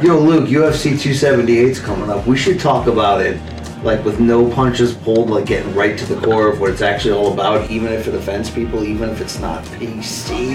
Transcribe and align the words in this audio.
Yo, 0.00 0.16
Luke, 0.16 0.48
UFC 0.48 0.92
278's 0.92 1.80
coming 1.80 2.08
up. 2.08 2.24
We 2.24 2.36
should 2.36 2.60
talk 2.60 2.86
about 2.86 3.20
it, 3.20 3.36
like 3.82 4.04
with 4.04 4.20
no 4.20 4.48
punches 4.48 4.94
pulled, 4.94 5.28
like 5.28 5.46
getting 5.46 5.74
right 5.74 5.98
to 5.98 6.06
the 6.06 6.20
core 6.24 6.48
of 6.48 6.60
what 6.60 6.70
it's 6.70 6.82
actually 6.82 7.14
all 7.14 7.32
about, 7.32 7.68
even 7.68 7.92
if 7.92 8.06
it 8.06 8.14
offends 8.14 8.48
people, 8.48 8.84
even 8.84 9.10
if 9.10 9.20
it's 9.20 9.40
not 9.40 9.64
PC. 9.64 10.54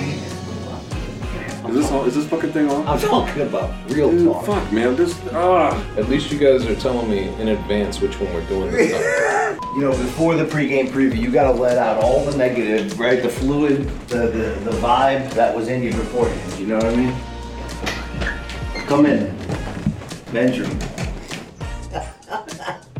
Is 1.67 1.75
this 1.75 1.91
all, 1.91 2.05
is 2.05 2.15
this 2.15 2.25
fucking 2.27 2.53
thing 2.53 2.69
on? 2.69 2.87
I'm 2.87 2.97
talking 2.97 3.41
about 3.41 3.73
real 3.91 4.11
Dude, 4.11 4.31
talk. 4.31 4.45
fuck, 4.45 4.71
man. 4.71 4.95
This 4.95 5.19
ah. 5.33 5.77
At 5.97 6.07
least 6.07 6.31
you 6.31 6.39
guys 6.39 6.65
are 6.65 6.75
telling 6.75 7.09
me 7.09 7.27
in 7.41 7.49
advance 7.49 7.99
which 7.99 8.17
one 8.21 8.33
we're 8.33 8.47
doing 8.47 8.71
this 8.71 8.91
time. 8.93 9.59
You 9.73 9.81
know, 9.81 9.91
before 9.91 10.35
the 10.35 10.45
pregame 10.45 10.89
preview, 10.89 11.17
you 11.17 11.31
gotta 11.31 11.51
let 11.51 11.79
out 11.79 11.97
all 12.03 12.23
the 12.23 12.37
negative, 12.37 12.99
right? 12.99 13.23
The 13.23 13.29
fluid, 13.29 13.89
the, 14.07 14.27
the, 14.27 14.69
the 14.69 14.77
vibe 14.77 15.31
that 15.33 15.55
was 15.55 15.67
in 15.67 15.81
you 15.81 15.89
beforehand. 15.91 16.59
You 16.59 16.67
know 16.67 16.75
what 16.75 16.85
I 16.85 16.95
mean? 16.95 17.15
Come 18.87 19.05
in. 19.05 19.35
Bedroom. 20.31 20.77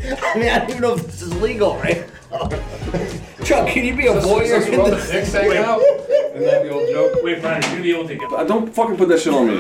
I 0.02 0.36
mean, 0.36 0.50
I 0.50 0.60
don't 0.60 0.70
even 0.70 0.82
know 0.82 0.94
if 0.94 1.06
this 1.06 1.22
is 1.22 1.34
legal, 1.42 1.76
right? 1.76 2.06
Chuck, 3.46 3.68
can 3.68 3.86
you 3.86 3.96
be 3.96 4.08
a 4.08 4.14
voyeur 4.14 4.66
in 4.66 4.92
this? 4.92 5.12
Dicks 5.12 5.34
hang 5.34 5.58
out? 5.58 5.80
Isn't 6.34 6.46
that 6.46 6.64
the 6.64 6.70
old 6.70 6.90
joke? 6.90 7.22
Wait, 7.22 7.42
Brian, 7.42 7.62
you're 7.62 7.72
gonna 7.72 7.84
be 7.84 7.92
able 7.92 8.04
to 8.04 8.08
take 8.08 8.22
it. 8.22 8.32
Uh, 8.32 8.44
Don't 8.46 8.74
fucking 8.74 8.98
put 8.98 9.10
that 9.10 9.20
shit 9.20 9.34
on 9.34 9.48
me. 9.48 9.60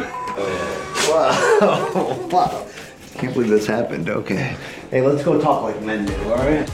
Wow. 1.09 2.29
wow. 2.31 2.67
Can't 3.15 3.33
believe 3.33 3.49
this 3.49 3.67
happened. 3.67 4.09
Okay. 4.09 4.55
Hey, 4.89 5.01
let's 5.01 5.23
go 5.23 5.39
talk 5.39 5.63
like 5.63 5.81
men 5.81 6.05
do, 6.05 6.15
all 6.31 6.37
right? 6.37 6.69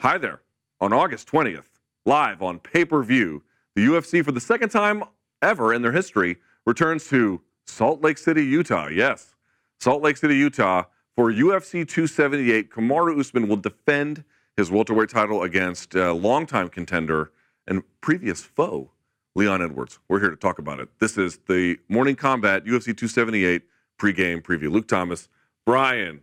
Hi 0.00 0.18
there. 0.18 0.40
On 0.80 0.92
August 0.92 1.30
20th, 1.30 1.64
live 2.04 2.42
on 2.42 2.58
pay 2.58 2.84
per 2.84 3.02
view, 3.02 3.42
the 3.74 3.86
UFC, 3.86 4.24
for 4.24 4.32
the 4.32 4.40
second 4.40 4.70
time 4.70 5.04
ever 5.42 5.72
in 5.72 5.82
their 5.82 5.92
history, 5.92 6.36
returns 6.66 7.08
to 7.08 7.40
Salt 7.66 8.02
Lake 8.02 8.18
City, 8.18 8.44
Utah. 8.44 8.88
Yes, 8.88 9.34
Salt 9.80 10.02
Lake 10.02 10.16
City, 10.16 10.36
Utah. 10.36 10.84
For 11.16 11.30
UFC 11.30 11.86
278, 11.86 12.70
Kamaru 12.70 13.18
Usman 13.18 13.48
will 13.48 13.56
defend 13.56 14.24
his 14.56 14.70
welterweight 14.70 15.10
title 15.10 15.42
against 15.42 15.94
uh, 15.94 16.14
longtime 16.14 16.68
contender 16.68 17.32
and 17.66 17.82
previous 18.00 18.42
foe, 18.42 18.90
Leon 19.34 19.62
Edwards. 19.62 19.98
We're 20.08 20.20
here 20.20 20.30
to 20.30 20.36
talk 20.36 20.58
about 20.58 20.80
it. 20.80 20.88
This 20.98 21.18
is 21.18 21.38
the 21.48 21.78
Morning 21.88 22.16
Combat 22.16 22.64
UFC 22.64 22.96
278 22.96 23.62
pregame 23.98 24.42
preview. 24.42 24.70
Luke 24.70 24.88
Thomas, 24.88 25.28
Brian, 25.66 26.22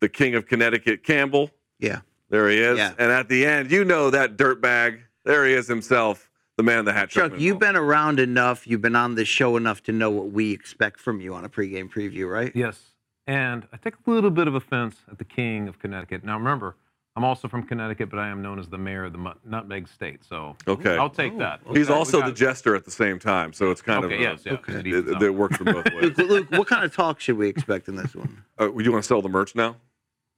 the 0.00 0.08
King 0.08 0.34
of 0.34 0.46
Connecticut, 0.46 1.04
Campbell. 1.04 1.50
Yeah. 1.78 2.00
There 2.30 2.48
he 2.48 2.58
is. 2.58 2.78
Yeah. 2.78 2.94
And 2.98 3.12
at 3.12 3.28
the 3.28 3.44
end, 3.44 3.70
you 3.70 3.84
know 3.84 4.10
that 4.10 4.36
dirtbag. 4.38 5.00
There 5.24 5.46
he 5.46 5.52
is 5.52 5.68
himself, 5.68 6.30
the 6.56 6.62
man 6.62 6.78
in 6.80 6.84
the 6.84 6.92
hat. 6.92 7.08
Chuck, 7.10 7.32
you've 7.38 7.58
been 7.58 7.76
around 7.76 8.20
enough, 8.20 8.66
you've 8.66 8.82
been 8.82 8.96
on 8.96 9.14
this 9.14 9.28
show 9.28 9.56
enough 9.56 9.82
to 9.84 9.92
know 9.92 10.10
what 10.10 10.30
we 10.30 10.52
expect 10.52 11.00
from 11.00 11.20
you 11.20 11.34
on 11.34 11.44
a 11.44 11.48
pregame 11.48 11.90
preview, 11.90 12.30
right? 12.30 12.52
Yes. 12.54 12.78
And 13.26 13.66
I 13.72 13.76
take 13.76 13.94
a 14.06 14.10
little 14.10 14.30
bit 14.30 14.48
of 14.48 14.54
offense 14.54 14.96
at 15.10 15.18
the 15.18 15.24
king 15.24 15.68
of 15.68 15.78
Connecticut. 15.78 16.24
Now 16.24 16.36
remember, 16.36 16.76
I'm 17.14 17.24
also 17.24 17.46
from 17.46 17.62
Connecticut, 17.62 18.10
but 18.10 18.18
I 18.18 18.28
am 18.28 18.42
known 18.42 18.58
as 18.58 18.68
the 18.68 18.78
mayor 18.78 19.04
of 19.04 19.12
the 19.12 19.34
Nutmeg 19.44 19.86
State. 19.88 20.24
So 20.24 20.56
Okay. 20.66 20.96
I'll 20.96 21.10
take 21.10 21.38
that. 21.38 21.60
He's 21.68 21.86
Okay, 21.88 21.92
we 21.92 21.98
also 21.98 22.20
got- 22.20 22.26
the 22.26 22.32
jester 22.32 22.74
at 22.74 22.84
the 22.84 22.90
same 22.90 23.18
time, 23.18 23.52
so 23.52 23.70
it's 23.70 23.80
kind 23.82 24.04
Okay, 24.04 24.14
of 24.16 24.20
yes, 24.20 24.42
yeah, 24.44 24.52
okay. 24.54 24.74
it 24.74 24.86
it, 24.86 25.08
it, 25.08 25.22
it 25.22 25.30
works 25.34 25.58
in 25.60 25.66
both 25.66 25.84
ways. 25.92 26.16
Luke, 26.16 26.18
Luke, 26.18 26.50
what 26.50 26.66
kind 26.66 26.84
of 26.84 26.94
talk 26.94 27.20
should 27.20 27.36
we 27.38 27.48
expect 27.48 27.88
in 27.88 27.96
this 27.96 28.14
one? 28.14 28.42
Uh, 28.58 28.70
you 28.76 28.92
want 28.92 29.02
to 29.02 29.08
sell 29.08 29.22
the 29.22 29.28
merch 29.28 29.54
now? 29.54 29.70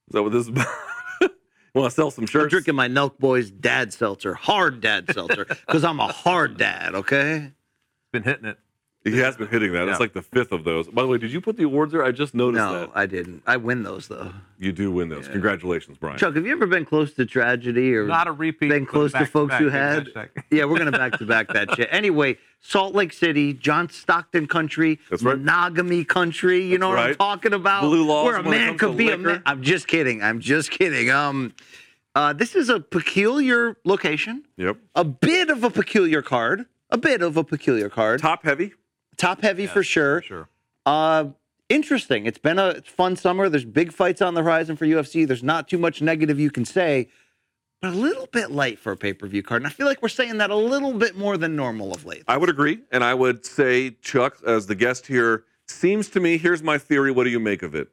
Is 0.09 0.13
that 0.13 0.23
what 0.23 0.33
this 0.33 0.43
is 0.43 0.49
about? 0.49 0.67
Want 1.81 1.91
to 1.91 1.95
sell 1.95 2.11
some 2.11 2.27
shirts? 2.27 2.45
I'm 2.45 2.49
drinking 2.49 2.75
my 2.75 2.89
Nelk 2.89 3.19
Boys 3.19 3.51
dad 3.51 3.93
seltzer, 3.93 4.35
hard 4.35 4.81
dad 4.81 5.13
seltzer, 5.13 5.45
because 5.45 5.85
I'm 5.85 6.01
a 6.01 6.07
hard 6.07 6.57
dad, 6.57 6.95
okay? 6.95 7.53
Been 8.13 8.23
hitting 8.23 8.47
it. 8.47 8.59
He 9.05 9.19
has 9.19 9.37
been 9.37 9.49
hitting 9.49 9.73
that. 9.75 9.83
It's 9.87 9.97
Yeah. 9.97 9.99
like 9.99 10.15
the 10.15 10.23
fifth 10.23 10.51
of 10.51 10.65
those. 10.65 10.89
By 10.89 11.03
the 11.03 11.09
way, 11.09 11.19
did 11.19 11.31
you 11.31 11.41
put 11.43 11.59
the 11.59 11.65
awards 11.65 11.93
there? 11.93 12.03
I 12.03 12.11
just 12.11 12.35
noticed 12.35 12.57
No, 12.65 12.73
that. 12.81 12.91
I 12.95 13.05
didn't. 13.05 13.43
I 13.47 13.59
win 13.59 13.83
those, 13.83 14.09
though. 14.09 14.33
You 14.59 14.73
do 14.73 14.91
win 14.91 15.11
those. 15.11 15.29
Congratulations, 15.29 15.99
Brian. 15.99 16.17
Chuck, 16.17 16.35
have 16.35 16.47
you 16.47 16.53
ever 16.53 16.67
been 16.67 16.87
close 16.87 17.13
to 17.15 17.27
tragedy 17.27 17.95
or 17.95 18.07
Not 18.07 18.29
a 18.29 18.33
repeat. 18.33 18.71
been 18.71 18.87
close 18.87 19.13
to 19.13 19.27
folks 19.27 19.51
back, 19.51 19.61
who 19.61 19.69
had? 19.69 20.09
Yeah, 20.51 20.65
we're 20.65 20.79
going 20.79 20.91
to 20.91 20.97
back 20.99 21.19
to 21.19 21.27
back 21.27 21.49
that 21.49 21.75
shit. 21.77 21.89
Anyway, 21.93 22.39
Salt 22.61 22.95
Lake 22.95 23.13
City, 23.13 23.53
John 23.53 23.91
Stockton 23.91 24.47
country, 24.47 24.99
That's 25.11 25.23
right. 25.23 25.37
monogamy 25.37 26.05
country. 26.05 26.65
You 26.65 26.79
know 26.79 26.89
what 26.89 26.99
I'm 26.99 27.15
talking 27.15 27.53
about? 27.53 27.83
Blue 27.83 28.07
laws 28.07 28.25
Where 28.25 28.37
a 28.37 28.43
man 28.43 28.79
could 28.79 28.97
be 28.97 29.11
a 29.11 29.19
man. 29.19 29.43
I'm 29.45 29.63
just 29.63 29.87
kidding. 29.87 30.23
I'm 30.23 30.41
just 30.41 30.71
kidding. 30.71 31.11
Um, 31.11 31.53
uh, 32.15 32.33
this 32.33 32.55
is 32.55 32.71
a 32.71 32.81
peculiar 32.81 33.77
location, 33.85 34.45
Yep. 34.57 34.79
a 34.95 35.05
bit 35.05 35.51
of 35.51 35.63
a 35.63 35.69
peculiar 35.71 36.23
card, 36.23 36.65
a 36.91 36.97
bit 36.97 37.21
of 37.23 37.37
a 37.37 37.45
peculiar 37.45 37.91
card. 37.91 38.21
Top 38.21 38.45
heavy. 38.45 38.73
Top 39.17 39.43
heavy 39.43 39.67
for 39.67 39.83
sure. 39.83 40.23
Sure. 40.23 40.49
Uh, 40.87 41.27
interesting. 41.69 42.27
It's 42.27 42.39
been 42.39 42.59
a 42.59 42.81
fun 42.83 43.17
summer. 43.17 43.49
There's 43.49 43.65
big 43.65 43.93
fights 43.93 44.23
on 44.23 44.35
the 44.35 44.43
horizon 44.43 44.77
for 44.77 44.87
UFC. 44.87 45.27
There's 45.27 45.43
not 45.43 45.69
too 45.69 45.79
much 45.79 46.03
negative 46.03 46.39
you 46.39 46.51
can 46.51 46.65
say, 46.65 47.09
but 47.81 47.93
a 47.93 47.97
little 47.97 48.27
bit 48.27 48.51
light 48.51 48.79
for 48.79 48.93
a 48.93 48.97
pay 48.97 49.13
per 49.13 49.27
view 49.27 49.43
card. 49.43 49.63
And 49.63 49.67
I 49.67 49.71
feel 49.71 49.87
like 49.87 50.03
we're 50.03 50.09
saying 50.09 50.39
that 50.39 50.51
a 50.51 50.57
little 50.57 50.93
bit 50.93 51.17
more 51.17 51.37
than 51.37 51.57
normal 51.57 51.93
of 51.93 52.05
late. 52.05 52.25
I 52.29 52.37
would 52.37 52.49
agree. 52.49 52.81
And 52.93 53.05
I 53.05 53.15
would 53.15 53.45
say, 53.45 53.91
Chuck, 54.03 54.39
as 54.47 54.67
the 54.67 54.75
guest 54.75 55.07
here, 55.07 55.45
seems 55.69 56.09
to 56.11 56.21
me, 56.21 56.39
here's 56.39 56.63
my 56.63 56.79
theory. 56.79 57.11
What 57.11 57.25
do 57.25 57.31
you 57.31 57.41
make 57.41 57.63
of 57.63 57.75
it? 57.75 57.89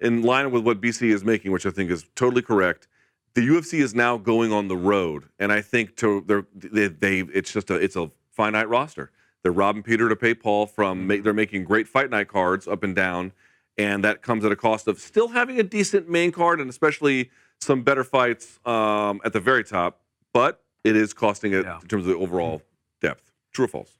In 0.00 0.22
line 0.22 0.50
with 0.50 0.64
what 0.64 0.80
BC 0.80 1.10
is 1.10 1.24
making, 1.24 1.52
which 1.52 1.64
I 1.64 1.70
think 1.70 1.90
is 1.90 2.04
totally 2.14 2.42
correct. 2.42 2.86
The 3.34 3.46
UFC 3.46 3.80
is 3.80 3.94
now 3.94 4.16
going 4.16 4.52
on 4.52 4.68
the 4.68 4.76
road, 4.76 5.24
and 5.38 5.52
I 5.52 5.60
think 5.60 5.96
to 5.96 6.46
they, 6.54 6.88
they 6.88 7.20
it's 7.20 7.52
just 7.52 7.68
a 7.70 7.74
it's 7.74 7.94
a 7.94 8.10
finite 8.32 8.68
roster. 8.68 9.10
They're 9.46 9.52
robbing 9.52 9.84
Peter 9.84 10.08
to 10.08 10.16
pay 10.16 10.34
Paul 10.34 10.66
from. 10.66 11.06
They're 11.06 11.32
making 11.32 11.62
great 11.62 11.86
fight 11.86 12.10
night 12.10 12.26
cards 12.26 12.66
up 12.66 12.82
and 12.82 12.96
down, 12.96 13.30
and 13.78 14.02
that 14.02 14.20
comes 14.20 14.44
at 14.44 14.50
a 14.50 14.56
cost 14.56 14.88
of 14.88 14.98
still 14.98 15.28
having 15.28 15.60
a 15.60 15.62
decent 15.62 16.08
main 16.10 16.32
card 16.32 16.60
and 16.60 16.68
especially 16.68 17.30
some 17.60 17.82
better 17.82 18.02
fights 18.02 18.58
um, 18.66 19.20
at 19.24 19.32
the 19.32 19.38
very 19.38 19.62
top. 19.62 20.00
But 20.32 20.64
it 20.82 20.96
is 20.96 21.14
costing 21.14 21.52
it 21.52 21.64
Yeah. 21.64 21.78
in 21.80 21.86
terms 21.86 22.08
of 22.08 22.12
the 22.12 22.16
overall 22.18 22.60
depth. 23.00 23.30
True 23.52 23.66
or 23.66 23.68
false? 23.68 23.98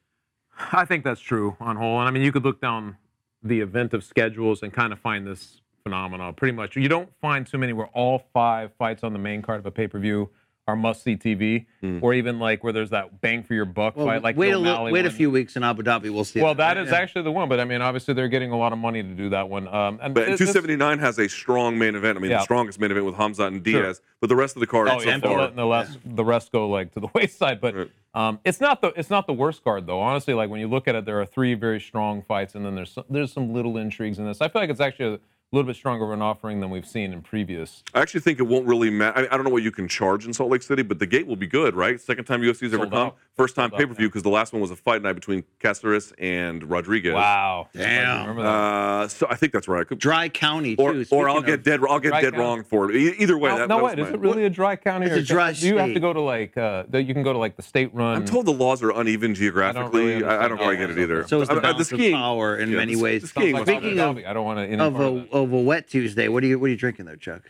I 0.73 0.83
think 0.83 1.05
that's 1.05 1.21
true 1.21 1.55
on 1.61 1.77
whole. 1.77 1.97
And 1.97 2.09
I 2.09 2.11
mean, 2.11 2.23
you 2.23 2.33
could 2.33 2.43
look 2.43 2.59
down 2.59 2.97
the 3.41 3.61
event 3.61 3.93
of 3.93 4.03
schedules 4.03 4.63
and 4.63 4.73
kind 4.73 4.91
of 4.91 4.99
find 4.99 5.25
this 5.25 5.61
phenomenon. 5.83 6.33
Pretty 6.33 6.57
much, 6.57 6.75
you 6.75 6.89
don't 6.89 7.09
find 7.21 7.47
too 7.47 7.57
many 7.57 7.71
where 7.71 7.87
all 7.93 8.19
five 8.33 8.73
fights 8.77 9.01
on 9.01 9.13
the 9.13 9.19
main 9.19 9.41
card 9.41 9.59
of 9.59 9.65
a 9.65 9.71
pay 9.71 9.87
per 9.87 9.97
view 9.97 10.29
are 10.67 10.75
must 10.75 11.01
see 11.03 11.15
TV, 11.15 11.65
or 12.01 12.13
even 12.13 12.39
like 12.39 12.61
where 12.63 12.73
there's 12.73 12.89
that 12.89 13.21
bang 13.21 13.41
for 13.41 13.53
your 13.53 13.63
buck 13.63 13.95
Well, 13.95 14.05
fight, 14.05 14.21
like 14.21 14.35
wait 14.35 14.51
a 14.51 14.57
little, 14.57 14.83
wait 14.91 15.05
a 15.05 15.09
few 15.09 15.31
weeks 15.31 15.55
in 15.55 15.63
Abu 15.63 15.81
Dhabi. 15.81 16.09
We'll 16.13 16.25
see. 16.25 16.41
Well, 16.41 16.55
that 16.55 16.75
Yeah. 16.75 16.93
actually 16.93 17.21
the 17.23 17.31
one, 17.31 17.47
but 17.47 17.61
I 17.61 17.63
mean, 17.63 17.81
obviously 17.81 18.13
they're 18.13 18.27
getting 18.27 18.51
a 18.51 18.57
lot 18.57 18.73
of 18.73 18.77
money 18.79 19.01
to 19.01 19.09
do 19.09 19.29
that 19.29 19.47
one. 19.49 19.67
Um, 19.69 19.99
and 20.01 20.13
But 20.13 20.25
this- 20.27 20.39
279 20.39 20.99
has 20.99 21.19
a 21.19 21.29
strong 21.29 21.77
main 21.79 21.95
event. 21.95 22.17
I 22.17 22.21
mean, 22.21 22.31
Yeah. 22.31 22.37
the 22.37 22.43
strongest 22.43 22.79
main 22.81 22.91
event 22.91 23.05
with 23.05 23.15
Hamza 23.15 23.43
and 23.45 23.65
Sure. 23.65 23.81
Diaz. 23.83 24.01
But 24.19 24.27
the 24.27 24.35
rest 24.35 24.57
of 24.57 24.59
the 24.59 24.67
card 24.67 24.89
Oh, 24.89 24.99
so 24.99 25.09
and 25.09 25.23
far, 25.23 25.49
the 25.51 25.65
rest, 25.65 25.99
the 26.05 26.25
rest 26.25 26.51
go 26.51 26.67
like 26.67 26.91
to 26.93 26.99
the 26.99 27.07
wayside. 27.15 27.61
But 27.61 27.73
Right. 27.75 27.91
um, 28.13 28.39
it's 28.43 28.59
not 28.59 28.81
the 28.81 28.87
it's 28.97 29.09
not 29.09 29.25
the 29.25 29.33
worst 29.33 29.63
card 29.63 29.87
though. 29.87 30.01
Honestly, 30.01 30.33
like 30.33 30.49
when 30.49 30.59
you 30.59 30.67
look 30.67 30.89
at 30.89 30.95
it, 30.95 31.05
there 31.05 31.21
are 31.21 31.25
three 31.25 31.53
very 31.53 31.79
strong 31.79 32.23
fights, 32.23 32.55
and 32.55 32.65
then 32.65 32.75
there's 32.75 32.91
some, 32.91 33.05
there's 33.09 33.31
some 33.31 33.53
little 33.53 33.77
intrigues 33.77 34.19
in 34.19 34.25
this. 34.25 34.41
I 34.41 34.49
feel 34.49 34.61
like 34.61 34.69
it's 34.69 34.81
actually 34.81 35.19
little 35.53 35.65
bit 35.67 35.77
stronger 35.77 36.03
of 36.03 36.11
an 36.11 36.21
offering 36.21 36.59
than 36.59 36.69
we've 36.69 36.85
seen 36.85 37.13
in 37.13 37.21
previous. 37.21 37.81
I 37.93 38.01
actually 38.01 38.19
think 38.19 38.39
it 38.39 38.43
won't 38.43 38.65
really 38.67 38.89
matter. 38.89 39.19
I, 39.19 39.33
I 39.33 39.37
don't 39.37 39.45
know 39.45 39.49
what 39.49 39.63
you 39.63 39.71
can 39.71 39.87
charge 39.87 40.25
in 40.25 40.33
Salt 40.33 40.51
Lake 40.51 40.61
City, 40.61 40.81
but 40.83 40.99
the 40.99 41.05
gate 41.07 41.25
will 41.25 41.37
be 41.37 41.47
good, 41.47 41.73
right? 41.73 42.01
Second 42.01 42.25
time 42.25 42.41
UFC's 42.41 42.73
ever 42.73 42.83
Sold 42.83 42.89
come. 42.91 42.99
out. 43.07 43.17
First 43.37 43.55
time 43.55 43.69
pay 43.71 43.85
per 43.85 43.93
view 43.93 44.09
because 44.09 44.23
the 44.23 44.29
last 44.29 44.51
one 44.51 44.61
was 44.61 44.71
a 44.71 44.75
fight 44.75 45.01
night 45.03 45.13
between 45.13 45.43
Caceres 45.59 46.11
and 46.17 46.63
Rodriguez. 46.69 47.13
Wow. 47.13 47.69
Damn. 47.73 48.21
Remember 48.27 48.41
that? 48.43 48.49
Uh, 48.49 49.07
so 49.07 49.27
I 49.29 49.35
think 49.35 49.53
that's 49.53 49.67
right. 49.67 49.87
Dry 49.97 50.27
County 50.27 50.75
or, 50.75 50.91
too. 50.93 50.99
or 50.99 51.05
Speaking 51.05 51.27
I'll 51.27 51.41
get 51.41 51.63
dead. 51.63 51.79
I'll 51.87 51.99
get 51.99 52.13
dead 52.13 52.23
county. 52.33 52.37
wrong 52.39 52.63
for 52.63 52.91
it. 52.91 52.95
Either 52.97 53.37
way, 53.37 53.51
no, 53.51 53.57
that, 53.59 53.69
no 53.69 53.77
that 53.77 53.83
wait, 53.85 53.99
is 53.99 54.07
my- 54.07 54.13
it 54.15 54.19
really 54.19 54.45
a 54.45 54.49
dry 54.49 54.75
county? 54.75 55.05
It's 55.05 55.15
or 55.15 55.19
a 55.19 55.23
dry 55.23 55.53
Do 55.53 55.67
you 55.67 55.77
have 55.77 55.93
to 55.93 55.99
go 55.99 56.11
to 56.13 56.19
like, 56.19 56.57
uh, 56.57 56.83
the, 56.89 57.01
you 57.01 57.13
can 57.13 57.21
go 57.23 57.31
to 57.31 57.39
like 57.39 57.55
the 57.55 57.61
state 57.61 57.93
run? 57.93 58.17
I'm 58.17 58.25
told 58.25 58.47
the 58.47 58.51
laws 58.53 58.81
are 58.83 58.89
uneven 58.91 59.33
geographically. 59.35 60.15
really 60.15 60.25
I, 60.25 60.45
I 60.45 60.47
don't 60.47 60.59
understand 60.59 60.59
quite 60.61 60.79
get 60.79 60.89
it 60.89 60.97
it 60.97 61.03
either. 61.03 61.27
So 61.27 61.41
is 61.41 61.47
the 61.47 61.55
uh, 61.55 61.59
balance 61.61 61.91
of 61.91 61.99
power 61.99 62.57
in 62.57 62.71
yeah, 62.71 62.77
many 62.77 62.95
the- 62.95 63.01
ways. 63.01 63.21
the 63.21 63.27
skiing 63.27 63.55
Sounds 63.55 63.69
Speaking 63.69 63.99
of- 63.99 64.17
I 64.17 64.33
don't 64.33 64.45
want 64.45 64.59
to. 64.67 65.36
Of 65.43 65.53
a 65.53 65.59
wet 65.61 65.87
Tuesday, 65.89 66.27
what 66.27 66.43
are 66.43 66.47
you 66.47 66.59
what 66.59 66.67
are 66.67 66.69
you 66.71 66.77
drinking 66.77 67.05
there, 67.05 67.15
Chuck? 67.15 67.43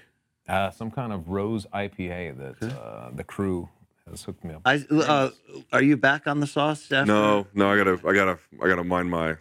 uh, 0.48 0.72
some 0.72 0.92
kind 0.92 1.12
of 1.12 1.28
rose 1.30 1.66
IPA 1.74 2.38
that 2.38 2.74
uh, 2.80 3.10
the 3.13 3.24
crew 3.24 3.68
has 4.10 4.24
hooked 4.24 4.44
me 4.44 4.54
up. 4.54 4.62
I 4.66 4.86
uh, 4.89 5.30
are 5.74 5.81
you 5.84 5.98
back 5.98 6.28
on 6.28 6.39
the 6.39 6.48
sauce? 6.48 6.92
After? 6.92 7.06
No, 7.06 7.48
no, 7.54 7.69
I 7.72 7.78
gotta, 7.78 8.00
I 8.07 8.13
gotta, 8.13 8.39
I 8.63 8.68
gotta 8.68 8.84
mind 8.84 9.10
my 9.10 9.36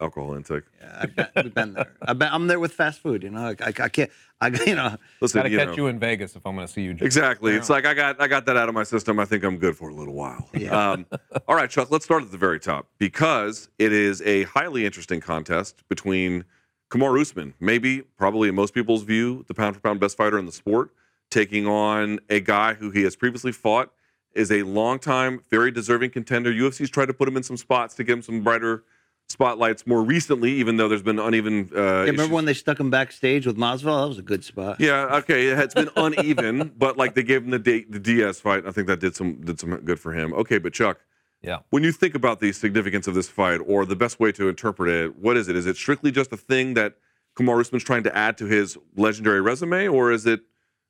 alcohol 0.00 0.34
intake. 0.34 0.64
Yeah, 0.80 0.98
I've 1.00 1.16
been, 1.16 1.26
we've 1.36 1.54
been 1.54 1.74
there. 1.74 1.92
I've 2.02 2.18
been, 2.18 2.28
I'm 2.32 2.46
there 2.46 2.58
with 2.58 2.72
fast 2.72 3.00
food. 3.00 3.22
You 3.22 3.30
know, 3.30 3.46
I, 3.46 3.56
I, 3.64 3.72
I 3.80 3.88
can't. 3.88 4.10
I 4.40 4.48
you 4.66 4.74
know. 4.74 4.96
Listen, 5.20 5.38
Gotta 5.40 5.50
you 5.50 5.58
catch 5.58 5.68
know, 5.68 5.76
you 5.76 5.86
in 5.88 5.98
Vegas 5.98 6.36
if 6.36 6.46
I'm 6.46 6.54
going 6.54 6.66
to 6.66 6.72
see 6.72 6.82
you. 6.82 6.94
drink. 6.94 7.02
Exactly. 7.02 7.54
It's 7.54 7.68
like 7.70 7.86
I 7.86 7.94
got 7.94 8.20
I 8.20 8.28
got 8.28 8.46
that 8.46 8.56
out 8.56 8.68
of 8.68 8.74
my 8.74 8.84
system. 8.84 9.18
I 9.18 9.24
think 9.24 9.44
I'm 9.44 9.58
good 9.58 9.76
for 9.76 9.88
a 9.88 9.94
little 9.94 10.14
while. 10.14 10.48
Yeah. 10.54 10.90
Um, 10.92 11.06
all 11.46 11.54
right, 11.56 11.70
Chuck. 11.70 11.90
Let's 11.90 12.04
start 12.04 12.22
at 12.22 12.30
the 12.30 12.38
very 12.38 12.60
top 12.60 12.88
because 12.98 13.68
it 13.78 13.92
is 13.92 14.22
a 14.22 14.44
highly 14.44 14.86
interesting 14.86 15.20
contest 15.20 15.82
between 15.88 16.44
Kamaru 16.90 17.20
Usman, 17.20 17.54
maybe 17.60 18.00
probably 18.16 18.48
in 18.48 18.54
most 18.54 18.72
people's 18.74 19.02
view, 19.02 19.44
the 19.48 19.54
pound 19.54 19.74
for 19.76 19.80
pound 19.80 20.00
best 20.00 20.16
fighter 20.16 20.38
in 20.38 20.46
the 20.46 20.52
sport, 20.52 20.90
taking 21.30 21.66
on 21.66 22.18
a 22.30 22.40
guy 22.40 22.74
who 22.74 22.90
he 22.90 23.02
has 23.02 23.14
previously 23.14 23.52
fought, 23.52 23.90
is 24.34 24.50
a 24.50 24.62
longtime, 24.62 25.42
very 25.50 25.70
deserving 25.70 26.10
contender. 26.10 26.50
UFC's 26.52 26.90
tried 26.90 27.06
to 27.06 27.14
put 27.14 27.28
him 27.28 27.36
in 27.36 27.42
some 27.42 27.56
spots 27.56 27.94
to 27.96 28.04
give 28.04 28.18
him 28.18 28.22
some 28.22 28.42
brighter 28.42 28.84
spotlights 29.28 29.86
more 29.86 30.02
recently, 30.02 30.52
even 30.52 30.78
though 30.78 30.88
there's 30.88 31.02
been 31.02 31.18
uneven. 31.18 31.68
Uh, 31.74 31.78
Yeah, 31.80 31.90
remember 32.00 32.22
issues. 32.22 32.30
when 32.30 32.44
they 32.46 32.54
stuck 32.54 32.80
him 32.80 32.88
backstage 32.88 33.46
with 33.46 33.58
Masvidal? 33.58 34.00
That 34.02 34.08
was 34.08 34.18
a 34.18 34.22
good 34.22 34.42
spot. 34.44 34.80
Yeah, 34.80 35.16
okay, 35.16 35.48
it's 35.48 35.74
been 35.74 35.90
uneven, 35.96 36.72
but 36.78 36.96
like 36.96 37.14
they 37.14 37.22
gave 37.22 37.42
him 37.44 37.50
the 37.50 37.58
D- 37.58 37.84
the 37.90 37.98
Diaz 37.98 38.40
fight. 38.40 38.64
I 38.66 38.70
think 38.70 38.86
that 38.86 39.00
did 39.00 39.14
some 39.14 39.34
did 39.42 39.60
some 39.60 39.76
good 39.80 40.00
for 40.00 40.12
him. 40.12 40.32
Okay, 40.32 40.56
but 40.56 40.72
Chuck, 40.72 41.00
Yeah. 41.42 41.58
when 41.70 41.84
you 41.84 41.92
think 41.92 42.14
about 42.14 42.40
the 42.40 42.52
significance 42.52 43.06
of 43.06 43.14
this 43.14 43.28
fight 43.28 43.60
or 43.64 43.84
the 43.84 43.94
best 43.96 44.18
way 44.18 44.32
to 44.32 44.48
interpret 44.48 44.90
it, 44.90 45.16
what 45.16 45.36
is 45.36 45.48
it? 45.48 45.56
Is 45.56 45.66
it 45.66 45.76
strictly 45.76 46.10
just 46.10 46.32
a 46.32 46.36
thing 46.36 46.74
that 46.74 46.96
Kamaru 47.36 47.60
Usman's 47.60 47.84
trying 47.84 48.02
to 48.02 48.16
add 48.16 48.36
to 48.38 48.46
his 48.46 48.76
legendary 48.96 49.40
resume, 49.40 49.86
or 49.86 50.10
is 50.10 50.26
it 50.26 50.40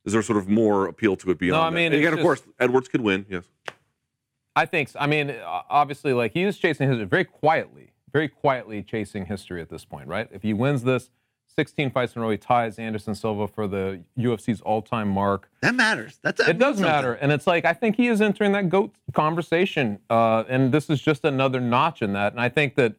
is 0.05 0.13
there 0.15 0.23
sort 0.23 0.39
of 0.39 0.49
more 0.49 0.87
appeal 0.87 1.17
to 1.17 1.31
it 1.31 1.39
beyond? 1.39 1.61
I 1.61 1.71
that? 1.71 1.77
mean, 1.77 1.93
it's 1.93 1.99
again, 1.99 2.15
of 2.15 2.21
course, 2.21 2.43
Edwards 2.59 2.89
could 2.89 3.03
win. 3.03 3.27
Yes, 3.29 3.45
I 4.57 4.65
think. 4.65 4.89
So. 4.89 4.99
I 4.99 5.07
mean, 5.07 5.31
uh, 5.31 5.63
obviously, 5.69 6.15
like 6.15 6.33
he 6.33 6.45
is 6.45 6.57
chasing 6.57 6.89
history 6.89 7.05
very 7.05 7.25
quietly, 7.25 7.93
very 8.13 8.29
quietly 8.29 8.83
chasing 8.83 9.27
history 9.27 9.61
at 9.61 9.69
this 9.69 9.85
point, 9.85 10.09
right? 10.09 10.29
If 10.33 10.43
he 10.43 10.55
wins 10.55 10.85
this, 10.85 11.11
16 11.59 11.91
fights 11.91 12.15
in 12.15 12.23
a 12.23 12.25
row, 12.25 12.31
he 12.31 12.37
ties 12.37 12.79
Anderson 12.79 13.17
Silva 13.17 13.49
for 13.49 13.67
the 13.67 14.01
UFC's 14.17 14.61
all-time 14.61 15.09
mark. 15.09 15.51
That 15.61 15.75
matters. 15.75 16.21
That's 16.23 16.39
that 16.39 16.51
it 16.51 16.59
does 16.61 16.77
something. 16.77 16.85
matter, 16.85 17.15
and 17.15 17.33
it's 17.33 17.49
like 17.49 17.65
I 17.65 17.73
think 17.73 17.97
he 17.97 18.07
is 18.07 18.21
entering 18.21 18.53
that 18.53 18.69
goat 18.69 18.95
conversation, 19.13 19.99
uh, 20.09 20.45
and 20.49 20.71
this 20.71 20.89
is 20.89 21.03
just 21.03 21.25
another 21.25 21.59
notch 21.59 22.01
in 22.01 22.13
that. 22.13 22.31
And 22.31 22.41
I 22.41 22.49
think 22.49 22.77
that 22.77 22.95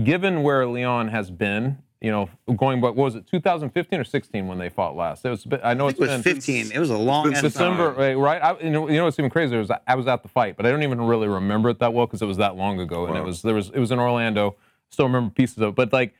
given 0.00 0.44
where 0.44 0.64
Leon 0.64 1.08
has 1.08 1.32
been, 1.32 1.78
you 2.00 2.12
know, 2.12 2.30
going 2.54 2.80
back, 2.80 2.94
what 2.94 3.04
was 3.04 3.16
it 3.16 3.26
2015 3.26 3.98
or 3.98 4.04
16 4.04 4.46
when 4.46 4.58
they 4.58 4.68
fought 4.68 4.94
last? 4.94 5.24
It 5.24 5.30
was. 5.30 5.44
I 5.64 5.74
know 5.74 5.86
I 5.86 5.88
it's 5.88 5.98
it 5.98 6.02
was 6.02 6.10
been 6.10 6.22
15. 6.22 6.70
It 6.70 6.78
was 6.78 6.90
a 6.90 6.96
long 6.96 7.32
December, 7.32 7.90
right? 7.90 8.14
right? 8.14 8.40
I, 8.40 8.60
you 8.60 8.70
know, 8.70 8.88
you 8.88 8.98
know 8.98 9.06
what's 9.06 9.18
even 9.18 9.28
crazier 9.32 9.58
is 9.58 9.72
I 9.88 9.96
was 9.96 10.06
at 10.06 10.22
the 10.22 10.28
fight, 10.28 10.56
but 10.56 10.66
I 10.66 10.70
don't 10.70 10.84
even 10.84 11.00
really 11.00 11.26
remember 11.26 11.68
it 11.70 11.80
that 11.80 11.92
well 11.92 12.06
because 12.06 12.22
it 12.22 12.26
was 12.26 12.36
that 12.36 12.54
long 12.54 12.78
ago, 12.78 13.06
and 13.06 13.16
it 13.16 13.24
was 13.24 13.42
there 13.42 13.56
was 13.56 13.70
it 13.70 13.80
was 13.80 13.90
in 13.90 13.98
Orlando. 13.98 14.54
Still 14.90 15.06
remember 15.06 15.30
pieces 15.30 15.58
of 15.58 15.70
it, 15.70 15.74
but 15.74 15.92
like 15.92 16.14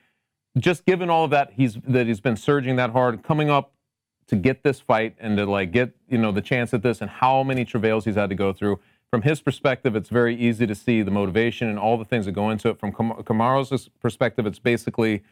just 0.58 0.84
given 0.84 1.10
all 1.10 1.24
of 1.24 1.30
that, 1.30 1.52
he's 1.52 1.74
that 1.86 2.06
he's 2.06 2.20
been 2.20 2.36
surging 2.36 2.76
that 2.76 2.90
hard, 2.90 3.22
coming 3.22 3.50
up 3.50 3.72
to 4.26 4.36
get 4.36 4.62
this 4.62 4.80
fight 4.80 5.14
and 5.18 5.36
to 5.36 5.46
like 5.46 5.72
get 5.72 5.94
you 6.08 6.18
know 6.18 6.32
the 6.32 6.42
chance 6.42 6.72
at 6.72 6.82
this, 6.82 7.00
and 7.00 7.10
how 7.10 7.42
many 7.42 7.64
travails 7.64 8.04
he's 8.04 8.14
had 8.14 8.30
to 8.30 8.36
go 8.36 8.52
through. 8.52 8.80
From 9.10 9.22
his 9.22 9.40
perspective, 9.40 9.94
it's 9.94 10.08
very 10.08 10.34
easy 10.34 10.66
to 10.66 10.74
see 10.74 11.02
the 11.02 11.10
motivation 11.10 11.68
and 11.68 11.78
all 11.78 11.96
the 11.96 12.04
things 12.04 12.26
that 12.26 12.32
go 12.32 12.50
into 12.50 12.68
it. 12.68 12.80
From 12.80 12.92
Kamaru's 12.92 13.88
perspective, 14.00 14.44
it's 14.46 14.58
basically 14.58 15.22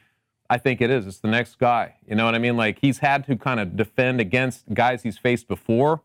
I 0.53 0.59
think 0.59 0.83
it 0.83 0.91
is. 0.91 1.07
It's 1.07 1.19
the 1.19 1.29
next 1.29 1.59
guy. 1.59 1.95
You 2.07 2.15
know 2.15 2.27
what 2.27 2.35
I 2.35 2.39
mean? 2.39 2.59
Like 2.59 2.79
he's 2.81 2.99
had 2.99 3.25
to 3.27 3.37
kind 3.37 3.59
of 3.59 3.77
defend 3.77 4.21
against 4.21 4.73
guys 4.75 5.03
he's 5.03 5.17
faced 5.17 5.49
before 5.49 6.03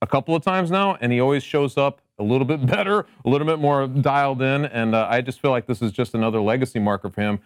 a 0.00 0.06
couple 0.06 0.34
of 0.34 0.44
times 0.44 0.70
now, 0.70 0.96
and 1.00 1.12
he 1.12 1.20
always 1.20 1.42
shows 1.42 1.76
up 1.76 2.00
a 2.18 2.22
little 2.22 2.44
bit 2.44 2.64
better, 2.74 3.00
a 3.24 3.28
little 3.28 3.46
bit 3.46 3.58
more 3.58 3.86
dialed 3.86 4.42
in. 4.42 4.64
And 4.66 4.94
uh, 4.94 5.08
I 5.10 5.20
just 5.22 5.40
feel 5.40 5.50
like 5.50 5.66
this 5.66 5.82
is 5.82 5.92
just 5.92 6.14
another 6.14 6.40
legacy 6.40 6.78
marker 6.78 7.10
for 7.10 7.20
him. 7.20 7.40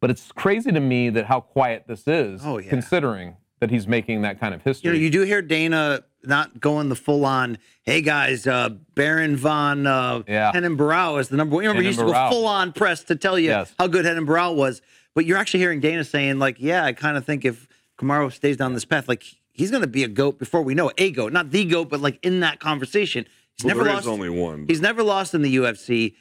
But 0.00 0.10
it's 0.10 0.30
crazy 0.32 0.72
to 0.72 0.80
me 0.80 1.10
that 1.10 1.26
how 1.26 1.40
quiet 1.40 1.84
this 1.86 2.06
is, 2.06 2.42
Oh, 2.44 2.58
yeah. 2.58 2.68
considering 2.68 3.36
that 3.60 3.70
he's 3.70 3.86
making 3.88 4.22
that 4.22 4.38
kind 4.38 4.54
of 4.54 4.62
history. 4.62 4.88
You 4.90 4.96
know, 4.96 5.02
you 5.02 5.10
do 5.10 5.22
hear 5.22 5.40
Dana 5.40 6.02
not 6.22 6.60
going 6.60 6.88
the 6.90 6.94
full 6.96 7.24
on. 7.24 7.56
Hey 7.84 8.02
guys, 8.02 8.46
uh, 8.46 8.70
Baron 8.94 9.36
von 9.36 9.86
uh, 9.86 10.22
Yeah. 10.28 10.52
Hennen 10.52 10.76
Barrow 10.76 11.16
is 11.16 11.28
the 11.28 11.36
number 11.36 11.54
one. 11.54 11.62
You 11.64 11.70
remember 11.70 11.82
he 11.82 11.88
used 11.88 12.00
to 12.00 12.04
go 12.06 12.28
full 12.30 12.46
on 12.46 12.72
press 12.72 13.04
to 13.04 13.16
tell 13.16 13.38
you 13.38 13.48
Yes. 13.50 13.72
how 13.78 13.86
good 13.86 14.04
Hennen 14.04 14.26
Barrow 14.26 14.52
was. 14.52 14.82
But 15.14 15.24
you're 15.24 15.38
actually 15.38 15.60
hearing 15.60 15.80
Dana 15.80 16.04
saying 16.04 16.38
like, 16.38 16.56
yeah, 16.58 16.84
I 16.84 16.92
kind 16.92 17.16
of 17.16 17.24
think 17.24 17.44
if 17.46 17.66
Kamaru 17.98 18.30
stays 18.32 18.56
down 18.58 18.74
this 18.74 18.84
path, 18.84 19.08
like 19.08 19.24
he's 19.52 19.70
going 19.70 19.80
to 19.82 19.86
be 19.88 20.04
a 20.04 20.08
goat 20.08 20.38
before 20.38 20.60
we 20.62 20.74
know 20.74 20.88
it. 20.90 20.94
A 20.98 21.10
goat, 21.10 21.32
not 21.32 21.50
the 21.50 21.64
goat, 21.64 21.88
but 21.88 22.00
like 22.00 22.18
in 22.22 22.40
that 22.40 22.60
conversation. 22.60 23.24
He's 23.56 23.64
well, 23.64 23.74
never 23.76 23.84
there 23.84 23.94
lost. 23.94 24.04
is 24.04 24.08
only 24.08 24.28
one. 24.28 24.66
He's 24.68 24.82
never 24.82 25.02
lost 25.02 25.32
in 25.32 25.40
the 25.40 25.56
UFC. 25.56 26.14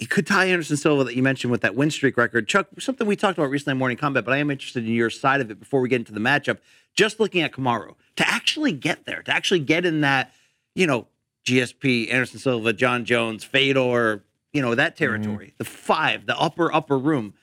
He 0.00 0.06
could 0.06 0.26
tie 0.26 0.46
Anderson 0.46 0.78
Silva 0.78 1.04
that 1.04 1.14
you 1.14 1.22
mentioned 1.22 1.50
with 1.50 1.60
that 1.60 1.74
win 1.74 1.90
streak 1.90 2.16
record. 2.16 2.48
Chuck, 2.48 2.68
something 2.78 3.06
we 3.06 3.16
talked 3.16 3.36
about 3.36 3.50
recently 3.50 3.72
in 3.72 3.78
Morning 3.78 3.98
Combat, 3.98 4.24
but 4.24 4.32
I 4.32 4.38
am 4.38 4.50
interested 4.50 4.86
in 4.86 4.94
your 4.94 5.10
side 5.10 5.42
of 5.42 5.50
it 5.50 5.60
before 5.60 5.82
we 5.82 5.90
get 5.90 5.96
into 5.96 6.14
the 6.14 6.20
matchup. 6.20 6.56
Just 6.94 7.20
looking 7.20 7.42
at 7.42 7.52
Kamaru, 7.52 7.96
to 8.16 8.26
actually 8.26 8.72
get 8.72 9.04
there, 9.04 9.20
to 9.20 9.30
actually 9.30 9.58
get 9.60 9.84
in 9.84 10.00
that, 10.00 10.32
you 10.74 10.86
know, 10.86 11.06
GSP, 11.44 12.10
Anderson 12.10 12.38
Silva, 12.38 12.72
Jon 12.72 13.04
Jones, 13.04 13.44
Fedor, 13.44 14.24
you 14.54 14.62
know, 14.62 14.74
that 14.74 14.96
territory, 14.96 15.52
the 15.58 15.64
five, 15.66 16.24
the 16.24 16.38
upper, 16.38 16.72
upper 16.72 16.96
room. 16.96 17.34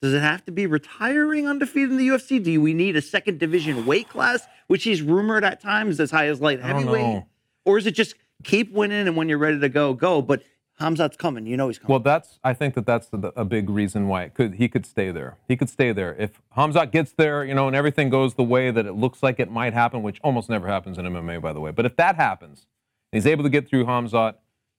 Does 0.00 0.14
it 0.14 0.22
have 0.22 0.44
to 0.44 0.52
be 0.52 0.66
retiring 0.66 1.48
undefeated 1.48 1.90
in 1.90 1.96
the 1.96 2.06
UFC? 2.06 2.40
Do 2.40 2.60
we 2.60 2.74
need 2.74 2.94
a 2.94 3.02
second 3.02 3.40
division 3.40 3.86
weight 3.86 4.08
class, 4.08 4.46
which 4.68 4.84
he's 4.84 5.02
rumored 5.02 5.42
at 5.42 5.60
times 5.60 5.98
as 5.98 6.12
high 6.12 6.28
as 6.28 6.40
light 6.40 6.60
heavyweight? 6.60 7.24
Or 7.64 7.76
is 7.76 7.88
it 7.88 7.96
just 7.96 8.14
keep 8.44 8.72
winning 8.72 9.08
and 9.08 9.16
when 9.16 9.28
you're 9.28 9.38
ready 9.38 9.58
to 9.58 9.68
go, 9.68 9.94
go? 9.94 10.22
But 10.22 10.44
Hamzat's 10.80 11.16
coming. 11.16 11.46
You 11.46 11.56
know 11.56 11.68
he's 11.68 11.78
coming. 11.78 11.92
Well, 11.92 12.00
that's 12.00 12.40
I 12.42 12.52
think 12.52 12.74
that 12.74 12.84
that's 12.84 13.08
the, 13.08 13.32
a 13.36 13.44
big 13.44 13.70
reason 13.70 14.08
why 14.08 14.24
it 14.24 14.34
could 14.34 14.54
he 14.54 14.68
could 14.68 14.84
stay 14.84 15.10
there. 15.10 15.38
He 15.46 15.56
could 15.56 15.70
stay 15.70 15.92
there 15.92 16.16
if 16.18 16.42
Hamzat 16.56 16.90
gets 16.90 17.12
there, 17.12 17.44
you 17.44 17.54
know, 17.54 17.68
and 17.68 17.76
everything 17.76 18.10
goes 18.10 18.34
the 18.34 18.42
way 18.42 18.70
that 18.70 18.84
it 18.84 18.94
looks 18.94 19.22
like 19.22 19.38
it 19.38 19.50
might 19.50 19.72
happen, 19.72 20.02
which 20.02 20.20
almost 20.22 20.48
never 20.50 20.66
happens 20.66 20.98
in 20.98 21.04
MMA, 21.04 21.40
by 21.40 21.52
the 21.52 21.60
way. 21.60 21.70
But 21.70 21.86
if 21.86 21.96
that 21.96 22.16
happens, 22.16 22.66
and 23.12 23.22
he's 23.22 23.26
able 23.26 23.44
to 23.44 23.50
get 23.50 23.68
through 23.68 23.84
Hamzat, 23.84 24.34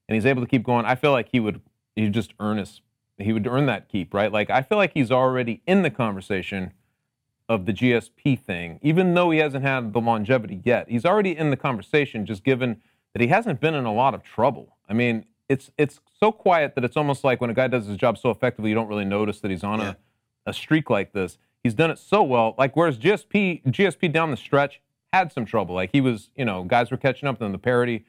and 0.08 0.14
he's 0.14 0.26
able 0.26 0.42
to 0.42 0.48
keep 0.48 0.62
going, 0.62 0.84
I 0.84 0.94
feel 0.94 1.12
like 1.12 1.30
he 1.30 1.40
would 1.40 1.62
he 1.94 2.08
just 2.10 2.34
earn 2.40 2.58
his 2.58 2.82
he 3.18 3.32
would 3.32 3.46
earn 3.46 3.64
that 3.66 3.88
keep, 3.88 4.12
right? 4.12 4.30
Like 4.30 4.50
I 4.50 4.60
feel 4.62 4.76
like 4.76 4.92
he's 4.92 5.10
already 5.10 5.62
in 5.66 5.82
the 5.82 5.90
conversation 5.90 6.72
of 7.48 7.64
the 7.64 7.72
GSP 7.72 8.38
thing, 8.38 8.78
even 8.82 9.14
though 9.14 9.30
he 9.30 9.38
hasn't 9.38 9.64
had 9.64 9.92
the 9.92 10.00
longevity 10.00 10.60
yet. 10.64 10.90
He's 10.90 11.04
already 11.04 11.36
in 11.36 11.50
the 11.50 11.56
conversation, 11.56 12.26
just 12.26 12.44
given 12.44 12.82
that 13.12 13.22
he 13.22 13.28
hasn't 13.28 13.60
been 13.60 13.74
in 13.74 13.84
a 13.84 13.94
lot 13.94 14.14
of 14.14 14.22
trouble. 14.22 14.76
I 14.88 14.92
mean, 14.92 15.24
it's 15.48 15.70
it's 15.78 16.00
so 16.18 16.32
quiet 16.32 16.74
that 16.74 16.84
it's 16.84 16.96
almost 16.96 17.22
like 17.24 17.40
when 17.40 17.50
a 17.50 17.54
guy 17.54 17.68
does 17.68 17.86
his 17.86 17.96
job 17.96 18.18
so 18.18 18.30
effectively, 18.30 18.70
you 18.70 18.74
don't 18.74 18.88
really 18.88 19.04
notice 19.04 19.40
that 19.40 19.50
he's 19.50 19.64
on 19.64 19.80
Yeah. 19.80 19.94
a, 20.46 20.50
a 20.50 20.52
streak 20.52 20.90
like 20.90 21.12
this. 21.12 21.38
He's 21.62 21.74
done 21.74 21.90
it 21.90 21.98
so 21.98 22.22
well. 22.22 22.54
Like 22.58 22.76
whereas 22.76 22.98
GSP 22.98 23.62
GSP 23.64 24.12
down 24.12 24.30
the 24.30 24.36
stretch 24.36 24.80
had 25.12 25.32
some 25.32 25.44
trouble. 25.44 25.74
Like 25.74 25.90
he 25.92 26.00
was, 26.00 26.30
you 26.36 26.44
know, 26.44 26.64
guys 26.64 26.90
were 26.90 26.96
catching 26.96 27.28
up 27.28 27.40
him, 27.40 27.52
the 27.52 27.58
parity, 27.58 28.04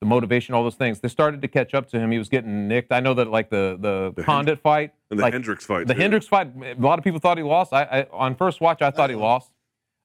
the 0.00 0.06
motivation, 0.06 0.54
all 0.54 0.62
those 0.62 0.74
things. 0.76 1.00
They 1.00 1.08
started 1.08 1.42
to 1.42 1.48
catch 1.48 1.74
up 1.74 1.88
to 1.90 1.98
him. 1.98 2.10
He 2.10 2.18
was 2.18 2.28
getting 2.28 2.68
nicked. 2.68 2.92
I 2.92 3.00
know 3.00 3.14
that 3.14 3.28
like 3.30 3.50
the 3.50 3.76
the, 3.80 4.12
The 4.16 4.22
Condit 4.22 4.58
fight 4.60 4.92
and 5.10 5.18
the 5.18 5.22
like, 5.24 5.32
Hendricks 5.32 5.66
fight. 5.66 5.86
the 5.86 5.94
too. 5.94 6.00
Hendricks 6.00 6.26
fight, 6.26 6.52
a 6.62 6.74
lot 6.80 6.98
of 6.98 7.04
people 7.04 7.20
thought 7.20 7.36
he 7.38 7.44
lost. 7.44 7.72
I, 7.72 7.82
I 7.82 8.06
on 8.12 8.34
first 8.34 8.60
watch, 8.60 8.82
I 8.82 8.90
thought 8.90 9.10
he 9.10 9.16
lost. 9.16 9.50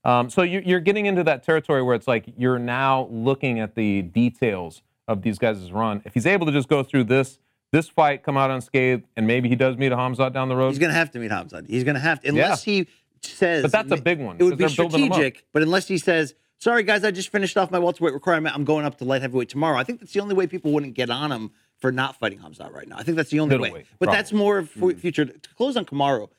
Um, 0.06 0.30
so 0.30 0.42
you, 0.42 0.62
you're 0.66 0.82
getting 0.82 1.06
into 1.06 1.24
that 1.24 1.44
territory 1.44 1.82
where 1.82 1.96
it's 1.96 2.08
like 2.10 2.26
you're 2.38 2.60
now 2.60 3.08
looking 3.10 3.60
at 3.62 3.76
the 3.76 4.02
details 4.02 4.82
of 5.08 5.22
these 5.22 5.38
guys' 5.40 5.72
run. 5.72 6.02
If 6.06 6.14
he's 6.14 6.26
able 6.26 6.46
to 6.46 6.52
just 6.52 6.68
go 6.68 6.84
through 6.84 7.06
this 7.06 7.40
this 7.72 7.90
fight, 7.90 8.22
come 8.22 8.38
out 8.38 8.52
unscathed, 8.52 9.04
and 9.18 9.26
maybe 9.26 9.50
he 9.50 9.56
does 9.56 9.78
meet 9.78 9.92
a 9.92 9.96
Hamzat 9.96 10.32
down 10.32 10.48
the 10.48 10.56
road. 10.56 10.70
He's 10.70 10.80
going 10.80 10.92
to 10.92 10.98
have 10.98 11.10
to 11.12 11.20
meet 11.20 11.32
Hamzat. 11.32 11.68
He's 11.68 11.84
going 11.84 11.96
to 11.96 12.00
have 12.02 12.22
to, 12.22 12.30
unless 12.30 12.64
he 12.64 12.88
says. 13.24 13.64
But 13.64 13.72
that's 13.72 13.92
a 13.92 13.98
big 13.98 14.20
one, 14.20 14.38
It 14.40 14.44
would 14.44 14.60
be 14.60 14.64
'cause 14.64 14.76
they're 14.76 14.84
building 14.84 15.06
him 15.06 15.12
up. 15.12 15.16
strategic, 15.16 15.46
but 15.54 15.64
unless 15.64 15.88
he 15.88 15.98
says, 15.98 16.36
"Sorry 16.60 16.84
guys, 16.84 17.04
I 17.04 17.10
just 17.10 17.30
finished 17.30 17.58
off 17.58 17.72
my 17.72 17.80
welterweight 17.80 18.14
requirement. 18.14 18.56
I'm 18.56 18.64
going 18.64 18.86
up 18.86 18.98
to 19.00 19.06
light 19.06 19.22
heavyweight 19.24 19.50
tomorrow." 19.50 19.78
I 19.78 19.84
think 19.84 20.00
that's 20.00 20.14
the 20.14 20.20
only 20.20 20.36
way 20.36 20.46
people 20.46 20.72
wouldn't 20.72 20.94
get 20.94 21.10
on 21.10 21.32
him 21.32 21.52
for 21.80 21.92
not 21.92 22.16
fighting 22.20 22.40
Hamzat 22.40 22.72
right 22.72 22.88
now. 22.88 22.98
I 22.98 23.04
think 23.04 23.18
that's 23.18 23.32
the 23.32 23.40
only 23.40 23.56
way. 23.58 23.62
Middleweight, 23.64 23.86
But 24.00 24.12
that's 24.12 24.30
probably. 24.30 24.46
more 24.46 24.66
for 24.66 24.92
hmm. 24.92 24.98
future. 25.00 25.26
To 25.26 25.50
close 25.56 25.76
on 25.76 25.86
Kamaru, 25.86 26.30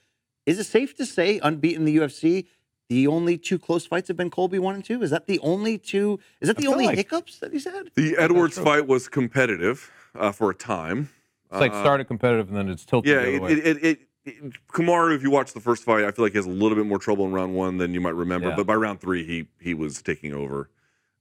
is 0.47 0.61
it 0.61 0.65
safe 0.65 0.95
to 0.97 1.05
say 1.05 1.41
unbeaten 1.43 1.81
in 1.81 1.85
the 1.85 1.97
UFC? 1.97 2.47
The 2.89 3.07
only 3.07 3.39
two 3.39 3.59
close 3.59 3.87
fights 3.87 4.09
have 4.09 4.17
been 4.17 4.31
Colby 4.31 4.59
one 4.59 4.75
and 4.75 4.85
two. 4.85 5.03
Is 5.03 5.11
that 5.11 5.27
the 5.27 5.39
only 5.41 5.79
two? 5.79 6.19
Is 6.41 6.49
that 6.49 6.57
the 6.57 6.67
only 6.67 6.87
like- 6.87 6.97
hiccups 6.97 7.39
that 7.39 7.53
he's 7.53 7.65
had? 7.65 7.91
The 7.95 8.17
Edwards 8.17 8.59
fight 8.59 8.87
was 8.87 9.09
competitive 9.09 9.91
uh, 10.15 10.33
for 10.33 10.51
a 10.51 10.55
time. 10.55 11.11
It's 11.51 11.61
like 11.61 11.73
Uh, 11.73 11.81
started 11.83 12.05
competitive 12.07 12.49
and 12.49 12.57
then 12.57 12.69
it's 12.69 12.85
tilted 12.85 13.09
Yeah, 13.11 13.17
the 13.23 13.23
other 13.23 13.31
it, 13.37 13.43
way. 13.43 13.53
it, 13.53 13.59
it, 13.67 13.85
it, 13.85 14.01
it, 14.25 14.53
Kamaru, 14.73 15.15
if 15.15 15.23
you 15.23 15.31
watch 15.31 15.53
the 15.53 15.61
first 15.61 15.85
fight, 15.85 16.05
I 16.05 16.11
feel 16.11 16.25
like 16.25 16.33
he 16.33 16.39
has 16.39 16.47
a 16.47 16.51
little 16.51 16.77
bit 16.77 16.87
more 16.87 16.99
trouble 16.99 17.27
in 17.27 17.33
round 17.33 17.55
one 17.55 17.79
than 17.79 17.95
you 17.95 18.01
might 18.01 18.15
remember. 18.15 18.49
Yeah. 18.49 18.57
But 18.57 18.67
by 18.67 18.75
round 18.75 19.01
three, 19.01 19.25
he 19.25 19.49
he 19.61 19.75
was 19.75 20.03
taking 20.03 20.35
over. 20.35 20.69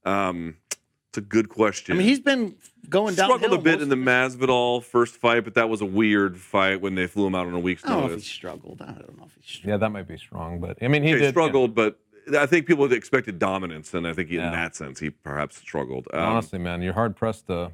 Um, 0.04 0.56
it's 1.14 1.18
a 1.18 1.20
good 1.28 1.48
question. 1.48 1.94
I 1.94 1.98
mean, 1.98 2.08
he's 2.08 2.18
been 2.18 2.56
going 2.88 3.14
down. 3.14 3.28
struggled 3.28 3.52
a 3.56 3.62
bit 3.62 3.80
in 3.80 3.88
the 3.88 3.94
Masvidal 3.94 4.82
first 4.82 5.14
fight, 5.16 5.44
but 5.44 5.54
that 5.54 5.68
was 5.68 5.80
a 5.80 5.84
weird 5.86 6.36
fight 6.36 6.80
when 6.80 6.96
they 6.96 7.06
flew 7.06 7.24
him 7.28 7.36
out 7.36 7.46
on 7.46 7.54
a 7.54 7.58
week's 7.60 7.84
I 7.84 7.90
don't 7.90 7.98
know 7.98 8.04
if 8.06 8.10
he 8.10 8.14
notice. 8.16 8.26
struggled. 8.26 8.82
I 8.82 8.86
don't 8.86 9.16
know 9.16 9.26
if 9.26 9.34
he 9.36 9.42
struggled. 9.42 9.68
yeah, 9.70 9.76
that 9.76 9.90
might 9.90 10.08
be 10.08 10.18
strong, 10.18 10.58
but 10.60 10.76
I 10.82 10.88
mean, 10.88 11.04
he 11.04 11.10
He, 11.10 11.14
did 11.18 11.30
struggled, 11.30 11.72
but 11.76 12.00
I 12.36 12.46
think 12.46 12.66
people 12.66 12.90
expected 12.92 13.38
dominance, 13.38 13.94
and 13.94 14.08
I 14.08 14.12
think 14.12 14.28
he, 14.28 14.36
Yeah. 14.36 14.46
in 14.48 14.52
that 14.54 14.74
sense, 14.74 14.98
he 14.98 15.10
perhaps 15.10 15.56
struggled. 15.58 16.08
Um, 16.12 16.20
honestly, 16.20 16.58
man, 16.58 16.82
you're 16.82 16.94
hard 16.94 17.14
pressed 17.14 17.46
to 17.46 17.70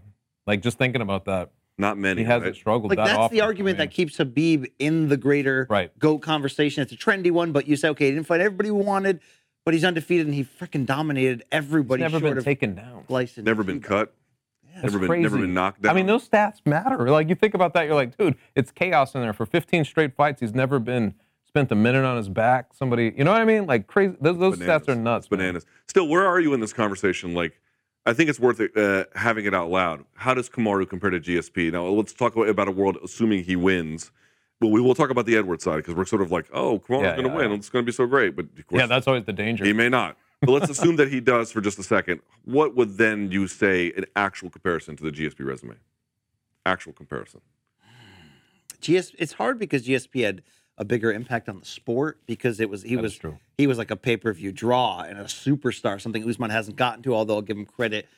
like 0.47 0.61
just 0.61 0.77
thinking 0.77 1.01
about 1.01 1.25
that. 1.25 1.51
not 1.79 1.97
many. 1.97 2.21
He 2.21 2.27
hasn't 2.27 2.45
right? 2.45 2.55
struggled 2.55 2.91
Like 2.91 2.99
that 2.99 3.07
that's 3.07 3.19
often. 3.19 3.35
the 3.39 3.41
I 3.41 3.47
argument 3.47 3.79
mean, 3.79 3.87
that 3.87 3.91
keeps 3.95 4.19
Khabib 4.19 4.71
in 4.79 5.09
the 5.09 5.17
greater 5.17 5.67
Right. 5.71 5.99
goat 5.99 6.19
conversation. 6.19 6.83
It's 6.83 6.93
a 6.93 6.97
trendy 6.97 7.31
one, 7.31 7.53
but 7.53 7.67
you 7.67 7.75
say, 7.77 7.89
okay, 7.89 8.05
he 8.07 8.11
didn't 8.13 8.27
fight 8.27 8.43
everybody 8.43 8.71
we 8.71 8.83
wanted, 8.85 9.21
but 9.65 9.75
he's 9.75 9.85
undefeated 9.85 10.27
and 10.27 10.35
he 10.35 10.45
freaking 10.45 10.87
dominated 10.87 11.39
he's 11.39 11.47
everybody 11.53 12.03
never 12.03 12.19
short 12.19 12.31
been 12.31 12.39
of 12.39 12.45
taken 12.45 12.75
down. 12.75 13.05
Gleison. 13.09 13.45
Never 13.45 13.63
been 13.63 13.81
cut. 13.81 14.15
That's 14.75 14.95
never 14.95 15.09
been 15.09 15.23
never 15.23 15.39
been 15.39 15.55
knocked 15.55 15.83
down. 15.83 15.93
I 15.93 15.95
mean, 15.95 16.07
those 16.07 16.29
stats 16.29 16.65
matter. 16.65 17.11
Like 17.11 17.29
you 17.29 17.35
think 17.35 17.55
about 17.55 17.75
that, 17.75 17.87
you're 17.87 17.95
like, 17.95 18.17
dude, 18.17 18.37
it's 18.55 18.71
chaos 18.71 19.15
in 19.15 19.21
there. 19.21 19.33
For 19.33 19.47
15 19.47 19.85
straight 19.85 20.15
fights, 20.15 20.41
he's 20.41 20.55
never 20.55 20.79
been 20.79 21.15
spent 21.47 21.73
a 21.73 21.75
minute 21.75 22.05
on 22.05 22.17
his 22.17 22.29
back. 22.29 22.73
Somebody, 22.73 23.13
you 23.17 23.25
know 23.25 23.33
what 23.33 23.41
I 23.41 23.45
mean? 23.45 23.67
Like 23.67 23.87
crazy. 23.87 24.17
Those, 24.21 24.39
those 24.39 24.59
Bananas. 24.59 24.83
stats 24.83 24.89
are 24.89 24.95
nuts. 24.95 25.27
It's 25.27 25.31
man. 25.31 25.39
bananas. 25.39 25.67
Still, 25.89 26.09
where 26.09 26.25
are 26.25 26.41
you 26.41 26.55
in 26.55 26.61
this 26.61 26.73
conversation? 26.73 27.35
Like, 27.35 27.61
I 28.07 28.13
think 28.13 28.31
it's 28.31 28.41
worth 28.41 28.61
it, 28.61 28.77
uh, 28.77 29.05
having 29.15 29.45
it 29.45 29.55
out 29.55 29.71
loud. 29.71 30.05
How 30.15 30.33
does 30.33 30.49
Kamaru 30.49 30.89
compare 30.89 31.11
to 31.11 31.21
GSP? 31.21 31.73
Now, 31.73 31.87
let's 31.87 32.13
talk 32.13 32.35
about, 32.35 32.49
about 32.49 32.69
a 32.69 32.73
world 32.73 32.99
assuming 33.05 33.45
he 33.45 33.57
wins. 33.57 34.11
But 34.61 34.69
we 34.69 34.81
will 34.81 34.95
talk 34.95 35.09
about 35.11 35.25
the 35.27 35.37
Edwards 35.37 35.65
side 35.65 35.77
because 35.77 35.95
we're 35.95 36.05
sort 36.05 36.21
of 36.23 36.31
like, 36.31 36.47
oh, 36.53 36.79
Kamaru's 36.81 37.03
Yeah, 37.03 37.13
going 37.17 37.25
to 37.25 37.31
yeah, 37.31 37.37
win. 37.37 37.51
yeah. 37.51 37.57
It's 37.57 37.71
going 37.71 37.83
to 37.85 37.87
be 37.87 37.95
so 37.95 38.07
great. 38.07 38.37
But 38.37 38.45
of 38.59 38.67
course, 38.67 38.81
Yeah, 38.81 38.87
that's 38.87 39.09
always 39.09 39.25
the 39.25 39.33
danger. 39.33 39.65
he 39.65 39.73
may 39.73 39.89
not. 39.89 40.17
But 40.43 40.53
let's 40.53 40.71
assume 40.79 40.97
that 40.97 41.11
he 41.11 41.21
does 41.21 41.51
for 41.51 41.61
just 41.63 41.79
a 41.79 41.83
second. 41.83 42.21
What 42.45 42.77
would 42.77 42.99
then 42.99 43.31
you 43.33 43.49
say 43.49 43.93
an 43.97 44.05
actual 44.17 44.51
comparison 44.51 44.97
to 44.97 45.03
the 45.05 45.11
GSP 45.11 45.47
resume? 45.47 45.77
Actual 46.67 46.93
comparison. 46.93 47.41
GS. 48.81 49.13
It's 49.19 49.33
hard 49.35 49.59
because 49.59 49.87
GSP 49.87 50.25
had 50.25 50.43
a 50.79 50.85
bigger 50.85 51.13
impact 51.13 51.49
on 51.49 51.59
the 51.61 51.67
sport 51.67 52.19
because 52.27 52.61
it 52.61 52.71
was 52.71 52.83
he 52.83 52.97
That 52.97 53.01
is 53.01 53.13
was 53.13 53.17
true. 53.19 53.39
he 53.59 53.67
was 53.67 53.77
like 53.79 53.91
a 53.91 53.97
pay 53.97 54.17
per 54.17 54.33
view 54.33 54.53
draw 54.53 55.01
and 55.03 55.19
a 55.19 55.25
superstar, 55.25 56.01
something 56.01 56.27
Usman 56.29 56.51
hasn't 56.51 56.77
gotten 56.77 57.03
to. 57.05 57.15
Although 57.15 57.37
I'll 57.37 57.43
give 57.43 57.57
him 57.59 57.67
credit, 57.67 58.09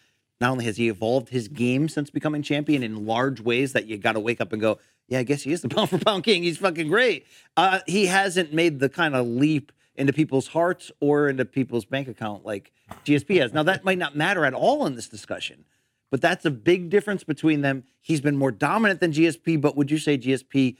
not 0.40 0.50
only 0.50 0.64
has 0.64 0.76
he 0.76 0.88
evolved 0.88 1.28
his 1.30 1.48
game 1.48 1.88
since 1.88 2.10
becoming 2.10 2.42
champion 2.42 2.82
in 2.82 3.06
large 3.06 3.40
ways 3.40 3.72
that 3.72 3.86
you 3.86 3.96
got 3.98 4.12
to 4.12 4.20
wake 4.20 4.40
up 4.40 4.52
and 4.52 4.60
go, 4.60 4.78
yeah, 5.08 5.18
I 5.18 5.22
guess 5.22 5.42
he 5.42 5.52
is 5.52 5.62
the 5.62 5.68
pound 5.74 5.90
for 5.90 5.98
pound 5.98 6.24
king. 6.24 6.42
He's 6.42 6.58
fucking 6.58 6.88
great. 6.88 7.26
Uh, 7.56 7.80
he 7.86 8.06
hasn't 8.06 8.52
made 8.52 8.78
the 8.80 8.88
kind 8.88 9.14
of 9.14 9.26
leap 9.26 9.72
into 9.94 10.12
people's 10.12 10.48
hearts 10.48 10.90
or 11.00 11.28
into 11.28 11.44
people's 11.44 11.84
bank 11.84 12.08
account 12.08 12.44
like 12.46 12.72
GSP 13.04 13.40
has. 13.40 13.52
Now 13.52 13.62
that 13.64 13.84
might 13.84 13.98
not 13.98 14.16
matter 14.16 14.44
at 14.44 14.54
all 14.54 14.86
in 14.86 14.94
this 14.94 15.08
discussion. 15.08 15.64
But 16.10 16.20
that's 16.20 16.44
a 16.44 16.50
big 16.50 16.90
difference 16.90 17.24
between 17.24 17.62
them. 17.62 17.84
He's 18.02 18.20
been 18.20 18.36
more 18.36 18.50
dominant 18.52 19.00
than 19.00 19.12
GSP, 19.12 19.58
but 19.58 19.76
would 19.78 19.90
you 19.90 19.96
say 19.96 20.18
GSP 20.18 20.76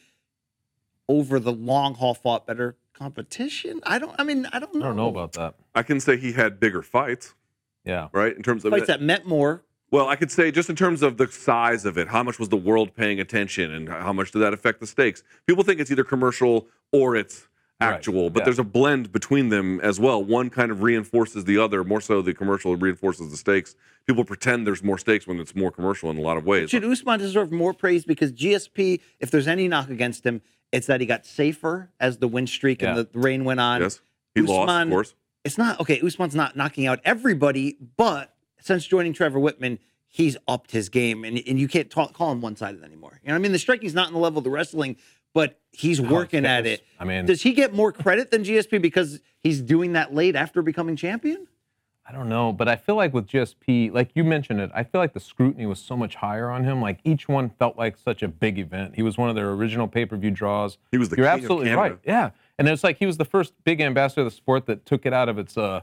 over 1.09 1.38
the 1.41 1.52
long 1.52 1.95
haul 1.95 2.12
fought 2.14 2.47
better 2.47 2.76
competition? 2.93 3.81
I 3.85 3.99
don't. 3.99 4.14
I 4.19 4.25
mean, 4.25 4.47
I 4.52 4.59
don't 4.59 4.75
know. 4.75 4.85
I 4.85 4.88
don't 4.88 4.97
know 4.97 5.09
about 5.09 5.33
that. 5.33 5.55
I 5.75 5.83
can 5.83 6.00
say 6.00 6.19
he 6.19 6.33
had 6.33 6.61
bigger 6.61 6.83
fights, 6.83 7.35
Yeah. 7.85 8.09
right? 8.12 8.37
In 8.37 8.43
terms 8.43 8.64
of 8.67 8.73
fights 8.73 8.87
that 8.88 9.00
meant 9.00 9.26
more. 9.26 9.62
Well, 9.93 10.09
I 10.09 10.17
could 10.17 10.31
say 10.31 10.51
just 10.51 10.71
in 10.71 10.75
terms 10.75 11.03
of 11.03 11.19
the 11.19 11.29
size 11.29 11.85
of 11.85 11.99
it, 11.99 12.09
how 12.09 12.23
much 12.23 12.39
was 12.39 12.49
the 12.49 12.57
world 12.57 12.97
paying 12.97 13.21
attention 13.21 13.71
and 13.71 13.89
how 13.89 14.13
much 14.13 14.33
did 14.33 14.41
that 14.41 14.55
affect 14.55 14.81
the 14.81 14.87
stakes? 14.87 15.23
People 15.47 15.63
think 15.63 15.81
it's 15.81 15.91
either 15.91 16.03
commercial 16.03 16.67
or 16.91 17.15
it's 17.15 17.47
Right, 17.81 17.95
actual, 17.95 18.31
but 18.31 18.41
yeah. 18.41 18.45
there's 18.45 18.59
a 18.61 18.65
blend 18.65 19.11
between 19.11 19.49
them 19.49 19.81
as 19.81 19.99
well. 19.99 20.23
One 20.23 20.51
kind 20.51 20.71
of 20.71 20.83
reinforces 20.83 21.45
the 21.47 21.59
other, 21.59 21.83
more 21.83 22.01
so 22.01 22.23
the 22.23 22.33
commercial 22.33 22.77
reinforces 22.77 23.31
the 23.31 23.37
stakes. 23.37 23.75
People 24.07 24.25
pretend 24.25 24.67
there's 24.67 24.85
more 24.85 24.99
stakes 24.99 25.27
when 25.27 25.41
it's 25.41 25.57
more 25.57 25.73
commercial 25.73 26.09
in 26.11 26.17
a 26.17 26.21
lot 26.21 26.37
of 26.37 26.45
ways. 26.47 26.71
Should 26.71 26.85
Usman 26.85 27.19
deserve 27.19 27.51
more 27.51 27.75
praise 27.75 28.05
because 28.05 28.31
GSP, 28.33 29.01
if 29.19 29.33
there's 29.33 29.49
any 29.49 29.67
knock 29.67 29.89
against 29.91 30.25
him, 30.25 30.43
it's 30.71 30.87
that 30.87 31.01
he 31.01 31.07
got 31.07 31.27
safer 31.27 31.91
as 31.99 32.19
the 32.19 32.29
win 32.29 32.47
streak 32.47 32.83
and 32.83 32.97
the 32.97 33.09
rain 33.15 33.45
went 33.45 33.59
on. 33.59 33.81
yes, 33.81 34.01
he 34.35 34.43
lost, 34.43 34.71
of 34.71 34.89
course. 34.89 35.15
It's 35.45 35.59
not 35.59 35.81
okay. 35.81 36.01
Usman's 36.01 36.37
not 36.37 36.57
knocking 36.57 36.87
out 36.87 37.01
everybody, 37.05 37.77
but 37.97 38.32
since 38.62 38.87
joining 38.87 39.12
Trevor 39.12 39.38
Wittman, 39.38 39.78
he's 40.09 40.37
upped 40.47 40.71
his 40.73 40.88
game, 40.88 41.25
and, 41.25 41.40
and 41.47 41.59
you 41.59 41.69
can't 41.69 41.90
talk, 41.90 42.12
call 42.12 42.33
him 42.33 42.40
one 42.40 42.57
sided 42.57 42.83
anymore. 42.85 43.21
You 43.23 43.28
know 43.28 43.35
what 43.35 43.38
I 43.40 43.42
mean? 43.42 43.52
The 43.52 43.59
striking's 43.59 43.95
not 43.95 44.09
in 44.09 44.14
the 44.14 44.21
level 44.21 44.38
of 44.38 44.45
the 44.45 44.50
wrestling, 44.50 44.97
but 45.35 45.59
he's 45.73 46.00
working 46.00 46.45
at 46.45 46.66
it. 46.66 46.85
I 47.00 47.04
mean- 47.04 47.26
does 47.26 47.42
he 47.42 47.52
get 47.52 47.75
more 47.75 47.92
credit 47.92 48.31
than 48.31 48.45
GSP 48.45 48.81
because 48.81 49.21
he's 49.40 49.61
doing 49.61 49.92
that 49.95 50.14
late 50.14 50.37
after 50.37 50.62
becoming 50.62 50.97
champion? 50.97 51.47
I 52.04 52.11
don't 52.11 52.28
know, 52.28 52.52
but 52.52 52.69
I 52.69 52.75
feel 52.75 52.97
like 52.97 53.14
with 53.14 53.28
GSP, 53.28 53.92
like 53.92 54.11
you 54.14 54.25
mentioned 54.25 54.61
it, 54.61 54.73
I 54.75 54.83
feel 54.83 55.00
like 55.00 55.12
the 55.14 55.21
scrutiny 55.21 55.66
was 55.66 55.78
so 55.81 55.97
much 55.97 56.16
higher 56.16 56.50
on 56.50 56.64
him. 56.64 56.83
Like 56.83 56.99
each 57.04 57.28
one 57.28 57.49
felt 57.49 57.78
like 57.78 57.97
such 57.97 58.25
a 58.25 58.28
big 58.28 58.59
event. 58.59 58.97
He 58.97 59.02
was 59.02 59.16
one 59.16 59.28
of 59.31 59.37
their 59.37 59.50
original 59.52 59.87
pay-per-view 59.87 60.33
draws. 60.33 60.78
He 60.90 60.99
was 60.99 61.11
the 61.11 61.16
You're 61.16 61.26
king 61.26 61.35
absolutely 61.45 61.66
Canada. 61.66 61.95
right. 61.95 61.99
Yeah, 62.04 62.31
and 62.59 62.69
it's 62.69 62.83
like 62.83 62.99
he 62.99 63.07
was 63.07 63.19
the 63.19 63.25
first 63.25 63.54
big 63.62 63.81
ambassador 63.81 64.23
of 64.23 64.25
the 64.26 64.33
sport 64.33 64.66
that 64.66 64.85
took 64.85 65.07
it 65.07 65.12
out 65.12 65.28
of 65.28 65.38
its 65.38 65.57
uh, 65.57 65.83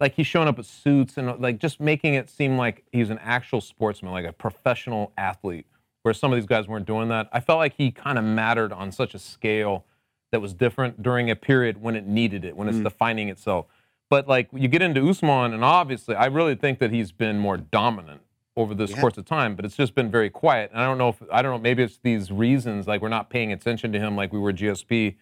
like 0.00 0.14
he's 0.14 0.26
showing 0.26 0.48
up 0.48 0.56
with 0.56 0.66
suits 0.66 1.16
and 1.16 1.40
like 1.40 1.58
just 1.58 1.80
making 1.80 2.14
it 2.14 2.28
seem 2.28 2.56
like 2.56 2.84
he's 2.92 3.10
an 3.10 3.18
actual 3.18 3.60
sportsman, 3.60 4.12
like 4.12 4.26
a 4.26 4.32
professional 4.32 5.12
athlete. 5.16 5.66
Where 6.02 6.14
some 6.14 6.32
of 6.32 6.36
these 6.36 6.46
guys 6.46 6.68
weren't 6.68 6.86
doing 6.86 7.08
that. 7.08 7.28
I 7.32 7.40
felt 7.40 7.58
like 7.58 7.74
he 7.76 7.90
kind 7.90 8.16
of 8.16 8.22
mattered 8.22 8.72
on 8.72 8.92
such 8.92 9.12
a 9.12 9.18
scale 9.18 9.84
that 10.30 10.40
was 10.40 10.54
different 10.54 11.02
during 11.02 11.32
a 11.32 11.34
period 11.34 11.82
when 11.82 11.96
it 11.96 12.06
needed 12.06 12.44
it, 12.44 12.56
when 12.56 12.68
it's 12.68 12.78
mm. 12.78 12.84
defining 12.84 13.28
itself. 13.28 13.66
But 14.08 14.28
like 14.28 14.48
you 14.52 14.68
get 14.68 14.82
into 14.82 15.08
Usman, 15.08 15.52
and 15.52 15.64
obviously, 15.64 16.14
I 16.14 16.26
really 16.26 16.54
think 16.54 16.78
that 16.78 16.92
he's 16.92 17.10
been 17.10 17.40
more 17.40 17.56
dominant 17.56 18.20
over 18.56 18.72
this 18.72 18.92
Yeah. 18.92 19.00
course 19.00 19.18
of 19.18 19.24
time. 19.24 19.56
But 19.56 19.64
it's 19.64 19.74
just 19.74 19.96
been 19.96 20.08
very 20.08 20.30
quiet. 20.30 20.70
And 20.70 20.80
I 20.80 20.84
don't 20.84 20.96
know 20.96 21.08
if 21.08 21.22
I 21.32 21.42
don't 21.42 21.50
know. 21.52 21.58
Maybe 21.58 21.82
it's 21.82 21.98
these 21.98 22.30
reasons, 22.30 22.86
like 22.86 23.02
we're 23.02 23.08
not 23.08 23.28
paying 23.28 23.52
attention 23.52 23.92
to 23.92 23.98
him 23.98 24.14
like 24.14 24.32
we 24.32 24.38
were 24.38 24.52
GSP. 24.52 25.16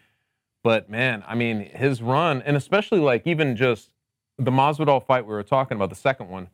But 0.62 0.90
man, 0.90 1.24
I 1.26 1.34
mean, 1.34 1.60
his 1.60 2.02
run, 2.02 2.42
and 2.42 2.58
especially 2.58 3.00
like 3.00 3.26
even 3.26 3.56
just 3.56 3.90
the 4.38 4.50
Masvidal 4.50 5.04
fight 5.04 5.26
we 5.26 5.32
were 5.32 5.42
talking 5.42 5.76
about, 5.76 5.90
the 5.90 5.96
second 5.96 6.28
one, 6.28 6.48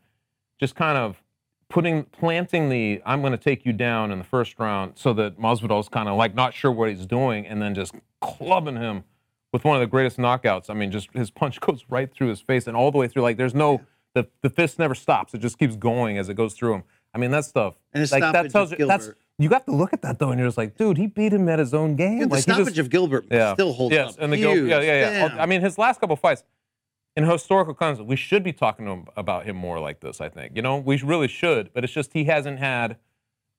just 0.58 0.74
kind 0.74 0.98
of 0.98 1.22
putting 1.68 2.04
planting 2.04 2.68
the 2.68 3.00
I'm 3.06 3.20
going 3.20 3.32
to 3.32 3.38
take 3.38 3.64
you 3.64 3.72
down 3.72 4.10
in 4.10 4.18
the 4.18 4.24
first 4.24 4.58
round, 4.58 4.92
so 4.96 5.12
that 5.14 5.38
Masvidal's 5.38 5.88
kind 5.88 6.08
of 6.08 6.16
like 6.16 6.34
not 6.34 6.52
sure 6.54 6.70
what 6.70 6.90
he's 6.90 7.06
doing, 7.06 7.46
and 7.46 7.62
then 7.62 7.74
just 7.74 7.94
clubbing 8.20 8.76
him 8.76 9.04
with 9.52 9.64
one 9.64 9.76
of 9.76 9.80
the 9.80 9.86
greatest 9.86 10.18
knockouts. 10.18 10.68
I 10.68 10.74
mean, 10.74 10.90
just 10.90 11.10
his 11.12 11.30
punch 11.30 11.60
goes 11.60 11.84
right 11.88 12.12
through 12.12 12.28
his 12.28 12.40
face 12.40 12.66
and 12.66 12.76
all 12.76 12.90
the 12.90 12.98
way 12.98 13.08
through. 13.08 13.22
Like 13.22 13.36
there's 13.36 13.54
no 13.54 13.80
the 14.14 14.26
the 14.42 14.50
fist 14.50 14.78
never 14.78 14.94
stops; 14.94 15.32
it 15.34 15.38
just 15.38 15.58
keeps 15.58 15.76
going 15.76 16.18
as 16.18 16.28
it 16.28 16.34
goes 16.34 16.54
through 16.54 16.74
him. 16.74 16.82
I 17.14 17.18
mean, 17.18 17.30
that 17.32 17.44
stuff. 17.44 17.74
And 17.92 18.00
his 18.00 18.12
like 18.12 18.22
that 18.22 18.50
tells 18.50 18.72
of 18.72 18.78
you 18.78 18.86
that's 18.86 19.06
Gilbert. 19.06 19.18
you 19.38 19.48
have 19.50 19.64
to 19.64 19.72
look 19.72 19.92
at 19.92 20.02
that 20.02 20.18
though, 20.18 20.30
and 20.30 20.38
you're 20.38 20.48
just 20.48 20.58
like, 20.58 20.76
dude, 20.76 20.96
he 20.96 21.06
beat 21.06 21.32
him 21.32 21.48
at 21.48 21.58
his 21.58 21.74
own 21.74 21.96
game. 21.96 22.20
Dude, 22.20 22.30
the 22.30 22.34
like, 22.34 22.42
stoppage 22.42 22.66
just- 22.66 22.78
of 22.78 22.90
Gilbert 22.90 23.26
yeah. 23.30 23.54
still 23.54 23.72
holds 23.72 23.92
yes, 23.94 24.10
up. 24.10 24.16
and 24.20 24.32
the 24.32 24.36
Gil- 24.36 24.66
yeah, 24.66 24.80
yeah, 24.80 24.92
yeah. 24.92 25.28
Damn. 25.28 25.40
I 25.40 25.46
mean, 25.46 25.60
his 25.60 25.78
last 25.78 26.00
couple 26.00 26.16
fights, 26.16 26.44
in 27.16 27.24
historical 27.24 27.74
context, 27.74 28.06
we 28.06 28.16
should 28.16 28.42
be 28.42 28.52
talking 28.52 28.86
to 28.86 28.92
him 28.92 29.06
about 29.16 29.44
him 29.44 29.56
more 29.56 29.78
like 29.80 30.00
this. 30.00 30.20
I 30.20 30.28
think 30.28 30.52
you 30.56 30.62
know 30.62 30.76
we 30.78 30.96
really 31.02 31.28
should, 31.28 31.72
but 31.72 31.84
it's 31.84 31.92
just 31.92 32.12
he 32.12 32.24
hasn't 32.24 32.58
had 32.58 32.96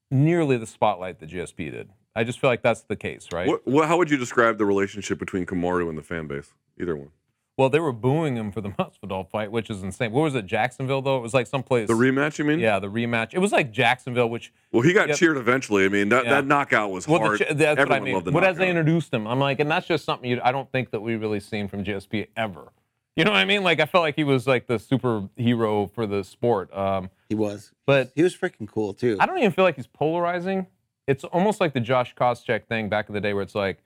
nearly 0.09 0.57
the 0.57 0.67
spotlight 0.67 1.19
that 1.19 1.29
GSP 1.29 1.71
did. 1.71 1.89
I 2.15 2.23
just 2.23 2.39
feel 2.39 2.49
like 2.49 2.61
that's 2.61 2.81
the 2.81 2.97
case, 2.97 3.27
right? 3.31 3.47
What, 3.47 3.65
what, 3.65 3.87
how 3.87 3.97
would 3.97 4.09
you 4.11 4.17
describe 4.17 4.57
the 4.57 4.65
relationship 4.65 5.17
between 5.17 5.45
Kamaru 5.45 5.87
and 5.87 5.97
the 5.97 6.01
fan 6.03 6.27
base? 6.27 6.53
Either 6.79 6.95
one. 6.95 7.09
Well, 7.57 7.69
they 7.69 7.79
were 7.79 7.93
booing 7.93 8.35
him 8.35 8.51
for 8.51 8.59
the 8.59 8.69
Masvidal 8.79 9.29
fight, 9.29 9.51
which 9.51 9.69
is 9.69 9.83
insane. 9.83 10.11
What 10.11 10.21
was 10.23 10.35
it, 10.35 10.45
Jacksonville 10.45 11.01
though? 11.01 11.17
It 11.17 11.21
was 11.21 11.33
like 11.33 11.47
someplace. 11.47 11.87
The 11.87 11.93
rematch, 11.93 12.37
you 12.37 12.43
mean? 12.45 12.59
Yeah, 12.59 12.79
the 12.79 12.89
rematch. 12.89 13.33
It 13.33 13.39
was 13.39 13.51
like 13.51 13.71
Jacksonville, 13.71 14.29
which 14.29 14.51
Well, 14.71 14.81
he 14.81 14.91
got 14.93 15.13
cheered 15.15 15.37
eventually. 15.37 15.85
I 15.85 15.89
mean, 15.89 16.09
that, 16.09 16.25
Yeah. 16.25 16.31
that 16.31 16.47
knockout 16.47 16.91
was 16.91 17.07
well, 17.07 17.19
hard. 17.19 17.39
the, 17.39 17.53
that's 17.53 17.79
Everyone 17.79 17.87
what 17.89 17.91
I 17.91 17.99
mean. 17.99 18.13
loved 18.15 18.25
the 18.27 18.31
But 18.31 18.43
as 18.43 18.57
they 18.57 18.69
introduced 18.69 19.13
him, 19.13 19.27
I'm 19.27 19.39
like, 19.39 19.59
and 19.59 19.69
that's 19.71 19.87
just 19.87 20.03
something 20.03 20.29
you, 20.29 20.41
I 20.43 20.51
don't 20.51 20.69
think 20.71 20.91
that 20.91 21.01
we've 21.01 21.21
really 21.21 21.39
seen 21.39 21.67
from 21.69 21.83
GSP 21.83 22.27
ever. 22.35 22.71
You 23.15 23.25
know 23.25 23.31
what 23.31 23.37
I 23.37 23.45
mean? 23.45 23.63
Like 23.63 23.79
I 23.79 23.85
felt 23.85 24.03
like 24.03 24.15
he 24.15 24.23
was 24.23 24.47
like 24.47 24.67
the 24.67 24.75
superhero 24.75 25.91
for 25.93 26.05
the 26.07 26.23
sport. 26.23 26.73
Um, 26.75 27.09
he 27.29 27.35
was. 27.35 27.71
but 27.85 28.11
He 28.15 28.23
was 28.23 28.35
freaking 28.35 28.67
cool 28.67 28.93
too. 28.93 29.17
I 29.19 29.25
don't 29.25 29.37
even 29.39 29.51
feel 29.51 29.65
like 29.65 29.75
he's 29.75 29.87
polarizing. 29.87 30.67
It's 31.07 31.23
almost 31.25 31.59
like 31.59 31.73
the 31.73 31.79
Josh 31.79 32.15
Koscheck 32.15 32.65
thing 32.67 32.87
back 32.87 33.09
in 33.09 33.13
the 33.13 33.21
day, 33.21 33.33
where 33.33 33.43
it's 33.43 33.55
like, 33.55 33.79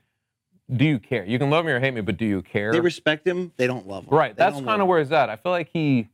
do 0.72 0.86
you 0.86 1.00
care? 1.00 1.26
You 1.26 1.40
can 1.40 1.50
love 1.50 1.66
me 1.66 1.72
or 1.72 1.80
hate 1.80 1.94
me, 1.94 2.02
but 2.02 2.18
do 2.18 2.26
you 2.26 2.42
care? 2.42 2.72
They 2.72 2.80
respect 2.80 3.26
him. 3.26 3.52
They 3.58 3.68
don't 3.68 3.88
love 3.88 4.04
him. 4.04 4.10
Right. 4.14 4.36
They 4.36 4.44
That's 4.44 4.62
kind 4.62 4.82
of 4.82 4.88
where 4.88 5.00
he's 5.00 5.12
at. 5.12 5.30
I 5.30 5.36
feel 5.36 5.52
like 5.52 5.70
he 5.72 6.08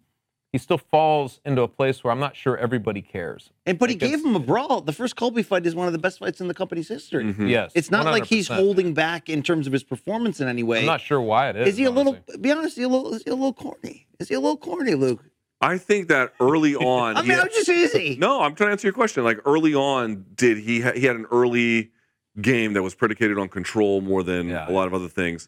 he 0.52 0.58
still 0.58 0.78
falls 0.78 1.40
into 1.46 1.62
a 1.62 1.68
place 1.68 2.04
where 2.04 2.12
I'm 2.12 2.20
not 2.20 2.36
sure 2.36 2.58
everybody 2.58 3.02
cares. 3.02 3.52
And 3.66 3.80
but 3.80 3.90
he 3.90 3.96
Like, 3.96 4.02
gave 4.12 4.26
him 4.26 4.36
a 4.36 4.40
brawl. 4.40 4.82
The 4.82 4.92
first 4.92 5.16
Colby 5.16 5.44
fight 5.44 5.66
is 5.66 5.76
one 5.76 5.88
of 5.88 5.94
the 5.94 6.00
best 6.00 6.20
fights 6.20 6.42
in 6.42 6.48
the 6.50 6.54
company's 6.54 6.90
history. 6.90 7.24
Mhm. 7.24 7.50
Yes, 7.50 7.72
It's 7.74 7.90
not 7.90 8.06
like 8.06 8.26
he's 8.26 8.50
100%. 8.50 8.56
holding 8.56 8.94
back 8.94 9.30
in 9.30 9.44
terms 9.44 9.66
of 9.66 9.72
his 9.74 9.84
performance 9.84 10.42
in 10.42 10.48
any 10.50 10.64
way. 10.64 10.80
I'm 10.82 10.86
not 10.86 11.00
sure 11.02 11.22
why 11.22 11.50
it 11.50 11.56
is. 11.56 11.70
is 11.70 11.78
he 11.78 11.86
a 11.86 11.92
little? 11.92 12.18
Be 12.40 12.52
honest, 12.52 12.70
is 12.74 12.76
he 12.76 12.84
a 12.84 12.90
little? 12.90 13.14
Is 13.14 13.24
he 13.24 13.30
a 13.32 13.36
little 13.36 13.54
corny? 13.54 14.08
Is 14.20 14.28
he 14.28 14.36
a 14.36 14.40
little 14.40 14.58
corny, 14.58 14.94
Luke? 14.96 15.24
I 15.62 15.78
think 15.78 16.10
that 16.10 16.34
early 16.42 16.76
on. 16.98 17.16
I 17.16 17.22
mean, 17.22 17.32
yeah- 17.32 17.42
I'm 17.42 17.48
just 17.50 17.70
easy. 17.70 18.18
No, 18.20 18.42
I'm 18.42 18.54
trying 18.56 18.70
to 18.70 18.72
answer 18.74 18.88
your 18.88 18.94
question. 18.94 19.24
Like 19.24 19.40
early 19.46 19.74
on, 19.74 20.26
did 20.36 20.58
he 20.58 20.82
ha- 20.82 20.94
he 20.94 21.06
had 21.06 21.16
an 21.16 21.28
early 21.32 21.92
game 22.42 22.74
that 22.74 22.82
was 22.84 22.96
predicated 22.96 23.38
on 23.38 23.48
control 23.48 24.02
more 24.02 24.24
than 24.24 24.50
Yeah. 24.50 24.70
a 24.70 24.72
lot 24.72 24.88
of 24.88 24.94
other 24.94 25.08
things, 25.10 25.48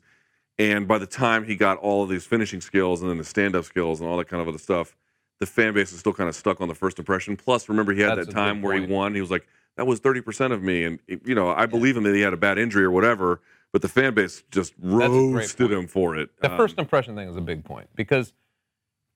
and 0.60 0.88
by 0.88 0.98
the 0.98 1.08
time 1.08 1.46
he 1.46 1.56
got 1.56 1.78
all 1.78 2.04
of 2.04 2.10
these 2.10 2.26
finishing 2.26 2.62
skills 2.62 3.02
and 3.02 3.10
then 3.10 3.18
the 3.18 3.24
stand 3.24 3.56
up 3.56 3.66
skills 3.66 4.00
and 4.00 4.10
all 4.10 4.18
that 4.18 4.28
kind 4.28 4.42
of 4.42 4.48
other 4.48 4.58
stuff, 4.58 4.96
the 5.40 5.46
fan 5.46 5.74
base 5.74 5.92
is 5.92 6.00
still 6.00 6.14
kind 6.14 6.30
of 6.30 6.36
stuck 6.36 6.62
on 6.62 6.68
the 6.68 6.76
first 6.76 7.00
impression. 7.00 7.36
Plus, 7.36 7.68
remember 7.68 7.94
he 7.94 8.02
had 8.02 8.18
That's 8.18 8.28
that 8.28 8.34
time 8.34 8.62
where 8.62 8.80
he 8.80 8.86
won. 8.86 9.16
He 9.16 9.22
was 9.22 9.32
like, 9.32 9.48
"That 9.78 9.88
was 9.88 10.00
thirty 10.00 10.22
percent 10.22 10.54
of 10.54 10.62
me," 10.62 10.84
and 10.84 11.00
you 11.08 11.36
know 11.36 11.50
I 11.50 11.66
believe 11.66 11.98
him 11.98 12.04
that 12.04 12.16
he 12.16 12.22
had 12.22 12.34
a 12.34 12.38
bad 12.38 12.58
injury 12.58 12.84
or 12.84 12.92
whatever, 12.92 13.42
but 13.72 13.82
the 13.82 13.90
fan 13.90 14.14
base 14.14 14.44
just 14.52 14.74
roasted 14.80 15.72
him 15.72 15.88
for 15.88 16.16
it. 16.16 16.30
The 16.42 16.52
Um, 16.52 16.58
first 16.58 16.78
impression 16.78 17.16
thing 17.16 17.28
is 17.28 17.36
a 17.36 17.42
big 17.42 17.64
point 17.64 17.90
because 17.96 18.34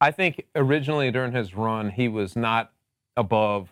I 0.02 0.12
think 0.12 0.46
originally 0.56 1.12
during 1.12 1.32
his 1.32 1.56
run 1.56 1.92
he 1.92 2.08
was 2.08 2.36
not 2.36 2.72
above 3.16 3.70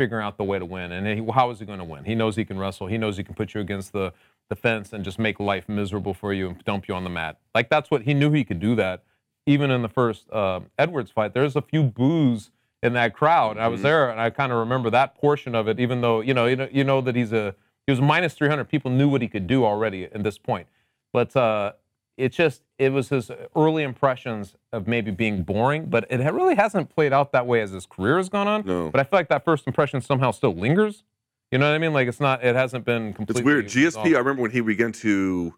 figuring 0.00 0.24
out 0.24 0.38
the 0.38 0.44
way 0.44 0.58
to 0.58 0.64
win. 0.64 0.92
And 0.92 1.06
he, 1.06 1.32
how 1.32 1.50
is 1.50 1.58
he 1.58 1.66
going 1.66 1.78
to 1.78 1.84
win? 1.84 2.04
He 2.04 2.14
knows 2.14 2.34
he 2.34 2.44
can 2.46 2.58
wrestle. 2.58 2.86
He 2.86 2.96
knows 2.96 3.18
he 3.18 3.22
can 3.22 3.34
put 3.34 3.52
you 3.52 3.60
against 3.60 3.92
the, 3.92 4.14
the 4.50 4.56
fence 4.56 4.92
and 4.92 5.02
just 5.04 5.18
make 5.18 5.40
life 5.40 5.68
miserable 5.68 6.12
for 6.12 6.34
you 6.34 6.50
and 6.50 6.64
dump 6.64 6.86
you 6.88 6.94
on 6.94 7.04
the 7.04 7.10
mat. 7.10 7.38
Like 7.54 7.70
that's 7.70 7.90
what 7.90 8.02
he 8.02 8.12
knew 8.12 8.30
he 8.32 8.44
could 8.44 8.60
do 8.60 8.74
that. 8.74 9.04
Even 9.46 9.70
in 9.70 9.80
the 9.80 9.88
first 9.88 10.30
uh, 10.30 10.60
Edwards 10.78 11.10
fight, 11.10 11.32
there's 11.32 11.56
a 11.56 11.62
few 11.62 11.82
boos 11.82 12.50
in 12.82 12.92
that 12.92 13.14
crowd. 13.14 13.56
I 13.56 13.68
was 13.68 13.82
there 13.82 14.10
and 14.10 14.20
I 14.20 14.28
kind 14.30 14.52
of 14.52 14.58
remember 14.58 14.90
that 14.90 15.14
portion 15.14 15.54
of 15.54 15.66
it. 15.68 15.80
Even 15.80 16.02
though 16.02 16.20
you 16.20 16.34
know 16.34 16.46
you 16.46 16.56
know 16.56 16.68
you 16.70 16.84
know 16.84 17.00
that 17.00 17.16
he's 17.16 17.32
a 17.32 17.54
he 17.86 17.92
was 17.92 18.00
minus 18.00 18.34
300. 18.34 18.64
People 18.68 18.90
knew 18.90 19.08
what 19.08 19.22
he 19.22 19.28
could 19.28 19.46
do 19.46 19.64
already 19.64 20.04
at 20.04 20.22
this 20.22 20.36
point. 20.36 20.66
But 21.12 21.34
uh, 21.34 21.72
it 22.16 22.32
just 22.32 22.62
it 22.78 22.92
was 22.92 23.08
his 23.08 23.30
early 23.56 23.82
impressions 23.82 24.54
of 24.72 24.86
maybe 24.86 25.10
being 25.10 25.42
boring, 25.42 25.86
but 25.86 26.06
it 26.10 26.18
really 26.18 26.54
hasn't 26.54 26.90
played 26.90 27.12
out 27.12 27.32
that 27.32 27.46
way 27.46 27.62
as 27.62 27.70
his 27.70 27.86
career 27.86 28.18
has 28.18 28.28
gone 28.28 28.46
on. 28.46 28.66
No. 28.66 28.90
But 28.90 29.00
I 29.00 29.04
feel 29.04 29.18
like 29.18 29.28
that 29.28 29.44
first 29.44 29.66
impression 29.66 30.00
somehow 30.00 30.30
still 30.30 30.54
lingers. 30.54 31.04
You 31.50 31.58
know 31.58 31.68
what 31.68 31.74
I 31.74 31.78
mean? 31.78 31.92
Like 31.92 32.08
it's 32.08 32.20
not. 32.20 32.44
It 32.44 32.54
hasn't 32.54 32.84
been 32.84 33.12
completely. 33.12 33.40
It's 33.40 33.44
weird. 33.44 33.66
GSP, 33.66 33.86
resolved. 33.86 34.14
I 34.14 34.18
remember 34.18 34.42
when 34.42 34.50
he 34.50 34.60
began 34.60 34.92
to 34.92 35.54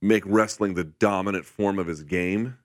make 0.00 0.24
wrestling 0.26 0.74
the 0.74 0.84
dominant 0.84 1.44
form 1.44 1.78
of 1.78 1.86
his 1.86 2.02
game, 2.02 2.58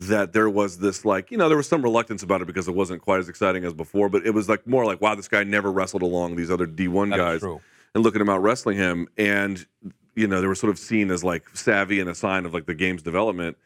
that 0.00 0.32
there 0.32 0.48
was 0.48 0.78
this 0.78 1.04
like, 1.04 1.30
you 1.30 1.36
know, 1.36 1.48
there 1.48 1.56
was 1.56 1.68
some 1.68 1.82
reluctance 1.82 2.22
about 2.22 2.40
it 2.40 2.46
because 2.46 2.68
it 2.68 2.74
wasn't 2.74 3.02
quite 3.02 3.18
as 3.18 3.28
exciting 3.28 3.64
as 3.64 3.74
before, 3.74 4.08
but 4.08 4.24
it 4.24 4.30
was 4.30 4.48
like 4.48 4.66
more 4.66 4.84
like, 4.84 5.00
wow, 5.00 5.14
this 5.14 5.28
guy 5.28 5.44
never 5.44 5.70
wrestled 5.70 6.02
along 6.02 6.36
these 6.36 6.50
other 6.50 6.66
D1 6.66 7.10
That 7.10 7.34
is 7.34 7.42
guys 7.42 7.60
and 7.94 8.04
looking 8.04 8.20
him 8.20 8.28
out 8.28 8.42
wrestling 8.42 8.76
him. 8.76 9.08
And, 9.18 9.66
you 10.14 10.26
know, 10.26 10.40
they 10.40 10.46
were 10.46 10.54
sort 10.54 10.70
of 10.70 10.78
seen 10.78 11.10
as 11.10 11.24
like 11.24 11.48
savvy 11.54 12.00
and 12.00 12.08
a 12.08 12.14
sign 12.14 12.46
of 12.46 12.54
like 12.54 12.66
the 12.66 12.74
game's 12.74 13.02
development. 13.02 13.56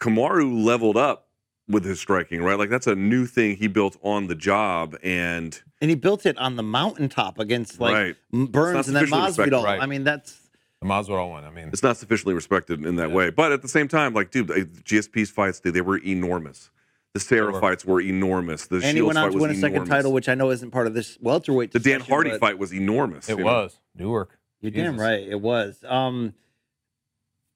Kamaru 0.00 0.64
leveled 0.64 0.96
up 0.96 1.28
with 1.70 1.84
his 1.84 2.00
striking, 2.00 2.42
right? 2.42 2.58
Like 2.58 2.70
that's 2.70 2.86
a 2.86 2.94
new 2.94 3.26
thing 3.26 3.56
he 3.56 3.68
built 3.68 3.96
on 4.02 4.26
the 4.26 4.34
job. 4.34 4.96
And 5.02 5.58
And 5.80 5.90
he 5.90 5.96
built 5.96 6.26
it 6.26 6.36
on 6.38 6.56
the 6.56 6.62
mountaintop 6.62 7.38
against 7.38 7.80
like 7.80 7.92
Right. 7.94 8.16
Burns 8.50 8.86
and 8.88 8.96
then 8.96 9.06
sufficiently 9.06 9.50
Masvidal. 9.50 9.64
right. 9.64 9.80
I 9.80 9.86
mean, 9.86 10.04
that's 10.04 10.38
The 10.80 10.86
Masvidal 10.86 11.30
one. 11.30 11.44
I 11.44 11.50
mean, 11.50 11.68
it's 11.72 11.82
not 11.82 11.96
sufficiently 11.96 12.34
respected 12.34 12.84
in 12.84 12.96
that 12.96 13.08
Yeah. 13.10 13.14
way. 13.14 13.30
But 13.30 13.52
at 13.52 13.62
the 13.62 13.68
same 13.68 13.86
time, 13.88 14.14
like, 14.14 14.30
dude, 14.30 14.48
GSP's 14.84 15.30
fights, 15.30 15.60
dude, 15.60 15.74
they 15.74 15.80
were 15.80 15.98
enormous. 15.98 16.70
The 17.12 17.20
Serra 17.20 17.52
were. 17.52 17.60
fights 17.60 17.84
were 17.84 18.00
enormous. 18.00 18.66
The 18.66 18.76
and 18.76 18.84
he 18.84 18.92
Shields 18.92 19.06
went 19.08 19.18
on 19.18 19.24
fight 19.30 19.32
to 19.36 19.42
win 19.42 19.50
a 19.50 19.54
second 19.56 19.86
title, 19.86 20.12
which 20.12 20.28
I 20.28 20.34
know 20.34 20.50
isn't 20.50 20.70
part 20.70 20.86
of 20.86 20.94
this 20.94 21.18
welterweight. 21.20 21.72
the 21.72 21.80
Dan 21.80 22.00
Hardy 22.00 22.38
fight 22.38 22.56
was 22.58 22.72
enormous. 22.72 23.28
it 23.28 23.32
you 23.36 23.44
know? 23.44 23.50
was 23.52 23.78
Newark. 23.96 24.38
You're 24.60 24.70
damn 24.70 24.98
right, 25.00 25.26
it 25.26 25.40
was. 25.40 25.82
Um, 25.88 26.34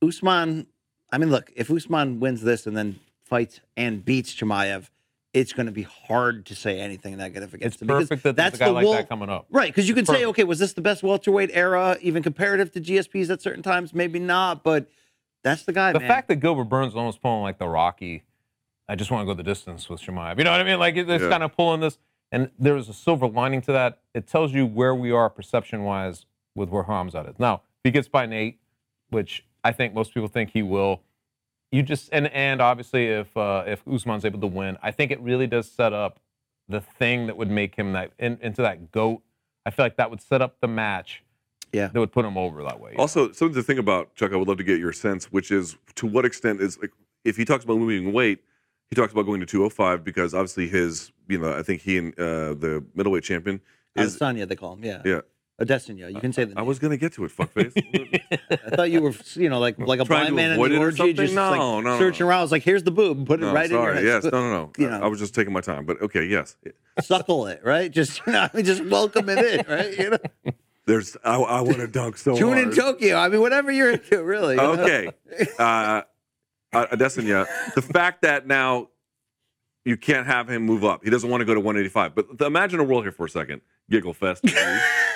Usman. 0.03 0.67
I 1.13 1.19
mean, 1.19 1.31
look, 1.31 1.53
if 1.55 1.71
Usman 1.71 2.19
wins 2.19 2.43
this 2.43 2.67
and 2.67 2.77
then 2.77 2.99
fights 3.25 3.61
and 3.77 4.05
beats 4.05 4.35
Chimaev, 4.35 4.89
it's 5.33 5.53
going 5.53 5.67
to 5.67 5.73
be 5.73 5.83
hard 5.83 6.47
to 6.47 6.55
say 6.55 6.79
anything 6.79 7.17
negative 7.17 7.55
against 7.55 7.77
It's 7.77 7.83
him. 7.83 7.89
because 7.89 8.09
perfect 8.09 8.23
that 8.25 8.37
there's 8.37 8.53
that's 8.53 8.57
a 8.57 8.59
guy 8.61 8.67
the 8.67 8.73
like 8.73 8.85
wall- 8.85 8.95
that 8.95 9.09
coming 9.09 9.29
up. 9.29 9.47
Right, 9.51 9.69
because 9.69 9.89
you 9.89 9.95
could 9.95 10.07
say, 10.07 10.13
perfect. 10.15 10.29
okay, 10.29 10.45
was 10.45 10.59
this 10.59 10.75
the 10.75 10.81
best 10.81 11.03
welterweight 11.03 11.51
era, 11.53 11.97
even 12.01 12.23
comparative 12.23 12.71
to 12.73 12.81
GSPs 12.81 13.31
at 13.31 13.43
certain 13.43 13.63
times? 13.63 13.93
Maybe 13.93 14.19
not, 14.21 14.63
but 14.63 14.87
that's 15.43 15.65
the 15.65 15.73
guy. 15.73 15.93
The 15.93 16.01
man. 16.01 16.09
fact 16.09 16.29
that 16.29 16.37
Gilbert 16.37 16.65
Burns 16.65 16.93
is 16.93 16.97
almost 16.97 17.21
pulling 17.21 17.43
like 17.43 17.59
the 17.59 17.69
Rocky, 17.69 18.23
I 18.89 18.95
just 18.95 19.11
want 19.11 19.23
to 19.23 19.27
go 19.27 19.35
the 19.35 19.43
distance 19.43 19.89
with 19.89 20.01
Chimaev. 20.03 20.39
You 20.39 20.45
know 20.45 20.53
what 20.53 20.61
I 20.61 20.65
mean? 20.65 20.79
Like 20.79 20.97
it's 20.97 21.09
Yeah. 21.23 21.29
kind 21.29 21.43
of 21.43 21.53
pulling 21.57 21.81
this, 21.81 21.99
and 22.31 22.51
there's 22.59 22.89
a 22.89 22.95
silver 22.95 23.27
lining 23.27 23.61
to 23.63 23.73
that. 23.73 23.99
It 24.15 24.27
tells 24.29 24.53
you 24.53 24.67
where 24.67 24.95
we 24.95 25.11
are 25.11 25.29
perception 25.29 25.83
wise 25.85 26.27
with 26.55 26.69
where 26.69 26.85
Hamzat 26.85 27.29
is. 27.31 27.39
Now, 27.41 27.55
if 27.55 27.61
he 27.85 27.91
gets 27.91 28.07
by 28.07 28.27
Nate, 28.27 28.61
which 29.11 29.45
I 29.65 29.73
think 29.73 29.95
most 29.95 30.15
people 30.15 30.29
think 30.29 30.51
he 30.51 30.63
will. 30.63 31.01
You 31.73 31.83
just 31.83 32.09
and 32.13 32.29
and 32.29 32.61
obviously 32.61 33.09
if 33.09 33.37
uh, 33.37 33.65
if 33.67 33.87
Usman's 33.87 34.25
able 34.25 34.41
to 34.41 34.47
win, 34.47 34.79
I 34.83 34.91
think 34.91 35.11
it 35.11 35.21
really 35.21 35.47
does 35.47 35.71
set 35.71 35.93
up 35.93 36.21
the 36.69 36.81
thing 36.81 37.27
that 37.27 37.37
would 37.37 37.51
make 37.51 37.75
him 37.75 37.93
that 37.93 38.13
in, 38.19 38.39
into 38.41 38.63
that 38.63 38.93
goat. 38.93 39.23
I 39.67 39.71
feel 39.71 39.85
like 39.85 39.97
that 39.97 40.11
would 40.11 40.21
set 40.21 40.43
up 40.43 40.61
the 40.61 40.69
match. 40.69 41.23
Yeah. 41.73 41.89
that 41.89 41.99
would 41.99 42.13
put 42.13 42.25
him 42.25 42.39
over 42.39 42.63
that 42.63 42.79
way. 42.79 42.93
you 42.93 42.99
know? 42.99 43.03
Also, 43.03 43.33
something 43.33 43.57
to 43.57 43.63
think 43.65 43.81
about, 43.81 44.15
Chuck. 44.15 44.33
I 44.33 44.37
would 44.37 44.47
love 44.47 44.59
to 44.59 44.65
get 44.65 44.79
your 44.79 44.93
sense, 44.93 45.33
which 45.33 45.51
is 45.51 45.77
to 45.97 46.07
what 46.07 46.25
extent 46.25 46.61
is 46.61 46.79
like 46.79 46.93
if 47.25 47.37
he 47.37 47.45
talks 47.45 47.65
about 47.65 47.79
moving 47.79 48.13
weight, 48.13 48.41
he 48.91 48.95
talks 48.95 49.13
about 49.13 49.23
going 49.27 49.41
to 49.41 49.47
205 49.47 50.05
because 50.05 50.35
obviously 50.35 50.69
his, 50.69 51.11
you 51.29 51.39
know, 51.39 51.53
I 51.53 51.63
think 51.63 51.83
he 51.83 51.99
and 51.99 52.13
uh, 52.19 52.55
the 52.55 52.85
middleweight 52.95 53.25
champion 53.25 53.61
is. 53.97 54.17
Adesanya, 54.17 54.47
they 54.47 54.55
call 54.55 54.75
him. 54.75 54.85
Yeah. 54.85 55.03
Yeah, 55.05 55.21
Adesanya. 55.61 56.13
You 56.13 56.21
can 56.21 56.33
say 56.33 56.45
the 56.45 56.53
I 56.57 56.61
name. 56.61 56.67
was 56.67 56.79
gonna 56.81 56.97
get 56.97 57.13
to 57.15 57.25
it, 57.25 57.31
fuckface. 57.37 57.73
I 58.51 58.71
thought 58.77 58.91
you 58.91 59.01
were, 59.03 59.13
you 59.35 59.49
know, 59.49 59.61
like 59.61 59.79
like 59.79 60.01
a 60.01 60.05
Trying 60.05 60.07
blind 60.07 60.27
to 60.29 60.35
man 60.35 60.47
in 60.47 60.53
avoid 60.53 60.71
the 60.73 60.75
it 60.75 60.79
or 60.79 60.85
orgy, 60.87 60.97
something? 60.97 61.17
just 61.17 61.35
No, 61.35 61.51
like 61.51 61.59
no, 61.61 61.81
no, 61.81 61.99
searching 61.99 62.27
around. 62.27 62.41
I 62.41 62.43
was 62.43 62.53
like, 62.53 62.65
here's 62.65 62.83
the 62.83 62.91
boob, 62.91 63.27
put 63.27 63.41
it 63.41 63.47
no, 63.47 63.53
right 63.53 63.71
sorry. 63.71 63.99
in 63.99 64.05
your 64.05 64.15
Yes, 64.15 64.25
no, 64.25 64.31
no, 64.31 64.51
no. 64.53 64.73
You 64.79 64.89
I- 64.89 64.99
know. 64.99 65.05
I 65.05 65.09
was 65.09 65.21
just 65.21 65.35
taking 65.35 65.53
my 65.53 65.61
time, 65.61 65.87
but 65.87 66.03
okay, 66.03 66.25
yes. 66.25 66.57
Suckle 67.01 67.47
it, 67.47 67.61
right? 67.65 67.91
Just 67.91 68.21
you 68.27 68.33
know, 68.33 68.49
just 68.63 68.85
welcome 68.87 69.29
it 69.29 69.39
in, 69.61 69.67
right? 69.73 69.97
You 69.99 70.11
know, 70.11 70.53
There's. 70.87 71.17
I, 71.25 71.37
I 71.37 71.61
want 71.61 71.77
to 71.79 71.87
dunk 71.87 72.17
so 72.19 72.37
tune 72.37 72.59
in 72.59 72.65
hard. 72.65 72.77
Tokyo. 72.77 73.17
I 73.17 73.29
mean, 73.29 73.41
whatever 73.41 73.71
you're 73.71 73.93
into, 73.93 74.23
really. 74.25 74.57
you 74.57 74.61
know? 74.61 74.73
Okay. 74.73 75.11
Uh, 75.59 76.03
uh, 76.73 76.87
Adesanya, 76.89 77.47
the 77.77 77.83
fact 77.83 78.23
that 78.23 78.47
now 78.49 78.89
you 79.85 79.97
can't 79.97 80.27
have 80.27 80.49
him 80.51 80.63
move 80.63 80.85
up. 80.85 81.05
He 81.05 81.11
doesn't 81.11 81.31
want 81.31 81.41
to 81.43 81.45
go 81.45 81.55
to 81.55 81.61
185. 81.61 82.15
But 82.17 82.39
th- 82.39 82.47
imagine 82.49 82.81
a 82.81 82.85
world 82.85 83.05
here 83.05 83.13
for 83.13 83.27
a 83.27 83.31
second. 83.31 83.61
Giggle 83.91 84.15
fest. 84.15 84.43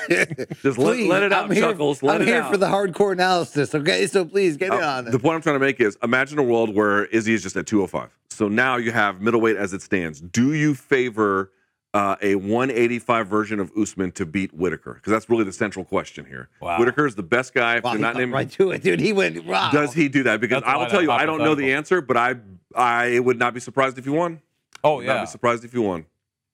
Just 0.63 0.79
let, 0.79 0.97
Please, 0.97 1.09
let 1.09 1.23
it 1.23 1.33
out, 1.33 1.45
I'm 1.45 1.51
here, 1.51 1.63
Chuckles. 1.63 2.03
Let 2.03 2.17
I'm 2.17 2.23
it 2.23 2.29
here 2.29 2.43
out. 2.43 2.51
for 2.51 2.57
the 2.57 2.67
hardcore 2.67 3.13
analysis. 3.13 3.75
Okay, 3.75 4.07
so 4.07 4.25
please 4.25 4.57
get 4.57 4.73
in 4.73 4.83
Uh, 4.83 4.87
on 4.87 5.05
the 5.07 5.19
point 5.19 5.37
I'm 5.37 5.43
trying 5.43 5.57
to 5.57 5.61
make 5.61 5.81
is 5.81 5.97
imagine 6.03 6.39
a 6.39 6.43
world 6.43 6.75
where 6.75 7.05
Izzy 7.07 7.35
is 7.35 7.43
just 7.43 7.57
at 7.57 7.67
205. 7.67 8.11
So 8.31 8.49
now 8.49 8.77
you 8.77 8.93
have 8.93 9.21
middleweight 9.21 9.57
as 9.57 9.73
it 9.73 9.83
stands. 9.83 10.21
Do 10.21 10.53
you 10.55 10.75
favor 10.75 11.51
uh, 11.95 12.17
a 12.23 12.37
185 12.37 13.27
version 13.27 13.59
of 13.61 13.73
Usman 13.77 14.13
to 14.13 14.25
beat 14.27 14.53
Whittaker? 14.55 14.95
Because 14.95 15.11
that's 15.11 15.29
really 15.29 15.45
the 15.45 15.53
central 15.53 15.85
question 15.85 16.25
here. 16.25 16.49
Wow. 16.61 16.79
Whittaker 16.79 17.07
is 17.07 17.15
the 17.17 17.23
best 17.23 17.53
guy. 17.55 17.77
If 17.79 17.85
Wow, 17.85 17.91
they're 17.91 17.99
he 17.99 18.03
not 18.03 18.15
got 18.15 18.19
named 18.21 18.33
right 18.33 18.51
to 18.53 18.71
it, 18.71 18.83
dude. 18.83 19.01
He 19.01 19.13
went. 19.13 19.45
Wow. 19.45 19.71
Does 19.73 19.93
he 19.95 20.09
do 20.09 20.23
that? 20.25 20.41
Because 20.41 20.63
That's 20.63 20.67
I 20.73 20.77
will 20.77 20.83
why 20.85 20.89
tell 20.89 20.99
that 21.01 21.05
you, 21.05 21.11
I 21.11 21.27
don't 21.27 21.39
know 21.39 21.55
the 21.55 21.63
hypothetical. 21.73 21.77
answer, 21.79 22.01
but 22.03 22.17
I 22.17 22.35
I 22.77 23.19
would 23.19 23.39
not 23.39 23.55
be 23.55 23.61
surprised 23.61 23.99
if 23.99 24.07
you 24.07 24.13
won. 24.13 24.41
oh 24.85 24.97
Would 24.97 25.07
Not 25.07 25.15
yeah. 25.15 25.21
be 25.23 25.27
surprised 25.27 25.65
if 25.65 25.75
you 25.75 25.83
won. 25.83 26.05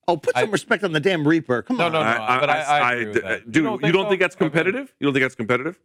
Oh, 0.07 0.17
put 0.17 0.35
some 0.35 0.49
I- 0.49 0.51
respect 0.51 0.83
on 0.83 0.91
the 0.91 0.99
damn 0.99 1.27
Reaper. 1.27 1.63
Come 1.63 1.77
No, 1.77 1.85
on. 1.87 1.93
no, 1.93 2.03
no. 2.03 2.11
No. 2.11 2.39
But 2.39 2.49
I- 2.49 2.61
I 2.61 2.93
agree 2.93 3.05
with 3.13 3.23
that. 3.23 3.51
dude, 3.51 3.63
You 3.63 3.71
you 3.71 3.79
don't 3.79 3.81
don't 3.81 3.81
think 3.81 4.09
think, 4.09 4.21
so? 4.21 4.23
that's 4.23 4.35
Okay. 4.35 4.45
competitive? 4.45 4.93
You 4.99 5.05
don't 5.07 5.13
think 5.13 5.23
that's 5.23 5.35
competitive? 5.35 5.79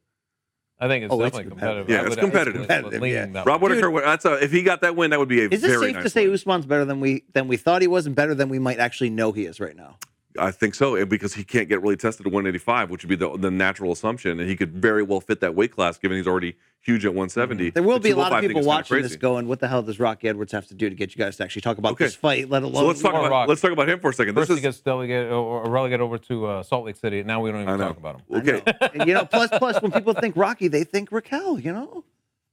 I 0.82 0.88
think 0.88 1.04
it's 1.04 1.12
Oh, 1.12 1.20
it's 1.22 1.36
definitely 1.36 1.50
competitive. 1.50 1.86
competitive. 1.86 1.90
Yeah, 1.90 1.96
I 1.96 2.00
it's 2.00 2.10
would- 2.10 2.18
competitive. 2.20 2.60
it's 2.62 2.72
Competitive, 2.72 3.34
yeah. 3.34 3.42
Rob 3.46 3.60
way. 3.62 3.68
Whittaker, 3.70 4.00
that's 4.00 4.24
a, 4.24 4.42
if 4.44 4.50
he 4.50 4.62
got 4.62 4.80
that 4.82 4.96
win, 4.96 5.10
that 5.10 5.18
would 5.18 5.28
be 5.28 5.40
a 5.42 5.48
Is 5.48 5.62
it 5.62 5.68
very 5.68 5.86
safe 5.88 5.94
nice 5.96 6.04
to 6.04 6.10
say 6.10 6.24
win. 6.26 6.34
Usman's 6.34 6.66
better 6.66 6.84
than 6.86 7.00
we 7.00 7.24
than 7.34 7.48
we 7.48 7.56
thought 7.58 7.82
he 7.82 7.88
was, 7.88 8.06
and 8.06 8.14
better 8.14 8.34
than 8.34 8.48
we 8.48 8.58
might 8.58 8.78
actually 8.78 9.10
know 9.10 9.32
he 9.32 9.44
is 9.44 9.60
right 9.60 9.76
now? 9.76 9.96
I 10.38 10.52
think 10.52 10.74
so, 10.76 10.94
and 10.94 11.08
because 11.08 11.34
he 11.34 11.42
can't 11.42 11.68
get 11.68 11.82
really 11.82 11.96
tested 11.96 12.24
at 12.26 12.32
185, 12.32 12.88
which 12.90 13.02
would 13.02 13.08
be 13.08 13.16
the, 13.16 13.36
the 13.36 13.50
natural 13.50 13.90
assumption, 13.90 14.38
and 14.38 14.48
he 14.48 14.54
could 14.56 14.72
very 14.72 15.02
well 15.02 15.20
fit 15.20 15.40
that 15.40 15.54
weight 15.56 15.72
class, 15.72 15.98
given 15.98 16.16
he's 16.16 16.26
already 16.28 16.56
huge 16.80 17.04
at 17.04 17.10
170. 17.12 17.70
There 17.70 17.82
will 17.82 17.94
The 17.94 18.00
be 18.00 18.10
a 18.10 18.16
lot 18.16 18.32
of 18.32 18.40
people 18.40 18.60
is 18.60 18.64
kinda 18.64 18.68
watching 18.68 19.02
this 19.02 19.16
going, 19.16 19.48
"What 19.48 19.58
the 19.58 19.66
hell 19.68 19.82
does 19.82 19.98
Rocky 19.98 20.28
Edwards 20.28 20.52
have 20.52 20.66
to 20.68 20.74
do 20.74 20.88
to 20.88 20.94
get 20.94 21.14
you 21.14 21.18
guys 21.18 21.36
to 21.38 21.42
actually 21.44 21.62
talk 21.62 21.78
about 21.78 21.92
Okay. 21.92 22.04
this 22.04 22.14
fight?" 22.14 22.48
Let 22.48 22.62
alone 22.62 22.74
So 22.76 22.86
let's 22.86 23.02
talk 23.02 23.12
about 23.12 23.30
Rock. 23.30 23.48
let's 23.48 23.60
talk 23.60 23.72
about 23.72 23.88
him 23.88 23.98
for 23.98 24.10
a 24.10 24.14
second. 24.14 24.34
First 24.36 24.48
This 24.50 24.58
he 24.60 24.66
is 24.66 24.76
gets 24.76 24.80
delegated 24.80 25.32
or 25.32 25.64
or 25.64 25.70
relegated 25.70 26.00
over 26.00 26.16
to 26.18 26.46
uh, 26.46 26.62
Salt 26.62 26.84
Lake 26.86 26.96
City. 26.96 27.22
Now 27.24 27.40
we 27.40 27.50
don't 27.50 27.62
even 27.62 27.78
talk 27.78 27.96
about 27.98 28.20
him. 28.20 28.22
Okay. 28.38 28.62
know. 28.66 28.88
And, 28.94 29.08
you 29.08 29.14
know, 29.14 29.24
plus 29.24 29.50
plus 29.58 29.82
when 29.82 29.90
people 29.90 30.14
think 30.14 30.36
Rocky, 30.36 30.68
they 30.68 30.84
think 30.84 31.10
Raquel. 31.10 31.58
You 31.58 31.72
know, 31.72 32.04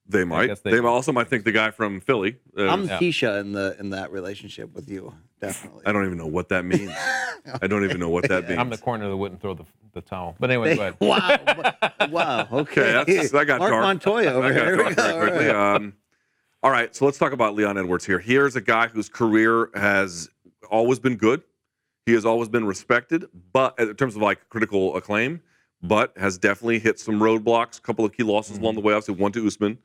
They 0.09 0.23
might. 0.23 0.63
They, 0.63 0.71
they- 0.71 0.79
also 0.79 1.11
might 1.11 1.27
think 1.27 1.43
the 1.43 1.51
guy 1.51 1.71
from 1.71 1.99
Philly. 1.99 2.37
Uh, 2.57 2.67
I'm 2.67 2.85
Yeah. 2.85 2.97
Keisha 2.99 3.39
in 3.41 3.51
the 3.51 3.75
in 3.79 3.89
that 3.91 4.11
relationship 4.11 4.73
with 4.73 4.89
you, 4.89 5.13
definitely. 5.41 5.83
I 5.85 5.91
don't 5.91 6.05
even 6.05 6.17
know 6.17 6.27
what 6.27 6.49
that 6.49 6.63
means. 6.65 6.91
I 7.61 7.67
don't 7.67 7.83
even 7.83 7.99
know 7.99 8.09
what 8.09 8.27
that 8.29 8.47
means. 8.47 8.59
I'm 8.59 8.69
the 8.69 8.77
corner 8.77 9.07
that 9.09 9.17
wouldn't 9.17 9.41
throw 9.41 9.53
the, 9.53 9.65
the 9.93 10.01
towel. 10.01 10.35
But 10.39 10.49
anyway, 10.51 10.75
go 10.75 10.81
ahead. 10.81 10.95
wow, 10.99 12.07
wow, 12.09 12.47
okay. 12.51 12.95
Okay, 12.97 13.15
that's, 13.17 13.31
that 13.31 13.45
got 13.47 13.59
Mark 13.59 13.71
dark. 13.71 13.83
Montoya 13.83 14.31
over 14.33 14.47
That 14.51 14.53
here. 14.55 14.65
Here 14.75 14.77
we 14.77 14.93
dark 14.93 14.95
go. 14.95 15.19
All 15.19 15.25
right. 15.25 15.75
Um, 15.75 15.93
All 16.63 16.71
right, 16.71 16.95
so 16.95 17.05
let's 17.05 17.17
talk 17.17 17.33
about 17.33 17.53
Leon 17.55 17.77
Edwards 17.77 18.05
here. 18.05 18.19
Here's 18.19 18.55
a 18.55 18.61
guy 18.61 18.87
whose 18.87 19.09
career 19.09 19.69
has 19.75 20.29
always 20.71 20.99
been 20.99 21.15
good. 21.15 21.43
He 22.05 22.13
has 22.13 22.25
always 22.25 22.47
been 22.49 22.65
respected, 22.65 23.25
but 23.53 23.77
in 23.77 23.93
terms 23.95 24.15
of 24.15 24.21
like 24.21 24.49
critical 24.49 24.95
acclaim, 24.95 25.41
but 25.83 26.17
has 26.17 26.37
definitely 26.37 26.79
hit 26.79 26.99
some 26.99 27.19
roadblocks. 27.19 27.77
A 27.77 27.81
couple 27.81 28.03
of 28.05 28.11
key 28.15 28.23
losses 28.23 28.57
along 28.57 28.75
the 28.75 28.81
way. 28.81 28.93
Obviously, 28.93 29.15
one 29.21 29.31
to 29.33 29.45
Usman. 29.45 29.77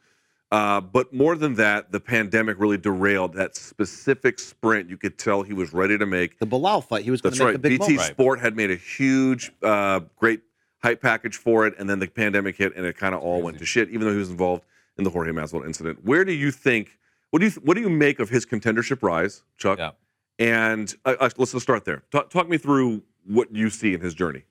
Uh, 0.53 0.83
but 0.83 1.15
more 1.15 1.35
than 1.35 1.55
that, 1.55 1.91
the 1.93 1.99
pandemic 1.99 2.61
really 2.61 2.77
derailed 2.77 3.33
that 3.33 3.57
specific 3.57 4.39
sprint. 4.39 4.91
You 4.91 4.99
could 4.99 5.17
tell 5.17 5.43
he 5.43 5.55
was 5.55 5.73
ready 5.73 5.97
to 5.97 6.05
make. 6.05 6.39
The 6.39 6.47
Belal 6.47 6.85
fight, 6.85 7.05
he 7.05 7.11
was 7.11 7.23
going 7.23 7.31
That's 7.31 7.39
to 7.39 7.45
make 7.45 7.49
right. 7.53 7.57
a 7.57 7.59
big 7.59 7.81
BT 7.81 7.95
moment. 7.95 8.13
Sport 8.13 8.41
had 8.41 8.55
made 8.55 8.71
a 8.71 8.77
huge, 8.77 9.51
uh, 9.63 10.01
great 10.19 10.43
hype 10.83 11.01
package 11.01 11.39
for 11.39 11.67
it, 11.67 11.73
and 11.79 11.89
then 11.89 12.01
the 12.01 12.07
pandemic 12.07 12.57
hit, 12.57 12.77
and 12.77 12.85
it 12.85 12.99
kind 12.99 13.15
of 13.15 13.23
all 13.23 13.41
went 13.41 13.59
to 13.61 13.65
shit. 13.65 13.89
Even 13.89 14.03
though 14.03 14.13
he 14.13 14.19
was 14.19 14.29
involved 14.29 14.65
in 14.99 15.05
the 15.05 15.11
Jorge 15.11 15.33
Masvidal 15.33 15.65
incident, 15.65 16.05
where 16.05 16.23
do 16.23 16.33
you 16.33 16.51
think? 16.51 16.99
What 17.31 17.39
do 17.39 17.47
you 17.47 17.53
what 17.63 17.75
do 17.75 17.81
you 17.81 17.89
make 17.89 18.21
of 18.21 18.29
his 18.29 18.45
contendership 18.45 19.03
rise, 19.03 19.45
Chuck? 19.57 19.79
Yeah. 19.79 19.93
And 20.39 20.95
uh, 21.07 21.15
uh, 21.19 21.31
let's 21.39 21.53
just 21.53 21.63
start 21.63 21.87
there. 21.87 22.03
Talk, 22.13 22.29
talk 22.29 22.47
me 22.47 22.59
through 22.59 23.03
what 23.25 23.55
you 23.55 23.71
see 23.71 23.95
in 23.95 24.03
his 24.03 24.13
journey. 24.13 24.43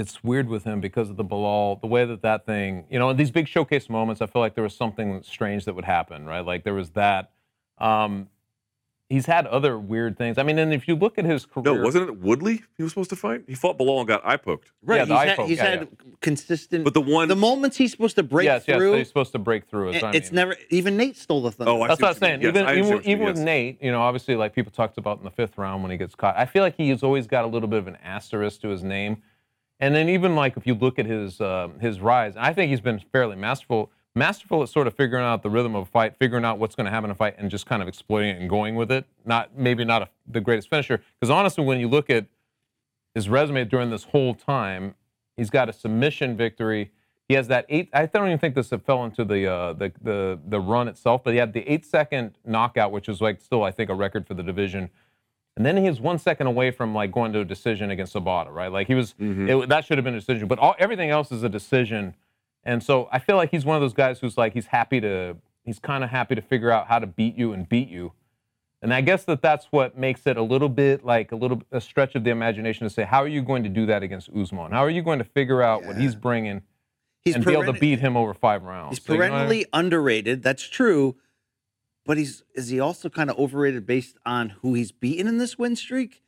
It's 0.00 0.24
weird 0.24 0.48
with 0.48 0.64
him 0.64 0.80
because 0.80 1.10
of 1.10 1.16
the 1.16 1.24
Belal, 1.24 1.80
the 1.80 1.86
way 1.86 2.04
that 2.04 2.22
that 2.22 2.46
thing, 2.46 2.84
you 2.90 2.98
know, 2.98 3.10
in 3.10 3.16
these 3.16 3.30
big 3.30 3.46
showcase 3.46 3.88
moments, 3.88 4.20
I 4.22 4.26
feel 4.26 4.40
like 4.40 4.54
there 4.54 4.64
was 4.64 4.74
something 4.74 5.22
strange 5.22 5.64
that 5.66 5.74
would 5.74 5.84
happen, 5.84 6.24
right? 6.26 6.44
Like 6.44 6.64
there 6.64 6.74
was 6.74 6.90
that. 6.90 7.30
Um, 7.78 8.28
he's 9.08 9.26
had 9.26 9.46
other 9.48 9.78
weird 9.78 10.16
things. 10.16 10.38
I 10.38 10.42
mean, 10.44 10.58
and 10.58 10.72
if 10.72 10.86
you 10.86 10.94
look 10.94 11.18
at 11.18 11.24
his 11.24 11.44
career, 11.44 11.74
No, 11.74 11.82
wasn't 11.82 12.08
it 12.08 12.16
Woodley 12.18 12.62
he 12.76 12.82
was 12.82 12.92
supposed 12.92 13.10
to 13.10 13.16
fight? 13.16 13.42
He 13.48 13.54
fought 13.54 13.76
Belal 13.78 13.98
and 13.98 14.06
got 14.08 14.24
eye 14.24 14.36
poked. 14.36 14.70
Right, 14.84 14.98
Yeah, 14.98 15.04
the 15.06 15.14
he's 15.18 15.24
had, 15.28 15.36
poke, 15.36 15.48
he's 15.48 15.58
yeah, 15.58 15.64
had 15.64 15.88
consistent. 16.20 16.84
But 16.84 16.94
the 16.94 17.00
one- 17.00 17.28
the 17.28 17.36
moments 17.36 17.76
he's 17.76 17.90
supposed 17.90 18.16
to 18.16 18.22
break 18.22 18.44
yes, 18.44 18.64
yes, 18.68 18.76
through, 18.76 18.92
that 18.92 18.98
he's 18.98 19.08
supposed 19.08 19.32
to 19.32 19.38
break 19.38 19.68
through. 19.68 19.90
is 19.90 19.96
it- 19.96 20.04
I 20.04 20.10
it's 20.12 20.30
mean. 20.30 20.36
never. 20.36 20.56
Even 20.70 20.96
Nate 20.96 21.16
stole 21.16 21.42
the 21.42 21.50
thunder. 21.50 21.72
Oh, 21.72 21.82
I 21.82 21.88
That's 21.88 22.00
see 22.00 22.04
what 22.04 22.08
I'm 22.08 22.14
you 22.14 22.18
saying. 22.20 22.32
mean. 22.40 22.42
Yes, 22.42 22.50
even 22.50 22.66
I 22.66 22.70
understand 22.70 22.86
even, 22.86 22.94
what 22.98 23.06
even 23.06 23.18
mean, 23.26 23.34
with. 23.34 23.44
Nate, 23.44 23.82
you 23.82 23.90
know, 23.92 24.00
obviously, 24.00 24.36
like 24.36 24.54
people 24.54 24.70
talked 24.72 24.96
about 24.98 25.18
in 25.18 25.24
the 25.24 25.30
fifth 25.30 25.58
round 25.58 25.82
when 25.82 25.90
he 25.90 25.96
gets 25.96 26.14
caught. 26.14 26.36
I 26.38 26.46
feel 26.46 26.62
like 26.62 26.76
he's 26.76 27.02
always 27.02 27.26
got 27.26 27.44
a 27.44 27.48
little 27.48 27.68
bit 27.68 27.78
of 27.80 27.88
an 27.88 27.96
asterisk 28.04 28.60
to 28.62 28.68
his 28.68 28.82
name. 28.84 29.22
And 29.80 29.94
then 29.94 30.08
even 30.10 30.36
like 30.36 30.56
if 30.56 30.66
you 30.66 30.74
look 30.74 30.98
at 30.98 31.06
his 31.06 31.40
um, 31.40 31.80
his 31.80 32.00
rise, 32.00 32.34
I 32.36 32.52
think 32.52 32.70
he's 32.70 32.80
been 32.80 33.00
fairly 33.12 33.36
masterful. 33.36 33.90
Masterful 34.14 34.62
at 34.62 34.68
sort 34.68 34.88
of 34.88 34.94
figuring 34.94 35.24
out 35.24 35.42
the 35.42 35.50
rhythm 35.50 35.76
of 35.76 35.82
a 35.82 35.90
fight, 35.90 36.16
figuring 36.18 36.44
out 36.44 36.58
what's 36.58 36.74
going 36.74 36.84
to 36.84 36.90
happen 36.90 37.10
in 37.10 37.12
a 37.12 37.14
fight, 37.14 37.36
and 37.38 37.48
just 37.48 37.64
kind 37.64 37.80
of 37.80 37.86
exploiting 37.86 38.30
it 38.30 38.40
and 38.40 38.50
going 38.50 38.74
with 38.74 38.90
it. 38.90 39.06
Not 39.24 39.56
maybe 39.56 39.84
not 39.84 40.02
a, 40.02 40.08
the 40.26 40.40
greatest 40.40 40.68
finisher, 40.68 41.00
because 41.18 41.30
honestly, 41.30 41.64
when 41.64 41.78
you 41.78 41.88
look 41.88 42.10
at 42.10 42.26
his 43.14 43.28
resume 43.28 43.64
during 43.64 43.90
this 43.90 44.04
whole 44.04 44.34
time, 44.34 44.96
he's 45.36 45.48
got 45.48 45.68
a 45.68 45.72
submission 45.72 46.36
victory. 46.36 46.90
He 47.28 47.34
has 47.34 47.46
that 47.48 47.66
eight. 47.68 47.88
I 47.92 48.06
don't 48.06 48.26
even 48.26 48.40
think 48.40 48.56
this 48.56 48.72
fell 48.84 49.04
into 49.04 49.24
the 49.24 49.46
uh, 49.46 49.72
the 49.74 49.92
the 50.02 50.40
the 50.44 50.60
run 50.60 50.88
itself, 50.88 51.22
but 51.22 51.32
he 51.32 51.38
had 51.38 51.52
the 51.52 51.66
eight 51.70 51.86
second 51.86 52.36
knockout, 52.44 52.90
which 52.90 53.08
is 53.08 53.20
like 53.20 53.40
still 53.40 53.62
I 53.62 53.70
think 53.70 53.88
a 53.88 53.94
record 53.94 54.26
for 54.26 54.34
the 54.34 54.42
division. 54.42 54.90
And 55.56 55.66
then 55.66 55.76
he 55.76 55.88
was 55.88 56.00
one 56.00 56.18
second 56.18 56.46
away 56.46 56.70
from 56.70 56.94
like 56.94 57.12
going 57.12 57.32
to 57.32 57.40
a 57.40 57.44
decision 57.44 57.90
against 57.90 58.14
Sabata, 58.14 58.52
right? 58.52 58.72
Like 58.72 58.86
he 58.86 58.94
was 58.94 59.14
mm-hmm. 59.20 59.48
it, 59.48 59.68
that 59.68 59.84
should 59.84 59.98
have 59.98 60.04
been 60.04 60.14
a 60.14 60.20
decision, 60.20 60.48
but 60.48 60.58
all, 60.58 60.74
everything 60.78 61.10
else 61.10 61.32
is 61.32 61.42
a 61.42 61.48
decision. 61.48 62.14
And 62.64 62.82
so 62.82 63.08
I 63.10 63.18
feel 63.18 63.36
like 63.36 63.50
he's 63.50 63.64
one 63.64 63.76
of 63.76 63.82
those 63.82 63.92
guys 63.92 64.20
who's 64.20 64.38
like 64.38 64.52
he's 64.54 64.66
happy 64.66 65.00
to 65.00 65.36
he's 65.64 65.78
kind 65.78 66.04
of 66.04 66.10
happy 66.10 66.34
to 66.34 66.42
figure 66.42 66.70
out 66.70 66.86
how 66.86 66.98
to 66.98 67.06
beat 67.06 67.36
you 67.36 67.52
and 67.52 67.68
beat 67.68 67.88
you. 67.88 68.12
And 68.82 68.94
I 68.94 69.02
guess 69.02 69.24
that 69.24 69.42
that's 69.42 69.66
what 69.66 69.98
makes 69.98 70.26
it 70.26 70.36
a 70.38 70.42
little 70.42 70.70
bit 70.70 71.04
like 71.04 71.32
a 71.32 71.36
little 71.36 71.62
a 71.70 71.80
stretch 71.80 72.14
of 72.14 72.24
the 72.24 72.30
imagination 72.30 72.86
to 72.86 72.90
say, 72.90 73.04
how 73.04 73.22
are 73.22 73.28
you 73.28 73.42
going 73.42 73.62
to 73.64 73.68
do 73.68 73.86
that 73.86 74.02
against 74.02 74.30
Usman? 74.30 74.72
How 74.72 74.84
are 74.84 74.90
you 74.90 75.02
going 75.02 75.18
to 75.18 75.24
figure 75.24 75.62
out 75.62 75.84
what 75.84 75.96
he's 75.96 76.14
bringing 76.14 76.62
he's 77.20 77.34
and 77.34 77.44
be 77.44 77.52
able 77.52 77.72
to 77.72 77.78
beat 77.78 77.98
him 77.98 78.16
over 78.16 78.32
five 78.32 78.62
rounds? 78.62 78.96
He's 78.96 79.04
So, 79.04 79.12
you 79.12 79.18
know 79.18 79.34
I 79.34 79.46
mean? 79.48 79.64
underrated. 79.72 80.42
That's 80.42 80.66
true. 80.66 81.16
But 82.10 82.18
he's 82.18 82.42
is 82.56 82.66
he 82.66 82.80
also 82.80 83.08
kind 83.08 83.30
of 83.30 83.38
overrated 83.38 83.86
based 83.86 84.16
on 84.26 84.48
who 84.48 84.74
he's 84.74 84.90
beaten 84.90 85.28
in 85.28 85.38
this 85.38 85.56
win 85.56 85.76
streak? 85.76 86.24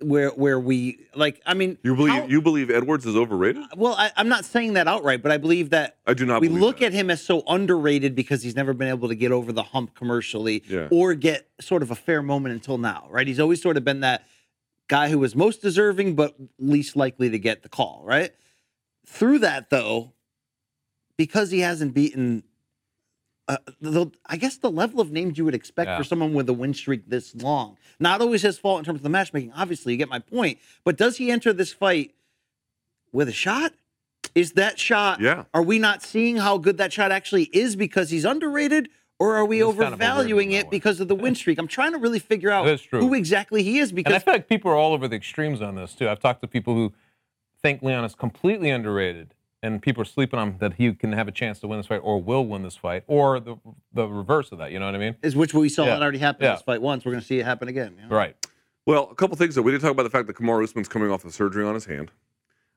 Where 0.00 0.30
where 0.30 0.58
we 0.58 1.06
like 1.14 1.40
I 1.46 1.54
mean 1.54 1.78
You 1.84 1.94
believe 1.94 2.14
how- 2.14 2.26
you 2.26 2.42
believe 2.42 2.68
Edwards 2.68 3.06
is 3.06 3.14
overrated? 3.14 3.62
Uh, 3.62 3.68
well 3.76 3.94
I, 3.96 4.10
I'm 4.16 4.28
not 4.28 4.44
saying 4.44 4.72
that 4.72 4.88
outright, 4.88 5.22
but 5.22 5.30
I 5.30 5.36
believe 5.36 5.70
that 5.70 5.98
I 6.04 6.14
do 6.14 6.26
not. 6.26 6.40
we 6.40 6.48
look 6.48 6.78
that. 6.80 6.86
at 6.86 6.92
him 6.94 7.10
as 7.10 7.22
so 7.24 7.44
underrated 7.46 8.16
because 8.16 8.42
he's 8.42 8.56
never 8.56 8.72
been 8.74 8.88
able 8.88 9.06
to 9.06 9.14
get 9.14 9.30
over 9.30 9.52
the 9.52 9.62
hump 9.62 9.94
commercially 9.94 10.64
Yeah. 10.66 10.88
or 10.90 11.14
get 11.14 11.48
sort 11.60 11.84
of 11.84 11.92
a 11.92 11.94
fair 11.94 12.24
moment 12.24 12.54
until 12.54 12.76
now, 12.78 13.06
right? 13.08 13.24
He's 13.28 13.38
always 13.38 13.62
sort 13.62 13.76
of 13.76 13.84
been 13.84 14.00
that 14.00 14.26
guy 14.88 15.10
who 15.10 15.20
was 15.20 15.36
most 15.36 15.62
deserving 15.62 16.16
but 16.16 16.34
least 16.58 16.96
likely 16.96 17.30
to 17.30 17.38
get 17.38 17.62
the 17.62 17.68
call, 17.68 18.02
right? 18.04 18.32
Through 19.06 19.38
that 19.38 19.70
though, 19.70 20.12
because 21.16 21.52
he 21.52 21.60
hasn't 21.60 21.94
beaten 21.94 22.42
uh, 23.50 23.56
the, 23.80 24.06
I 24.26 24.36
guess 24.36 24.56
the 24.58 24.70
level 24.70 25.00
of 25.00 25.10
names 25.10 25.36
you 25.38 25.44
would 25.44 25.54
expect 25.54 25.88
Yeah. 25.88 25.98
for 25.98 26.04
someone 26.04 26.34
with 26.34 26.48
a 26.48 26.52
win 26.52 26.72
streak 26.74 27.08
this 27.08 27.34
long. 27.34 27.76
Not 27.98 28.20
always 28.20 28.42
his 28.42 28.58
fault 28.58 28.78
in 28.78 28.84
terms 28.84 28.98
of 28.98 29.02
the 29.02 29.08
matchmaking. 29.08 29.52
Obviously, 29.56 29.92
you 29.92 29.98
get 29.98 30.08
my 30.08 30.18
point. 30.20 30.58
But 30.84 30.96
does 30.96 31.16
he 31.16 31.30
enter 31.30 31.52
this 31.52 31.72
fight 31.72 32.14
with 33.12 33.28
a 33.28 33.32
shot? 33.32 33.72
Is 34.34 34.52
that 34.52 34.78
shot? 34.78 35.20
Yeah. 35.20 35.44
Are 35.52 35.62
we 35.62 35.78
not 35.78 36.02
seeing 36.02 36.36
how 36.36 36.58
good 36.58 36.78
that 36.78 36.92
shot 36.92 37.10
actually 37.10 37.44
is 37.52 37.74
because 37.74 38.10
he's 38.10 38.24
underrated, 38.24 38.88
or 39.18 39.34
are 39.34 39.44
we 39.44 39.60
It's 39.62 39.70
kind 39.76 39.78
of 39.92 40.00
overvaluing 40.00 40.52
it 40.52 40.70
because 40.70 41.00
of 41.00 41.08
the 41.08 41.14
win 41.16 41.34
streak? 41.34 41.58
I'm 41.58 41.66
trying 41.66 41.92
to 41.92 41.98
really 41.98 42.20
figure 42.20 42.50
out 42.50 42.78
true. 42.80 43.00
who 43.00 43.14
exactly 43.14 43.62
he 43.64 43.78
is 43.78 43.90
And 43.90 43.98
I 43.98 44.02
because 44.02 44.22
feel 44.22 44.34
like 44.34 44.48
people 44.48 44.70
are 44.70 44.76
all 44.76 44.92
over 44.92 45.08
the 45.08 45.16
extremes 45.16 45.60
on 45.60 45.74
this 45.74 45.94
too. 45.94 46.08
I've 46.08 46.20
talked 46.20 46.40
to 46.42 46.46
people 46.46 46.74
who 46.74 46.92
think 47.60 47.82
Leon 47.82 48.04
is 48.04 48.14
completely 48.14 48.70
underrated, 48.70 49.34
and 49.62 49.82
people 49.82 50.00
are 50.02 50.06
sleeping 50.06 50.38
on 50.38 50.48
him 50.48 50.56
that 50.58 50.74
he 50.74 50.92
can 50.94 51.12
have 51.12 51.28
a 51.28 51.32
chance 51.32 51.58
to 51.60 51.68
win 51.68 51.78
this 51.78 51.86
fight 51.86 51.98
or 52.02 52.20
will 52.20 52.46
win 52.46 52.62
this 52.62 52.76
fight, 52.76 53.04
or 53.06 53.40
the 53.40 53.56
the 53.92 54.06
reverse 54.08 54.52
of 54.52 54.58
that. 54.58 54.72
You 54.72 54.78
know 54.78 54.86
what 54.86 54.94
I 54.94 54.98
mean? 54.98 55.16
is 55.22 55.36
which 55.36 55.52
we 55.54 55.68
saw 55.68 55.84
Yeah. 55.84 55.96
it 55.96 56.02
already 56.02 56.18
happen 56.18 56.44
Yeah. 56.44 56.52
this 56.52 56.62
fight 56.62 56.80
once. 56.80 57.04
We're 57.04 57.12
going 57.12 57.20
to 57.22 57.26
see 57.26 57.38
it 57.38 57.44
happen 57.44 57.68
again. 57.68 57.96
you 58.00 58.08
know? 58.08 58.14
Right. 58.16 58.36
Well, 58.86 59.08
a 59.10 59.14
couple 59.14 59.36
things 59.36 59.54
though. 59.54 59.62
We 59.62 59.72
did 59.72 59.80
talk 59.80 59.90
about 59.90 60.04
the 60.04 60.10
fact 60.10 60.26
that 60.28 60.36
Kamaru 60.36 60.64
Usman's 60.64 60.88
coming 60.88 61.10
off 61.10 61.24
of 61.24 61.34
surgery 61.34 61.64
on 61.64 61.74
his 61.74 61.84
hand. 61.84 62.10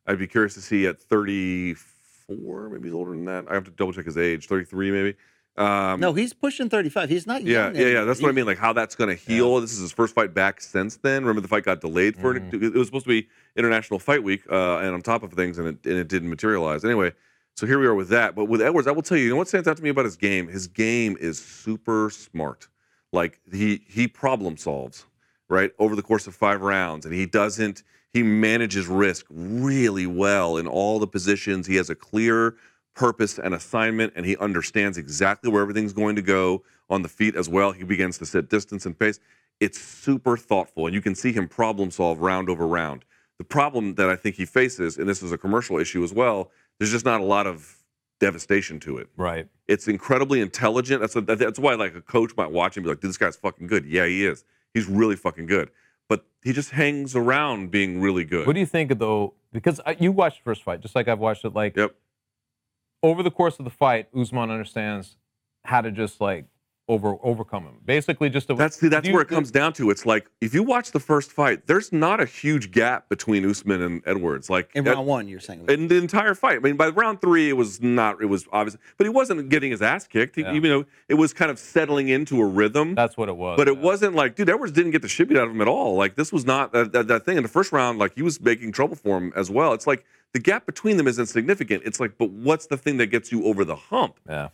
I'd 0.05 0.19
be 0.19 0.27
curious 0.27 0.53
to 0.55 0.61
see 0.61 0.85
at 0.85 0.99
34, 1.01 2.69
maybe 2.69 2.83
he's 2.89 2.93
older 2.93 3.11
than 3.11 3.25
that. 3.25 3.45
I 3.49 3.53
have 3.53 3.63
to 3.65 3.71
double 3.71 3.93
check 3.93 4.05
his 4.05 4.17
age. 4.17 4.47
33 4.47 4.91
maybe. 4.91 5.15
Um, 5.55 5.99
No, 5.99 6.13
he's 6.13 6.33
pushing 6.33 6.69
35. 6.69 7.09
He's 7.09 7.27
not 7.27 7.43
Yeah, 7.43 7.65
young 7.65 7.75
yeah, 7.75 7.87
yeah. 7.87 8.03
That's 8.05 8.21
what 8.21 8.29
I 8.29 8.31
mean. 8.31 8.45
Like 8.45 8.57
how 8.57 8.73
that's 8.73 8.95
going 8.95 9.09
to 9.09 9.15
heal. 9.15 9.61
This 9.61 9.71
is 9.73 9.79
his 9.79 9.91
first 9.91 10.15
fight 10.15 10.33
back 10.33 10.61
since 10.61 10.97
then. 10.97 11.23
Remember, 11.23 11.41
the 11.41 11.47
fight 11.47 11.63
got 11.63 11.79
delayed 11.81 12.15
for 12.17 12.33
Mm-hmm. 12.33 12.55
it. 12.55 12.63
It 12.63 12.73
was 12.73 12.87
supposed 12.87 13.05
to 13.05 13.09
be 13.09 13.27
International 13.55 13.99
Fight 13.99 14.23
Week, 14.23 14.41
uh, 14.49 14.77
and 14.79 14.93
on 14.95 15.01
top 15.01 15.21
of 15.23 15.31
things, 15.33 15.59
and 15.59 15.67
it, 15.67 15.77
and 15.85 15.95
it 15.97 16.07
didn't 16.07 16.29
materialize. 16.29 16.83
Anyway, 16.83 17.13
so 17.55 17.67
here 17.67 17.77
we 17.77 17.85
are 17.85 17.93
with 17.93 18.09
that. 18.09 18.33
But 18.35 18.45
with 18.45 18.61
Edwards, 18.61 18.87
I 18.87 18.91
will 18.91 19.03
tell 19.03 19.17
you, 19.17 19.25
you 19.25 19.29
know 19.29 19.35
what 19.35 19.47
stands 19.47 19.67
out 19.67 19.77
to 19.77 19.83
me 19.83 19.89
about 19.89 20.05
his 20.05 20.15
game? 20.15 20.47
His 20.47 20.65
game 20.67 21.15
is 21.19 21.37
super 21.39 22.09
smart. 22.09 22.67
Like 23.11 23.39
he 23.51 23.83
he 23.87 24.07
problem 24.07 24.57
solves 24.57 25.05
right 25.49 25.71
over 25.77 25.95
the 25.95 26.01
course 26.01 26.25
of 26.25 26.33
five 26.33 26.61
rounds, 26.61 27.05
and 27.05 27.13
he 27.13 27.27
doesn't. 27.27 27.83
He 28.11 28.23
manages 28.23 28.87
risk 28.87 29.25
really 29.29 30.05
well 30.07 30.57
in 30.57 30.67
all 30.67 30.97
the 30.99 31.07
positions. 31.07 31.65
He 31.67 31.75
has 31.75 31.89
a 31.91 31.95
clear 31.95 32.55
purpose 32.95 33.39
and 33.39 33.53
assignment, 33.53 34.13
and 34.15 34.25
he 34.25 34.37
understands 34.37 34.97
exactly 34.97 35.51
where 35.51 35.61
everything's 35.61 35.93
going 35.93 36.15
to 36.15 36.21
go 36.21 36.63
on 36.89 37.01
the 37.01 37.09
feet 37.09 37.35
as 37.35 37.49
well. 37.49 37.71
He 37.71 37.83
begins 37.83 38.17
to 38.19 38.25
set 38.25 38.49
distance 38.49 38.85
and 38.85 38.97
pace. 38.97 39.19
It's 39.59 39.79
super 39.79 40.37
thoughtful, 40.37 40.85
and 40.85 40.93
you 40.95 41.01
can 41.01 41.15
see 41.15 41.31
him 41.31 41.47
problem 41.47 41.91
solve 41.91 42.19
round 42.19 42.49
over 42.49 42.67
round. 42.67 43.05
The 43.37 43.43
problem 43.43 43.95
that 43.95 44.09
I 44.09 44.15
think 44.15 44.35
he 44.35 44.45
faces, 44.45 44.97
and 44.97 45.07
this 45.07 45.23
is 45.23 45.31
a 45.31 45.37
commercial 45.37 45.77
issue 45.79 46.03
as 46.03 46.13
well, 46.13 46.51
there's 46.77 46.91
just 46.91 47.05
not 47.05 47.21
a 47.21 47.23
lot 47.23 47.47
of 47.47 47.77
devastation 48.19 48.79
to 48.81 48.97
it. 48.97 49.09
Right. 49.17 49.47
It's 49.67 49.87
incredibly 49.87 50.39
intelligent. 50.41 51.01
That's 51.01 51.13
that's 51.13 51.59
why 51.59 51.75
like 51.75 51.95
a 51.95 52.01
coach 52.01 52.35
might 52.37 52.51
watch 52.51 52.77
him 52.77 52.81
and 52.81 52.85
be 52.85 52.89
like, 52.89 53.01
"Dude, 53.01 53.09
this 53.09 53.17
guy's 53.17 53.35
fucking 53.35 53.67
good." 53.67 53.85
Yeah, 53.85 54.05
he 54.05 54.25
is. 54.25 54.43
He's 54.73 54.87
really 54.87 55.15
fucking 55.15 55.47
good. 55.47 55.69
But 56.09 56.25
he 56.43 56.53
just 56.53 56.71
hangs 56.71 57.15
around 57.15 57.71
being 57.71 58.01
really 58.01 58.25
good. 58.25 58.45
What 58.45 58.53
do 58.53 58.59
you 58.59 58.65
think 58.65 58.97
though? 58.99 59.33
Because 59.51 59.79
I, 59.85 59.95
you 59.99 60.11
watched 60.11 60.39
the 60.39 60.43
first 60.43 60.63
fight, 60.63 60.81
just 60.81 60.95
like 60.95 61.07
I've 61.07 61.19
watched 61.19 61.45
it. 61.45 61.53
Like 61.53 61.75
Yep. 61.75 61.95
Over 63.03 63.21
the 63.21 63.31
course 63.31 63.59
of 63.59 63.65
the 63.65 63.71
fight, 63.71 64.07
Usman 64.17 64.49
understands 64.49 65.17
how 65.65 65.81
to 65.81 65.91
just 65.91 66.19
like 66.21 66.45
over 66.89 67.15
overcome 67.23 67.63
him. 67.63 67.75
Basically, 67.85 68.29
just 68.29 68.47
to, 68.49 68.55
That's 68.55 68.75
the, 68.77 68.89
that's 68.89 69.03
do 69.05 69.09
you 69.09 69.13
where 69.13 69.21
it 69.21 69.29
think- 69.29 69.37
comes 69.37 69.51
down 69.51 69.71
to. 69.73 69.89
It's 69.89 70.05
like 70.05 70.29
if 70.41 70.53
you 70.53 70.63
watch 70.63 70.91
the 70.91 70.99
first 70.99 71.31
fight, 71.31 71.65
there's 71.65 71.93
not 71.93 72.19
a 72.19 72.25
huge 72.25 72.71
gap 72.71 73.07
between 73.07 73.49
Usman 73.49 73.81
and 73.81 74.01
Edwards. 74.05 74.49
Like 74.49 74.69
In 74.75 74.83
round 74.83 75.07
one, 75.07 75.29
you're 75.29 75.39
saying. 75.39 75.63
in 75.69 75.87
the 75.87 75.95
entire 75.95 76.35
fight. 76.35 76.57
I 76.57 76.59
mean, 76.59 76.75
by 76.75 76.89
round 76.89 77.21
three, 77.21 77.47
it 77.47 77.53
was 77.53 77.81
not. 77.81 78.21
It 78.21 78.25
was 78.25 78.45
obvious, 78.51 78.75
but 78.97 79.05
he 79.05 79.09
wasn't 79.09 79.47
getting 79.47 79.71
his 79.71 79.81
ass 79.81 80.07
kicked. 80.07 80.35
He, 80.35 80.41
Yeah. 80.41 80.53
Even 80.53 80.71
though 80.71 80.85
it 81.07 81.13
was 81.13 81.31
kind 81.33 81.49
of 81.49 81.57
settling 81.57 82.09
into 82.09 82.41
a 82.41 82.45
rhythm. 82.45 82.95
That's 82.95 83.15
what 83.15 83.29
it 83.29 83.37
was. 83.37 83.55
But 83.57 83.69
it 83.69 83.75
yeah. 83.77 83.81
wasn't 83.81 84.15
like, 84.15 84.35
dude, 84.35 84.49
Edwards 84.49 84.73
didn't 84.73 84.91
get 84.91 85.01
the 85.01 85.07
shit 85.07 85.29
beat 85.29 85.37
out 85.37 85.45
of 85.47 85.51
him 85.51 85.61
at 85.61 85.69
all. 85.69 85.95
Like 85.95 86.15
this 86.15 86.33
was 86.33 86.45
not 86.45 86.73
that, 86.73 86.91
that, 86.91 87.07
that 87.07 87.23
thing 87.23 87.37
in 87.37 87.43
the 87.43 87.49
first 87.49 87.71
round. 87.71 87.97
Like 87.97 88.13
he 88.15 88.21
was 88.21 88.41
making 88.41 88.73
trouble 88.73 88.97
for 88.97 89.17
him 89.17 89.31
as 89.37 89.49
well. 89.49 89.71
It's 89.71 89.87
like 89.87 90.03
the 90.33 90.39
gap 90.39 90.65
between 90.65 90.97
them 90.97 91.07
isn't 91.07 91.27
significant. 91.27 91.83
It's 91.85 91.99
like, 91.99 92.17
but 92.17 92.29
what's 92.31 92.65
the 92.65 92.77
thing 92.77 92.97
that 92.97 93.07
gets 93.07 93.31
you 93.31 93.45
over 93.45 93.63
the 93.63 93.75
hump? 93.75 94.19
Yeah. 94.27 94.49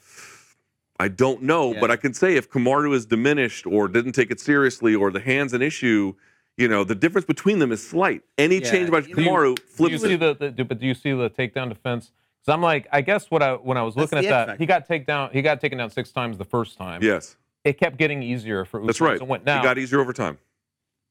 I 0.99 1.07
don't 1.07 1.43
know, 1.43 1.73
Yeah. 1.73 1.79
but 1.79 1.89
I 1.91 1.95
can 1.95 2.13
say 2.13 2.35
if 2.35 2.49
Kamaru 2.49 2.93
is 2.93 3.05
diminished 3.05 3.65
or 3.65 3.87
didn't 3.87 4.11
take 4.11 4.29
it 4.31 4.39
seriously 4.41 4.93
or 4.93 5.11
the 5.11 5.21
hand's 5.21 5.53
an 5.53 5.61
issue, 5.61 6.13
you 6.57 6.67
know, 6.67 6.83
the 6.83 6.95
difference 6.95 7.25
between 7.25 7.59
them 7.59 7.71
is 7.71 7.81
slight. 7.87 8.21
Any 8.37 8.59
Yeah, 8.59 8.69
change 8.71 8.91
by 8.91 8.99
you 8.99 9.15
know- 9.15 9.23
Kamaru 9.23 9.55
Do 9.55 9.61
you 9.61 9.67
flips 9.69 10.01
see 10.03 10.13
it. 10.15 10.19
the, 10.19 10.51
the 10.55 10.65
but 10.65 10.79
do 10.79 10.85
you 10.85 10.93
see 10.93 11.13
the 11.13 11.29
takedown 11.29 11.69
defense 11.69 12.11
Because 12.41 12.53
I'm 12.53 12.61
like, 12.61 12.87
I 12.91 12.99
guess 12.99 13.31
what 13.31 13.41
I 13.41 13.53
when 13.53 13.77
I 13.77 13.83
was 13.83 13.95
That's 13.95 14.11
looking 14.11 14.27
the 14.27 14.33
at 14.33 14.37
that, 14.39 14.47
factor. 14.49 14.61
he 14.61 14.65
got 14.65 14.85
take 14.87 15.05
down. 15.05 15.29
He 15.31 15.41
got 15.41 15.61
taken 15.61 15.77
down 15.77 15.89
six 15.89 16.11
times 16.11 16.37
the 16.37 16.45
first 16.45 16.77
time. 16.77 17.01
Yes, 17.01 17.37
It 17.63 17.77
kept 17.77 17.97
getting 17.97 18.21
easier 18.21 18.65
for 18.65 18.77
Usman. 18.79 18.87
that's 18.87 18.99
right. 19.01 19.19
So 19.19 19.23
went 19.25 19.43
He 19.43 19.45
down. 19.45 19.63
got 19.63 19.77
easier 19.77 20.01
over 20.01 20.11
time. 20.11 20.37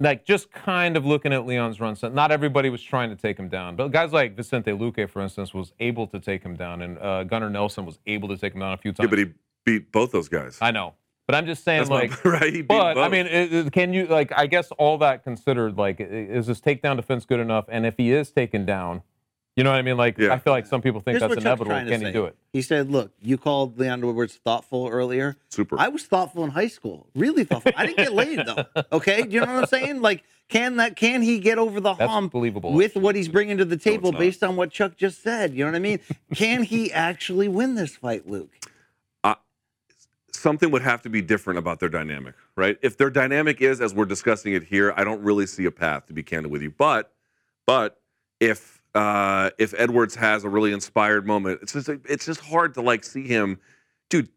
Like 0.01 0.25
just 0.25 0.51
kind 0.53 0.97
of 0.97 1.05
looking 1.05 1.33
at 1.33 1.47
Leon's 1.47 1.81
run 1.81 1.97
set. 1.97 2.15
Not 2.15 2.31
everybody 2.31 2.71
was 2.71 2.83
trying 2.83 3.11
to 3.11 3.17
take 3.17 3.37
him 3.39 3.49
down, 3.49 3.75
but 3.77 3.89
guys 3.89 4.13
like 4.13 4.37
Vicente 4.37 4.71
Luque, 4.71 5.09
for 5.11 5.21
instance, 5.23 5.53
was 5.53 5.73
able 5.81 6.07
to 6.09 6.21
take 6.21 6.43
him 6.43 6.55
down, 6.55 6.83
and 6.83 6.99
uh, 6.99 7.25
Gunnar 7.25 7.51
Nelson 7.51 7.85
was 7.85 7.99
able 8.07 8.29
to 8.29 8.37
take 8.37 8.55
him 8.55 8.61
down 8.61 8.73
a 8.73 8.77
few 8.77 8.93
times. 8.93 9.07
Yeah, 9.07 9.11
but 9.11 9.19
he 9.19 9.27
beat 9.65 9.91
both 9.91 10.13
those 10.13 10.29
guys. 10.29 10.59
I 10.61 10.71
know, 10.71 10.95
but 11.27 11.35
I'm 11.35 11.47
just 11.47 11.65
saying, 11.65 11.81
That's 11.81 11.91
like, 11.91 12.25
my, 12.25 12.31
right. 12.39 12.67
But 12.67 12.95
both. 12.95 13.05
I 13.05 13.09
mean, 13.09 13.27
i- 13.27 13.67
i- 13.67 13.71
can 13.71 13.93
you 13.93 14.07
like? 14.07 14.33
I 14.37 14.47
guess 14.47 14.71
all 14.79 14.99
that 14.99 15.25
considered, 15.25 15.77
like, 15.77 15.97
is 16.01 16.47
this 16.47 16.61
takedown 16.61 16.97
defense 16.97 17.25
good 17.25 17.41
enough? 17.41 17.65
And 17.69 17.85
if 17.85 17.95
he 17.97 18.13
is 18.13 18.31
taken 18.31 18.65
down, 18.65 19.03
you 19.59 19.65
know 19.65 19.71
what 19.71 19.79
I 19.79 19.83
mean? 19.83 19.97
Like, 19.97 20.17
Yeah. 20.19 20.33
I 20.33 20.39
feel 20.39 20.53
like 20.53 20.67
some 20.67 20.81
people 20.81 21.01
think 21.01 21.19
Here's 21.19 21.29
that's 21.29 21.41
inevitable. 21.41 21.75
Can 21.75 22.05
he 22.05 22.13
do 22.13 22.25
it? 22.25 22.37
He 22.53 22.63
said, 22.63 22.91
"Look, 22.91 23.13
you 23.21 23.37
called 23.37 23.79
Leon 23.79 24.01
Edwards 24.05 24.37
thoughtful 24.37 24.89
earlier. 24.89 25.37
Super. 25.49 25.79
I 25.79 25.89
was 25.89 26.05
thoughtful 26.05 26.45
in 26.45 26.51
high 26.51 26.69
school, 26.69 27.09
really 27.15 27.45
thoughtful. 27.45 27.73
I 27.77 27.87
didn't 27.87 27.99
get 27.99 28.13
laid 28.15 28.41
though. 28.47 28.65
Okay, 28.93 29.23
do 29.23 29.35
you 29.35 29.41
know 29.41 29.47
what 29.47 29.63
I'm 29.63 29.67
saying? 29.67 30.01
Like, 30.01 30.25
can 30.49 30.77
that 30.77 30.97
can 30.97 31.21
he 31.23 31.39
get 31.41 31.59
over 31.59 31.81
the 31.81 31.95
That's 31.95 32.11
hump 32.11 32.33
believable. 32.33 32.73
with 32.73 32.97
what 32.97 33.15
he's 33.15 33.29
bringing 33.29 33.59
to 33.59 33.65
the 33.65 33.77
table 33.77 34.13
not. 34.13 34.19
based 34.19 34.43
on 34.43 34.57
what 34.57 34.71
Chuck 34.71 34.97
just 34.97 35.23
said? 35.23 35.53
You 35.53 35.65
know 35.65 35.71
what 35.73 35.77
I 35.77 35.81
mean? 35.81 36.01
can 36.35 36.63
he 36.63 36.93
actually 36.93 37.49
win 37.49 37.75
this 37.75 37.97
fight, 37.97 38.29
Luke? 38.29 38.51
something 40.39 40.71
would 40.71 40.83
have 40.83 41.03
to 41.03 41.11
be 41.11 41.21
different 41.21 41.59
about 41.59 41.81
their 41.81 41.89
dynamic, 41.89 42.35
right? 42.57 42.79
If 42.83 42.97
their 42.97 43.11
dynamic 43.11 43.61
is 43.61 43.81
as 43.81 43.93
we're 43.93 44.05
discussing 44.05 44.53
it 44.55 44.63
here, 44.63 44.95
I 44.97 45.05
don't 45.05 45.21
really 45.23 45.47
see 45.47 45.65
a 45.65 45.71
path 45.71 46.07
to 46.07 46.13
be 46.13 46.23
candid 46.23 46.51
with 46.51 46.63
you. 46.63 46.71
But, 46.71 47.13
but 47.67 48.01
if 48.41 48.78
uh, 48.99 49.51
if 49.59 49.75
Edwards 49.79 50.17
has 50.17 50.43
a 50.43 50.49
really 50.49 50.73
inspired 50.73 51.25
moment, 51.25 51.61
it's 51.63 51.73
just 51.73 51.89
it's 51.89 52.27
just 52.27 52.41
hard 52.41 52.75
to 52.75 52.81
like 52.81 53.05
see 53.05 53.29
him, 53.29 53.61
dude. 54.11 54.29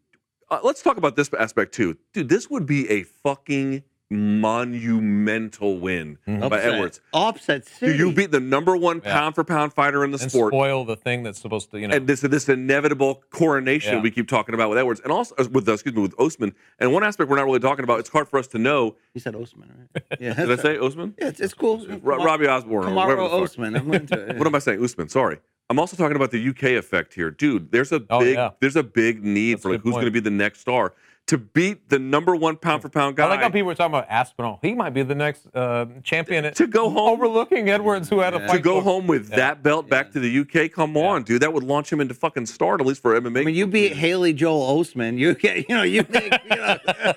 Uh, 0.48 0.60
let's 0.62 0.82
talk 0.82 0.96
about 0.96 1.16
this 1.16 1.28
aspect 1.36 1.74
too, 1.74 1.96
dude. 2.12 2.28
This 2.28 2.48
would 2.48 2.64
be 2.64 2.88
a 2.88 3.02
fucking 3.02 3.82
monumental 4.12 5.78
win 5.78 6.18
by 6.26 6.32
Upset. 6.34 6.64
Edwards. 6.74 7.00
Upset 7.12 7.66
city. 7.66 7.92
Dude, 7.92 7.98
you 8.00 8.12
beat 8.12 8.30
the 8.30 8.40
number 8.40 8.76
one 8.76 9.00
Yeah. 9.04 9.12
pound 9.12 9.34
for 9.34 9.44
pound 9.44 9.72
fighter 9.72 10.04
in 10.04 10.10
the 10.10 10.18
And 10.20 10.30
sport. 10.30 10.52
spoil 10.52 10.84
the 10.84 10.96
thing 10.96 11.22
that's 11.22 11.40
supposed 11.40 11.70
to, 11.72 11.80
you 11.80 11.88
know. 11.88 11.96
and 11.96 12.06
this 12.06 12.20
this 12.20 12.48
inevitable 12.48 13.22
coronation 13.30 13.94
Yeah. 13.96 14.00
we 14.02 14.10
keep 14.10 14.28
talking 14.28 14.54
about 14.54 14.68
with 14.70 14.78
Edwards, 14.78 15.00
and 15.00 15.12
also 15.12 15.34
uh, 15.38 15.46
with 15.50 15.68
uh, 15.68 15.72
excuse 15.72 15.94
me 15.94 16.02
with 16.02 16.14
Osman. 16.18 16.54
And 16.78 16.92
one 16.92 17.04
aspect 17.04 17.30
we're 17.30 17.36
not 17.36 17.46
really 17.46 17.60
talking 17.60 17.84
about. 17.84 18.00
It's 18.00 18.10
hard 18.10 18.28
for 18.28 18.38
us 18.38 18.46
to 18.48 18.58
know. 18.58 18.96
He 19.14 19.20
said 19.20 19.34
Osman, 19.34 19.70
right? 19.94 20.02
Yeah. 20.20 20.34
Did 20.34 20.50
I 20.52 20.56
say 20.62 20.78
Osman? 20.78 21.14
Yeah, 21.18 21.28
it's, 21.28 21.40
it's 21.40 21.54
cool. 21.54 21.86
Ro- 22.02 22.22
Robbie 22.24 22.46
Osborne. 22.48 22.86
or 22.88 22.94
whatever 22.94 23.22
Kamaru. 23.22 23.42
Osman. 23.42 23.76
I'm 23.76 23.92
into 23.94 24.14
it. 24.18 24.36
What 24.42 24.46
am 24.46 24.54
I 24.54 24.58
saying? 24.58 24.82
Usman. 24.82 25.08
Sorry. 25.08 25.38
I'm 25.70 25.78
also 25.78 25.96
talking 25.96 26.16
about 26.16 26.32
the 26.32 26.48
UK 26.48 26.64
effect 26.76 27.14
here, 27.14 27.30
dude. 27.30 27.70
There's 27.72 27.92
a 27.92 28.02
Oh, 28.10 28.20
big 28.20 28.34
yeah. 28.34 28.50
there's 28.60 28.76
a 28.76 28.82
big 28.82 29.24
need 29.24 29.54
That's 29.54 29.62
for 29.62 29.70
like 29.72 29.80
who's 29.80 29.92
going 29.94 30.04
to 30.04 30.10
be 30.10 30.20
the 30.20 30.30
next 30.30 30.60
star 30.60 30.92
to 31.32 31.38
beat 31.38 31.88
the 31.88 31.98
number 31.98 32.36
one 32.36 32.56
pound 32.58 32.82
for 32.82 32.90
pound 32.90 33.16
guy. 33.16 33.24
I 33.24 33.28
like 33.28 33.40
how 33.40 33.48
people 33.48 33.68
were 33.68 33.74
talking 33.74 33.94
about 33.94 34.06
Aspinall. 34.10 34.58
He 34.60 34.74
might 34.74 34.90
be 34.90 35.02
the 35.02 35.14
next 35.14 35.46
uh, 35.54 35.86
champion. 36.02 36.52
to 36.52 36.66
go 36.66 36.90
home 36.90 37.08
overlooking 37.08 37.70
Edwards, 37.70 38.10
who 38.10 38.18
had 38.20 38.34
a 38.34 38.40
fight 38.46 38.56
to 38.56 38.58
go 38.58 38.76
for- 38.80 38.84
home 38.84 39.06
with 39.06 39.30
Yeah. 39.30 39.36
that 39.36 39.62
belt 39.62 39.88
back 39.88 40.12
to 40.12 40.20
the 40.20 40.40
UK. 40.40 40.70
Come 40.70 40.94
on, 40.98 41.22
dude. 41.22 41.40
That 41.40 41.54
would 41.54 41.64
launch 41.64 41.90
him 41.90 42.02
into 42.02 42.12
fucking 42.12 42.44
start 42.46 42.82
at 42.82 42.86
least 42.86 43.00
for 43.00 43.18
MMA. 43.18 43.40
I 43.40 43.44
mean, 43.44 43.54
you 43.54 43.66
beat 43.66 43.92
Haley 43.96 44.34
Joel 44.34 44.60
Osman. 44.78 45.16
You 45.16 45.34
get, 45.34 45.68
you 45.70 45.74
know, 45.74 45.82
you 45.84 46.04
make, 46.10 46.32
you 46.50 46.56
know. 46.56 46.76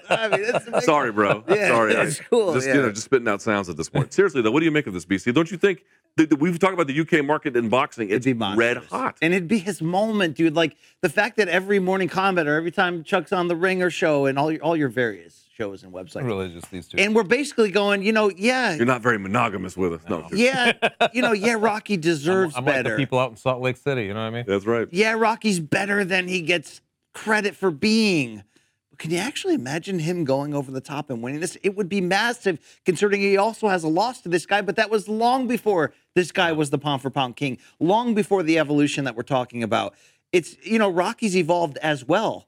I 0.10 0.28
mean, 0.30 0.40
it's 0.46 0.66
a 0.72 0.82
Sorry, 0.82 1.12
bro. 1.12 1.44
Yeah, 1.50 1.68
Sorry. 1.68 1.94
it's 1.94 2.22
I- 2.22 2.24
cool, 2.30 2.54
Just, 2.54 2.68
yeah. 2.68 2.76
you 2.76 2.82
know, 2.84 2.92
just 2.92 3.04
spitting 3.04 3.28
out 3.28 3.42
sounds 3.42 3.68
at 3.68 3.76
this 3.76 3.90
point. 3.90 4.14
Seriously, 4.14 4.42
though, 4.42 4.52
what 4.52 4.60
do 4.60 4.66
you 4.66 4.72
make 4.72 4.88
of 4.88 4.94
this, 4.94 5.06
BC? 5.06 5.34
Don't 5.34 5.52
you 5.52 5.58
think 5.58 5.84
that, 6.18 6.30
that 6.30 6.40
we've 6.40 6.58
talked 6.58 6.74
about 6.74 6.88
the 6.88 6.98
UK 7.00 7.26
market 7.26 7.58
in 7.58 7.68
boxing? 7.68 8.10
It's 8.10 8.26
It'd 8.26 8.40
be 8.40 8.54
red 8.56 8.78
hot. 8.78 9.18
And 9.22 9.34
it'd 9.34 9.50
be 9.50 9.58
his 9.60 9.82
moment, 9.82 10.38
dude. 10.38 10.56
Like 10.56 10.78
the 11.02 11.10
fact 11.10 11.36
that 11.38 11.48
every 11.50 11.80
morning 11.80 12.08
combat 12.08 12.48
or 12.48 12.56
every 12.56 12.72
time 12.72 13.04
Chuck's 13.04 13.34
on 13.34 13.48
the 13.50 13.56
Ringer 13.56 13.90
show 13.90 14.05
and 14.26 14.38
all 14.38 14.52
your 14.52 14.62
all 14.62 14.78
your 14.78 14.90
various 14.90 15.46
shows 15.58 15.84
and 15.84 15.94
websites. 15.94 16.24
Really, 16.26 16.50
just 16.50 16.70
these 16.72 16.88
two. 16.88 16.98
And 16.98 17.16
we're 17.16 17.24
basically 17.24 17.72
going, 17.72 18.04
you 18.04 18.12
know, 18.12 18.30
yeah, 18.30 18.76
You're 18.76 18.86
not 18.86 19.02
very 19.02 19.18
monogamous 19.18 19.76
with 19.78 19.94
us. 19.94 20.02
No, 20.10 20.24
I'm 20.24 20.30
kidding. 20.30 20.46
yeah, 20.46 20.74
you 21.14 21.22
know, 21.22 21.32
yeah, 21.32 21.56
Rocky 21.58 21.94
I'm, 21.96 22.02
deserves 22.02 22.56
I'm 22.56 22.66
like 22.66 22.76
better. 22.76 22.92
the 22.92 22.98
people 22.98 23.20
out 23.20 23.32
in 23.32 23.38
Salt 23.38 23.62
Lake 23.62 23.78
City. 23.78 24.04
You 24.04 24.14
know 24.14 24.20
what 24.22 24.28
I 24.28 24.30
mean? 24.32 24.46
That's 24.48 24.66
right. 24.66 24.88
yeah, 24.92 25.14
Rocky's 25.14 25.60
better 25.60 26.04
than 26.06 26.28
he 26.28 26.42
gets 26.42 26.82
credit 27.14 27.56
for 27.56 27.72
being. 27.72 28.44
But 28.90 29.00
can 29.00 29.12
you 29.12 29.18
actually 29.18 29.54
imagine 29.56 30.00
him 30.00 30.24
going 30.26 30.54
over 30.54 30.72
the 30.72 30.82
top 30.82 31.10
and 31.10 31.22
winning 31.22 31.40
this? 31.42 31.58
It 31.64 31.76
would 31.76 31.90
be 31.90 32.02
massive, 32.02 32.60
considering 32.86 33.22
he 33.22 33.38
also 33.38 33.68
has 33.70 33.84
a 33.84 33.88
loss 33.90 34.22
to 34.22 34.30
this 34.30 34.46
guy. 34.46 34.62
But 34.62 34.76
that 34.76 34.90
was 34.90 35.08
long 35.08 35.48
before 35.48 35.94
this 36.16 36.32
guy 36.32 36.52
was 36.52 36.70
the 36.70 36.78
pound 36.78 37.02
for 37.02 37.10
pound 37.10 37.36
king, 37.38 37.58
long 37.80 38.14
before 38.14 38.44
the 38.44 38.60
evolution 38.60 39.06
that 39.06 39.16
we're 39.16 39.24
talking 39.24 39.64
about. 39.64 39.96
It's 40.34 40.58
you 40.66 40.80
know 40.80 40.90
Rocky's 40.90 41.36
evolved 41.38 41.78
as 41.78 42.04
well. 42.06 42.48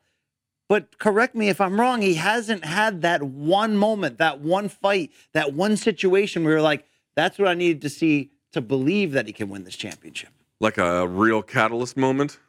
But 0.69 0.97
correct 0.99 1.33
me 1.35 1.49
if 1.49 1.61
I'm 1.61 1.79
wrong. 1.79 2.01
He 2.01 2.15
hasn't 2.15 2.65
had 2.65 3.01
that 3.01 3.23
one 3.23 3.77
moment, 3.77 4.17
that 4.17 4.41
one 4.41 4.67
fight, 4.69 5.11
that 5.33 5.53
one 5.53 5.77
situation 5.77 6.43
where 6.43 6.53
you're 6.53 6.61
like, 6.61 6.85
that's 7.15 7.39
what 7.39 7.47
I 7.47 7.53
needed 7.53 7.81
to 7.83 7.89
see 7.89 8.31
to 8.51 8.61
believe 8.61 9.13
that 9.13 9.27
he 9.27 9.33
can 9.33 9.49
win 9.49 9.63
this 9.63 9.75
championship. 9.75 10.29
Like 10.59 10.77
a 10.77 11.07
real 11.07 11.41
catalyst 11.41 11.95
moment. 11.95 12.39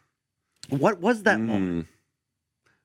What 0.68 1.00
was 1.00 1.22
that 1.22 1.38
Mm, 1.38 1.46
moment? 1.46 1.87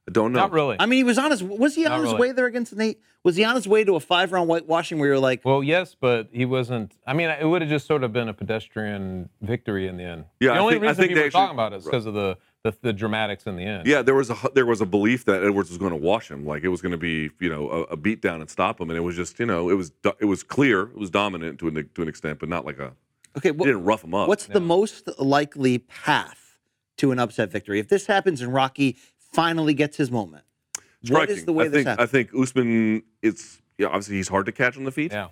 I 0.07 0.11
don't 0.11 0.33
know. 0.33 0.39
Not 0.39 0.51
really. 0.51 0.75
I 0.79 0.85
mean, 0.85 0.97
he 0.97 1.03
was 1.03 1.17
on 1.17 1.31
his. 1.31 1.41
Was 1.41 1.75
he 1.75 1.85
on 1.85 1.91
Not 1.91 1.99
his 2.01 2.07
really. 2.13 2.19
way 2.19 2.31
there 2.33 2.45
against 2.45 2.75
Nate? 2.75 2.99
Was 3.23 3.37
he 3.37 3.45
on 3.45 3.55
his 3.55 3.67
way 3.69 3.85
to 3.85 3.95
a 3.95 4.01
five 4.01 4.33
round 4.33 4.49
whitewashing 4.49 4.99
where 4.99 5.07
you're 5.07 5.19
like, 5.19 5.45
Well, 5.45 5.63
yes, 5.63 5.95
but 5.97 6.27
he 6.33 6.43
wasn't. 6.45 6.97
I 7.07 7.13
mean, 7.13 7.29
it 7.29 7.45
would 7.47 7.61
have 7.61 7.69
just 7.69 7.87
sort 7.87 8.03
of 8.03 8.11
been 8.11 8.27
a 8.27 8.33
pedestrian 8.33 9.29
victory 9.41 9.87
in 9.87 9.95
the 9.95 10.03
end. 10.03 10.25
Yeah, 10.41 10.49
the 10.49 10.55
I 10.55 10.57
only 10.59 10.73
think- 10.73 10.83
I 10.83 10.87
reason 10.87 10.95
think 11.01 11.09
people 11.11 11.21
they 11.23 11.27
are 11.27 11.31
talking 11.31 11.43
actually- 11.43 11.53
about 11.53 11.73
it 11.73 11.75
is 11.77 11.85
because 11.85 12.05
of 12.05 12.13
the, 12.15 12.37
the 12.63 12.75
the 12.81 12.91
dramatics 12.91 13.45
in 13.47 13.55
the 13.55 13.63
end. 13.63 13.87
Yeah, 13.87 14.01
there 14.01 14.15
was 14.15 14.29
a 14.29 14.35
there 14.53 14.65
was 14.65 14.81
a 14.81 14.85
belief 14.85 15.23
that 15.23 15.41
Edwards 15.41 15.69
was 15.69 15.77
going 15.77 15.91
to 15.91 15.97
wash 15.97 16.29
him, 16.29 16.45
like 16.45 16.63
it 16.63 16.67
was 16.69 16.81
going 16.81 16.91
to 16.91 16.97
be 16.97 17.29
you 17.39 17.49
know 17.49 17.69
a, 17.69 17.81
a 17.83 17.97
beatdown 17.97 18.41
and 18.41 18.49
stop 18.49 18.81
him, 18.81 18.89
and 18.89 18.97
it 18.97 19.01
was 19.03 19.15
just 19.15 19.39
you 19.39 19.45
know 19.45 19.69
it 19.69 19.75
was 19.75 19.91
do- 19.91 20.11
it 20.19 20.25
was 20.25 20.43
clear, 20.43 20.81
it 20.81 20.97
was 20.97 21.09
dominant 21.09 21.59
to 21.59 21.69
an 21.69 21.89
to 21.95 22.01
an 22.01 22.09
extent, 22.09 22.39
but 22.39 22.49
not 22.49 22.65
like 22.65 22.77
a 22.79 22.91
okay, 23.37 23.49
he 23.49 23.51
what, 23.51 23.67
didn't 23.67 23.85
rough 23.85 24.03
him 24.03 24.13
up. 24.13 24.27
what's 24.27 24.47
the 24.47 24.59
most 24.59 25.07
likely 25.17 25.77
path 25.77 26.59
to 26.97 27.11
an 27.13 27.19
upset 27.19 27.49
victory? 27.51 27.79
If 27.79 27.87
this 27.87 28.05
happens 28.07 28.41
and 28.41 28.53
Rocky 28.53 28.97
finally 29.33 29.73
gets 29.73 29.97
his 29.97 30.11
moment, 30.11 30.43
what 30.73 30.83
striking? 31.05 31.35
is 31.35 31.45
the 31.45 31.53
way 31.53 31.65
I 31.65 31.67
this 31.69 31.83
think 31.85 31.99
I 31.99 32.05
think 32.05 32.29
Usman, 32.33 33.03
it's 33.21 33.61
yeah, 33.77 33.87
obviously 33.87 34.15
he's 34.15 34.29
hard 34.29 34.45
to 34.45 34.51
catch 34.51 34.77
on 34.77 34.83
the 34.83 34.91
feet. 34.91 35.11
Yeah. 35.11 35.29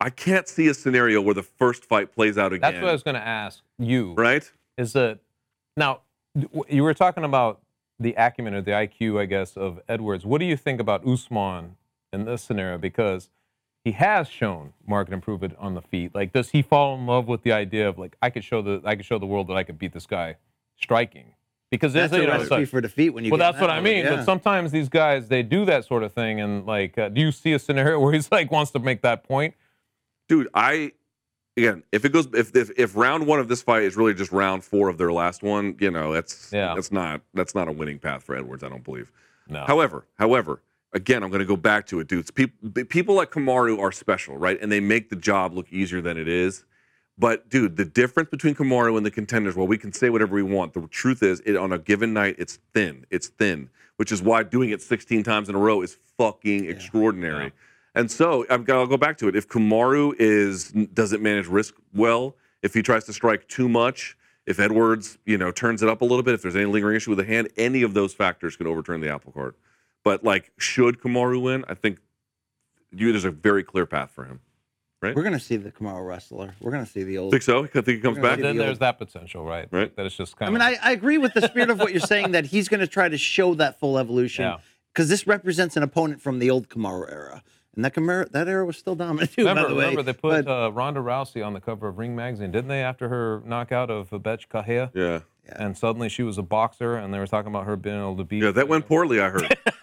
I 0.00 0.10
can't 0.10 0.48
see 0.48 0.66
a 0.68 0.74
scenario 0.74 1.20
where 1.20 1.34
the 1.34 1.42
first 1.42 1.84
fight 1.84 2.12
plays 2.12 2.36
out 2.36 2.52
again. 2.52 2.72
That's 2.72 2.82
what 2.82 2.90
I 2.90 2.92
was 2.92 3.02
going 3.02 3.14
to 3.14 3.26
ask 3.26 3.62
you. 3.78 4.14
right. 4.14 4.50
Is 4.76 4.92
that 4.94 5.20
now 5.76 6.00
you 6.68 6.82
were 6.82 6.94
talking 6.94 7.24
about 7.24 7.62
the 7.98 8.14
acumen 8.18 8.54
or 8.54 8.60
the 8.60 8.72
IQ, 8.72 9.20
I 9.20 9.26
guess, 9.26 9.56
of 9.56 9.80
Edwards. 9.88 10.26
What 10.26 10.38
do 10.38 10.46
you 10.46 10.56
think 10.56 10.80
about 10.80 11.06
Usman 11.06 11.76
in 12.12 12.24
this 12.24 12.42
scenario? 12.42 12.76
Because 12.76 13.30
he 13.84 13.92
has 13.92 14.28
shown 14.28 14.72
market 14.86 15.14
improvement 15.14 15.54
on 15.58 15.74
the 15.74 15.82
feet. 15.82 16.14
Like, 16.14 16.32
does 16.32 16.50
he 16.50 16.62
fall 16.62 16.96
in 16.96 17.06
love 17.06 17.28
with 17.28 17.42
the 17.42 17.52
idea 17.52 17.88
of 17.88 17.98
like 17.98 18.16
I 18.20 18.30
could 18.30 18.44
show 18.44 18.62
the 18.62 18.80
I 18.84 18.96
could 18.96 19.04
show 19.04 19.18
the 19.18 19.26
world 19.26 19.48
that 19.48 19.56
I 19.56 19.62
could 19.62 19.78
beat 19.78 19.92
this 19.92 20.06
guy 20.06 20.36
striking? 20.76 21.34
Because 21.74 21.92
there's 21.92 22.10
That's 22.10 22.20
you 22.22 22.28
a 22.28 22.30
know, 22.30 22.40
it's 22.40 22.50
recipe 22.50 22.60
like- 22.62 22.68
for 22.68 22.80
defeat 22.80 23.10
when 23.10 23.24
you. 23.24 23.30
well, 23.30 23.38
get 23.38 23.52
that's 23.52 23.60
what 23.60 23.66
that 23.68 23.76
I 23.78 23.80
mean. 23.80 24.04
yeah. 24.04 24.16
But 24.16 24.24
sometimes 24.24 24.72
these 24.72 24.88
guys 24.88 25.28
they 25.28 25.42
do 25.42 25.64
that 25.66 25.84
sort 25.84 26.02
of 26.02 26.12
thing, 26.12 26.40
and 26.40 26.64
like, 26.66 26.96
uh, 26.98 27.08
do 27.08 27.20
you 27.20 27.32
see 27.32 27.52
a 27.52 27.58
scenario 27.58 27.98
where 28.02 28.12
he's 28.12 28.30
like 28.32 28.50
wants 28.50 28.70
to 28.72 28.78
make 28.78 29.02
that 29.02 29.24
point? 29.24 29.54
dude 30.26 30.48
i 30.54 30.90
again 31.58 31.82
if 31.92 32.06
it 32.06 32.12
goes 32.12 32.26
if, 32.32 32.56
if 32.56 32.70
if 32.78 32.96
round 32.96 33.26
one 33.26 33.38
of 33.38 33.46
this 33.46 33.60
fight 33.60 33.82
is 33.82 33.94
really 33.94 34.14
just 34.14 34.32
round 34.32 34.64
four 34.64 34.88
of 34.88 34.96
their 34.96 35.12
last 35.12 35.42
one 35.42 35.76
you 35.80 35.90
know 35.90 36.14
that's 36.14 36.50
Yeah. 36.50 36.74
that's 36.74 36.90
not 36.90 37.20
that's 37.34 37.54
not 37.54 37.68
a 37.68 37.72
winning 37.72 37.98
path 37.98 38.22
for 38.22 38.34
edwards 38.34 38.64
i 38.64 38.70
don't 38.70 38.82
believe 38.82 39.12
No. 39.50 39.64
however 39.66 40.06
however 40.18 40.62
again 40.94 41.22
i'm 41.22 41.28
going 41.28 41.40
to 41.40 41.44
go 41.44 41.56
back 41.58 41.86
to 41.88 42.00
it 42.00 42.08
dudes 42.08 42.30
people 42.30 42.70
people 42.86 43.14
like 43.14 43.30
kamaru 43.30 43.78
are 43.78 43.92
special 43.92 44.38
right 44.38 44.58
and 44.62 44.72
they 44.72 44.80
make 44.80 45.10
the 45.10 45.16
job 45.16 45.52
look 45.52 45.70
easier 45.70 46.00
than 46.00 46.16
it 46.16 46.26
is 46.26 46.64
but 47.18 47.48
dude 47.48 47.76
the 47.76 47.84
difference 47.84 48.28
between 48.28 48.54
kamaru 48.54 48.96
and 48.96 49.04
the 49.04 49.10
contenders 49.10 49.54
well 49.54 49.66
we 49.66 49.78
can 49.78 49.92
say 49.92 50.10
whatever 50.10 50.34
we 50.34 50.42
want 50.42 50.72
the 50.74 50.86
truth 50.88 51.22
is 51.22 51.40
it 51.46 51.56
on 51.56 51.72
a 51.72 51.78
given 51.78 52.12
night 52.12 52.34
it's 52.38 52.58
thin 52.72 53.06
it's 53.10 53.28
thin 53.28 53.68
which 53.96 54.10
is 54.10 54.20
why 54.20 54.42
doing 54.42 54.70
it 54.70 54.82
16 54.82 55.22
times 55.22 55.48
in 55.48 55.54
a 55.54 55.58
row 55.58 55.82
is 55.82 55.96
fucking 56.18 56.68
extraordinary 56.68 57.52
and 57.94 58.10
so 58.10 58.44
I've 58.50 58.64
got, 58.64 58.78
I'll 58.78 58.86
go 58.86 58.96
back 58.96 59.18
to 59.18 59.28
it. 59.28 59.36
If 59.36 59.48
Kamaru 59.48 60.14
is 60.18 60.72
doesn't 60.72 61.22
manage 61.22 61.46
risk 61.46 61.74
well, 61.94 62.34
if 62.62 62.74
he 62.74 62.82
tries 62.82 63.04
to 63.04 63.12
strike 63.12 63.46
too 63.46 63.68
much, 63.68 64.16
if 64.46 64.58
Edwards 64.58 65.18
you 65.24 65.38
know 65.38 65.52
turns 65.52 65.82
it 65.82 65.88
up 65.88 66.00
a 66.00 66.04
little 66.04 66.22
bit, 66.22 66.34
if 66.34 66.42
there's 66.42 66.56
any 66.56 66.66
lingering 66.66 66.96
issue 66.96 67.10
with 67.10 67.18
the 67.18 67.24
hand, 67.24 67.48
any 67.56 67.82
of 67.82 67.94
those 67.94 68.12
factors 68.12 68.56
can 68.56 68.66
overturn 68.66 69.00
the 69.00 69.08
apple 69.08 69.32
cart. 69.32 69.56
But 70.02 70.24
like, 70.24 70.52
should 70.58 71.00
Kamaru 71.00 71.40
win? 71.40 71.64
I 71.68 71.74
think 71.74 71.98
you, 72.90 73.12
there's 73.12 73.24
a 73.24 73.30
very 73.30 73.62
clear 73.62 73.86
path 73.86 74.10
for 74.10 74.24
him. 74.24 74.40
We're 75.12 75.22
gonna 75.24 75.40
see 75.40 75.56
the 75.56 75.70
Kamaru 75.72 76.06
wrestler. 76.06 76.54
We're 76.60 76.70
gonna 76.70 76.86
see 76.86 77.02
the 77.02 77.18
old. 77.18 77.32
Think 77.32 77.42
so? 77.42 77.64
I 77.64 77.66
think 77.66 77.86
he 77.88 77.98
comes 77.98 78.18
back. 78.18 78.38
then 78.38 78.56
the 78.56 78.62
there's 78.62 78.70
old- 78.76 78.78
that 78.80 78.98
potential, 78.98 79.44
right? 79.44 79.66
Right. 79.70 79.94
That 79.96 80.06
it's 80.06 80.16
just 80.16 80.34
I 80.38 80.46
kind 80.46 80.52
mean, 80.54 80.62
of. 80.62 80.66
I, 80.66 80.70
mean 80.70 80.80
I 80.82 80.92
agree 80.92 81.18
with 81.18 81.34
the 81.34 81.42
spirit 81.42 81.70
of 81.70 81.78
what 81.80 81.90
you're 81.90 82.00
saying 82.00 82.30
that 82.32 82.46
he's 82.46 82.68
going 82.68 82.80
to 82.80 82.86
try 82.86 83.08
to 83.08 83.18
show 83.18 83.54
that 83.56 83.80
full 83.80 83.98
evolution 83.98 84.44
Yeah. 84.44 84.58
because 84.92 85.08
this 85.08 85.26
represents 85.26 85.76
an 85.76 85.82
opponent 85.82 86.22
from 86.22 86.38
the 86.38 86.50
old 86.50 86.68
Kamaru 86.68 87.10
era. 87.12 87.42
And 87.76 87.84
that 87.84 87.92
Kamaru, 87.92 88.30
that 88.30 88.46
era 88.46 88.64
was 88.64 88.76
still 88.76 88.94
dominant 88.94 89.32
too. 89.32 89.42
Remember, 89.46 89.62
by 89.64 89.68
the 89.70 89.74
way. 89.74 89.80
remember 89.86 90.02
they 90.04 90.12
put 90.12 90.44
But- 90.44 90.66
uh, 90.66 90.70
Ronda 90.70 91.00
Rousey 91.00 91.44
on 91.44 91.54
the 91.54 91.60
cover 91.60 91.88
of 91.88 91.98
Ring 91.98 92.14
magazine, 92.14 92.52
didn't 92.52 92.68
they? 92.68 92.82
After 92.82 93.08
her 93.08 93.42
knockout 93.44 93.90
of 93.90 94.10
Bethe 94.22 94.48
Correia, 94.48 94.92
Yeah. 94.94 95.20
and 95.48 95.76
suddenly 95.76 96.08
she 96.08 96.22
was 96.22 96.38
a 96.38 96.42
boxer, 96.42 96.94
and 96.94 97.12
they 97.12 97.18
were 97.18 97.26
talking 97.26 97.48
about 97.50 97.66
her 97.66 97.74
being 97.76 97.98
able 97.98 98.16
to 98.18 98.22
beat. 98.24 98.44
Yeah, 98.44 98.52
that 98.52 98.68
went 98.68 98.86
poorly, 98.86 99.20
I 99.20 99.28
heard. 99.30 99.58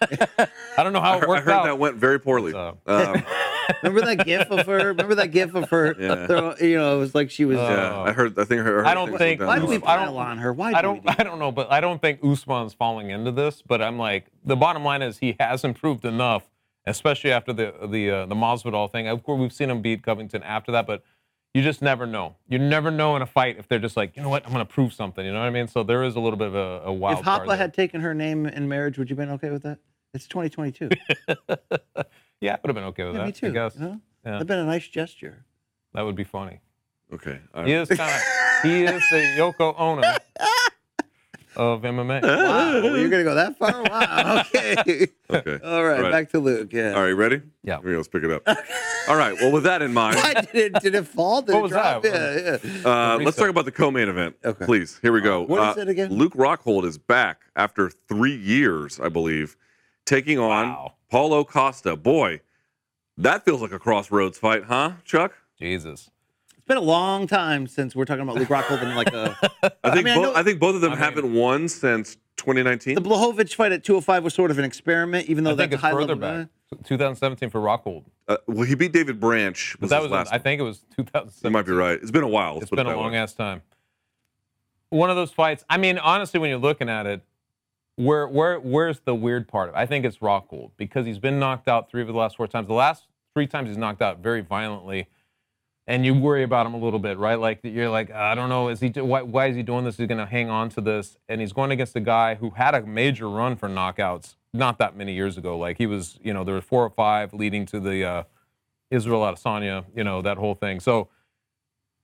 I 0.78 0.82
don't 0.82 0.94
know 0.94 1.02
how 1.02 1.12
I 1.12 1.16
it 1.18 1.20
heard, 1.20 1.30
I 1.30 1.40
heard 1.40 1.48
out. 1.50 1.64
that 1.64 1.78
went 1.78 1.96
very 1.96 2.18
poorly. 2.18 2.52
So- 2.52 2.78
Um, 2.86 3.22
remember 3.82 4.00
that 4.14 4.24
gif 4.26 4.50
of 4.50 4.66
her? 4.66 4.88
Remember 4.88 5.14
that 5.16 5.28
gif 5.30 5.54
of 5.54 5.70
her? 5.70 5.94
Yeah. 5.98 6.26
throw- 6.26 6.54
you 6.60 6.76
know, 6.76 6.96
it 6.96 6.98
was 6.98 7.14
like 7.14 7.30
she 7.30 7.44
was. 7.44 7.56
yeah, 7.58 8.00
I 8.00 8.12
heard. 8.12 8.38
I 8.38 8.44
think 8.44 8.60
I 8.60 8.64
heard. 8.64 8.86
I 8.86 8.94
don't 8.94 9.16
think- 9.16 9.40
why 9.40 9.58
do 9.58 9.66
we 9.66 9.78
well. 9.78 9.90
I 9.90 9.96
pile 9.98 10.14
don't- 10.14 10.22
on 10.26 10.38
her? 10.38 10.52
Why? 10.52 10.70
Do 10.72 10.76
I 10.76 10.82
don't. 10.82 11.04
We 11.04 11.10
do 11.10 11.16
I 11.18 11.22
don't 11.24 11.38
know, 11.38 11.52
but 11.52 11.70
I 11.70 11.80
don't 11.80 12.00
think 12.00 12.20
Usman's 12.24 12.74
falling 12.74 13.10
into 13.10 13.30
this. 13.32 13.62
But 13.62 13.80
I'm 13.82 13.98
like, 13.98 14.26
the 14.44 14.56
bottom 14.56 14.84
line 14.84 15.02
is 15.02 15.18
he 15.18 15.36
has 15.40 15.64
improved 15.64 16.04
enough, 16.04 16.48
especially 16.86 17.32
after 17.32 17.52
the 17.52 17.72
the 17.90 18.10
uh, 18.10 18.26
the 18.26 18.34
Masvidal 18.34 18.90
thing. 18.90 19.08
Of 19.08 19.22
course, 19.22 19.40
we've 19.40 19.52
seen 19.52 19.70
him 19.70 19.82
beat 19.82 20.02
Covington 20.02 20.42
after 20.42 20.72
that, 20.72 20.86
but 20.86 21.02
you 21.54 21.62
just 21.62 21.82
never 21.82 22.06
know. 22.06 22.36
You 22.48 22.58
never 22.58 22.90
know 22.90 23.14
in 23.14 23.20
a 23.20 23.26
fight 23.26 23.58
if 23.58 23.68
they're 23.68 23.78
just 23.78 23.94
like, 23.94 24.16
you 24.16 24.22
know 24.22 24.30
what, 24.30 24.42
I'm 24.46 24.54
going 24.54 24.64
to 24.66 24.72
prove 24.72 24.94
something. 24.94 25.22
You 25.22 25.32
know 25.34 25.40
what 25.40 25.46
I 25.46 25.50
mean? 25.50 25.68
So 25.68 25.82
there 25.82 26.02
is 26.02 26.16
a 26.16 26.20
little 26.20 26.38
bit 26.38 26.46
of 26.48 26.54
a, 26.54 26.80
a 26.86 26.92
wild 26.94 27.18
if 27.18 27.24
card 27.26 27.42
Hopla 27.42 27.48
there. 27.48 27.56
had 27.58 27.74
taken 27.74 28.00
her 28.00 28.14
name 28.14 28.46
in 28.46 28.68
marriage, 28.70 28.96
would 28.96 29.10
you 29.10 29.16
have 29.16 29.26
been 29.26 29.34
okay 29.34 29.50
with 29.50 29.62
that? 29.64 29.76
It's 30.14 30.26
2022. 30.26 30.88
yeah, 32.42 32.54
I 32.54 32.58
would 32.62 32.68
have 32.68 32.74
been 32.74 32.84
okay 32.92 33.04
with 33.04 33.14
yeah, 33.14 33.20
that. 33.20 33.26
me 33.26 33.32
too. 33.32 33.46
I 33.46 33.50
guess 33.50 33.74
you 33.76 33.80
know? 33.80 34.00
Yeah. 34.24 34.32
That'd 34.32 34.46
been 34.46 34.58
a 34.58 34.64
nice 34.66 34.86
gesture. 34.86 35.44
that 35.94 36.02
would 36.02 36.16
be 36.16 36.24
funny. 36.24 36.60
Okay. 37.14 37.40
I- 37.54 37.64
He 37.64 37.72
is 37.72 37.88
kind 37.88 38.00
of 38.14 38.62
he 38.62 38.84
is 38.84 39.02
the 39.10 39.16
Yoko 39.38 39.74
Ono 39.78 40.02
of 41.56 41.82
MMA. 41.82 42.22
Wow, 42.22 42.94
you're 42.96 43.08
gonna 43.10 43.24
go 43.24 43.34
that 43.34 43.58
far? 43.58 43.82
Wow. 43.82 44.42
Okay. 44.54 45.06
okay. 45.30 45.58
All 45.64 45.84
right, 45.84 46.10
back 46.10 46.30
to 46.30 46.38
Luke. 46.38 46.72
Yeah. 46.72 46.92
All 46.94 47.02
right, 47.02 47.12
ready? 47.12 47.42
Yeah. 47.62 47.76
Here 47.78 47.86
we 47.86 47.90
go, 47.92 47.96
let's 47.98 48.08
pick 48.08 48.22
it 48.24 48.30
up. 48.30 48.42
All 49.08 49.16
right. 49.16 49.34
Well, 49.40 49.52
with 49.52 49.64
that 49.64 49.82
in 49.82 49.92
mind, 49.92 50.16
Why 50.16 50.34
did 50.34 50.54
it? 50.54 50.80
Did 50.82 50.94
it 50.94 51.06
fall? 51.06 51.42
Did 51.42 51.52
What 51.54 51.58
it 51.58 51.62
was 51.62 51.70
drop? 51.72 52.02
that? 52.02 52.60
Yeah, 52.64 52.70
yeah. 52.84 52.88
uh, 53.14 53.18
let's 53.18 53.36
talk 53.36 53.48
about 53.50 53.64
the 53.66 53.72
co-main 53.72 54.08
event, 54.08 54.36
Okay. 54.44 54.64
please. 54.64 54.98
Here 55.02 55.12
we 55.12 55.20
go. 55.20 55.42
What 55.42 55.70
is 55.72 55.78
Uh, 55.78 55.80
it 55.82 55.88
again? 55.88 56.10
Luke 56.12 56.34
Rockhold 56.34 56.84
is 56.84 56.96
back 56.98 57.42
after 57.56 57.90
three 57.90 58.36
years, 58.36 58.98
I 59.00 59.08
believe, 59.08 59.56
taking 60.04 60.38
on 60.38 60.68
Wow. 60.68 60.94
Paulo 61.10 61.44
Costa. 61.44 61.96
Boy, 61.96 62.40
that 63.18 63.44
feels 63.44 63.60
like 63.62 63.72
a 63.72 63.78
crossroads 63.78 64.38
fight, 64.38 64.64
huh, 64.64 64.92
Chuck? 65.04 65.32
Jesus. 65.58 66.10
It's 66.56 66.66
been 66.66 66.76
a 66.76 66.80
long 66.80 67.26
time 67.26 67.66
since 67.66 67.94
we're 67.96 68.04
talking 68.04 68.22
about 68.22 68.36
Luke 68.36 68.48
Rockhold 68.48 68.82
and 68.82 68.94
like 68.96 69.12
a. 69.12 69.36
I 69.84 69.90
think 69.90 70.04
mean, 70.04 70.14
I 70.14 70.16
both, 70.16 70.24
know- 70.34 70.34
I 70.40 70.42
think 70.42 70.60
both 70.60 70.74
of 70.76 70.80
them 70.80 70.92
I 70.92 70.94
mean- 70.94 71.04
haven't 71.04 71.32
won 71.34 71.68
since 71.68 72.16
2019. 72.36 72.94
The 72.94 73.00
Blachowicz 73.02 73.54
fight 73.54 73.72
at 73.72 73.84
205 73.84 74.24
was 74.24 74.34
sort 74.34 74.50
of 74.50 74.58
an 74.58 74.64
experiment, 74.64 75.28
even 75.28 75.44
though 75.44 75.50
I 75.52 75.56
think 75.56 75.70
that's 75.72 75.74
it's 75.74 75.82
high 75.82 75.90
further 75.92 76.14
level. 76.14 76.44
back. 76.44 76.84
2017 76.84 77.50
for 77.50 77.60
Rockhold. 77.60 78.04
Uh, 78.28 78.38
well, 78.46 78.62
he 78.62 78.74
beat 78.74 78.92
David 78.92 79.20
Branch. 79.20 79.76
Was 79.80 79.90
that 79.90 80.00
was, 80.02 80.10
last 80.10 80.32
I 80.32 80.38
think 80.38 80.58
it 80.60 80.62
was 80.64 80.78
2017. 80.96 81.40
You 81.44 81.50
might 81.50 81.66
be 81.66 81.72
right. 81.72 81.98
It's 82.00 82.10
been 82.10 82.22
a 82.22 82.28
while. 82.28 82.52
let's 82.54 82.62
It's 82.62 82.70
put 82.70 82.76
been 82.76 82.86
it 82.86 82.90
a 82.90 82.92
that 82.94 82.98
way. 82.98 83.04
long 83.04 83.14
ass 83.14 83.34
time. 83.34 83.60
One 84.88 85.10
of 85.10 85.16
those 85.16 85.30
fights. 85.32 85.64
I 85.68 85.76
mean, 85.78 85.98
honestly, 85.98 86.38
when 86.40 86.48
you're 86.50 86.58
looking 86.58 86.88
at 86.88 87.06
it, 87.06 87.22
where 87.96 88.26
where 88.26 88.58
where's 88.58 89.00
the 89.00 89.14
weird 89.14 89.48
part? 89.48 89.70
of 89.70 89.74
it? 89.74 89.78
I 89.78 89.86
think 89.86 90.04
it's 90.04 90.18
Rockhold 90.18 90.70
because 90.76 91.06
he's 91.06 91.18
been 91.18 91.38
knocked 91.38 91.68
out 91.68 91.90
three 91.90 92.02
of 92.02 92.08
the 92.08 92.14
last 92.14 92.36
four 92.36 92.46
times. 92.46 92.66
The 92.66 92.74
last 92.74 93.06
three 93.34 93.46
times 93.46 93.68
he's 93.68 93.78
knocked 93.78 94.02
out 94.02 94.18
very 94.18 94.40
violently, 94.40 95.08
and 95.86 96.04
you 96.04 96.14
worry 96.14 96.42
about 96.42 96.66
him 96.66 96.74
a 96.74 96.78
little 96.78 96.98
bit, 96.98 97.18
right? 97.18 97.38
Like 97.38 97.60
you're 97.62 97.90
like, 97.90 98.10
I 98.10 98.34
don't 98.34 98.48
know, 98.48 98.68
is 98.68 98.80
he 98.80 98.88
why, 98.88 99.22
why 99.22 99.46
is 99.46 99.56
he 99.56 99.62
doing 99.62 99.84
this? 99.84 99.96
He's 99.96 100.06
going 100.06 100.18
to 100.18 100.26
hang 100.26 100.50
on 100.50 100.68
to 100.70 100.80
this, 100.80 101.18
and 101.28 101.40
he's 101.40 101.52
going 101.52 101.70
against 101.70 101.94
a 101.96 102.00
guy 102.00 102.34
who 102.36 102.50
had 102.50 102.74
a 102.74 102.82
major 102.82 103.28
run 103.28 103.56
for 103.56 103.68
knockouts 103.68 104.36
not 104.54 104.78
that 104.78 104.96
many 104.96 105.14
years 105.14 105.36
ago. 105.36 105.58
Like 105.58 105.78
he 105.78 105.86
was, 105.86 106.18
you 106.22 106.32
know, 106.32 106.44
there 106.44 106.54
were 106.54 106.60
four 106.60 106.84
or 106.84 106.90
five 106.90 107.34
leading 107.34 107.66
to 107.66 107.80
the 107.80 108.04
uh, 108.04 108.22
Israel 108.90 109.20
Adesanya, 109.22 109.84
you 109.94 110.04
know, 110.04 110.22
that 110.22 110.38
whole 110.38 110.54
thing. 110.54 110.80
So 110.80 111.08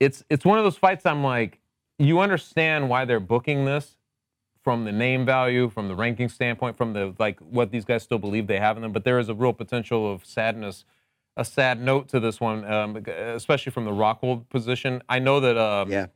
it's 0.01 0.25
it's 0.31 0.45
one 0.45 0.59
of 0.59 0.65
those 0.65 0.77
fights 0.77 1.07
I'm 1.07 1.25
like, 1.25 1.61
you 1.99 2.21
understand 2.21 2.89
why 2.89 3.05
they're 3.05 3.21
booking 3.21 3.65
this 3.65 3.98
from 4.69 4.85
the 4.85 4.93
name 4.93 5.25
value, 5.25 5.71
from 5.71 5.89
the 5.89 5.95
ranking 5.95 6.29
standpoint, 6.29 6.77
from 6.77 6.93
the 6.93 7.15
like 7.19 7.41
what 7.41 7.71
these 7.71 7.87
guys 7.87 8.03
still 8.03 8.19
believe 8.19 8.47
they 8.47 8.59
have 8.59 8.77
in 8.77 8.83
them, 8.83 8.93
but 8.93 9.03
there 9.03 9.19
is 9.19 9.31
a 9.31 9.35
real 9.35 9.55
potential 9.55 10.13
of 10.13 10.27
sadness, 10.27 10.85
a 11.39 11.45
sad 11.47 11.81
note 11.81 12.07
to 12.07 12.21
this 12.21 12.39
one, 12.39 12.71
um, 12.71 12.95
especially 13.07 13.73
from 13.73 13.87
the 13.87 13.91
Rockhold 13.93 14.47
position. 14.51 15.01
I 15.09 15.21
know 15.21 15.41
that 15.41 15.57
um, 15.57 15.91
Yeah. 15.91 16.09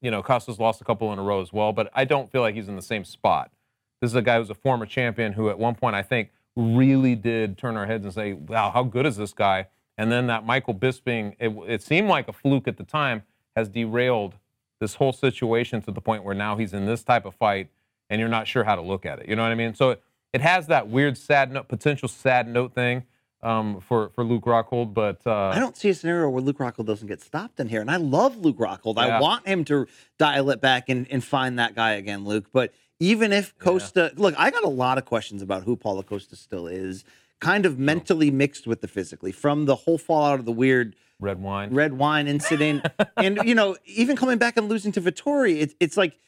you 0.00 0.10
know, 0.10 0.20
Costa's 0.20 0.58
lost 0.58 0.80
a 0.80 0.84
couple 0.84 1.12
in 1.12 1.20
a 1.20 1.22
row 1.22 1.40
as 1.40 1.52
well, 1.52 1.72
but 1.72 1.92
I 1.94 2.04
don't 2.04 2.28
feel 2.28 2.40
like 2.40 2.56
he's 2.56 2.66
in 2.68 2.74
the 2.74 2.82
same 2.82 3.04
spot. 3.04 3.52
This 4.00 4.10
is 4.10 4.16
a 4.16 4.22
guy 4.22 4.38
who's 4.38 4.50
a 4.50 4.54
former 4.56 4.84
champion 4.84 5.34
who, 5.34 5.48
at 5.48 5.56
one 5.56 5.76
point, 5.76 5.94
I 5.94 6.02
think, 6.02 6.30
really 6.56 7.14
did 7.14 7.56
turn 7.56 7.76
our 7.76 7.86
heads 7.86 8.04
and 8.04 8.12
say, 8.12 8.32
"Wow, 8.32 8.70
how 8.70 8.82
good 8.82 9.06
is 9.06 9.16
this 9.16 9.32
guy?" 9.32 9.68
And 9.96 10.10
then 10.10 10.26
that 10.26 10.44
Michael 10.44 10.74
Bisping, 10.74 11.36
it, 11.38 11.50
it 11.70 11.82
seemed 11.82 12.08
like 12.08 12.26
a 12.26 12.32
fluke 12.32 12.66
at 12.66 12.78
the 12.78 12.84
time, 12.84 13.22
has 13.54 13.68
derailed 13.68 14.34
this 14.80 14.96
whole 14.96 15.12
situation 15.12 15.80
to 15.82 15.92
the 15.92 16.00
point 16.00 16.24
where 16.24 16.34
now 16.34 16.56
he's 16.56 16.72
in 16.74 16.84
this 16.84 17.04
type 17.04 17.24
of 17.24 17.36
fight, 17.36 17.68
and 18.12 18.20
you're 18.20 18.28
not 18.28 18.46
sure 18.46 18.62
how 18.62 18.76
to 18.76 18.82
look 18.82 19.06
at 19.06 19.20
it. 19.20 19.28
You 19.28 19.36
know 19.36 19.42
what 19.42 19.50
I 19.50 19.54
mean? 19.54 19.74
So 19.74 19.90
it, 19.90 20.02
it 20.34 20.42
has 20.42 20.66
that 20.66 20.88
weird 20.88 21.16
sad 21.16 21.50
note, 21.50 21.66
potential 21.68 22.08
sad 22.08 22.46
note 22.46 22.74
thing 22.74 23.04
um, 23.42 23.80
for 23.80 24.10
for 24.10 24.22
Luke 24.22 24.44
Rockhold, 24.44 24.92
but 24.92 25.26
uh, 25.26 25.48
I 25.48 25.58
don't 25.58 25.76
see 25.76 25.88
a 25.88 25.94
scenario 25.94 26.28
where 26.28 26.42
Luke 26.42 26.58
Rockhold 26.58 26.84
doesn't 26.86 27.08
get 27.08 27.22
stopped 27.22 27.58
in 27.58 27.68
here. 27.68 27.80
And 27.80 27.90
I 27.90 27.96
love 27.96 28.36
Luke 28.36 28.58
Rockhold. 28.58 28.98
I 28.98 29.18
want 29.18 29.48
him 29.48 29.64
to 29.64 29.86
dial 30.18 30.50
it 30.50 30.60
back 30.60 30.90
and, 30.90 31.10
and 31.10 31.24
find 31.24 31.58
that 31.58 31.74
guy 31.74 31.92
again, 31.92 32.26
Luke. 32.26 32.50
But 32.52 32.74
even 33.00 33.32
if 33.32 33.58
Costa, 33.58 34.12
look, 34.16 34.34
I 34.36 34.50
got 34.50 34.62
a 34.62 34.68
lot 34.68 34.98
of 34.98 35.06
questions 35.06 35.40
about 35.40 35.64
who 35.64 35.74
Paulo 35.74 36.02
Costa 36.02 36.36
still 36.36 36.66
is, 36.66 37.04
kind 37.40 37.64
of 37.64 37.78
mentally 37.78 38.30
mixed 38.30 38.66
with 38.66 38.82
the 38.82 38.88
physically 38.88 39.32
from 39.32 39.64
the 39.64 39.74
whole 39.74 39.98
fallout 39.98 40.38
of 40.38 40.44
the 40.44 40.52
weird 40.52 40.94
red 41.18 41.40
wine. 41.40 41.74
red 41.74 41.94
wine 41.94 42.28
incident. 42.28 42.86
and, 43.16 43.38
you 43.44 43.54
know, 43.54 43.76
even 43.86 44.16
coming 44.16 44.36
back 44.36 44.58
and 44.58 44.68
losing 44.68 44.92
to 44.92 45.00
Vettori, 45.00 45.62
it, 45.62 45.74
it's 45.80 45.96
like 45.96 46.18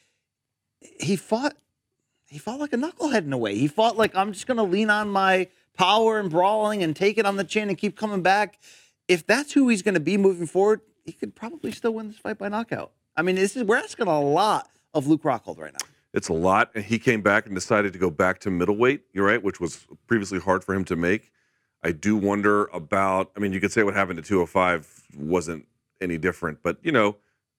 he 0.99 1.15
fought. 1.15 1.55
He 2.35 2.39
fought 2.39 2.59
like 2.59 2.73
a 2.73 2.75
knucklehead 2.75 3.23
in 3.23 3.31
a 3.31 3.37
way. 3.37 3.55
He 3.55 3.69
fought 3.69 3.95
like 3.95 4.13
I'm 4.13 4.33
just 4.33 4.45
going 4.45 4.57
to 4.57 4.63
lean 4.63 4.89
on 4.89 5.09
my 5.09 5.47
power 5.77 6.19
and 6.19 6.29
brawling 6.29 6.83
and 6.83 6.93
take 6.93 7.17
it 7.17 7.25
on 7.25 7.37
the 7.37 7.45
chin 7.45 7.69
and 7.69 7.77
keep 7.77 7.95
coming 7.95 8.21
back. 8.21 8.59
If 9.07 9.25
that's 9.25 9.53
who 9.53 9.69
he's 9.69 9.81
going 9.81 9.93
to 9.93 10.01
be 10.01 10.17
moving 10.17 10.45
forward, 10.45 10.81
he 11.05 11.13
could 11.13 11.33
probably 11.33 11.71
still 11.71 11.93
win 11.93 12.09
this 12.09 12.17
fight 12.17 12.37
by 12.37 12.49
knockout. 12.49 12.91
I 13.15 13.21
mean, 13.21 13.35
this 13.35 13.55
is 13.55 13.63
we're 13.63 13.77
asking 13.77 14.07
a 14.07 14.19
lot 14.19 14.67
of 14.93 15.07
Luke 15.07 15.23
Rockhold 15.23 15.59
right 15.59 15.71
now. 15.71 15.87
It's 16.13 16.27
a 16.27 16.33
lot. 16.33 16.71
And 16.75 16.83
he 16.83 16.99
came 16.99 17.21
back 17.21 17.45
and 17.45 17.55
decided 17.55 17.93
to 17.93 17.99
go 17.99 18.09
back 18.09 18.39
to 18.39 18.51
middleweight, 18.51 19.03
you're 19.13 19.25
right, 19.25 19.41
which 19.41 19.61
was 19.61 19.87
previously 20.05 20.39
hard 20.39 20.61
for 20.61 20.75
him 20.75 20.83
to 20.85 20.97
make. 20.97 21.31
I 21.83 21.93
do 21.93 22.17
wonder 22.17 22.65
about, 22.73 23.31
I 23.37 23.39
mean, 23.39 23.53
you 23.53 23.61
could 23.61 23.71
say 23.71 23.83
what 23.83 23.93
happened 23.93 24.17
to 24.17 24.23
205 24.23 25.03
wasn't 25.15 25.67
any 26.01 26.17
different, 26.17 26.61
but, 26.61 26.79
you 26.83 26.91
know, 26.91 27.15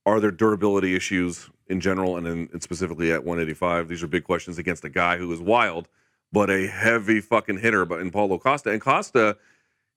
are 0.07 0.21
there 0.21 0.31
durability 0.31 0.95
issues 0.95 1.51
in 1.67 1.81
general 1.81 2.17
and, 2.17 2.27
in, 2.27 2.49
and 2.53 2.63
specifically 2.63 3.13
at 3.13 3.25
185? 3.25 3.89
These 3.89 4.03
are 4.03 4.07
big 4.07 4.25
questions 4.25 4.57
against 4.57 4.85
a 4.85 4.89
guy 4.89 5.19
who 5.19 5.31
is 5.33 5.41
wild, 5.41 5.89
but 6.33 6.49
a 6.49 6.69
heavy 6.69 7.21
fucking 7.21 7.59
hitter 7.59 7.85
but 7.85 8.01
in 8.01 8.11
Paulo 8.13 8.39
Costa. 8.39 8.71
And 8.71 8.81
Costa, 8.81 9.37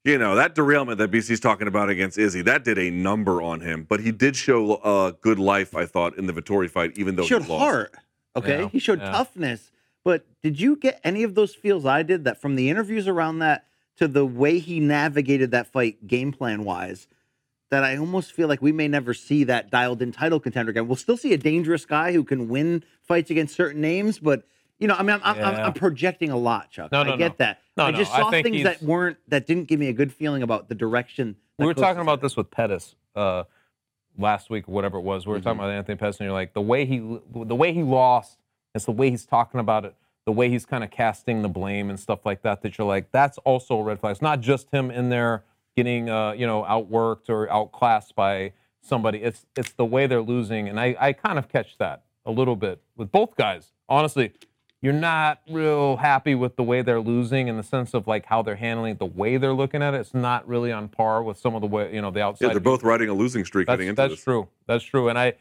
you 0.04 0.18
know, 0.18 0.36
that 0.36 0.56
derailment 0.56 0.98
that 0.98 1.12
BC's 1.12 1.40
talking 1.40 1.68
about 1.68 1.90
against 1.90 2.18
Izzy, 2.18 2.42
that 2.42 2.64
did 2.64 2.80
a 2.80 2.90
number 2.90 3.42
on 3.42 3.62
him. 3.62 3.86
But 3.88 4.00
he 4.00 4.12
did 4.12 4.36
show 4.36 4.76
uh, 4.76 5.12
good 5.22 5.40
life, 5.40 5.76
I 5.76 5.86
thought, 5.86 6.18
in 6.18 6.26
the 6.26 6.34
Vettori 6.34 6.70
fight, 6.70 6.98
even 6.98 7.16
though 7.16 7.24
He 7.24 7.30
showed 7.30 7.44
he 7.44 7.52
lost. 7.54 7.62
heart. 7.62 7.96
Okay, 8.36 8.62
Yeah, 8.64 8.70
he 8.70 8.80
showed 8.80 9.00
yeah. 9.00 9.12
toughness. 9.12 9.72
But 10.04 10.26
did 10.42 10.60
you 10.60 10.76
get 10.76 11.00
any 11.04 11.24
of 11.24 11.36
those 11.36 11.54
feels 11.54 11.86
I 11.86 12.04
did 12.04 12.24
that 12.24 12.42
from 12.42 12.56
the 12.56 12.70
interviews 12.70 13.08
around 13.08 13.40
that 13.40 13.66
to 13.98 14.08
the 14.08 14.26
way 14.26 14.58
he 14.60 14.80
navigated 14.80 15.52
that 15.52 15.68
fight 15.68 16.08
game 16.08 16.32
plan 16.32 16.64
wise? 16.64 17.08
That 17.72 17.84
I 17.84 17.98
almost 17.98 18.32
feel 18.32 18.48
like 18.48 18.62
we 18.64 18.72
may 18.72 18.88
never 18.88 19.14
see 19.14 19.44
that 19.44 19.70
dialed 19.70 20.02
in 20.02 20.12
title 20.12 20.40
contender 20.40 20.72
again. 20.72 20.88
We'll 20.88 20.96
still 20.96 21.18
see 21.18 21.34
a 21.34 21.38
dangerous 21.38 21.86
guy 21.86 22.14
who 22.14 22.24
can 22.24 22.48
win 22.50 22.84
fights 23.04 23.30
against 23.30 23.56
certain 23.56 23.80
names, 23.82 24.18
but 24.18 24.44
you 24.80 24.88
know, 24.88 24.96
I 24.96 25.04
mean, 25.04 25.20
I'm, 25.24 25.38
I'm, 25.38 25.44
I'm, 25.44 25.56
I'm 25.66 25.74
projecting 25.74 26.32
a 26.32 26.38
lot, 26.38 26.72
Chuck. 26.72 26.92
No, 26.92 27.02
I 27.02 27.04
no, 27.04 27.18
get 27.18 27.32
no. 27.32 27.36
that. 27.40 27.62
No, 27.78 27.84
I 27.86 27.92
just 27.92 28.12
I 28.14 28.22
saw 28.22 28.32
think 28.32 28.46
things 28.48 28.64
that 28.64 28.82
weren't 28.82 29.18
that 29.28 29.46
didn't 29.46 29.66
give 29.66 29.80
me 29.80 29.88
a 29.88 29.94
good 29.94 30.12
feeling 30.12 30.42
about 30.42 30.68
the 30.70 30.74
direction. 30.76 31.36
we 31.60 31.66
were 31.66 31.74
talking 31.76 32.02
about 32.02 32.22
this 32.22 32.36
with 32.36 32.50
Pettis 32.50 32.96
uh, 33.16 33.44
last 34.18 34.50
week 34.50 34.68
or 34.68 34.72
whatever 34.72 34.98
it 34.98 35.02
was. 35.02 35.28
We 35.28 35.32
were 35.32 35.38
Mm-hmm. 35.38 35.44
talking 35.44 35.60
about 35.60 35.72
Anthony 35.72 35.96
Pettis, 35.98 36.18
and 36.20 36.26
you're 36.26 36.34
like 36.34 36.54
the 36.54 36.62
way 36.62 36.86
he 36.86 36.98
the 37.00 37.56
way 37.56 37.72
he 37.74 37.84
lost, 37.84 38.40
it's 38.74 38.86
the 38.86 38.92
way 38.92 39.12
he's 39.12 39.26
talking 39.26 39.60
about 39.60 39.86
it, 39.86 39.96
the 40.26 40.32
way 40.32 40.50
he's 40.50 40.66
kind 40.66 40.84
of 40.84 40.90
casting 40.92 41.42
the 41.44 41.50
blame 41.50 41.90
and 41.90 42.00
stuff 42.00 42.26
like 42.26 42.42
that. 42.44 42.62
That 42.64 42.78
you're 42.78 42.88
like, 42.88 43.12
that's 43.12 43.38
also 43.40 43.78
a 43.78 43.84
red 43.84 44.00
flag. 44.00 44.14
It's 44.14 44.22
not 44.22 44.40
just 44.40 44.72
him 44.72 44.90
in 44.90 45.10
there 45.10 45.44
getting 45.76 46.10
uh, 46.10 46.32
you 46.34 46.48
know 46.48 46.64
outworked 46.64 47.30
or 47.30 47.50
outclassed 47.52 48.16
by 48.16 48.54
somebody. 48.82 49.20
It's 49.20 49.46
it's 49.56 49.74
the 49.74 49.86
way 49.86 50.08
they're 50.08 50.22
losing, 50.22 50.70
and 50.70 50.80
I 50.80 50.96
I 51.00 51.14
kind 51.14 51.40
of 51.40 51.50
catch 51.50 51.78
that 51.78 52.04
a 52.26 52.32
little 52.32 52.56
bit 52.56 52.82
with 52.96 53.12
both 53.12 53.36
guys. 53.36 53.72
Honestly, 53.88 54.34
you're 54.82 54.94
not 54.94 55.42
real 55.50 55.98
happy 55.98 56.36
with 56.36 56.56
the 56.56 56.64
way 56.64 56.82
they're 56.82 57.02
losing 57.02 57.48
in 57.48 57.58
the 57.58 57.64
sense 57.64 57.94
of 57.94 58.08
like 58.08 58.26
how 58.26 58.42
they're 58.42 58.56
handling 58.56 58.94
it, 58.94 59.00
the 59.00 59.06
way 59.06 59.38
they're 59.38 59.54
looking 59.54 59.82
at 59.82 59.94
it. 59.94 59.98
It's 60.00 60.14
not 60.14 60.48
really 60.48 60.72
on 60.72 60.88
par 60.88 61.22
with 61.22 61.38
some 61.38 61.56
of 61.56 61.62
the 61.62 61.68
way 61.68 61.94
you 61.94 62.02
know 62.02 62.12
the 62.12 62.22
outside. 62.22 62.48
Yeah, 62.48 62.54
they're 62.54 62.62
both 62.62 62.84
riding 62.84 63.10
a 63.10 63.14
losing 63.14 63.46
streak 63.46 63.68
That's, 63.68 63.96
that's 63.96 64.14
this. 64.14 64.24
true. 64.24 64.48
That's 64.68 64.84
true. 64.84 65.10
And 65.10 65.20
I, 65.20 65.34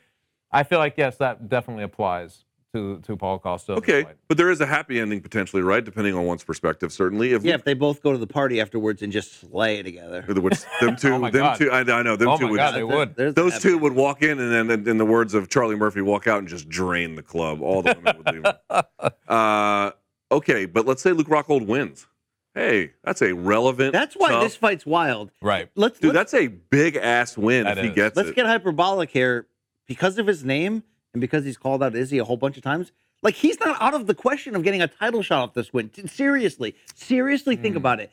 I 0.50 0.62
feel 0.62 0.78
like 0.78 0.94
yes, 0.96 1.16
that 1.18 1.48
definitely 1.48 1.84
applies 1.84 2.44
to 2.74 3.00
to 3.00 3.16
Paul 3.16 3.38
Costa. 3.38 3.72
Okay, 3.72 4.04
but 4.28 4.36
there 4.36 4.50
is 4.50 4.60
a 4.60 4.66
happy 4.66 5.00
ending 5.00 5.20
potentially, 5.20 5.62
right? 5.62 5.84
Depending 5.84 6.14
on 6.14 6.24
one's 6.26 6.44
perspective, 6.44 6.92
certainly. 6.92 7.32
If 7.32 7.44
Yeah, 7.44 7.54
if 7.54 7.64
they 7.64 7.74
both 7.74 8.02
go 8.02 8.12
to 8.12 8.18
the 8.18 8.26
party 8.26 8.60
afterwards 8.60 9.00
and 9.02 9.12
just 9.12 9.40
slay 9.40 9.82
together. 9.82 10.22
which 10.28 10.58
them 10.80 10.96
two, 10.96 11.14
Oh 11.14 11.20
them 11.22 11.32
God. 11.32 11.56
two, 11.58 11.70
I, 11.70 11.80
I 11.80 12.02
know 12.02 12.16
them 12.16 12.28
Oh 12.28 12.36
two 12.38 12.44
my 12.44 12.50
would. 12.50 12.56
God, 12.58 12.74
they 12.74 12.84
would. 12.84 13.16
There's 13.16 13.34
those 13.34 13.54
that. 13.54 13.62
two 13.62 13.78
would 13.78 13.94
walk 13.94 14.22
in 14.22 14.38
and 14.38 14.70
then, 14.70 14.86
in 14.88 14.98
the 14.98 15.06
words 15.06 15.34
of 15.34 15.48
Charlie 15.48 15.76
Murphy, 15.76 16.00
walk 16.02 16.26
out 16.26 16.40
and 16.40 16.48
just 16.48 16.68
drain 16.68 17.14
the 17.14 17.22
club. 17.22 17.62
All 17.62 17.82
the 17.82 17.94
women 18.02 18.22
would 18.24 18.34
leave. 18.34 18.44
Uh, 19.28 19.90
okay, 20.32 20.64
but 20.66 20.86
let's 20.86 21.02
say 21.02 21.12
Luke 21.12 21.28
Rockhold 21.28 21.66
wins. 21.66 22.06
Hey, 22.54 22.92
that's 23.04 23.20
a 23.22 23.32
relevant. 23.34 23.92
That's 23.92 24.14
why 24.14 24.30
tough- 24.30 24.42
this 24.42 24.56
fight's 24.56 24.84
wild. 24.86 25.30
Right. 25.42 25.68
Let's 25.74 25.98
dude. 26.00 26.14
let's, 26.14 26.32
That's 26.32 26.42
a 26.44 26.48
big 26.48 26.96
ass 26.96 27.36
win 27.36 27.64
That 27.64 27.78
if 27.78 27.84
he 27.84 27.90
is. 27.90 27.94
gets 27.94 28.16
let's 28.16 28.30
it. 28.30 28.34
get 28.36 28.46
hyperbolic 28.46 29.10
here 29.10 29.46
because 29.86 30.18
of 30.18 30.26
his 30.26 30.44
name 30.44 30.82
and 31.14 31.20
because 31.20 31.44
he's 31.44 31.56
called 31.56 31.82
out 31.82 31.94
Izzy 31.94 32.18
a 32.18 32.24
whole 32.24 32.36
bunch 32.36 32.56
of 32.56 32.62
times. 32.62 32.92
Like 33.22 33.34
he's 33.34 33.58
not 33.58 33.80
out 33.82 33.94
of 33.94 34.06
the 34.06 34.14
question 34.14 34.54
of 34.54 34.62
getting 34.62 34.80
a 34.80 34.86
title 34.86 35.22
shot 35.22 35.42
off 35.42 35.54
this 35.54 35.72
win. 35.72 35.90
Seriously, 36.06 36.76
seriously, 36.94 37.56
think 37.56 37.74
Hmm. 37.74 37.78
about 37.78 38.00
it. 38.00 38.10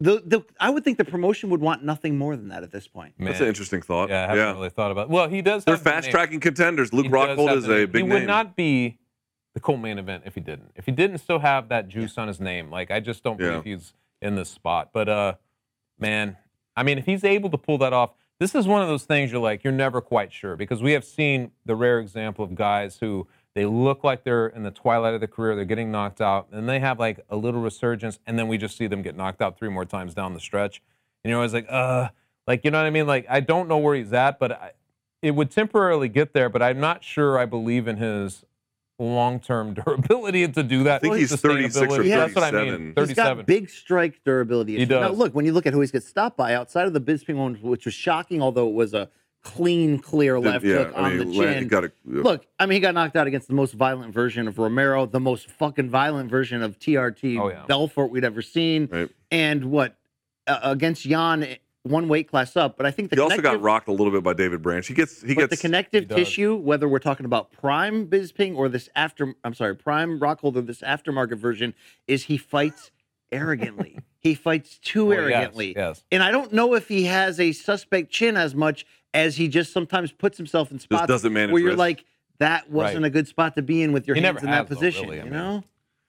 The 0.00 0.22
the 0.24 0.44
I 0.60 0.70
would 0.70 0.84
think 0.84 0.98
the 0.98 1.04
promotion 1.04 1.50
would 1.50 1.60
want 1.60 1.84
nothing 1.84 2.16
more 2.18 2.36
than 2.36 2.48
that 2.48 2.62
at 2.62 2.70
this 2.70 2.86
point. 2.86 3.14
that's 3.18 3.40
an 3.40 3.46
interesting 3.48 3.82
thought. 3.82 4.10
Yeah, 4.10 4.24
I 4.30 4.36
haven't 4.36 4.56
really 4.56 4.70
thought 4.70 4.90
about. 4.92 5.08
Well, 5.10 5.28
he 5.28 5.42
does. 5.42 5.64
They're 5.64 5.74
have 5.74 5.82
the 5.84 5.90
fast 5.90 6.04
name. 6.06 6.10
tracking 6.12 6.40
contenders. 6.40 6.92
Luke 6.92 7.06
He 7.06 7.12
Rockhold 7.12 7.56
is 7.56 7.64
the 7.64 7.72
a 7.74 7.78
name. 7.78 7.90
big 7.90 8.02
He 8.02 8.08
name. 8.08 8.20
would 8.20 8.26
not 8.26 8.54
be 8.56 8.98
the 9.54 9.60
cool 9.60 9.76
main 9.76 9.98
event 9.98 10.24
if 10.26 10.34
he 10.34 10.40
didn't. 10.40 10.72
If 10.76 10.86
he 10.86 10.92
didn't 10.92 11.18
still 11.18 11.38
have 11.40 11.68
that 11.70 11.88
juice 11.88 12.16
on 12.18 12.28
his 12.28 12.40
name, 12.40 12.70
like 12.70 12.90
I 12.90 13.00
just 13.00 13.22
don't 13.24 13.40
Yeah. 13.40 13.50
believe 13.50 13.64
he's 13.64 13.92
in 14.22 14.34
this 14.36 14.48
spot. 14.50 14.90
But 14.92 15.08
uh, 15.08 15.34
man, 15.98 16.36
I 16.76 16.82
mean, 16.82 16.98
if 16.98 17.06
he's 17.06 17.24
able 17.24 17.50
to 17.50 17.58
pull 17.58 17.78
that 17.78 17.92
off, 17.92 18.10
this 18.44 18.54
is 18.54 18.68
one 18.68 18.82
of 18.82 18.88
those 18.88 19.04
things 19.04 19.32
you're 19.32 19.40
like 19.40 19.64
you're 19.64 19.72
never 19.72 20.02
quite 20.02 20.30
sure 20.30 20.54
because 20.54 20.82
we 20.82 20.92
have 20.92 21.02
seen 21.02 21.50
the 21.64 21.74
rare 21.74 21.98
example 21.98 22.44
of 22.44 22.54
guys 22.54 22.98
who 22.98 23.26
they 23.54 23.64
look 23.64 24.04
like 24.04 24.22
they're 24.22 24.48
in 24.48 24.64
the 24.64 24.70
twilight 24.70 25.14
of 25.14 25.22
the 25.22 25.28
career, 25.28 25.56
they're 25.56 25.64
getting 25.64 25.90
knocked 25.90 26.20
out, 26.20 26.48
and 26.52 26.68
they 26.68 26.78
have 26.78 26.98
like 26.98 27.20
a 27.30 27.36
little 27.36 27.62
resurgence, 27.62 28.18
and 28.26 28.38
then 28.38 28.46
we 28.46 28.58
just 28.58 28.76
see 28.76 28.86
them 28.86 29.00
get 29.00 29.16
knocked 29.16 29.40
out 29.40 29.58
three 29.58 29.70
more 29.70 29.86
times 29.86 30.12
down 30.12 30.34
the 30.34 30.40
stretch, 30.40 30.82
and 31.22 31.30
you're 31.30 31.38
always 31.38 31.54
like, 31.54 31.66
uh, 31.70 32.08
like 32.46 32.64
you 32.64 32.70
know 32.70 32.80
what 32.80 32.86
I 32.86 32.90
mean? 32.90 33.06
Like 33.06 33.24
I 33.30 33.40
don't 33.40 33.66
know 33.66 33.78
where 33.78 33.94
he's 33.94 34.12
at, 34.12 34.38
but 34.38 34.52
I, 34.52 34.72
it 35.22 35.30
would 35.30 35.50
temporarily 35.50 36.10
get 36.10 36.34
there, 36.34 36.50
but 36.50 36.60
I'm 36.60 36.80
not 36.80 37.02
sure 37.02 37.38
I 37.38 37.46
believe 37.46 37.88
in 37.88 37.96
his 37.96 38.44
long-term 38.98 39.74
durability 39.84 40.46
to 40.48 40.62
do 40.62 40.84
that. 40.84 40.96
I 40.96 40.98
think 41.00 41.16
he's 41.16 41.34
36 41.34 41.76
or 41.76 41.86
sustainability. 41.88 42.08
That's 42.10 42.34
what 42.34 42.44
I 42.44 42.50
37. 42.50 42.78
mean. 42.80 42.86
He's 42.88 42.94
37. 42.94 43.36
got 43.38 43.46
big 43.46 43.70
strike 43.70 44.20
durability. 44.24 44.72
He 44.72 44.78
issues. 44.82 44.88
Now, 44.90 45.10
look, 45.10 45.34
when 45.34 45.44
you 45.44 45.52
look 45.52 45.66
at 45.66 45.72
who 45.72 45.80
he's 45.80 45.90
get 45.90 46.02
stopped 46.02 46.36
by 46.36 46.54
outside 46.54 46.86
of 46.86 46.92
the 46.92 47.00
Bisping 47.00 47.36
one, 47.36 47.54
which 47.56 47.84
was 47.84 47.94
shocking, 47.94 48.40
although 48.42 48.68
it 48.68 48.74
was 48.74 48.94
a 48.94 49.08
clean, 49.42 49.98
clear 49.98 50.36
Did- 50.36 50.44
left 50.44 50.64
yeah, 50.64 50.76
hook 50.76 50.92
I 50.96 51.00
on 51.02 51.18
mean, 51.18 51.28
the 51.32 51.36
la- 51.38 51.44
chin. 51.44 51.68
gotta- 51.68 51.92
Look, 52.06 52.46
I 52.58 52.66
mean, 52.66 52.76
he 52.76 52.80
got 52.80 52.94
knocked 52.94 53.16
out 53.16 53.26
against 53.26 53.48
the 53.48 53.54
most 53.54 53.74
violent 53.74 54.14
version 54.14 54.48
of 54.48 54.58
Romero, 54.58 55.04
the 55.06 55.20
most 55.20 55.50
fucking 55.50 55.90
violent 55.90 56.30
version 56.30 56.62
of 56.62 56.78
TRT 56.78 57.38
Oh, 57.38 57.48
yeah. 57.50 57.64
Belfort 57.66 58.10
we'd 58.10 58.24
ever 58.24 58.40
seen, 58.42 58.88
Right. 58.90 59.10
and 59.30 59.66
what 59.66 59.96
uh, 60.46 60.60
against 60.62 61.02
Jan, 61.02 61.56
one 61.84 62.08
weight 62.08 62.28
class 62.28 62.56
up. 62.56 62.76
But 62.76 62.86
I 62.86 62.90
think 62.90 63.10
the 63.10 63.16
He 63.16 63.20
also 63.20 63.36
got 63.36 63.42
connective- 63.42 63.62
rocked 63.62 63.88
a 63.88 63.92
little 63.92 64.10
bit 64.12 64.22
by 64.22 64.32
David 64.32 64.62
Branch. 64.62 64.86
He 64.86 64.94
gets 64.94 65.22
he 65.22 65.34
gets 65.34 65.50
the 65.50 65.56
connective 65.56 66.08
tissue, 66.08 66.56
whether 66.56 66.88
we're 66.88 66.98
talking 66.98 67.26
about 67.26 67.52
prime 67.52 68.06
Bisping 68.08 68.56
or 68.56 68.68
this 68.68 68.88
after, 68.96 69.34
I'm 69.44 69.54
sorry, 69.54 69.76
prime 69.76 70.18
Rockhold 70.18 70.56
or 70.56 70.62
this 70.62 70.80
aftermarket 70.80 71.38
version, 71.38 71.74
is 72.08 72.24
he 72.24 72.36
fights 72.38 72.90
arrogantly. 73.30 73.98
he 74.20 74.34
fights 74.34 74.78
too 74.78 75.08
Oh, 75.08 75.10
yes, 75.12 75.20
arrogantly. 75.20 75.74
yes. 75.76 76.04
And 76.10 76.22
I 76.22 76.30
don't 76.30 76.52
know 76.52 76.74
if 76.74 76.88
he 76.88 77.04
has 77.04 77.38
a 77.38 77.52
suspect 77.52 78.10
chin 78.10 78.36
as 78.36 78.54
much 78.54 78.86
as 79.12 79.36
he 79.36 79.48
just 79.48 79.72
sometimes 79.72 80.10
puts 80.12 80.38
himself 80.38 80.70
in 80.72 80.78
spots 80.78 81.06
doesn't 81.06 81.32
manage 81.32 81.52
where 81.52 81.60
you're 81.60 81.70
risk. 81.72 81.78
like, 81.78 82.04
that 82.38 82.70
wasn't 82.70 83.02
Right. 83.02 83.06
a 83.08 83.10
good 83.10 83.28
spot 83.28 83.54
to 83.56 83.62
be 83.62 83.82
in 83.82 83.92
with 83.92 84.06
your 84.08 84.16
He 84.16 84.22
hands 84.22 84.40
in 84.42 84.46
that 84.46 84.56
has, 84.56 84.68
though, 84.68 84.74
position. 84.74 85.04
really, 85.04 85.20
I 85.20 85.24
you 85.24 85.30
mean. 85.30 85.38
know? 85.38 85.64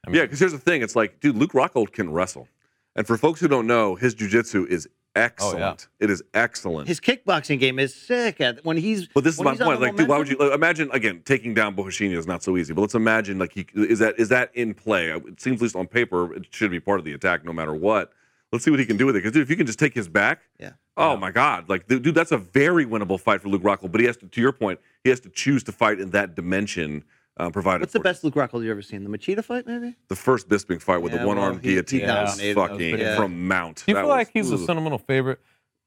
I 0.08 0.10
mean, 0.10 0.16
yeah, 0.18 0.22
because 0.24 0.40
here's 0.40 0.52
the 0.54 0.58
thing. 0.58 0.82
It's 0.82 0.96
like, 0.96 1.20
dude, 1.20 1.36
Luke 1.36 1.52
Rockhold 1.52 1.92
can 1.92 2.12
wrestle, 2.12 2.48
and 2.96 3.06
for 3.06 3.18
folks 3.18 3.40
who 3.42 3.48
don't 3.48 3.68
know, 3.68 3.96
his 3.96 4.16
jujitsu 4.16 4.66
is 4.68 4.88
Oh, 5.16 5.22
excellent. 5.22 5.88
It 6.00 6.10
is 6.10 6.24
excellent. 6.34 6.88
His 6.88 7.00
kickboxing 7.00 7.60
game 7.60 7.80
is 7.80 7.96
sick 7.96 8.42
at 8.42 8.64
when 8.66 8.78
he's 8.78 9.08
But 9.08 9.24
this 9.24 9.36
is 9.36 9.42
my 9.42 9.56
point. 9.56 9.80
the 9.80 9.86
Like, 9.86 9.96
dude, 9.96 10.08
why 10.10 10.18
would 10.18 10.30
you 10.30 10.38
like, 10.38 10.54
imagine 10.54 10.90
again 10.92 11.22
taking 11.26 11.54
down 11.54 11.76
Borrachinha 11.76 12.16
is 12.18 12.28
not 12.28 12.44
so 12.44 12.58
easy. 12.58 12.74
But 12.74 12.82
let's 12.82 12.96
imagine 12.96 13.40
like 13.40 13.54
he 13.54 13.66
is 13.74 14.00
that 14.00 14.20
is 14.20 14.30
that 14.30 14.52
in 14.54 14.74
play? 14.74 15.10
It 15.12 15.40
seems 15.40 15.58
at 15.58 15.62
least 15.62 15.76
on 15.76 15.88
paper 15.88 16.34
it 16.34 16.48
should 16.50 16.72
be 16.72 16.80
part 16.80 17.00
of 17.00 17.06
the 17.06 17.14
attack 17.14 17.46
no 17.46 17.54
matter 17.54 17.74
what. 17.74 18.12
Let's 18.52 18.64
see 18.64 18.72
what 18.72 18.80
he 18.80 18.86
can 18.86 18.98
do 18.98 19.06
with 19.06 19.16
it. 19.16 19.20
Because 19.20 19.34
dude, 19.34 19.44
if 19.44 19.50
you 19.50 19.56
can 19.56 19.66
just 19.66 19.80
take 19.80 19.94
his 19.94 20.08
back, 20.08 20.42
Yeah. 20.60 20.72
Oh 20.98 21.18
my 21.18 21.30
God! 21.32 21.68
Like, 21.68 21.88
dude, 21.88 22.16
that's 22.16 22.32
a 22.32 22.38
very 22.38 22.86
winnable 22.86 23.20
fight 23.20 23.42
for 23.42 23.50
Luke 23.50 23.64
Rockhold. 23.64 23.92
But 23.92 24.00
he 24.00 24.08
has 24.08 24.16
to, 24.18 24.28
to 24.28 24.42
your 24.42 24.54
point, 24.54 24.80
he 25.04 25.10
has 25.10 25.20
to 25.22 25.30
choose 25.30 25.62
to 25.66 25.74
fight 25.74 26.00
in 26.00 26.12
that 26.12 26.36
dimension. 26.36 27.04
Uh, 27.38 27.50
provided 27.50 27.82
What's 27.82 27.92
the 27.94 28.00
best 28.00 28.24
Luke 28.24 28.36
Rockhold 28.36 28.62
you've 28.62 28.72
ever 28.72 28.82
seen? 28.82 29.04
The 29.04 29.10
Machida 29.10 29.44
fight, 29.44 29.68
maybe? 29.68 29.94
the 30.08 30.16
first 30.16 30.48
Bisping 30.48 30.82
fight 30.82 31.02
with 31.02 31.12
Yeah, 31.12 31.20
the 31.22 31.28
one 31.28 31.38
arm 31.38 31.54
well, 31.56 31.62
he- 31.62 31.70
he 31.70 31.74
guillotine 31.76 32.08
was 32.08 32.42
was 32.42 32.54
fucking 32.56 32.78
pretty 32.78 32.98
good. 32.98 33.18
from 33.18 33.48
Mount. 33.48 33.78
do 33.86 33.92
you 33.92 33.94
That 33.96 34.02
feel 34.02 34.08
like 34.10 34.34
was- 34.34 34.50
he's 34.50 34.52
a 34.62 34.66
sentimental 34.66 35.00
favorite 35.00 35.40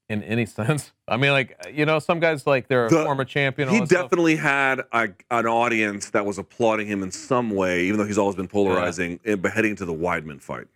in 0.09 0.21
any 0.23 0.45
sense? 0.59 0.91
I 1.07 1.17
mean, 1.17 1.31
like 1.31 1.57
you 1.73 1.87
know, 1.87 1.97
some 1.97 2.19
guys 2.19 2.45
like 2.45 2.67
they're 2.67 2.85
a 2.85 2.89
former 2.91 3.25
champion. 3.25 3.69
He 3.69 3.79
that 3.79 3.87
stuff. 3.89 4.03
definitely 4.03 4.35
had 4.35 4.81
a, 4.91 5.09
an 5.31 5.47
audience 5.47 6.11
that 6.11 6.23
was 6.23 6.37
applauding 6.37 6.85
him 6.85 7.01
in 7.01 7.09
some 7.11 7.49
way, 7.49 7.85
even 7.85 7.97
though 7.97 8.05
he's 8.05 8.19
always 8.19 8.35
been 8.35 8.47
polarizing. 8.47 9.19
And 9.25 9.41
but 9.41 9.51
heading 9.51 9.75
to 9.77 9.85
the 9.85 9.93
Weidman 9.93 10.39
fight, 10.39 10.67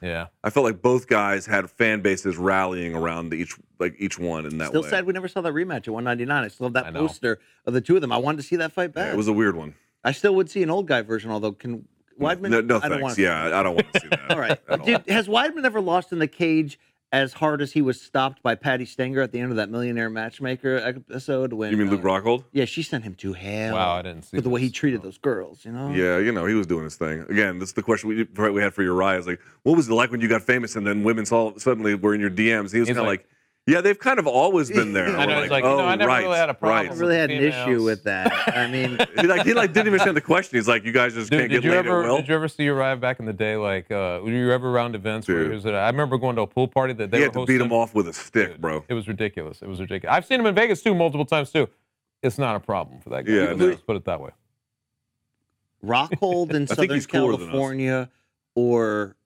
Yeah. 0.00 0.28
I 0.42 0.48
felt 0.48 0.64
like 0.64 0.80
both 0.80 1.08
guys 1.08 1.44
had 1.44 1.68
fan 1.70 2.00
bases 2.00 2.38
rallying 2.38 2.94
around 2.94 3.34
each 3.34 3.54
like 3.78 3.96
each 3.98 4.18
one 4.18 4.46
in 4.46 4.56
that 4.58 4.68
Still 4.68 4.80
way. 4.82 4.88
sad 4.88 5.04
we 5.04 5.12
never 5.12 5.28
saw 5.28 5.42
that 5.42 5.52
rematch 5.52 5.88
at 5.88 5.90
199. 5.90 6.42
I 6.44 6.48
still 6.48 6.68
have 6.68 6.72
that 6.72 6.94
poster 6.94 7.38
of 7.66 7.74
the 7.74 7.82
two 7.82 7.96
of 7.96 8.00
them. 8.00 8.12
I 8.12 8.16
wanted 8.16 8.38
to 8.38 8.44
see 8.44 8.56
that 8.56 8.72
fight 8.72 8.94
back. 8.94 9.08
Yeah, 9.08 9.12
it 9.12 9.16
was 9.18 9.28
a 9.28 9.32
weird 9.34 9.56
one. 9.56 9.74
I 10.04 10.12
still 10.12 10.34
would 10.34 10.50
see 10.50 10.62
an 10.62 10.70
old 10.70 10.86
guy 10.88 11.02
version, 11.02 11.30
although 11.30 11.52
can 11.52 11.86
Weidman? 12.20 12.50
No, 12.50 12.60
no 12.60 12.76
I 12.76 12.88
don't 12.88 12.90
thanks. 12.90 13.02
want 13.02 13.18
Yeah, 13.18 13.58
I 13.58 13.62
don't 13.62 13.74
want 13.74 13.92
to 13.92 14.00
see 14.00 14.08
that. 14.08 14.30
All 14.30 14.38
right. 14.38 14.58
at 14.68 14.80
all. 14.80 15.02
Has 15.08 15.28
Weidman 15.28 15.64
ever 15.64 15.80
lost 15.80 16.12
in 16.12 16.18
the 16.18 16.28
cage 16.28 16.78
as 17.12 17.34
hard 17.34 17.60
as 17.60 17.72
he 17.72 17.82
was 17.82 18.00
stopped 18.00 18.42
by 18.42 18.54
Patti 18.54 18.86
Stanger 18.86 19.20
at 19.20 19.32
the 19.32 19.38
end 19.38 19.50
of 19.50 19.56
that 19.56 19.68
Millionaire 19.70 20.08
Matchmaker 20.10 20.76
episode? 20.78 21.52
When 21.52 21.70
You 21.70 21.76
mean 21.76 21.88
uh, 21.88 21.92
Luke 21.92 22.02
Rockhold? 22.02 22.44
Yeah, 22.52 22.64
she 22.64 22.82
sent 22.82 23.04
him 23.04 23.14
to 23.16 23.32
hell. 23.34 23.74
Wow, 23.74 23.96
I 23.96 24.02
didn't 24.02 24.22
see 24.22 24.36
for 24.36 24.40
the 24.40 24.48
way 24.50 24.60
he 24.60 24.68
this. 24.68 24.76
treated 24.76 25.02
those 25.02 25.18
girls. 25.18 25.64
You 25.64 25.72
know. 25.72 25.90
Yeah, 25.90 26.18
you 26.18 26.32
know, 26.32 26.46
he 26.46 26.54
was 26.54 26.66
doing 26.66 26.84
his 26.84 26.96
thing. 26.96 27.20
Again, 27.28 27.58
this 27.58 27.70
is 27.70 27.74
the 27.74 27.82
question 27.82 28.08
we, 28.08 28.24
we 28.50 28.62
had 28.62 28.72
for 28.74 28.82
Uriah. 28.82 29.18
Is 29.18 29.26
like, 29.26 29.40
what 29.62 29.76
was 29.76 29.88
it 29.88 29.92
like 29.92 30.10
when 30.10 30.20
you 30.20 30.28
got 30.28 30.42
famous 30.42 30.74
and 30.76 30.86
then 30.86 31.02
women 31.04 31.26
saw 31.26 31.56
suddenly 31.58 31.94
were 31.94 32.14
in 32.14 32.20
your 32.20 32.30
DMs? 32.30 32.72
He 32.72 32.80
was 32.80 32.88
kind 32.88 32.98
of 32.98 33.04
like- 33.06 33.20
like, 33.20 33.28
yeah, 33.66 33.80
they've 33.80 33.98
kind 33.98 34.18
of 34.18 34.26
always 34.26 34.70
been 34.70 34.92
there. 34.94 35.06
I 35.16 35.24
know, 35.26 35.36
We're 35.40 35.48
like, 35.48 35.62
you 35.64 35.70
know, 35.70 35.80
I 35.80 35.94
never 35.94 36.10
really 36.12 36.36
had 36.36 36.50
a 36.50 36.54
problem 36.54 36.86
I 36.86 36.90
Right. 36.90 36.98
really 36.98 37.16
had 37.16 37.30
an 37.30 37.42
issue 37.42 37.82
with 37.84 38.02
that. 38.04 38.32
I 38.56 38.66
mean, 38.66 38.98
He 39.20 39.26
like 39.26 39.44
he 39.46 39.54
like 39.54 39.72
didn't 39.72 39.86
even 39.88 40.00
understand 40.00 40.16
the 40.16 40.20
question. 40.20 40.58
He's 40.58 40.66
like, 40.66 40.84
you 40.84 40.90
guys 40.92 41.14
just 41.14 41.30
Dude, 41.30 41.40
can't 41.40 41.50
did 41.50 41.62
get 41.62 41.64
you 41.64 41.70
laid 41.70 41.78
ever 41.86 42.02
at 42.02 42.08
will. 42.08 42.16
did 42.16 42.28
you 42.28 42.34
ever 42.34 42.48
see 42.48 42.64
Uriah 42.64 42.96
back 42.96 43.20
in 43.20 43.26
the 43.26 43.32
day? 43.32 43.56
Like, 43.56 43.90
uh, 43.90 44.20
were 44.22 44.30
you 44.30 44.50
ever 44.52 44.68
around 44.70 44.94
events 44.96 45.28
where 45.28 45.38
Dude. 45.38 45.48
he 45.50 45.54
was 45.54 45.66
at? 45.66 45.74
I 45.74 45.86
remember 45.88 46.18
going 46.18 46.34
to 46.36 46.42
a 46.42 46.46
pool 46.46 46.66
party 46.68 46.92
that 46.94 47.10
they 47.10 47.18
he 47.18 47.20
were 47.22 47.26
had 47.26 47.32
to 47.34 47.38
hosting. 47.40 47.58
beat 47.58 47.64
him 47.64 47.72
off 47.72 47.94
with 47.94 48.08
a 48.08 48.12
stick, 48.12 48.52
Dude, 48.52 48.60
bro. 48.60 48.84
It 48.88 48.94
was 48.94 49.06
ridiculous. 49.06 49.62
It 49.62 49.68
was 49.68 49.80
ridiculous. 49.80 50.14
I've 50.16 50.26
seen 50.26 50.40
him 50.40 50.46
in 50.46 50.54
Vegas 50.54 50.82
too, 50.82 50.94
multiple 50.94 51.24
times 51.26 51.50
too. 51.52 51.68
It's 52.22 52.38
not 52.38 52.56
a 52.56 52.60
problem 52.60 53.00
for 53.00 53.10
that 53.10 53.24
guy. 53.24 53.32
Yeah, 53.32 53.52
Let's 53.56 53.80
put 53.82 53.96
it 53.96 54.04
that 54.06 54.20
way. 54.20 54.30
Rockhold 55.84 56.52
in 56.54 56.62
I 56.70 56.74
Southern 56.74 56.90
he's 56.94 57.06
cooler. 57.06 57.36
California 57.36 58.08
or 58.54 59.16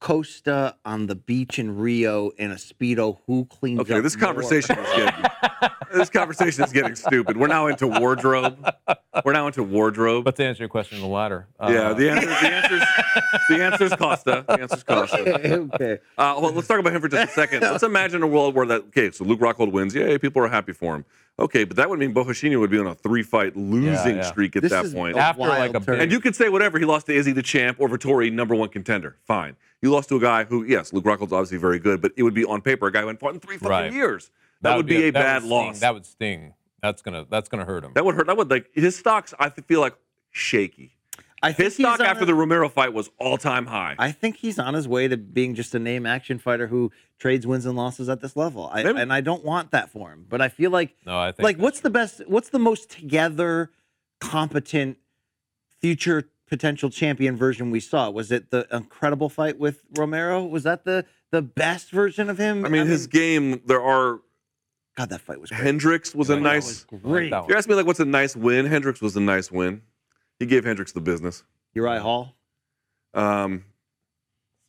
Costa 0.00 0.76
on 0.84 1.06
the 1.06 1.14
beach 1.14 1.58
in 1.58 1.76
Rio 1.76 2.30
in 2.30 2.50
a 2.50 2.54
speedo. 2.56 3.18
Who 3.26 3.44
cleans 3.44 3.80
Okay, 3.80 3.94
up 3.98 4.02
this 4.02 4.16
more? 4.16 4.26
conversation 4.26 4.78
is 4.78 4.86
getting 4.96 5.24
this 5.92 6.10
conversation 6.10 6.64
is 6.64 6.72
getting 6.72 6.94
stupid. 6.94 7.36
We're 7.36 7.46
now 7.48 7.66
into 7.66 7.86
wardrobe. 7.86 8.66
We're 9.24 9.32
now 9.34 9.46
into 9.46 9.62
wardrobe. 9.62 10.24
But 10.24 10.36
to 10.36 10.44
answer 10.44 10.62
your 10.62 10.68
question, 10.70 11.00
the 11.00 11.06
latter. 11.06 11.46
yeah, 11.60 11.90
uh, 11.90 11.94
the 11.94 12.10
answer 12.10 12.26
the 12.26 12.34
answer's 12.50 12.82
the 13.50 13.64
answer's 13.64 13.92
Costa. 13.94 14.44
The 14.48 14.60
answer's 14.60 14.82
Costa. 14.84 15.34
okay, 15.34 15.52
okay. 15.74 15.98
Uh, 16.16 16.38
well, 16.40 16.52
let's 16.52 16.66
talk 16.66 16.78
about 16.80 16.94
him 16.94 17.02
for 17.02 17.08
just 17.08 17.30
a 17.30 17.34
second. 17.34 17.60
Let's 17.62 17.82
imagine 17.82 18.22
a 18.22 18.26
world 18.26 18.54
where 18.54 18.66
that. 18.66 18.82
Okay, 18.88 19.10
so 19.10 19.24
Luke 19.24 19.40
Rockhold 19.40 19.70
wins. 19.72 19.94
Yay, 19.94 20.16
people 20.18 20.42
are 20.42 20.48
happy 20.48 20.72
for 20.72 20.94
him. 20.94 21.04
Okay, 21.38 21.64
but 21.64 21.76
that 21.76 21.88
would 21.88 21.98
mean 21.98 22.12
Borrachinha 22.12 22.58
would 22.60 22.70
be 22.70 22.78
on 22.78 22.86
a 22.86 22.94
three-fight 22.94 23.56
losing 23.56 24.16
yeah. 24.16 24.22
streak 24.22 24.56
at 24.56 24.62
This 24.62 24.72
that 24.72 24.84
is 24.86 24.92
point. 24.92 25.16
a 25.16 25.20
After, 25.20 25.40
like, 25.42 25.74
a 25.74 25.80
turn. 25.80 25.98
And 26.00 26.12
you 26.12 26.20
could 26.20 26.36
say 26.36 26.50
whatever. 26.50 26.78
He 26.78 26.84
lost 26.84 27.06
to 27.06 27.14
Izzy 27.14 27.32
the 27.32 27.42
champ 27.42 27.78
or 27.80 27.88
Vettori, 27.88 28.30
number 28.30 28.54
one 28.54 28.68
contender. 28.68 29.16
Fine. 29.24 29.56
You 29.82 29.90
lost 29.90 30.08
to 30.10 30.16
a 30.16 30.20
guy 30.20 30.44
who, 30.44 30.64
yes, 30.64 30.92
Luke 30.92 31.04
Rockhold's 31.04 31.32
obviously 31.32 31.58
very 31.58 31.78
good, 31.78 32.00
but 32.02 32.12
it 32.16 32.22
would 32.22 32.34
be 32.34 32.44
on 32.44 32.60
paper 32.60 32.86
a 32.86 32.92
guy 32.92 33.00
who 33.00 33.06
hadn't 33.06 33.20
fought 33.20 33.34
in 33.34 33.40
three 33.40 33.56
fucking 33.56 33.68
Right. 33.70 33.92
years. 33.92 34.30
That, 34.62 34.76
would 34.76 34.86
be 34.86 35.04
a 35.08 35.10
that 35.10 35.14
bad 35.14 35.34
would 35.42 35.48
sting. 35.48 35.50
loss. 35.50 35.80
That 35.80 35.94
would 35.94 36.04
sting. 36.06 36.54
That's 36.82 37.00
gonna 37.02 37.26
that's 37.30 37.48
gonna 37.48 37.64
hurt 37.64 37.84
him. 37.84 37.92
That 37.94 38.04
would 38.04 38.14
hurt. 38.14 38.26
That 38.26 38.36
would 38.38 38.50
like 38.50 38.70
his 38.74 38.96
stocks. 38.96 39.32
I 39.38 39.48
feel 39.50 39.80
like 39.80 39.94
shaky. 40.30 40.96
I 41.42 41.52
His 41.52 41.78
he's 41.78 41.86
stock 41.86 42.00
after 42.00 42.24
a- 42.24 42.26
the 42.26 42.34
Romero 42.34 42.68
fight 42.68 42.92
was 42.92 43.08
all-time 43.18 43.64
high. 43.66 43.94
I 43.98 44.12
think 44.12 44.36
he's 44.36 44.58
on 44.58 44.74
his 44.74 44.86
way 44.86 45.08
to 45.08 45.16
being 45.16 45.54
just 45.54 45.74
a 45.74 45.78
name 45.78 46.04
action 46.04 46.38
fighter 46.38 46.66
who 46.66 46.92
trades 47.18 47.46
wins 47.46 47.64
and 47.64 47.76
losses 47.76 48.10
at 48.10 48.20
this 48.20 48.36
level. 48.36 48.68
I, 48.70 48.82
and 48.82 49.10
I 49.10 49.22
don't 49.22 49.42
want 49.44 49.70
that 49.70 49.90
for 49.90 50.10
him. 50.12 50.26
But 50.28 50.42
I 50.42 50.48
feel 50.50 50.70
like 50.70 50.94
no, 51.06 51.18
I 51.18 51.32
think 51.32 51.44
like 51.44 51.56
that's 51.56 51.62
what's 51.62 51.80
the 51.80 51.90
best 51.90 52.22
what's 52.26 52.50
the 52.50 52.58
most 52.58 52.90
together 52.90 53.70
competent 54.20 54.98
future 55.80 56.28
potential 56.50 56.90
champion 56.90 57.36
version 57.36 57.70
we 57.70 57.80
saw 57.80 58.10
was 58.10 58.30
it 58.32 58.50
the 58.50 58.66
incredible 58.72 59.28
fight 59.30 59.58
with 59.58 59.82
romero 59.96 60.44
was 60.44 60.64
that 60.64 60.84
the 60.84 61.04
the 61.30 61.40
best 61.40 61.90
version 61.92 62.28
of 62.28 62.36
him 62.38 62.66
I 62.66 62.68
mean, 62.68 62.86
his 62.88 63.06
game. 63.06 63.62
There 63.64 63.80
are 63.80 64.20
god 64.96 65.10
that 65.10 65.20
fight 65.20 65.40
was 65.40 65.48
great. 65.50 65.62
Hendricks 65.62 66.12
was 66.14 66.28
a 66.28 66.32
Yeah, 66.32 66.38
that 66.40 66.42
nice. 66.42 66.86
I 66.90 66.94
like 66.96 67.02
great 67.04 67.30
You 67.30 67.36
one. 67.38 67.52
asked 67.54 67.68
me 67.68 67.74
like, 67.76 67.86
what's 67.86 68.00
a 68.00 68.04
nice 68.04 68.34
win? 68.34 68.66
Hendricks 68.66 69.00
was 69.00 69.16
a 69.16 69.20
nice 69.20 69.50
win. 69.52 69.82
He 70.40 70.46
gave 70.46 70.64
Hendricks 70.64 70.90
the 70.92 71.00
business. 71.00 71.44
Uriah 71.74 72.00
Hall. 72.00 72.34
Um, 73.14 73.64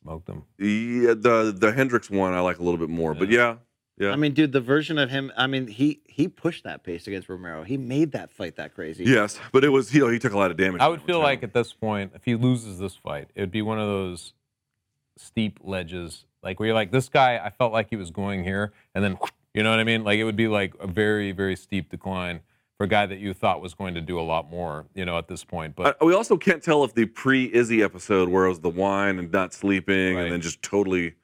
Smoked 0.02 0.28
him. 0.28 0.44
yeah, 0.58 1.14
the 1.14 1.54
the 1.56 1.72
Hendricks 1.72 2.08
one 2.10 2.32
I 2.32 2.40
like 2.40 2.58
a 2.58 2.62
little 2.62 2.78
bit 2.78 2.90
more, 2.90 3.14
but 3.14 3.28
yeah, 3.28 3.56
yeah. 3.98 4.10
I 4.10 4.16
mean, 4.16 4.32
dude, 4.32 4.52
the 4.52 4.60
version 4.60 4.98
of 4.98 5.10
him. 5.10 5.32
I 5.36 5.46
mean, 5.46 5.66
he 5.66 6.00
he 6.06 6.28
pushed 6.28 6.64
that 6.64 6.82
pace 6.84 7.06
against 7.06 7.28
Romero. 7.28 7.62
He 7.62 7.76
made 7.76 8.12
that 8.12 8.30
fight 8.30 8.56
that 8.56 8.74
crazy. 8.74 9.04
yes, 9.04 9.38
but 9.52 9.64
it 9.64 9.68
was 9.70 9.92
you 9.94 10.00
know 10.00 10.08
he 10.08 10.18
took 10.18 10.32
a 10.32 10.38
lot 10.38 10.50
of 10.50 10.56
damage. 10.56 10.80
I 10.80 10.88
would 10.88 11.02
feel 11.02 11.18
was 11.18 11.24
like 11.24 11.42
at 11.42 11.52
this 11.54 11.72
point, 11.72 12.12
if 12.14 12.24
he 12.24 12.34
loses 12.34 12.78
this 12.78 12.96
fight, 12.96 13.28
it 13.34 13.40
would 13.40 13.50
be 13.52 13.62
one 13.62 13.78
of 13.78 13.86
those 13.86 14.32
steep 15.18 15.58
ledges, 15.62 16.24
like 16.42 16.58
where 16.58 16.68
you're 16.68 16.74
like, 16.74 16.90
this 16.90 17.08
guy, 17.08 17.38
I 17.38 17.50
felt 17.50 17.72
like 17.72 17.90
he 17.90 17.96
was 17.96 18.10
going 18.10 18.44
here, 18.44 18.72
and 18.94 19.04
then, 19.04 19.18
you 19.54 19.62
know 19.62 19.70
what 19.70 19.78
I 19.78 19.84
mean? 19.84 20.04
Like 20.04 20.18
it 20.18 20.24
would 20.24 20.36
be 20.36 20.48
like 20.48 20.74
a 20.80 20.86
very, 20.86 21.32
very 21.32 21.54
steep 21.56 21.90
decline 21.90 22.40
for 22.78 22.84
a 22.84 22.88
guy 22.88 23.04
that 23.06 23.18
you 23.18 23.34
thought 23.34 23.60
was 23.60 23.74
going 23.74 23.92
to 23.94 24.00
do 24.00 24.18
a 24.18 24.22
lot 24.22 24.50
more, 24.50 24.86
you 24.94 25.04
know, 25.04 25.18
at 25.18 25.28
this 25.28 25.44
point. 25.44 25.76
But 25.76 25.98
Uh, 26.02 26.06
we 26.06 26.14
also 26.14 26.36
can't 26.38 26.62
tell 26.62 26.82
if 26.84 26.94
the 26.94 27.04
pre-Izzy 27.04 27.82
episode, 27.82 28.30
where 28.30 28.46
it 28.46 28.48
was 28.48 28.60
the 28.60 28.70
wine 28.70 29.18
and 29.18 29.30
not 29.30 29.52
sleeping, 29.52 30.16
Right. 30.16 30.22
and 30.24 30.32
then 30.32 30.40
just 30.40 30.62
totally, 30.62 31.14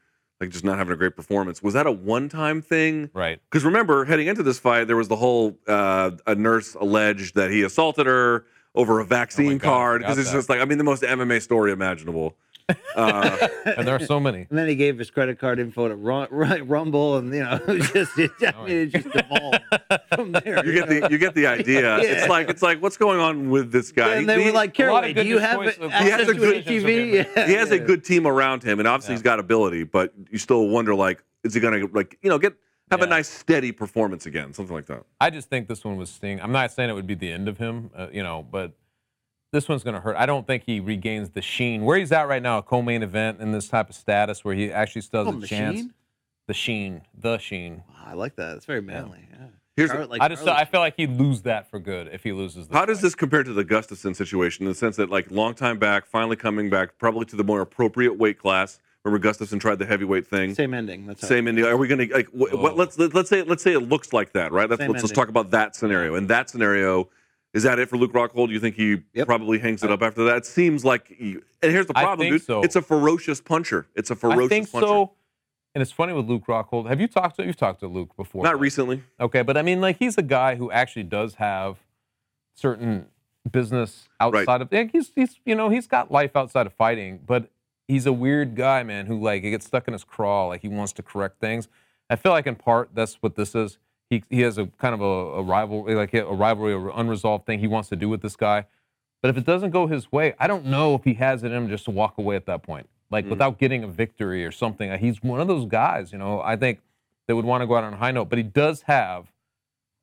like, 0.40 0.50
just 0.50 0.64
not 0.64 0.78
having 0.78 0.92
a 0.92 0.96
great 0.96 1.16
performance, 1.16 1.62
was 1.62 1.74
that 1.74 1.86
a 1.86 1.92
one-time 1.92 2.62
thing? 2.62 3.10
right, 3.12 3.40
Because 3.50 3.64
remember, 3.64 4.04
heading 4.04 4.26
into 4.28 4.42
this 4.42 4.58
fight, 4.58 4.84
there 4.86 4.96
was 4.96 5.08
the 5.08 5.16
whole 5.16 5.58
uh, 5.66 6.12
a 6.26 6.34
nurse 6.34 6.74
alleged 6.74 7.34
that 7.34 7.50
he 7.50 7.62
assaulted 7.62 8.06
her 8.06 8.44
over 8.74 9.00
a 9.00 9.04
vaccine 9.04 9.54
Oh 9.54 9.58
God, 9.58 9.62
card. 9.68 10.00
Because 10.02 10.18
it's 10.18 10.30
that. 10.30 10.36
just 10.36 10.48
like, 10.48 10.60
I 10.60 10.64
mean, 10.64 10.78
the 10.78 10.84
most 10.84 11.02
MMA 11.02 11.42
story 11.42 11.72
imaginable. 11.72 12.36
Uh, 12.94 13.48
and 13.64 13.86
there 13.86 13.94
are 13.94 13.98
so 14.04 14.20
many. 14.20 14.46
And 14.50 14.58
then 14.58 14.68
he 14.68 14.76
gave 14.76 14.98
his 14.98 15.10
credit 15.10 15.38
card 15.38 15.58
info 15.58 15.88
to 15.88 15.94
Rum- 15.96 16.28
Rumble, 16.68 17.16
and 17.16 17.32
you 17.32 17.40
know, 17.40 17.54
it 17.54 17.66
was 17.66 17.90
just 17.92 18.18
it, 18.18 18.30
I 18.42 18.52
mean, 18.64 18.76
it 18.76 18.86
just 18.88 19.06
evolved 19.14 19.60
from 20.14 20.32
there. 20.32 20.64
you 20.66 20.72
get 20.72 20.88
the 20.88 21.08
you 21.10 21.18
get 21.18 21.34
the 21.34 21.46
idea. 21.46 21.98
It's 22.18 22.28
like 22.28 22.48
it's 22.50 22.62
like 22.62 22.82
what's 22.82 22.96
going 22.96 23.20
on 23.20 23.50
with 23.50 23.72
this 23.72 23.92
guy? 23.92 24.12
And 24.16 24.20
He- 24.20 24.26
they 24.26 24.40
he- 24.40 24.46
were 24.48 24.52
like, 24.54 24.70
a 24.70 24.72
Caraway, 24.72 25.12
do 25.12 25.22
you 25.24 25.38
have 25.38 25.60
access 25.66 26.02
He 26.02 26.10
has 26.10 26.28
a 26.28 26.34
good- 26.34 26.64
TV? 26.66 27.12
Yeah. 27.36 27.46
he 27.46 27.52
has 27.54 27.70
a 27.70 27.78
good 27.78 28.04
team 28.04 28.26
around 28.26 28.62
him, 28.62 28.78
and 28.78 28.88
obviously 28.88 29.12
Yeah. 29.14 29.18
he's 29.18 29.22
got 29.22 29.38
ability, 29.40 29.84
but 29.84 30.12
you 30.30 30.38
still 30.38 30.68
wonder 30.68 30.94
like, 30.94 31.22
is 31.44 31.54
he 31.54 31.60
gonna 31.60 31.86
like 31.92 32.18
you 32.22 32.28
know 32.30 32.38
get 32.38 32.54
have 32.90 33.02
a 33.02 33.06
nice 33.06 33.28
steady 33.28 33.70
performance 33.70 34.24
again, 34.24 34.54
something 34.54 34.74
like 34.74 34.86
that. 34.86 35.04
I 35.20 35.28
just 35.28 35.50
think 35.50 35.68
this 35.68 35.84
one 35.84 35.96
was 35.98 36.08
sting. 36.08 36.40
I'm 36.40 36.52
not 36.52 36.72
saying 36.72 36.88
it 36.88 36.94
would 36.94 37.06
be 37.06 37.14
the 37.14 37.30
end 37.30 37.46
of 37.46 37.58
him, 37.58 37.90
uh, 37.94 38.06
you 38.10 38.22
know, 38.22 38.46
but 38.50 38.72
this 39.52 39.68
one's 39.68 39.82
going 39.82 39.94
to 39.94 40.00
hurt. 40.00 40.16
I 40.16 40.26
don't 40.26 40.46
think 40.46 40.64
he 40.66 40.80
regains 40.80 41.30
the 41.30 41.42
sheen 41.42 41.84
where 41.84 41.98
he's 41.98 42.12
at 42.12 42.28
right 42.28 42.42
now, 42.42 42.58
a 42.58 42.62
co-main 42.62 43.02
event 43.02 43.40
in 43.40 43.52
this 43.52 43.68
type 43.68 43.88
of 43.88 43.96
status 43.96 44.44
where 44.44 44.54
he 44.54 44.70
actually 44.70 45.02
still 45.02 45.24
has 45.24 45.32
him 45.34 45.38
a 45.38 45.40
the 45.40 45.46
chance. 45.46 45.76
Sheen? 45.78 45.94
The 46.46 46.54
sheen, 46.54 47.02
the 47.14 47.38
sheen. 47.38 47.82
Wow, 47.88 47.94
I 48.06 48.12
like 48.14 48.36
that. 48.36 48.56
It's 48.56 48.66
very 48.66 48.80
manly. 48.82 49.26
Yeah. 49.30 49.46
Here's 49.76 49.90
Char- 49.90 50.06
like 50.06 50.20
I 50.20 50.28
just 50.28 50.44
Charlotte- 50.44 50.60
I 50.60 50.64
feel 50.64 50.80
like 50.80 50.94
he'd 50.96 51.12
lose 51.12 51.42
that 51.42 51.70
for 51.70 51.78
good 51.78 52.08
if 52.12 52.24
he 52.24 52.32
loses. 52.32 52.66
This 52.68 52.76
How 52.76 52.84
does 52.84 53.00
this 53.00 53.14
compare 53.14 53.44
to 53.44 53.52
the 53.52 53.64
Gustafsson 53.64 54.16
situation 54.16 54.64
in 54.64 54.70
the 54.70 54.74
sense 54.74 54.96
that 54.96 55.08
like 55.10 55.30
long 55.30 55.54
time 55.54 55.78
back, 55.78 56.06
finally 56.06 56.36
coming 56.36 56.68
back, 56.70 56.98
probably 56.98 57.26
to 57.26 57.36
the 57.36 57.44
more 57.44 57.60
appropriate 57.60 58.18
weight 58.18 58.38
class? 58.38 58.80
Remember 59.04 59.26
Gustafsson 59.28 59.60
tried 59.60 59.78
the 59.78 59.86
heavyweight 59.86 60.26
thing. 60.26 60.54
same 60.54 60.74
ending. 60.74 61.06
That's 61.06 61.26
Same 61.26 61.46
ending. 61.46 61.64
Are 61.64 61.76
we 61.76 61.86
gonna 61.86 62.06
like? 62.12 62.26
What, 62.32 62.52
what, 62.58 62.72
Oh. 62.72 62.74
let's 62.76 62.98
let, 62.98 63.14
let's 63.14 63.28
say 63.30 63.42
let's 63.42 63.62
say 63.62 63.72
it 63.72 63.80
looks 63.80 64.12
like 64.12 64.32
that, 64.32 64.50
right? 64.52 64.68
Let's 64.68 64.80
Same 64.80 64.90
let's, 64.90 65.04
let's 65.04 65.12
talk 65.14 65.28
about 65.28 65.50
that 65.52 65.76
scenario. 65.76 66.16
In 66.16 66.26
that 66.26 66.50
scenario, 66.50 67.08
is 67.58 67.64
that 67.64 67.78
it 67.78 67.88
for 67.88 67.96
Luke 67.96 68.12
Rockhold? 68.12 68.46
Do 68.48 68.52
you 68.54 68.60
think 68.60 68.76
he 68.76 69.02
Yep. 69.14 69.26
probably 69.26 69.58
hangs 69.58 69.82
it 69.82 69.90
uh, 69.90 69.94
up 69.94 70.02
after 70.02 70.24
that? 70.24 70.36
It 70.38 70.46
seems 70.46 70.84
like. 70.84 71.08
He, 71.08 71.32
and 71.62 71.72
here's 71.72 71.86
the 71.86 71.98
I 71.98 72.02
problem, 72.04 72.26
think 72.28 72.34
dude. 72.34 72.46
so. 72.46 72.62
It's 72.62 72.76
a 72.76 72.82
ferocious 72.82 73.40
puncher. 73.40 73.86
It's 73.94 74.10
a 74.10 74.16
ferocious 74.16 74.44
I 74.46 74.48
think 74.48 74.70
puncher. 74.72 74.86
so. 74.86 75.12
And 75.74 75.82
it's 75.82 75.92
funny 75.92 76.12
with 76.12 76.26
Luke 76.26 76.46
Rockhold. 76.46 76.88
Have 76.88 77.00
you 77.00 77.08
talked 77.08 77.36
to 77.36 77.44
you've 77.44 77.56
talked 77.56 77.80
to 77.80 77.88
Luke 77.88 78.16
before? 78.16 78.42
Not 78.42 78.54
right? 78.54 78.60
recently. 78.60 79.02
Okay, 79.20 79.42
but 79.42 79.56
I 79.56 79.62
mean, 79.62 79.80
like 79.80 79.98
he's 79.98 80.16
a 80.18 80.22
guy 80.22 80.54
who 80.56 80.70
actually 80.70 81.02
does 81.04 81.34
have 81.34 81.76
certain 82.54 83.06
business 83.50 84.08
outside 84.20 84.62
of. 84.62 84.72
Like 84.72 84.92
he's 84.92 85.12
he's 85.14 85.38
you 85.44 85.54
know 85.54 85.68
he's 85.68 85.86
got 85.86 86.10
life 86.10 86.36
outside 86.36 86.66
of 86.66 86.72
fighting, 86.72 87.20
but 87.26 87.50
he's 87.86 88.06
a 88.06 88.12
weird 88.12 88.54
guy, 88.56 88.82
man, 88.82 89.06
who 89.06 89.20
like 89.20 89.42
he 89.42 89.50
gets 89.50 89.66
stuck 89.66 89.86
in 89.88 89.92
his 89.92 90.04
crawl, 90.04 90.48
like 90.48 90.62
he 90.62 90.68
wants 90.68 90.92
to 90.94 91.02
correct 91.02 91.40
things. 91.40 91.68
I 92.10 92.16
feel 92.16 92.32
like 92.32 92.46
in 92.46 92.54
part 92.56 92.90
that's 92.94 93.16
what 93.16 93.36
this 93.36 93.54
is. 93.54 93.78
He 94.10 94.24
he 94.30 94.40
has 94.40 94.58
a 94.58 94.66
kind 94.78 94.94
of 94.94 95.00
a, 95.00 95.04
a 95.04 95.42
rivalry, 95.42 95.94
like 95.94 96.14
a 96.14 96.24
rivalry, 96.24 96.72
or 96.72 96.90
unresolved 96.94 97.46
thing 97.46 97.58
he 97.58 97.66
wants 97.66 97.88
to 97.90 97.96
do 97.96 98.08
with 98.08 98.22
this 98.22 98.36
guy. 98.36 98.64
But 99.20 99.30
if 99.30 99.36
it 99.36 99.44
doesn't 99.44 99.70
go 99.70 99.86
his 99.86 100.10
way, 100.12 100.34
I 100.38 100.46
don't 100.46 100.64
know 100.66 100.94
if 100.94 101.04
he 101.04 101.14
has 101.14 101.42
it 101.42 101.48
in 101.48 101.52
him 101.52 101.68
just 101.68 101.84
to 101.86 101.90
walk 101.90 102.18
away 102.18 102.36
at 102.36 102.46
that 102.46 102.62
point, 102.62 102.88
like 103.10 103.26
Mm. 103.26 103.30
without 103.30 103.58
getting 103.58 103.82
a 103.84 103.88
victory 103.88 104.44
or 104.44 104.52
something. 104.52 104.96
He's 104.98 105.22
one 105.22 105.40
of 105.40 105.48
those 105.48 105.66
guys, 105.66 106.12
you 106.12 106.18
know. 106.18 106.40
I 106.40 106.56
think 106.56 106.80
that 107.26 107.34
would 107.36 107.44
want 107.44 107.62
to 107.62 107.66
go 107.66 107.76
out 107.76 107.84
on 107.84 107.92
a 107.94 107.96
high 107.96 108.12
note, 108.12 108.28
but 108.28 108.38
he 108.38 108.44
does 108.44 108.82
have 108.82 109.26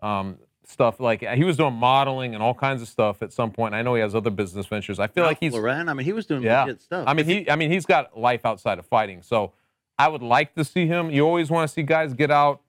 um, 0.02 0.38
stuff 0.66 1.00
like 1.00 1.22
he 1.22 1.44
was 1.44 1.58
doing 1.58 1.74
modeling 1.74 2.34
and 2.34 2.44
all 2.44 2.54
kinds 2.54 2.82
of 2.82 2.88
stuff 2.88 3.22
at 3.22 3.32
some 3.32 3.52
point. 3.52 3.74
I 3.74 3.82
know 3.82 3.96
he 3.96 4.02
has 4.02 4.14
other 4.14 4.30
business 4.30 4.66
ventures. 4.66 5.00
I 5.00 5.08
feel 5.08 5.24
like 5.24 5.42
Ralph 5.42 5.54
he's 5.54 5.54
Lauren. 5.54 5.90
I 5.90 5.94
mean, 5.94 6.06
he 6.06 6.14
was 6.14 6.26
doing 6.26 6.44
yeah. 6.44 6.64
legit 6.66 6.82
stuff. 6.82 7.06
I 7.08 7.14
mean, 7.14 7.26
he 7.26 7.50
I 7.50 7.56
mean 7.56 7.72
he's 7.72 7.86
got 7.86 8.18
life 8.20 8.46
outside 8.46 8.80
of 8.80 8.86
fighting. 8.86 9.22
So 9.24 9.54
I 9.98 10.08
would 10.10 10.22
like 10.22 10.54
to 10.56 10.66
see 10.66 10.86
him. 10.88 11.10
You 11.10 11.26
always 11.26 11.50
want 11.50 11.68
to 11.70 11.74
see 11.74 11.84
guys 11.84 12.14
get 12.14 12.30
out 12.32 12.62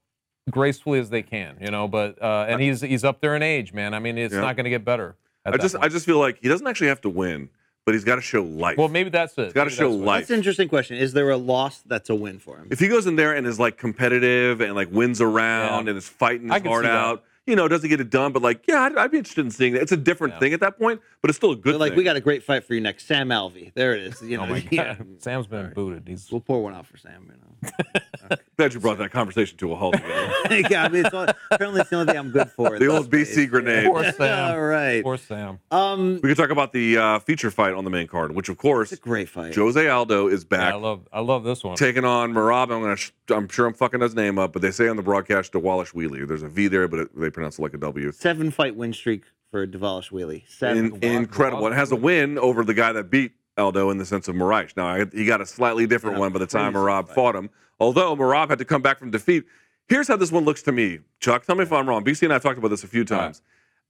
gracefully 0.50 0.98
as 0.98 1.10
they 1.10 1.22
can, 1.22 1.56
you 1.60 1.70
know. 1.70 1.88
But 1.88 2.20
uh, 2.22 2.46
and 2.48 2.60
he's 2.60 2.80
he's 2.80 3.04
up 3.04 3.20
there 3.20 3.36
in 3.36 3.42
age, 3.42 3.72
man. 3.72 3.94
I 3.94 3.98
mean, 3.98 4.18
it's 4.18 4.34
Yeah. 4.34 4.40
not 4.40 4.56
going 4.56 4.64
to 4.64 4.70
get 4.70 4.84
better. 4.84 5.16
I 5.44 5.50
that 5.52 5.60
just 5.60 5.76
I 5.76 5.88
just 5.88 6.06
feel 6.06 6.18
like 6.18 6.38
he 6.42 6.48
doesn't 6.48 6.66
actually 6.66 6.88
have 6.88 7.00
to 7.02 7.08
win, 7.08 7.48
but 7.84 7.94
he's 7.94 8.04
got 8.04 8.16
to 8.16 8.20
show 8.22 8.42
life. 8.42 8.76
well, 8.78 8.88
maybe 8.88 9.10
that's 9.10 9.36
it. 9.38 9.44
He's 9.44 9.52
gotta 9.52 9.70
show 9.70 9.90
that's 9.92 10.02
life. 10.04 10.20
That's 10.22 10.30
an 10.30 10.36
interesting 10.38 10.68
question. 10.68 10.96
Is 10.96 11.12
there 11.12 11.30
a 11.30 11.36
loss 11.36 11.82
that's 11.86 12.10
a 12.10 12.14
win 12.14 12.38
for 12.40 12.56
him? 12.58 12.68
if 12.70 12.80
he 12.80 12.88
goes 12.88 13.06
in 13.06 13.16
there 13.16 13.34
and 13.34 13.46
is 13.46 13.60
like 13.60 13.76
competitive 13.76 14.60
and 14.60 14.74
like 14.74 14.90
wins 14.90 15.20
around 15.20 15.84
Yeah. 15.84 15.90
and 15.90 15.98
is 15.98 16.08
fighting 16.08 16.50
I 16.50 16.54
his 16.54 16.62
can 16.62 16.70
heart 16.72 16.84
see 16.84 16.88
that. 16.90 17.22
Out, 17.46 17.50
you 17.50 17.56
know, 17.56 17.68
doesn't 17.68 17.88
get 17.88 18.00
it 18.00 18.10
done, 18.10 18.32
but 18.32 18.42
like, 18.42 18.66
yeah, 18.66 18.82
I'd, 18.82 18.96
I'd 18.96 19.10
be 19.10 19.18
interested 19.18 19.44
in 19.44 19.50
seeing 19.50 19.72
that. 19.74 19.82
It's 19.82 19.92
a 19.92 19.96
different 19.96 20.34
Yeah. 20.34 20.40
thing 20.40 20.52
at 20.52 20.60
that 20.60 20.78
point, 20.78 21.00
but 21.22 21.30
it's 21.30 21.36
still 21.36 21.52
a 21.52 21.56
good 21.56 21.72
They're 21.74 21.78
like, 21.78 21.92
thing. 21.92 21.98
we 21.98 22.04
got 22.04 22.16
a 22.16 22.20
great 22.20 22.42
fight 22.42 22.64
for 22.64 22.74
you 22.74 22.80
next. 22.80 23.06
Sam 23.06 23.28
Alvey. 23.28 23.72
There 23.74 23.94
it 23.94 24.02
is. 24.02 24.22
You 24.22 24.36
know, 24.38 24.44
Oh 24.44 24.46
my 24.46 24.66
yeah. 24.70 24.94
God, 24.94 25.06
Sam's 25.22 25.46
been 25.46 25.72
booted. 25.72 26.04
He's 26.06 26.30
We'll 26.30 26.40
pour 26.40 26.62
one 26.62 26.74
out 26.74 26.86
for 26.86 26.96
Sam. 26.96 27.26
You 27.26 27.32
know. 27.38 28.36
Glad 28.56 28.74
you 28.74 28.80
brought 28.80 28.98
that 28.98 29.10
conversation 29.10 29.56
to 29.58 29.72
a 29.72 29.76
halt. 29.76 29.94
Again. 29.96 30.64
yeah, 30.70 30.84
I 30.84 30.88
mean, 30.88 31.04
it's 31.04 31.14
only, 31.14 31.32
apparently 31.50 31.80
it's 31.82 31.90
the 31.90 31.96
only 31.96 32.06
thing 32.12 32.18
I'm 32.18 32.30
good 32.30 32.50
for. 32.50 32.74
in 32.76 32.80
the 32.82 32.88
old 32.88 33.10
BC 33.10 33.26
space. 33.26 33.50
grenade. 33.50 33.86
poor 33.86 34.10
Sam. 34.12 34.50
All 34.52 34.60
right. 34.60 35.02
Poor 35.04 35.16
Sam. 35.18 35.58
Um, 35.70 36.14
We 36.22 36.30
could 36.30 36.36
talk 36.36 36.50
about 36.50 36.72
the 36.72 36.96
uh, 36.96 37.18
feature 37.20 37.50
fight 37.50 37.74
on 37.74 37.84
the 37.84 37.90
main 37.90 38.06
card, 38.06 38.34
which 38.34 38.48
of 38.48 38.56
course, 38.56 38.92
it's 38.92 39.00
a 39.00 39.04
great 39.04 39.28
fight. 39.28 39.54
Jose 39.54 39.86
Aldo 39.88 40.28
is 40.28 40.42
Yeah, 40.50 40.56
back. 40.58 40.74
I 40.74 40.76
love 40.76 41.06
I 41.12 41.20
love 41.20 41.44
this 41.44 41.62
one. 41.62 41.76
Taking 41.76 42.04
on 42.04 42.32
Merab, 42.32 42.62
I'm 42.72 42.80
gonna. 42.82 42.96
Sh- 42.96 43.10
I'm 43.30 43.48
sure 43.48 43.66
I'm 43.66 43.74
fucking 43.74 44.00
his 44.00 44.14
name 44.14 44.38
up, 44.38 44.52
but 44.52 44.62
they 44.62 44.70
say 44.70 44.88
on 44.88 44.96
the 44.96 45.02
broadcast 45.02 45.52
Dvalishvili. 45.52 46.26
There's 46.26 46.42
a 46.42 46.48
V 46.48 46.68
there, 46.68 46.88
but 46.88 47.00
it, 47.00 47.20
they 47.20 47.28
pronounce 47.36 47.58
it 47.58 47.62
like 47.62 47.74
a 47.74 47.78
W. 47.78 48.10
Seven 48.12 48.50
fight 48.50 48.74
win 48.74 48.92
streak 48.92 49.22
for 49.50 49.66
Dvalishvili. 49.66 50.48
Seven. 50.48 50.96
In, 50.96 51.02
incredible. 51.04 51.66
It 51.68 51.74
has 51.74 51.92
a 51.92 51.96
win 51.96 52.38
over 52.38 52.64
the 52.64 52.74
guy 52.74 52.92
that 52.92 53.10
beat 53.10 53.32
Aldo 53.56 53.90
in 53.90 53.98
the 53.98 54.06
sense 54.06 54.26
of 54.26 54.34
Moraes. 54.34 54.76
Now, 54.76 54.88
I, 54.88 55.04
he 55.12 55.24
got 55.26 55.40
a 55.40 55.46
slightly 55.46 55.86
different 55.86 56.18
one 56.18 56.32
by 56.32 56.38
the 56.40 56.46
time 56.46 56.72
crazy 56.72 56.84
Merab 56.84 57.08
fought 57.14 57.36
him. 57.36 57.50
Although 57.78 58.16
Merab 58.16 58.48
had 58.48 58.58
to 58.58 58.64
come 58.64 58.82
back 58.82 58.98
from 58.98 59.10
defeat. 59.10 59.44
Here's 59.88 60.08
how 60.08 60.16
this 60.16 60.32
one 60.32 60.44
looks 60.44 60.62
to 60.62 60.72
me, 60.72 60.98
Chuck. 61.20 61.44
Tell 61.46 61.54
me 61.54 61.62
if 61.62 61.72
I'm 61.72 61.88
wrong. 61.88 62.04
BC 62.04 62.22
and 62.22 62.32
I 62.32 62.36
have 62.36 62.42
talked 62.42 62.58
about 62.58 62.68
this 62.68 62.82
a 62.82 62.88
few 62.88 63.02
All 63.02 63.16
right. 63.16 63.24
times. 63.26 63.42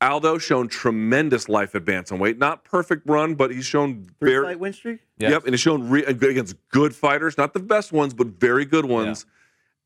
Aldo 0.03 0.37
shown 0.37 0.69
tremendous 0.69 1.49
life 1.49 1.75
advance 1.75 2.13
on 2.13 2.19
weight. 2.19 2.37
Not 2.37 2.65
perfect 2.65 3.09
run, 3.09 3.35
but 3.35 3.51
he's 3.51 3.65
shown 3.65 4.07
Three 4.21 4.33
very. 4.33 4.45
fight 4.47 4.61
win 4.61 4.73
streak. 4.75 5.01
Yes. 5.19 5.31
Yep, 5.31 5.45
and 5.45 5.53
he's 5.55 5.61
shown 5.61 5.89
re- 5.89 6.05
against 6.05 6.55
good 6.69 6.95
fighters, 6.95 7.39
not 7.39 7.55
the 7.55 7.61
best 7.61 7.93
ones, 7.93 8.13
but 8.13 8.27
very 8.27 8.67
good 8.67 8.85
ones. 8.85 9.25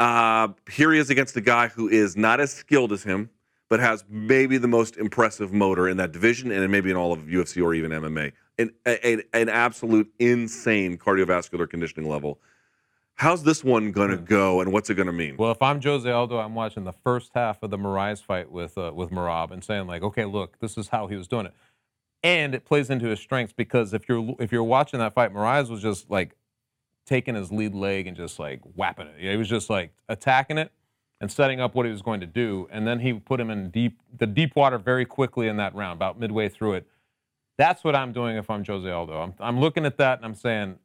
Uh, 0.00 0.48
here 0.68 0.92
he 0.92 0.98
is 0.98 1.10
against 1.10 1.36
a 1.36 1.40
guy 1.40 1.68
who 1.68 1.88
is 1.88 2.16
not 2.16 2.40
as 2.40 2.52
skilled 2.52 2.90
as 2.90 3.04
him, 3.04 3.30
but 3.70 3.78
has 3.78 4.04
maybe 4.10 4.58
the 4.58 4.68
most 4.68 4.96
impressive 4.96 5.52
motor 5.52 5.88
in 5.88 5.96
that 5.96 6.12
division, 6.12 6.50
and 6.50 6.70
maybe 6.70 6.90
in 6.90 6.96
all 6.96 7.12
of 7.12 7.20
UFC 7.20 7.62
or 7.62 7.72
even 7.72 7.92
MMA. 7.92 8.32
An, 8.58 8.72
an, 8.84 9.22
an 9.32 9.48
absolute 9.48 10.12
insane 10.18 10.98
cardiovascular 10.98 11.70
conditioning 11.70 12.10
level. 12.10 12.40
How's 13.14 13.44
this 13.44 13.62
one 13.62 13.92
gonna 13.92 14.16
go, 14.16 14.60
and 14.60 14.72
what's 14.72 14.90
it 14.90 14.96
gonna 14.96 15.12
mean? 15.12 15.36
Well, 15.36 15.52
if 15.52 15.62
I'm 15.62 15.80
Jose 15.80 16.10
Aldo, 16.10 16.38
I'm 16.38 16.54
watching 16.54 16.84
the 16.84 16.92
first 16.92 17.30
half 17.34 17.62
of 17.62 17.70
the 17.70 17.78
Moraes 17.78 18.22
fight 18.22 18.50
with 18.50 18.76
uh, 18.76 18.92
with 18.94 19.10
Merab 19.10 19.52
and 19.52 19.62
saying 19.62 19.86
like, 19.86 20.02
okay, 20.02 20.24
look, 20.24 20.58
this 20.58 20.76
is 20.76 20.88
how 20.88 21.06
he 21.06 21.16
was 21.16 21.28
doing 21.28 21.46
it, 21.46 21.54
and 22.22 22.54
it 22.54 22.64
plays 22.64 22.90
into 22.90 23.06
his 23.06 23.20
strengths 23.20 23.52
because 23.52 23.94
if 23.94 24.08
you're 24.08 24.34
if 24.40 24.50
you're 24.50 24.64
watching 24.64 24.98
that 24.98 25.14
fight, 25.14 25.32
Moraes 25.32 25.70
was 25.70 25.80
just 25.80 26.10
like 26.10 26.34
taking 27.06 27.34
his 27.34 27.52
lead 27.52 27.74
leg 27.74 28.06
and 28.06 28.16
just 28.16 28.38
like 28.38 28.62
whapping 28.74 29.06
it. 29.06 29.14
He 29.18 29.36
was 29.36 29.48
just 29.48 29.70
like 29.70 29.92
attacking 30.08 30.58
it 30.58 30.72
and 31.20 31.30
setting 31.30 31.60
up 31.60 31.74
what 31.74 31.84
he 31.86 31.92
was 31.92 32.02
going 32.02 32.20
to 32.20 32.26
do, 32.26 32.66
and 32.70 32.86
then 32.86 33.00
he 33.00 33.12
put 33.12 33.40
him 33.40 33.50
in 33.50 33.70
deep 33.70 34.00
the 34.16 34.26
deep 34.26 34.56
water 34.56 34.78
very 34.78 35.04
quickly 35.04 35.48
in 35.48 35.56
that 35.58 35.74
round, 35.74 35.98
about 35.98 36.18
midway 36.18 36.48
through 36.48 36.74
it. 36.74 36.86
That's 37.58 37.84
what 37.84 37.94
I'm 37.94 38.12
doing 38.12 38.36
if 38.36 38.48
I'm 38.48 38.64
Jose 38.64 38.88
Aldo. 38.90 39.20
I'm, 39.20 39.34
I'm 39.38 39.60
looking 39.60 39.84
at 39.84 39.98
that 39.98 40.18
and 40.18 40.24
I'm 40.24 40.34
saying, 40.34 40.78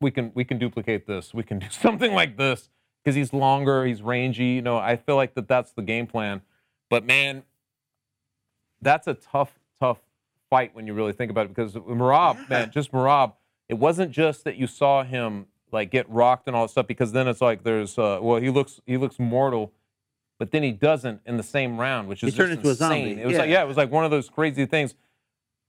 we 0.00 0.10
can 0.10 0.32
we 0.34 0.44
can 0.44 0.58
duplicate 0.58 1.06
this. 1.06 1.32
We 1.32 1.42
can 1.42 1.58
do 1.58 1.66
something 1.70 2.12
like 2.12 2.36
this 2.36 2.68
because 3.02 3.14
he's 3.14 3.32
longer, 3.32 3.84
he's 3.84 4.02
rangy. 4.02 4.46
You 4.46 4.62
know, 4.62 4.76
I 4.76 4.96
feel 4.96 5.16
like 5.16 5.34
that 5.34 5.48
that's 5.48 5.72
the 5.72 5.82
game 5.82 6.06
plan. 6.06 6.42
But 6.90 7.04
man, 7.04 7.44
that's 8.80 9.06
a 9.06 9.14
tough, 9.14 9.58
tough 9.78 9.98
fight 10.50 10.74
when 10.74 10.86
you 10.86 10.94
really 10.94 11.12
think 11.12 11.30
about 11.30 11.46
it. 11.46 11.54
Because 11.54 11.74
Merab, 11.74 12.48
man, 12.48 12.70
just 12.70 12.92
Merab, 12.92 13.34
it 13.68 13.74
wasn't 13.74 14.12
just 14.12 14.44
that 14.44 14.56
you 14.56 14.66
saw 14.66 15.02
him 15.02 15.46
like 15.72 15.90
get 15.90 16.08
rocked 16.08 16.46
and 16.46 16.56
all 16.56 16.64
that 16.66 16.70
stuff. 16.70 16.86
Because 16.86 17.12
then 17.12 17.28
it's 17.28 17.40
like 17.40 17.62
there's, 17.62 17.98
uh, 17.98 18.18
well, 18.22 18.40
he 18.40 18.50
looks 18.50 18.80
he 18.86 18.96
looks 18.96 19.18
mortal, 19.18 19.72
but 20.38 20.50
then 20.50 20.62
he 20.62 20.72
doesn't 20.72 21.20
in 21.26 21.36
the 21.36 21.42
same 21.42 21.78
round, 21.78 22.08
which 22.08 22.22
is 22.22 22.32
He 22.32 22.36
turned 22.36 22.52
into 22.52 22.68
a 22.68 22.70
insane. 22.70 23.04
zombie, 23.16 23.22
It 23.22 23.26
was 23.26 23.36
like 23.36 23.48
yeah. 23.48 23.54
yeah, 23.54 23.62
it 23.64 23.68
was 23.68 23.76
like 23.76 23.90
one 23.90 24.04
of 24.04 24.10
those 24.10 24.28
crazy 24.28 24.66
things. 24.66 24.94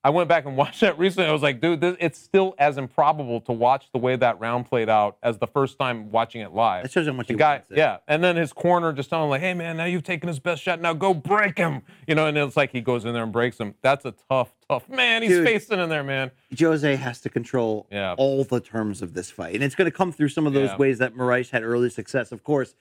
I 0.07 0.09
went 0.09 0.29
back 0.29 0.45
and 0.45 0.55
watched 0.63 0.79
that 0.79 0.97
recently. 0.97 1.27
I 1.27 1.33
was 1.33 1.41
like, 1.41 1.59
dude, 1.59 1.81
this, 1.81 1.97
it's 1.99 2.17
still 2.17 2.55
as 2.57 2.77
improbable 2.77 3.41
to 3.41 3.51
watch 3.51 3.89
the 3.91 3.97
way 3.99 4.15
that 4.15 4.39
round 4.39 4.65
played 4.65 4.87
out 4.87 5.17
as 5.21 5.37
the 5.37 5.47
first 5.47 5.77
time 5.77 6.11
watching 6.11 6.39
it 6.39 6.53
live. 6.53 6.83
That 6.83 6.93
shows 6.93 7.07
how 7.07 7.11
much 7.11 7.27
the 7.27 7.33
he 7.33 7.37
guy, 7.37 7.61
yeah. 7.69 7.97
And 8.07 8.23
then 8.23 8.37
his 8.37 8.53
corner 8.53 8.93
just 8.93 9.09
telling 9.09 9.25
him 9.25 9.29
like, 9.31 9.41
hey 9.41 9.53
man, 9.53 9.75
now 9.75 9.83
you've 9.83 10.03
taken 10.03 10.29
his 10.29 10.39
best 10.39 10.63
shot. 10.63 10.79
Now 10.79 10.93
go 10.93 11.13
break 11.13 11.57
him. 11.57 11.81
You 12.07 12.15
know, 12.15 12.27
and 12.27 12.37
it's 12.37 12.55
like 12.55 12.71
he 12.71 12.79
goes 12.79 13.03
in 13.03 13.13
there 13.13 13.23
and 13.23 13.33
breaks 13.33 13.57
him. 13.57 13.75
That's 13.81 14.05
a 14.05 14.13
tough, 14.29 14.53
tough 14.69 14.87
man. 14.87 15.23
He's 15.23 15.31
Dude. 15.31 15.45
facing 15.45 15.79
in 15.79 15.89
there, 15.89 16.05
man. 16.05 16.31
Jose 16.57 16.95
has 16.95 17.19
to 17.19 17.29
control 17.29 17.85
Yeah. 17.91 18.15
all 18.17 18.45
the 18.45 18.61
terms 18.61 19.01
of 19.01 19.13
this 19.13 19.29
fight. 19.29 19.55
And 19.55 19.63
it's 19.63 19.75
going 19.75 19.91
to 19.91 19.95
come 19.97 20.13
through 20.13 20.29
some 20.29 20.47
of 20.47 20.53
those 20.53 20.69
Yeah. 20.69 20.77
ways 20.77 20.99
that 20.99 21.15
Moraes 21.15 21.49
had 21.49 21.63
early 21.63 21.89
success. 21.89 22.31
Of 22.31 22.45
course, 22.45 22.75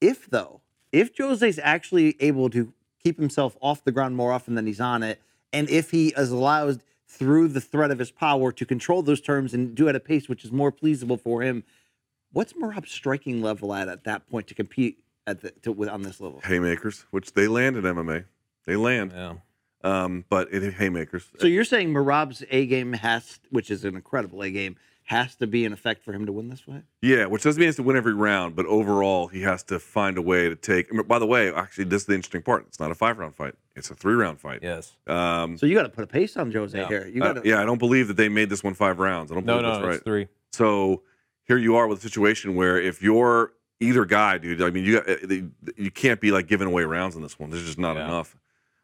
if 0.00 0.30
though, 0.30 0.62
if 0.90 1.10
Jose's 1.14 1.58
actually 1.62 2.16
able 2.20 2.48
to 2.50 2.72
keep 3.02 3.18
himself 3.18 3.56
off 3.60 3.84
the 3.84 3.92
ground 3.92 4.16
more 4.16 4.32
often 4.32 4.54
than 4.54 4.66
he's 4.66 4.80
on 4.80 5.02
it, 5.02 5.20
and 5.56 5.70
if 5.70 5.90
he 5.90 6.08
is 6.08 6.30
allowed 6.30 6.82
through 7.08 7.48
the 7.48 7.62
threat 7.62 7.90
of 7.90 7.98
his 7.98 8.10
power 8.10 8.52
to 8.52 8.66
control 8.66 9.02
those 9.02 9.22
terms 9.22 9.54
and 9.54 9.74
do 9.74 9.88
at 9.88 9.96
a 9.96 10.00
pace 10.00 10.28
which 10.28 10.44
is 10.44 10.52
more 10.52 10.70
pleasable 10.70 11.18
for 11.18 11.40
him, 11.40 11.64
what's 12.30 12.52
Merab's 12.52 12.92
striking 12.92 13.40
level 13.40 13.72
at 13.72 13.88
at 13.88 14.04
that 14.04 14.28
point 14.28 14.46
to 14.48 14.54
compete 14.54 14.98
at 15.26 15.40
the 15.40 15.50
to, 15.62 15.72
with- 15.72 15.88
on 15.88 16.02
this 16.02 16.20
level? 16.20 16.42
Haymakers, 16.44 17.06
which 17.10 17.32
they 17.32 17.48
land 17.48 17.76
in 17.76 17.84
MMA. 17.84 18.26
They 18.66 18.76
land. 18.76 19.12
Yeah. 19.14 19.34
Um, 19.82 20.24
but 20.28 20.52
it 20.52 20.74
haymakers. 20.74 21.26
So 21.38 21.46
you're 21.46 21.64
saying 21.64 21.90
Merab's 21.90 22.42
A 22.50 22.66
game 22.66 22.92
has, 22.92 23.38
which 23.50 23.70
is 23.70 23.84
an 23.84 23.94
incredible 23.94 24.42
A 24.42 24.50
game, 24.50 24.76
has 25.06 25.36
to 25.36 25.46
be 25.46 25.64
in 25.64 25.72
effect 25.72 26.02
for 26.02 26.12
him 26.12 26.26
to 26.26 26.32
win 26.32 26.48
this 26.48 26.60
fight? 26.60 26.82
Yeah, 27.00 27.26
which 27.26 27.42
doesn't 27.44 27.58
mean 27.60 27.64
he 27.64 27.68
has 27.68 27.76
to 27.76 27.82
win 27.82 27.96
every 27.96 28.12
round, 28.14 28.54
but 28.56 28.66
overall 28.66 29.28
he 29.28 29.42
has 29.42 29.62
to 29.64 29.78
find 29.78 30.18
a 30.18 30.22
way 30.22 30.48
to 30.48 30.56
take. 30.56 30.88
By 31.08 31.18
the 31.20 31.26
way, 31.26 31.52
actually, 31.52 31.84
this 31.84 32.02
is 32.02 32.06
the 32.06 32.14
interesting 32.14 32.42
part. 32.42 32.64
It's 32.66 32.80
not 32.80 32.90
a 32.90 32.94
five 32.94 33.16
round 33.18 33.34
fight; 33.36 33.54
it's 33.76 33.88
a 33.90 33.94
three 33.94 34.14
round 34.14 34.40
fight. 34.40 34.60
Yes. 34.62 34.96
Um, 35.06 35.56
So 35.58 35.66
you 35.66 35.74
got 35.74 35.84
to 35.84 35.88
put 35.88 36.04
a 36.04 36.08
pace 36.08 36.36
on 36.36 36.50
Jose 36.52 36.76
Yeah. 36.78 36.88
here. 36.88 37.06
You 37.06 37.22
uh, 37.22 37.32
got 37.32 37.42
to, 37.42 37.48
yeah, 37.48 37.62
I 37.62 37.64
don't 37.64 37.78
believe 37.78 38.08
that 38.08 38.16
they 38.16 38.28
made 38.28 38.50
this 38.50 38.64
one 38.64 38.74
five 38.74 38.98
rounds. 38.98 39.30
I 39.30 39.34
don't 39.34 39.46
No, 39.46 39.54
believe 39.58 39.62
no, 39.66 39.72
that's 39.74 39.86
right. 39.86 39.94
it's 39.94 40.04
three. 40.04 40.28
So 40.52 41.02
here 41.44 41.58
you 41.58 41.76
are 41.76 41.86
with 41.86 42.00
a 42.00 42.02
situation 42.02 42.54
where 42.56 42.80
if 42.80 43.00
you're 43.02 43.52
either 43.78 44.04
guy, 44.06 44.38
dude, 44.38 44.60
I 44.62 44.70
mean, 44.70 44.84
you 44.84 45.00
got, 45.00 45.08
uh, 45.08 45.72
you 45.76 45.90
can't 45.92 46.20
be 46.20 46.32
like 46.32 46.48
giving 46.48 46.66
away 46.66 46.82
rounds 46.84 47.14
in 47.14 47.22
this 47.22 47.38
one. 47.38 47.50
There's 47.50 47.64
just 47.64 47.78
not 47.78 47.94
Yeah. 47.96 48.06
enough. 48.06 48.36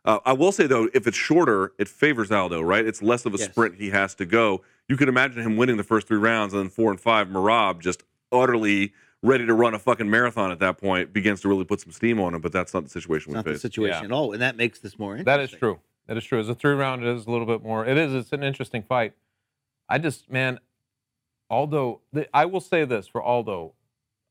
Uh, 0.04 0.18
I 0.24 0.32
will 0.32 0.50
say 0.52 0.66
though, 0.66 0.88
if 0.94 1.06
it's 1.06 1.16
shorter, 1.16 1.72
it 1.78 1.88
favors 1.88 2.30
Aldo, 2.32 2.60
right? 2.60 2.84
It's 2.84 3.02
less 3.02 3.24
of 3.24 3.34
a 3.34 3.38
Yes. 3.38 3.48
sprint 3.50 3.76
he 3.76 3.90
has 3.90 4.14
to 4.16 4.26
go. 4.26 4.62
You 4.88 4.96
can 4.96 5.08
imagine 5.08 5.42
him 5.42 5.56
winning 5.56 5.76
the 5.76 5.84
first 5.84 6.08
three 6.08 6.18
rounds, 6.18 6.52
and 6.52 6.62
then 6.62 6.70
four 6.70 6.90
and 6.90 7.00
five, 7.00 7.28
Merab 7.28 7.78
just 7.80 8.02
utterly 8.32 8.92
ready 9.22 9.46
to 9.46 9.54
run 9.54 9.74
a 9.74 9.78
fucking 9.78 10.10
marathon 10.10 10.50
at 10.50 10.58
that 10.58 10.78
point, 10.78 11.12
begins 11.12 11.40
to 11.42 11.48
really 11.48 11.64
put 11.64 11.80
some 11.80 11.92
steam 11.92 12.18
on 12.20 12.34
him. 12.34 12.40
But 12.40 12.50
that's 12.50 12.74
not 12.74 12.82
the 12.82 12.90
situation 12.90 13.30
we 13.32 13.36
not 13.36 13.44
the 13.44 13.56
situation 13.58 14.00
Yeah. 14.00 14.04
at 14.06 14.12
all, 14.12 14.32
and 14.32 14.42
that 14.42 14.56
makes 14.56 14.80
this 14.80 14.98
more 14.98 15.12
interesting. 15.16 15.24
That 15.26 15.40
is 15.40 15.50
true. 15.52 15.78
That 16.08 16.16
is 16.16 16.24
true. 16.24 16.40
As 16.40 16.48
a 16.48 16.54
three 16.56 16.74
round, 16.74 17.04
it 17.04 17.14
is 17.16 17.26
a 17.26 17.30
little 17.30 17.46
bit 17.46 17.62
more. 17.62 17.86
It 17.86 17.96
is. 17.96 18.12
It's 18.12 18.32
an 18.32 18.42
interesting 18.42 18.82
fight. 18.82 19.12
I 19.88 19.98
just, 19.98 20.28
man, 20.28 20.58
Aldo. 21.48 22.00
The, 22.12 22.26
I 22.36 22.46
will 22.46 22.60
say 22.60 22.84
this 22.84 23.06
for 23.06 23.22
Aldo. 23.22 23.74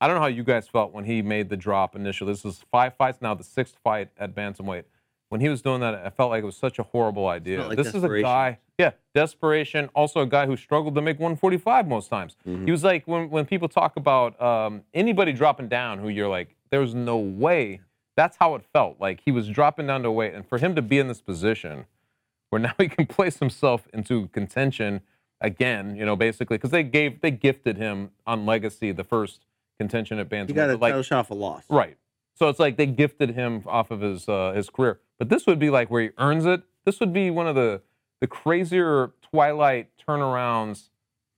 I 0.01 0.07
don't 0.07 0.15
know 0.17 0.21
how 0.21 0.27
you 0.27 0.43
guys 0.43 0.67
felt 0.67 0.91
when 0.91 1.05
he 1.05 1.21
made 1.21 1.47
the 1.49 1.55
drop 1.57 1.95
initially. 1.95 2.33
This 2.33 2.43
is 2.43 2.63
five 2.71 2.95
fights 2.95 3.21
now, 3.21 3.33
the 3.35 3.43
sixth 3.43 3.77
fight 3.83 4.09
at 4.17 4.35
bantamweight. 4.35 4.83
When 5.31 5.39
he 5.39 5.47
was 5.47 5.61
doing 5.61 5.79
that, 5.79 5.95
I 5.95 6.09
felt 6.09 6.29
like 6.29 6.43
it 6.43 6.45
was 6.45 6.57
such 6.57 6.77
a 6.77 6.83
horrible 6.83 7.29
idea. 7.29 7.65
like 7.65 7.77
this 7.77 7.95
is 7.95 8.03
a 8.03 8.21
guy, 8.21 8.59
yeah, 8.77 8.91
desperation. 9.15 9.89
Also, 9.95 10.19
a 10.19 10.25
guy 10.25 10.45
who 10.45 10.57
struggled 10.57 10.93
to 10.95 11.01
make 11.01 11.19
145 11.19 11.87
most 11.87 12.09
times. 12.09 12.35
Mm-hmm. 12.45 12.65
He 12.65 12.71
was 12.71 12.83
like 12.83 13.07
when 13.07 13.29
when 13.29 13.45
people 13.45 13.69
talk 13.69 13.95
about 13.95 14.39
um, 14.41 14.81
anybody 14.93 15.31
dropping 15.31 15.69
down, 15.69 15.99
who 15.99 16.09
you're 16.09 16.27
like, 16.27 16.57
there's 16.69 16.93
no 16.93 17.15
way. 17.17 17.79
That's 18.17 18.35
how 18.35 18.55
it 18.55 18.65
felt. 18.73 18.99
Like 18.99 19.21
he 19.23 19.31
was 19.31 19.47
dropping 19.47 19.87
down 19.87 20.03
to 20.03 20.11
weight, 20.11 20.33
and 20.33 20.45
for 20.45 20.57
him 20.57 20.75
to 20.75 20.81
be 20.81 20.99
in 20.99 21.07
this 21.07 21.21
position, 21.21 21.85
where 22.49 22.59
now 22.59 22.73
he 22.77 22.89
can 22.89 23.05
place 23.05 23.39
himself 23.39 23.87
into 23.93 24.27
contention 24.33 24.99
again, 25.39 25.95
you 25.95 26.05
know, 26.05 26.17
basically 26.17 26.57
because 26.57 26.71
they 26.71 26.83
gave 26.83 27.21
they 27.21 27.31
gifted 27.31 27.77
him 27.77 28.11
on 28.27 28.45
legacy 28.45 28.91
the 28.91 29.05
first 29.05 29.45
contention 29.79 30.19
at 30.19 30.27
bantamweight. 30.27 30.49
You 30.49 30.55
got 30.55 30.67
to 30.67 30.73
like, 30.73 30.91
title 30.91 31.03
shot 31.03 31.19
off 31.19 31.31
a 31.31 31.35
loss. 31.35 31.63
Right. 31.69 31.95
So 32.35 32.49
it's 32.49 32.59
like 32.59 32.75
they 32.75 32.85
gifted 32.85 33.31
him 33.31 33.63
off 33.65 33.91
of 33.91 34.01
his 34.01 34.27
uh, 34.27 34.51
his 34.53 34.69
career. 34.69 34.99
But 35.21 35.29
this 35.29 35.45
would 35.45 35.59
be 35.59 35.69
like 35.69 35.91
where 35.91 36.01
he 36.01 36.09
earns 36.17 36.47
it. 36.47 36.63
This 36.83 36.99
would 36.99 37.13
be 37.13 37.29
one 37.29 37.45
of 37.45 37.53
the 37.53 37.83
the 38.21 38.25
crazier 38.25 39.11
twilight 39.21 39.91
turnarounds 40.07 40.89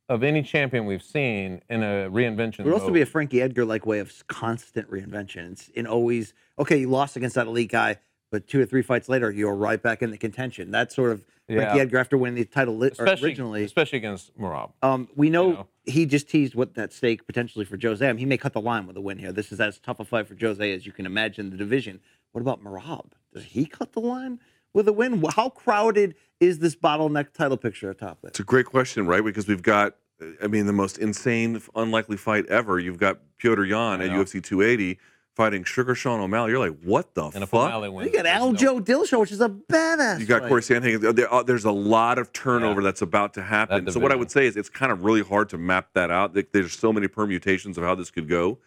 of 0.07 0.23
any 0.23 0.41
champion 0.41 0.85
we've 0.85 1.03
seen 1.03 1.61
in 1.69 1.83
a 1.83 2.09
reinvention. 2.09 2.59
It 2.61 2.63
would 2.67 2.75
also 2.75 2.85
mode. 2.85 2.93
be 2.93 3.01
a 3.01 3.05
Frankie 3.05 3.41
Edgar 3.41 3.65
like 3.65 3.85
way 3.85 3.99
of 3.99 4.25
constant 4.27 4.89
reinvention. 4.89 5.51
It's 5.51 5.67
in 5.67 5.85
always 5.85 6.33
okay. 6.57 6.77
You 6.77 6.89
lost 6.89 7.17
against 7.17 7.35
that 7.35 7.45
elite 7.45 7.71
guy, 7.73 7.97
but 8.31 8.47
two 8.47 8.61
or 8.61 8.65
three 8.65 8.83
fights 8.83 9.09
later, 9.09 9.29
you're 9.29 9.53
right 9.53 9.83
back 9.83 10.01
in 10.01 10.11
the 10.11 10.17
contention. 10.17 10.71
That's 10.71 10.95
sort 10.95 11.11
of 11.11 11.25
Frankie 11.47 11.75
Yeah. 11.75 11.81
Edgar 11.81 11.97
after 11.97 12.17
winning 12.17 12.35
the 12.35 12.45
title 12.45 12.77
li- 12.77 12.87
especially 12.87 13.31
originally. 13.31 13.65
especially 13.65 13.97
against 13.97 14.33
Merab. 14.39 14.71
Um, 14.81 15.09
we 15.13 15.29
know, 15.29 15.51
know? 15.51 15.67
he 15.83 16.05
just 16.05 16.29
teased 16.29 16.55
what 16.55 16.75
that 16.75 16.93
stake 16.93 17.27
potentially 17.27 17.65
for 17.65 17.77
Jose. 17.77 18.07
I 18.07 18.13
mean, 18.13 18.19
he 18.19 18.25
may 18.25 18.37
cut 18.37 18.53
the 18.53 18.61
line 18.61 18.87
with 18.87 18.95
a 18.95 19.01
win 19.01 19.17
here. 19.17 19.33
This 19.33 19.51
is 19.51 19.59
as 19.59 19.77
tough 19.77 19.99
a 19.99 20.05
fight 20.05 20.25
for 20.29 20.37
Jose 20.39 20.71
as 20.73 20.85
you 20.85 20.93
can 20.93 21.05
imagine 21.05 21.49
the 21.49 21.57
division. 21.57 21.99
What 22.31 22.39
about 22.39 22.63
Merab? 22.63 23.07
Does 23.33 23.43
he 23.43 23.65
cut 23.65 23.93
the 23.93 23.99
line 23.99 24.39
with 24.73 24.87
a 24.87 24.93
win? 24.93 25.23
How 25.35 25.49
crowded 25.49 26.15
is 26.39 26.59
this 26.59 26.75
bottleneck 26.75 27.33
title 27.33 27.57
picture 27.57 27.89
atop 27.89 28.19
it? 28.23 28.27
It's 28.29 28.39
a 28.39 28.43
great 28.43 28.65
question, 28.65 29.05
right? 29.07 29.23
Because 29.23 29.47
we've 29.47 29.61
got, 29.61 29.95
I 30.41 30.47
mean, 30.47 30.65
the 30.65 30.73
most 30.73 30.97
insane, 30.97 31.61
unlikely 31.75 32.17
fight 32.17 32.45
ever. 32.47 32.79
You've 32.79 32.97
got 32.99 33.19
Petr 33.41 33.67
Yan 33.67 34.01
at. 34.01 34.09
UFC 34.11 34.41
280 34.43 34.99
fighting 35.35 35.63
Sugar 35.63 35.95
Sean 35.95 36.19
O'Malley. 36.19 36.51
You're 36.51 36.59
like, 36.59 36.77
what 36.83 37.15
the 37.15 37.23
fuck? 37.23 37.33
And 37.33 37.43
if 37.43 37.49
fuck? 37.49 37.61
O'Malley 37.67 37.89
wins, 37.89 38.11
You 38.11 38.15
got 38.15 38.23
there's 38.23 38.61
no- 38.61 38.79
Aljo 38.79 38.85
Dillashaw, 38.85 39.19
which 39.19 39.31
is 39.31 39.41
a 39.41 39.49
badass. 39.49 40.19
You 40.19 40.27
got 40.27 40.41
fight. 40.43 40.49
Cory 40.49 40.61
Sandhagen. 40.61 41.15
There, 41.15 41.33
uh, 41.33 41.41
there's 41.41 41.65
a 41.65 41.71
lot 41.71 42.19
of 42.19 42.31
turnover 42.33 42.81
Yeah. 42.81 42.85
that's 42.85 43.01
about 43.01 43.33
to 43.33 43.41
happen. 43.41 43.85
That 43.85 43.91
So 43.93 43.99
what 43.99 44.11
I 44.11 44.15
would 44.15 44.29
say 44.29 44.45
is 44.45 44.55
it's 44.55 44.69
kind 44.69 44.91
of 44.91 45.03
really 45.03 45.23
hard 45.23 45.49
to 45.49 45.57
map 45.57 45.87
that 45.95 46.11
out. 46.11 46.35
There's 46.51 46.77
so 46.77 46.93
many 46.93 47.07
permutations 47.07 47.79
of 47.79 47.83
how 47.83 47.95
this 47.95 48.11
could 48.11 48.29
go. 48.29 48.59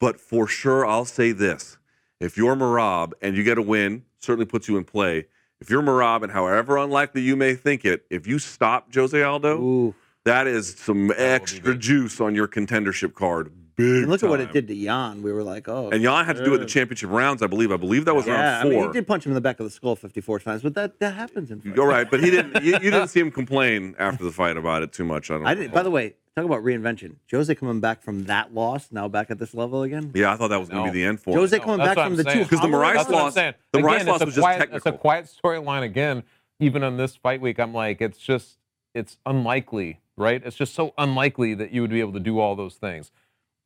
But 0.00 0.20
for 0.20 0.46
sure, 0.48 0.84
I'll 0.84 1.04
say 1.04 1.30
this: 1.32 1.77
if 2.20 2.36
you're 2.36 2.56
Merab 2.56 3.12
and 3.22 3.36
you 3.36 3.42
get 3.42 3.58
a 3.58 3.62
win, 3.62 4.04
certainly 4.18 4.46
puts 4.46 4.68
you 4.68 4.76
in 4.76 4.84
play. 4.84 5.26
If 5.60 5.70
you're 5.70 5.82
Merab 5.82 6.22
and 6.22 6.32
however 6.32 6.76
unlikely 6.76 7.22
you 7.22 7.36
may 7.36 7.54
think 7.54 7.84
it, 7.84 8.06
if 8.10 8.26
you 8.26 8.38
stop 8.38 8.94
Jose 8.94 9.20
Aldo, 9.20 9.60
Ooh. 9.60 9.94
that 10.24 10.46
is 10.46 10.74
some 10.76 11.12
extra 11.16 11.76
juice 11.76 12.20
on 12.20 12.34
your 12.34 12.46
contendership 12.48 13.14
card. 13.14 13.52
Big 13.76 14.02
And 14.02 14.08
look 14.08 14.24
at 14.24 14.28
what 14.28 14.40
it 14.40 14.52
did 14.52 14.66
to 14.68 14.74
Yan. 14.74 15.22
We 15.22 15.32
were 15.32 15.44
like, 15.44 15.68
oh. 15.68 15.90
And 15.90 16.02
Yan 16.02 16.24
had 16.24 16.36
to 16.36 16.44
do 16.44 16.50
it 16.52 16.54
in 16.56 16.60
the 16.62 16.66
championship 16.66 17.10
rounds, 17.10 17.42
I 17.42 17.46
believe. 17.46 17.70
I 17.70 17.76
believe 17.76 18.04
that 18.06 18.14
was 18.14 18.26
Yeah, 18.26 18.34
round 18.34 18.56
I 18.56 18.62
four. 18.62 18.70
mean, 18.82 18.82
he 18.88 18.92
did 18.92 19.06
punch 19.06 19.24
him 19.24 19.30
in 19.30 19.34
the 19.34 19.40
back 19.40 19.60
of 19.60 19.64
the 19.64 19.70
skull 19.70 19.94
54 19.94 20.40
times, 20.40 20.62
but 20.62 20.74
that, 20.74 20.98
that 20.98 21.14
happens 21.14 21.52
in 21.52 21.60
fights. 21.60 21.76
You're 21.76 21.86
right, 21.86 22.10
but 22.10 22.18
he 22.18 22.30
didn't. 22.30 22.64
You, 22.64 22.72
you 22.72 22.90
didn't 22.90 23.06
see 23.06 23.20
him 23.20 23.30
complain 23.30 23.94
after 23.98 24.24
the 24.24 24.32
fight 24.32 24.56
about 24.56 24.82
it 24.82 24.92
too 24.92 25.04
much. 25.04 25.30
I 25.30 25.34
don't. 25.34 25.46
I 25.46 25.54
didn't. 25.54 25.72
By 25.72 25.84
the 25.84 25.92
way, 25.92 26.14
talk 26.42 26.50
about 26.50 26.62
reinvention. 26.64 27.16
Jose 27.30 27.54
coming 27.54 27.80
back 27.80 28.02
from 28.02 28.24
that 28.24 28.54
loss, 28.54 28.88
now 28.90 29.08
back 29.08 29.30
at 29.30 29.38
this 29.38 29.54
level 29.54 29.82
again. 29.82 30.10
yeah, 30.14 30.32
I 30.32 30.36
thought 30.36 30.48
that 30.48 30.58
was 30.60 30.68
going 30.68 30.82
to 30.82 30.86
No. 30.88 30.92
be 30.92 31.00
the 31.00 31.06
end 31.06 31.20
for 31.20 31.30
him. 31.30 31.38
Jose 31.38 31.56
No, 31.58 31.64
coming 31.64 31.86
back 31.86 31.94
from 31.94 32.02
I'm 32.04 32.16
the 32.16 32.24
saying. 32.24 32.42
because 32.44 32.60
the 32.60 32.68
hollow 32.68 32.84
Moraes 32.84 32.94
what 32.96 33.06
I'm 33.08 33.12
loss- 33.12 33.34
the 33.34 33.40
Again, 33.74 33.94
it's 34.00 34.06
loss 34.06 34.20
a 34.20 34.24
was 34.24 34.34
just 34.34 34.42
quiet, 34.44 34.58
technical. 34.58 34.76
It's 34.76 34.86
a 34.86 34.98
quiet 34.98 35.24
storyline 35.42 35.82
again. 35.82 36.22
Even 36.60 36.82
on 36.82 36.96
this 36.96 37.14
fight 37.16 37.40
week, 37.40 37.58
I'm 37.60 37.72
like, 37.72 38.00
it's 38.00 38.18
just, 38.18 38.58
it's 38.94 39.16
unlikely, 39.26 40.00
right? 40.16 40.42
It's 40.44 40.56
just 40.56 40.74
so 40.74 40.92
unlikely 40.98 41.54
that 41.54 41.70
you 41.72 41.82
would 41.82 41.90
be 41.90 42.00
able 42.00 42.14
to 42.14 42.20
do 42.20 42.38
all 42.40 42.56
those 42.56 42.74
things. 42.76 43.12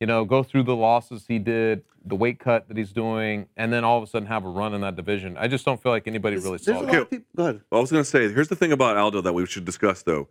You 0.01 0.07
know, 0.07 0.25
go 0.25 0.43
through 0.43 0.65
the 0.65 0.75
losses 0.77 1.27
he 1.29 1.39
did, 1.39 1.85
the 2.05 2.17
weight 2.17 2.41
cut 2.41 2.67
that 2.69 2.77
he's 2.77 2.93
doing, 2.93 3.47
and 3.57 3.73
then 3.73 3.85
all 3.85 3.97
of 3.99 4.03
a 4.03 4.07
sudden 4.09 4.27
have 4.27 4.45
a 4.45 4.49
run 4.49 4.75
in 4.75 4.81
that 4.81 4.97
division. 4.97 5.37
I 5.39 5.47
just 5.47 5.65
don't 5.65 5.81
feel 5.81 5.93
like 5.93 6.07
anybody 6.09 6.35
There's, 6.37 6.45
really 6.45 6.59
there's 6.59 6.69
a 6.69 6.73
saw 6.81 6.81
lot 6.81 6.93
that. 6.93 7.03
of 7.03 7.11
people. 7.11 7.27
Go 7.37 7.43
ahead. 7.45 7.61
Well, 7.71 7.79
I 7.79 7.81
was 7.83 7.93
going 7.93 8.03
to 8.03 8.11
say, 8.11 8.29
here's 8.33 8.49
the 8.49 8.57
thing 8.57 8.73
about 8.73 8.97
Aldo 8.97 9.21
that 9.21 9.33
we 9.33 9.47
should 9.47 9.65
discuss, 9.65 10.03
though. 10.03 10.29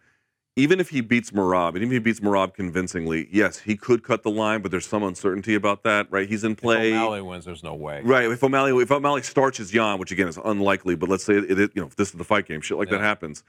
Even 0.57 0.81
if 0.81 0.89
he 0.89 0.99
beats 0.99 1.31
Merab, 1.31 1.69
and 1.69 1.77
even 1.77 1.89
if 1.89 1.93
he 1.93 1.99
beats 1.99 2.19
Merab 2.19 2.53
convincingly, 2.53 3.29
yes, 3.31 3.59
he 3.59 3.77
could 3.77 4.03
cut 4.03 4.21
the 4.23 4.29
line, 4.29 4.61
but 4.61 4.69
there's 4.69 4.85
some 4.85 5.01
uncertainty 5.01 5.55
about 5.55 5.83
that, 5.83 6.07
right? 6.11 6.27
He's 6.27 6.43
in 6.43 6.57
play. 6.57 6.89
If. 6.91 6.95
O'Malley 6.97 7.21
wins, 7.21 7.45
there's 7.45 7.63
no 7.63 7.73
way. 7.73 8.01
Right. 8.03 8.29
If 8.29 8.43
O'Malley 8.43 8.81
if 8.83 8.91
O'Malley 8.91 9.21
starches 9.21 9.73
Yan, 9.73 9.97
which 9.97 10.11
again 10.11 10.27
is 10.27 10.37
unlikely, 10.43 10.95
but 10.95 11.07
let's 11.07 11.23
say 11.23 11.35
it, 11.35 11.57
it 11.57 11.71
you 11.73 11.81
know 11.81 11.87
if 11.87 11.95
this 11.95 12.09
is 12.09 12.15
the 12.15 12.25
fight 12.25 12.47
game, 12.47 12.59
shit 12.59 12.77
like 12.77 12.89
that 12.89 12.99
happens. 12.99 13.43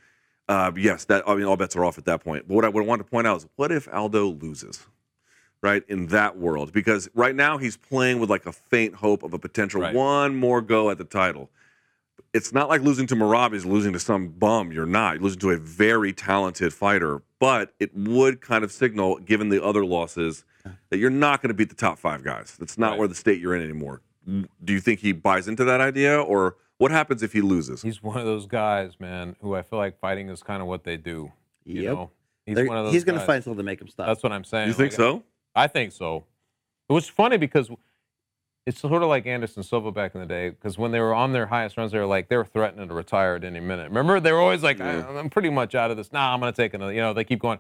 Uh, 0.49 0.71
yes, 0.77 1.05
that 1.07 1.29
I 1.29 1.35
mean 1.35 1.45
all 1.45 1.57
bets 1.57 1.75
are 1.75 1.85
off 1.85 1.99
at 1.99 2.05
that 2.05 2.23
point. 2.23 2.47
But 2.47 2.55
what 2.55 2.65
I 2.65 2.69
would 2.69 2.87
want 2.87 3.01
to 3.01 3.05
point 3.05 3.27
out 3.27 3.39
is 3.39 3.47
what 3.57 3.73
if 3.73 3.93
Aldo 3.93 4.27
loses, 4.41 4.87
right? 5.61 5.83
In 5.89 6.07
that 6.09 6.39
world, 6.39 6.73
because 6.73 7.09
right 7.15 7.35
now 7.35 7.59
he's 7.59 7.77
playing 7.77 8.21
with 8.21 8.31
like 8.31 8.47
a 8.47 8.53
faint 8.53 8.95
hope 8.95 9.25
of 9.25 9.35
a 9.35 9.39
potential 9.41 9.81
Right. 9.81 9.95
one 9.95 10.37
more 10.37 10.61
go 10.61 10.89
at 10.91 10.99
the 10.99 11.05
title. 11.05 11.51
It's 12.35 12.53
not 12.53 12.69
like 12.69 12.81
losing 12.81 13.07
to 13.09 13.15
Merab 13.17 13.53
is 13.53 13.67
losing 13.67 13.93
to 13.93 14.01
some 14.01 14.29
bum. 14.29 14.73
You're 14.73 14.87
not. 14.87 15.15
You're 15.15 15.23
losing 15.25 15.41
to 15.41 15.51
a 15.51 15.59
very 15.59 16.13
talented 16.13 16.73
fighter. 16.73 17.23
But 17.39 17.75
it 17.79 17.95
would 17.95 18.41
kind 18.41 18.65
of 18.65 18.73
signal, 18.73 19.19
given 19.19 19.49
the 19.51 19.63
other 19.63 19.85
losses, 19.85 20.45
that 20.91 20.99
you're 20.99 21.11
not 21.11 21.43
going 21.43 21.49
to 21.49 21.55
beat 21.55 21.69
the 21.69 21.75
top 21.75 21.99
five 21.99 22.23
guys. 22.23 22.57
That's 22.59 22.79
not 22.79 22.91
Right. 22.93 22.99
where 23.01 23.09
the 23.09 23.15
state 23.15 23.41
you're 23.41 23.55
in 23.55 23.63
anymore. 23.63 24.01
Do 24.27 24.73
you 24.73 24.81
think 24.81 25.01
he 25.01 25.13
buys 25.13 25.49
into 25.49 25.65
that 25.65 25.81
idea, 25.81 26.21
or 26.23 26.57
what 26.79 26.91
happens 26.91 27.23
if 27.23 27.33
he 27.33 27.41
loses? 27.43 27.83
He's 27.83 28.03
one 28.03 28.17
of 28.17 28.25
those 28.25 28.47
guys, 28.47 28.99
man, 29.01 29.35
who 29.43 29.55
I 29.55 29.63
feel 29.63 29.79
like 29.81 29.99
fighting 29.99 30.29
is 30.31 30.43
kind 30.43 30.63
of 30.63 30.69
what 30.69 30.85
they 30.85 30.97
do. 30.97 31.33
You 31.65 31.83
Yep. 31.83 31.93
know? 31.95 32.11
He's 32.47 32.55
They're- 32.57 32.67
one 32.67 32.77
of 32.79 32.85
those 32.87 32.95
He's 32.95 33.05
going 33.05 33.19
to 33.19 33.27
find 33.27 33.43
something 33.43 33.59
to 33.59 33.63
make 33.65 33.81
him 33.81 33.89
stop. 33.89 34.07
That's 34.07 34.23
what 34.23 34.33
I'm 34.33 34.45
saying. 34.45 34.69
You 34.69 34.75
think 34.75 34.93
Like, 34.93 34.97
so? 34.97 35.23
I 35.55 35.67
think 35.67 35.93
so. 35.93 36.25
It 36.89 36.93
was 36.93 37.09
funny 37.09 37.37
because 37.37 37.69
it's 38.67 38.81
sort 38.81 39.03
of 39.03 39.09
like 39.09 39.27
Anderson 39.27 39.63
Silva 39.63 39.91
back 39.91 40.15
in 40.15 40.21
the 40.21 40.27
day 40.27 40.51
because 40.51 40.79
when 40.79 40.93
they 40.93 41.01
were 41.01 41.15
on 41.15 41.33
their 41.33 41.47
highest 41.47 41.77
runs, 41.77 41.93
they 41.93 41.99
were 41.99 42.07
like 42.07 42.29
they 42.29 42.37
were 42.37 42.45
threatening 42.45 42.89
to 42.89 42.95
retire 42.95 43.35
at 43.35 43.45
any 43.45 43.61
minute. 43.61 43.89
Remember, 43.89 44.21
they 44.21 44.33
were 44.33 44.41
always 44.41 44.63
like, 44.63 44.79
Yeah. 44.79 45.05
"I- 45.09 45.19
"I'm 45.19 45.31
pretty 45.31 45.51
much 45.51 45.75
out 45.75 45.91
of 45.91 45.97
this. 45.97 46.13
Nah, 46.13 46.33
I'm 46.33 46.41
gonna 46.41 46.53
take 46.53 46.73
another." 46.75 46.93
You 46.93 47.01
know, 47.01 47.13
they 47.13 47.25
keep 47.25 47.41
going. 47.41 47.59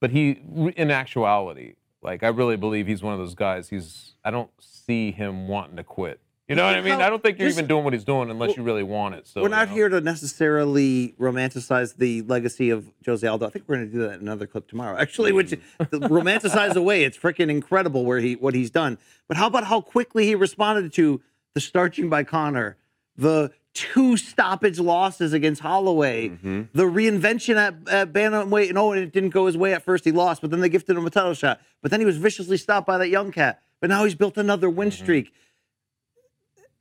But 0.00 0.10
he, 0.10 0.30
in 0.76 0.90
actuality, 0.90 1.74
like 2.02 2.22
I 2.22 2.28
really 2.28 2.56
believe 2.56 2.86
he's 2.86 3.02
one 3.02 3.12
of 3.14 3.18
those 3.20 3.34
guys. 3.34 3.68
He's 3.68 4.14
I 4.24 4.30
don't 4.30 4.50
see 4.60 5.10
him 5.12 5.48
wanting 5.48 5.76
to 5.76 5.84
quit. 5.84 6.20
You 6.52 6.56
know 6.56 6.66
what 6.66 6.74
I 6.76 6.80
mean? 6.82 7.00
I 7.00 7.08
don't 7.08 7.22
think 7.22 7.38
you're 7.38 7.48
even 7.48 7.66
doing 7.66 7.82
what 7.84 7.92
he's 7.92 8.04
doing 8.04 8.30
unless 8.30 8.56
you 8.56 8.62
really 8.62 8.82
want 8.82 9.14
it. 9.14 9.26
So 9.26 9.40
we're 9.40 9.46
you 9.46 9.50
not 9.50 9.68
know. 9.68 9.74
here 9.74 9.88
to 9.88 10.00
necessarily 10.00 11.14
romanticize 11.18 11.96
the 11.96 12.22
legacy 12.22 12.70
of 12.70 12.90
Jose 13.06 13.26
Aldo. 13.26 13.46
I 13.46 13.50
think 13.50 13.64
we're 13.68 13.76
going 13.76 13.86
to 13.88 13.92
do 13.92 14.02
that 14.02 14.14
in 14.14 14.20
another 14.20 14.46
clip 14.46 14.68
tomorrow, 14.68 14.96
actually, 14.98 15.32
which 15.32 15.50
the 15.78 15.98
romanticize 16.00 16.74
away. 16.74 17.04
It's 17.04 17.16
freaking 17.16 17.48
incredible 17.50 18.04
where 18.04 18.18
he 18.18 18.34
what 18.36 18.54
he's 18.54 18.70
done. 18.70 18.98
But 19.28 19.36
how 19.36 19.46
about 19.46 19.64
how 19.64 19.80
quickly 19.80 20.26
he 20.26 20.34
responded 20.34 20.92
to 20.94 21.20
the 21.54 21.60
starching 21.60 22.08
by 22.08 22.24
Conor, 22.24 22.76
the 23.16 23.50
two 23.74 24.16
stoppage 24.18 24.78
losses 24.78 25.32
against 25.32 25.60
Holloway, 25.62 26.28
Mm-hmm. 26.28 26.62
the 26.74 26.84
reinvention 26.84 27.56
at, 27.56 27.74
at 27.88 28.12
bantamweight. 28.12 28.68
And 28.68 28.76
oh, 28.78 28.92
it 28.92 29.12
didn't 29.12 29.30
go 29.30 29.46
his 29.46 29.56
way 29.56 29.72
at 29.74 29.82
first. 29.82 30.04
He 30.04 30.12
lost, 30.12 30.40
but 30.42 30.50
then 30.50 30.60
they 30.60 30.68
gifted 30.68 30.96
him 30.96 31.06
a 31.06 31.10
title 31.10 31.34
shot. 31.34 31.60
But 31.80 31.90
then 31.90 32.00
he 32.00 32.06
was 32.06 32.16
viciously 32.18 32.56
stopped 32.58 32.86
by 32.86 32.98
that 32.98 33.08
young 33.08 33.32
cat. 33.32 33.62
But 33.80 33.88
now 33.90 34.04
he's 34.04 34.14
built 34.14 34.36
another 34.36 34.68
win 34.68 34.88
Mm-hmm. 34.90 35.02
streak. 35.02 35.32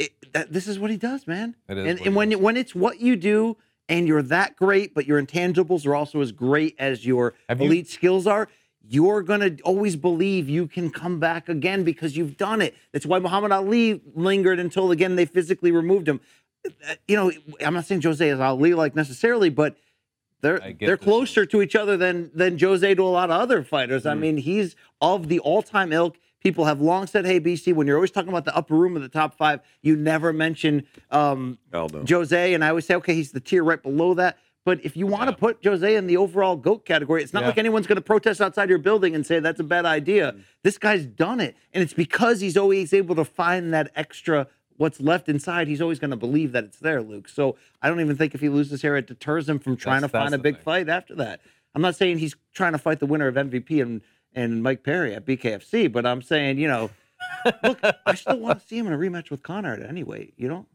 It, 0.02 0.34
that, 0.34 0.54
this 0.54 0.68
is 0.68 0.80
what 0.80 0.91
he 0.91 0.97
does, 0.97 1.28
man. 1.28 1.56
It 1.70 1.78
is 1.78 1.86
and 1.88 2.08
and 2.08 2.16
when 2.16 2.32
when 2.41 2.58
it's 2.58 2.74
what 2.76 2.99
you 2.99 3.16
do 3.16 3.58
and 3.89 4.08
you're 4.08 4.22
that 4.24 4.56
great, 4.56 4.93
but 4.93 5.06
your 5.06 5.22
intangibles 5.22 5.86
are 5.86 5.95
also 5.95 6.22
as 6.22 6.32
great 6.32 6.76
as 6.80 7.06
your 7.06 7.34
Have 7.49 7.60
you- 7.60 7.68
elite 7.68 7.89
skills 7.89 8.26
are, 8.28 8.47
you're 8.88 9.22
gonna 9.22 9.58
always 9.64 9.95
believe 9.95 10.49
you 10.49 10.68
can 10.68 10.89
come 10.89 11.20
back 11.20 11.49
again 11.49 11.84
because 11.84 12.16
you've 12.18 12.38
done 12.38 12.62
it. 12.62 12.76
That's 12.91 13.06
why 13.06 13.20
Muhammad 13.20 13.52
Ali 13.52 14.02
lingered 14.16 14.60
until 14.60 14.91
again 14.91 15.16
they 15.16 15.26
physically 15.26 15.72
removed 15.72 16.08
him. 16.08 16.20
Uh, 16.66 16.95
You 17.08 17.16
know, 17.16 17.32
I'm 17.66 17.74
not 17.74 17.86
saying 17.86 18.02
Jose 18.02 18.28
is 18.28 18.39
Ali 18.39 18.74
like 18.74 18.95
necessarily, 18.95 19.49
but 19.49 19.76
they're 20.41 20.60
they're 20.88 20.97
closer 20.97 21.45
to 21.45 21.62
each 21.62 21.76
other 21.76 21.97
than 21.97 22.32
than 22.34 22.58
Jose 22.58 22.95
to 22.95 23.04
a 23.04 23.14
lot 23.20 23.30
of 23.30 23.39
other 23.39 23.64
fighters. 23.64 24.04
Mm. 24.04 24.12
I 24.12 24.16
mean, 24.16 24.38
he's 24.38 24.76
of 24.99 25.28
the 25.28 25.39
all-time 25.39 25.91
ilk. 25.93 26.18
People 26.42 26.66
have 26.66 26.82
long 26.82 27.08
said, 27.08 27.26
"Hey, 27.26 27.39
BC, 27.39 27.74
when 27.74 27.86
you're 27.88 27.96
always 27.98 28.12
talking 28.12 28.30
about 28.30 28.46
the 28.46 28.56
upper 28.56 28.76
room 28.76 28.96
of 28.96 29.02
the 29.02 29.10
top 29.10 29.36
five, 29.38 29.62
you 29.82 29.96
never 29.96 30.34
mention 30.34 30.84
um, 31.12 31.58
Aldo. 31.74 32.06
Jose." 32.10 32.54
And 32.54 32.64
I 32.64 32.70
always 32.70 32.86
say, 32.86 32.96
"Okay, 32.96 33.14
he's 33.14 33.32
the 33.32 33.39
tier 33.39 33.64
right 33.64 33.82
below 33.82 34.14
that." 34.16 34.38
But 34.64 34.84
if 34.86 34.96
you 34.96 35.08
want 35.08 35.24
to 35.24 35.32
Yeah. 35.32 35.38
put 35.39 35.66
Jose 35.66 35.96
in 35.96 36.06
the 36.06 36.18
overall 36.18 36.56
GOAT 36.56 36.86
category, 36.86 37.24
it's 37.24 37.34
not 37.34 37.42
Yeah. 37.42 37.48
like 37.48 37.58
anyone's 37.58 37.88
going 37.88 37.96
to 37.96 38.02
protest 38.02 38.42
outside 38.42 38.70
your 38.70 38.78
building 38.78 39.16
and 39.16 39.26
say 39.26 39.39
that's 39.39 39.60
a 39.60 39.64
bad 39.64 39.86
idea. 39.86 40.36
This 40.64 40.78
guy's 40.78 41.06
done 41.08 41.39
it. 41.39 41.56
And 41.74 41.82
it's 41.84 41.94
because 41.94 42.42
he's 42.42 42.56
always 42.58 42.94
able 42.94 43.16
to 43.16 43.26
find 43.26 43.74
that 43.74 43.92
extra 43.96 44.46
what's 44.78 45.02
left 45.02 45.28
inside. 45.30 45.68
He's 45.68 45.82
always 45.82 45.98
going 45.98 46.12
to 46.12 46.16
believe 46.18 46.52
that 46.52 46.64
it's 46.64 46.78
there, 46.78 47.02
Luke. 47.02 47.28
So 47.28 47.56
I 47.82 47.89
don't 47.89 48.00
even 48.02 48.16
think 48.18 48.36
if 48.36 48.42
he 48.42 48.50
loses 48.50 48.84
here, 48.84 48.96
it 48.96 49.08
deters 49.08 49.50
him 49.50 49.58
from 49.58 49.78
trying 49.78 50.02
That's- 50.02 50.12
to 50.12 50.26
find 50.26 50.36
a 50.36 50.38
big 50.44 50.56
thing. 50.58 50.64
fight 50.64 50.89
after 50.89 51.16
that. 51.16 51.42
I'm 51.74 51.82
not 51.82 51.96
saying 51.96 52.20
he's 52.20 52.36
trying 52.54 52.74
to 52.74 52.78
fight 52.78 53.00
the 53.00 53.06
winner 53.08 53.28
of 53.28 53.38
MVP 53.38 53.82
and, 53.82 54.02
and 54.34 54.64
Mike 54.64 54.84
Perry 54.84 55.14
at 55.14 55.26
BKFC, 55.26 55.92
but 55.92 56.06
I'm 56.06 56.22
saying, 56.22 56.58
you 56.58 56.68
know, 56.68 56.90
look, 57.64 57.80
I 58.06 58.16
still 58.16 58.40
want 58.40 58.62
to 58.62 58.68
see 58.68 58.78
him 58.78 58.88
in 58.88 58.94
a 58.94 58.98
rematch 58.98 59.30
with 59.30 59.44
Conor 59.44 59.74
at 59.74 59.82
any 59.82 60.04
weight, 60.04 60.34
you 60.38 60.48
know? 60.48 60.66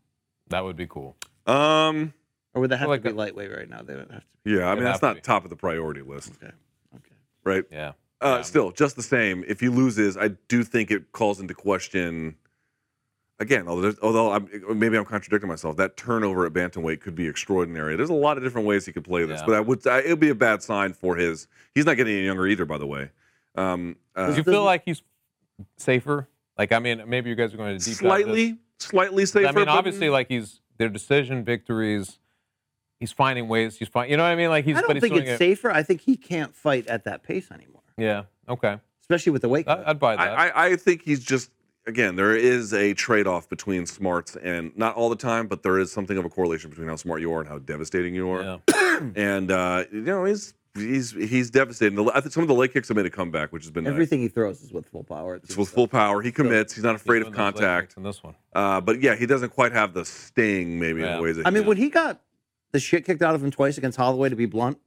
That 0.49 0.65
would 0.65 0.77
be 0.77 0.87
cool. 0.87 1.17
Um, 1.47 2.13
Or 2.55 2.61
would 2.61 2.71
that 2.71 2.79
have 2.79 2.89
like 2.89 3.01
to 3.03 3.05
be 3.05 3.09
that- 3.11 3.17
lightweight 3.17 3.51
right 3.51 3.69
now? 3.69 3.83
They 3.83 3.95
would 3.95 4.11
have 4.11 4.21
to. 4.23 4.27
yeah, 4.51 4.69
I 4.69 4.75
mean 4.75 4.85
that's 4.85 5.01
have 5.01 5.13
to 5.13 5.17
not 5.17 5.25
top 5.25 5.45
of 5.45 5.51
the 5.51 5.57
priority 5.57 6.03
list, 6.03 6.33
Okay. 6.43 6.53
Okay. 6.95 7.15
right? 7.45 7.65
Yeah. 7.71 7.93
Uh, 8.21 8.37
Yeah. 8.37 8.43
still, 8.43 8.71
just 8.73 8.97
the 8.97 9.03
same. 9.03 9.45
If 9.47 9.61
he 9.61 9.69
loses, 9.69 10.17
I 10.17 10.29
do 10.49 10.63
think 10.65 10.91
it 10.91 11.13
calls 11.13 11.41
into 11.41 11.55
question. 11.55 12.37
Again, 13.39 13.69
although, 13.69 13.93
although 14.03 14.33
I'm, 14.33 14.49
maybe 14.79 14.97
I'm 14.97 15.05
contradicting 15.05 15.47
myself, 15.49 15.77
that 15.77 15.99
turnover 15.99 16.47
at 16.47 16.55
bantamweight 16.55 17.01
could 17.01 17.15
be 17.15 17.27
extraordinary. 17.29 17.95
There's 17.95 18.09
a 18.09 18.15
lot 18.15 18.39
of 18.39 18.43
different 18.43 18.67
ways 18.67 18.87
he 18.87 18.93
could 18.93 19.05
play 19.05 19.27
this, 19.27 19.41
Yeah. 19.41 19.47
but 19.47 19.55
I 19.57 19.61
would 19.61 19.87
I, 19.87 19.99
it 19.99 20.09
would 20.09 20.21
be 20.21 20.31
a 20.31 20.35
bad 20.35 20.63
sign 20.63 20.95
for 20.95 21.17
his. 21.17 21.47
He's 21.75 21.85
not 21.85 21.99
getting 21.99 22.15
any 22.17 22.25
younger 22.25 22.47
either, 22.47 22.65
by 22.65 22.79
the 22.79 22.87
way. 22.87 23.11
Um, 23.57 23.97
uh, 24.15 24.31
Do 24.31 24.37
you 24.37 24.43
feel 24.45 24.65
like 24.65 24.83
he's 24.85 25.03
safer? 25.77 26.29
Like, 26.59 26.73
I 26.73 26.79
mean, 26.79 27.03
maybe 27.07 27.31
you 27.31 27.37
guys 27.37 27.53
are 27.55 27.57
going 27.57 27.79
to 27.79 27.85
deep 27.85 27.99
dive 27.99 27.99
this. 27.99 27.99
slightly, 27.99 28.59
slightly 28.79 29.27
safer. 29.27 29.49
I 29.49 29.53
mean, 29.53 29.69
obviously, 29.69 30.09
like 30.11 30.29
he's 30.29 30.61
their 30.79 30.89
decision 30.89 31.45
victories. 31.45 32.19
He's 32.99 33.13
finding 33.13 33.47
ways. 33.49 33.77
He's 33.77 33.89
finding. 33.89 34.13
You 34.13 34.17
know 34.17 34.23
what 34.23 34.31
I 34.31 34.37
mean? 34.37 34.49
Like 34.49 34.65
he's. 34.65 34.77
I 34.77 34.81
but 34.81 34.87
don't 34.89 34.97
he's 34.97 35.03
think 35.03 35.15
it's 35.17 35.31
it- 35.33 35.39
safer. 35.39 35.71
I 35.71 35.83
think 35.83 36.01
he 36.01 36.17
can't 36.17 36.55
fight 36.55 36.87
at 36.87 37.05
that 37.05 37.23
pace 37.23 37.51
anymore, 37.51 37.83
Yeah. 37.99 38.23
Okay. 38.49 38.79
especially 39.03 39.33
with 39.33 39.43
the 39.43 39.49
weight. 39.51 39.69
I, 39.69 39.83
I'd 39.87 39.99
buy 39.99 40.17
that. 40.17 40.39
I, 40.39 40.49
I, 40.49 40.67
I 40.69 40.77
think 40.77 41.03
he's 41.03 41.23
just 41.23 41.51
again 41.87 42.17
there 42.17 42.35
is 42.35 42.73
a 42.73 42.95
trade-off 42.95 43.49
between 43.51 43.85
smarts 43.87 44.35
and 44.37 44.73
not 44.79 44.95
all 44.97 45.11
the 45.11 45.17
time, 45.17 45.47
but 45.47 45.63
there 45.63 45.79
is 45.79 45.93
something 45.93 46.17
of 46.17 46.25
a 46.25 46.29
correlation 46.31 46.71
between 46.71 46.89
how 46.89 46.97
smart 46.97 47.21
you 47.21 47.33
are 47.35 47.41
and 47.41 47.49
how 47.49 47.59
devastating 47.59 48.15
you 48.15 48.31
are. 48.31 48.61
yeah. 48.69 49.11
And 49.15 49.51
uh, 49.51 49.85
you 49.93 50.01
know 50.01 50.25
he's 50.25 50.55
he's 50.77 51.11
he's 51.13 51.51
devastating. 51.51 51.97
The- 51.97 52.13
I 52.15 52.21
think 52.21 52.33
some 52.33 52.43
of 52.43 52.49
the 52.49 52.55
leg 52.55 52.73
kicks 52.73 52.89
have 52.89 52.97
made 52.97 53.07
a 53.07 53.11
comeback, 53.11 53.53
which 53.53 53.65
has 53.65 53.71
been 53.71 53.85
nice. 53.85 53.93
Everything 53.93 54.21
he 54.21 54.29
throws 54.29 54.63
is 54.63 54.73
with 54.73 54.87
full 54.89 55.05
power. 55.05 55.37
It's 55.37 55.57
with 55.57 55.69
full 55.69 55.89
power. 55.89 56.23
He 56.23 56.31
commits. 56.33 56.75
He's 56.75 56.85
not 56.85 56.95
afraid 56.95 57.19
He's 57.19 57.29
of 57.29 57.35
doing 57.35 57.45
those 57.47 57.55
leg 57.55 57.63
contact. 57.63 57.89
kicks 57.89 57.97
In 57.97 58.03
this 58.03 58.23
one. 58.23 58.35
Uh, 58.55 58.81
but 58.81 59.01
yeah, 59.03 59.15
he 59.17 59.27
doesn't 59.27 59.51
quite 59.51 59.73
have 59.73 59.93
the 59.95 60.05
sting 60.05 60.79
maybe 60.79 61.01
in 61.01 61.07
Yeah. 61.07 61.17
the 61.17 61.23
ways 61.23 61.37
that 61.37 61.47
I 61.47 61.51
mean, 61.51 61.63
he 61.65 61.69
when 61.69 61.77
he 61.77 61.89
got 61.89 62.21
the 62.73 62.81
shit 62.81 63.05
kicked 63.05 63.23
out 63.23 63.35
of 63.35 63.43
him 63.43 63.51
twice 63.51 63.79
against 63.79 63.97
Holloway, 63.97 64.29
to 64.29 64.37
be 64.37 64.47
blunt, 64.47 64.79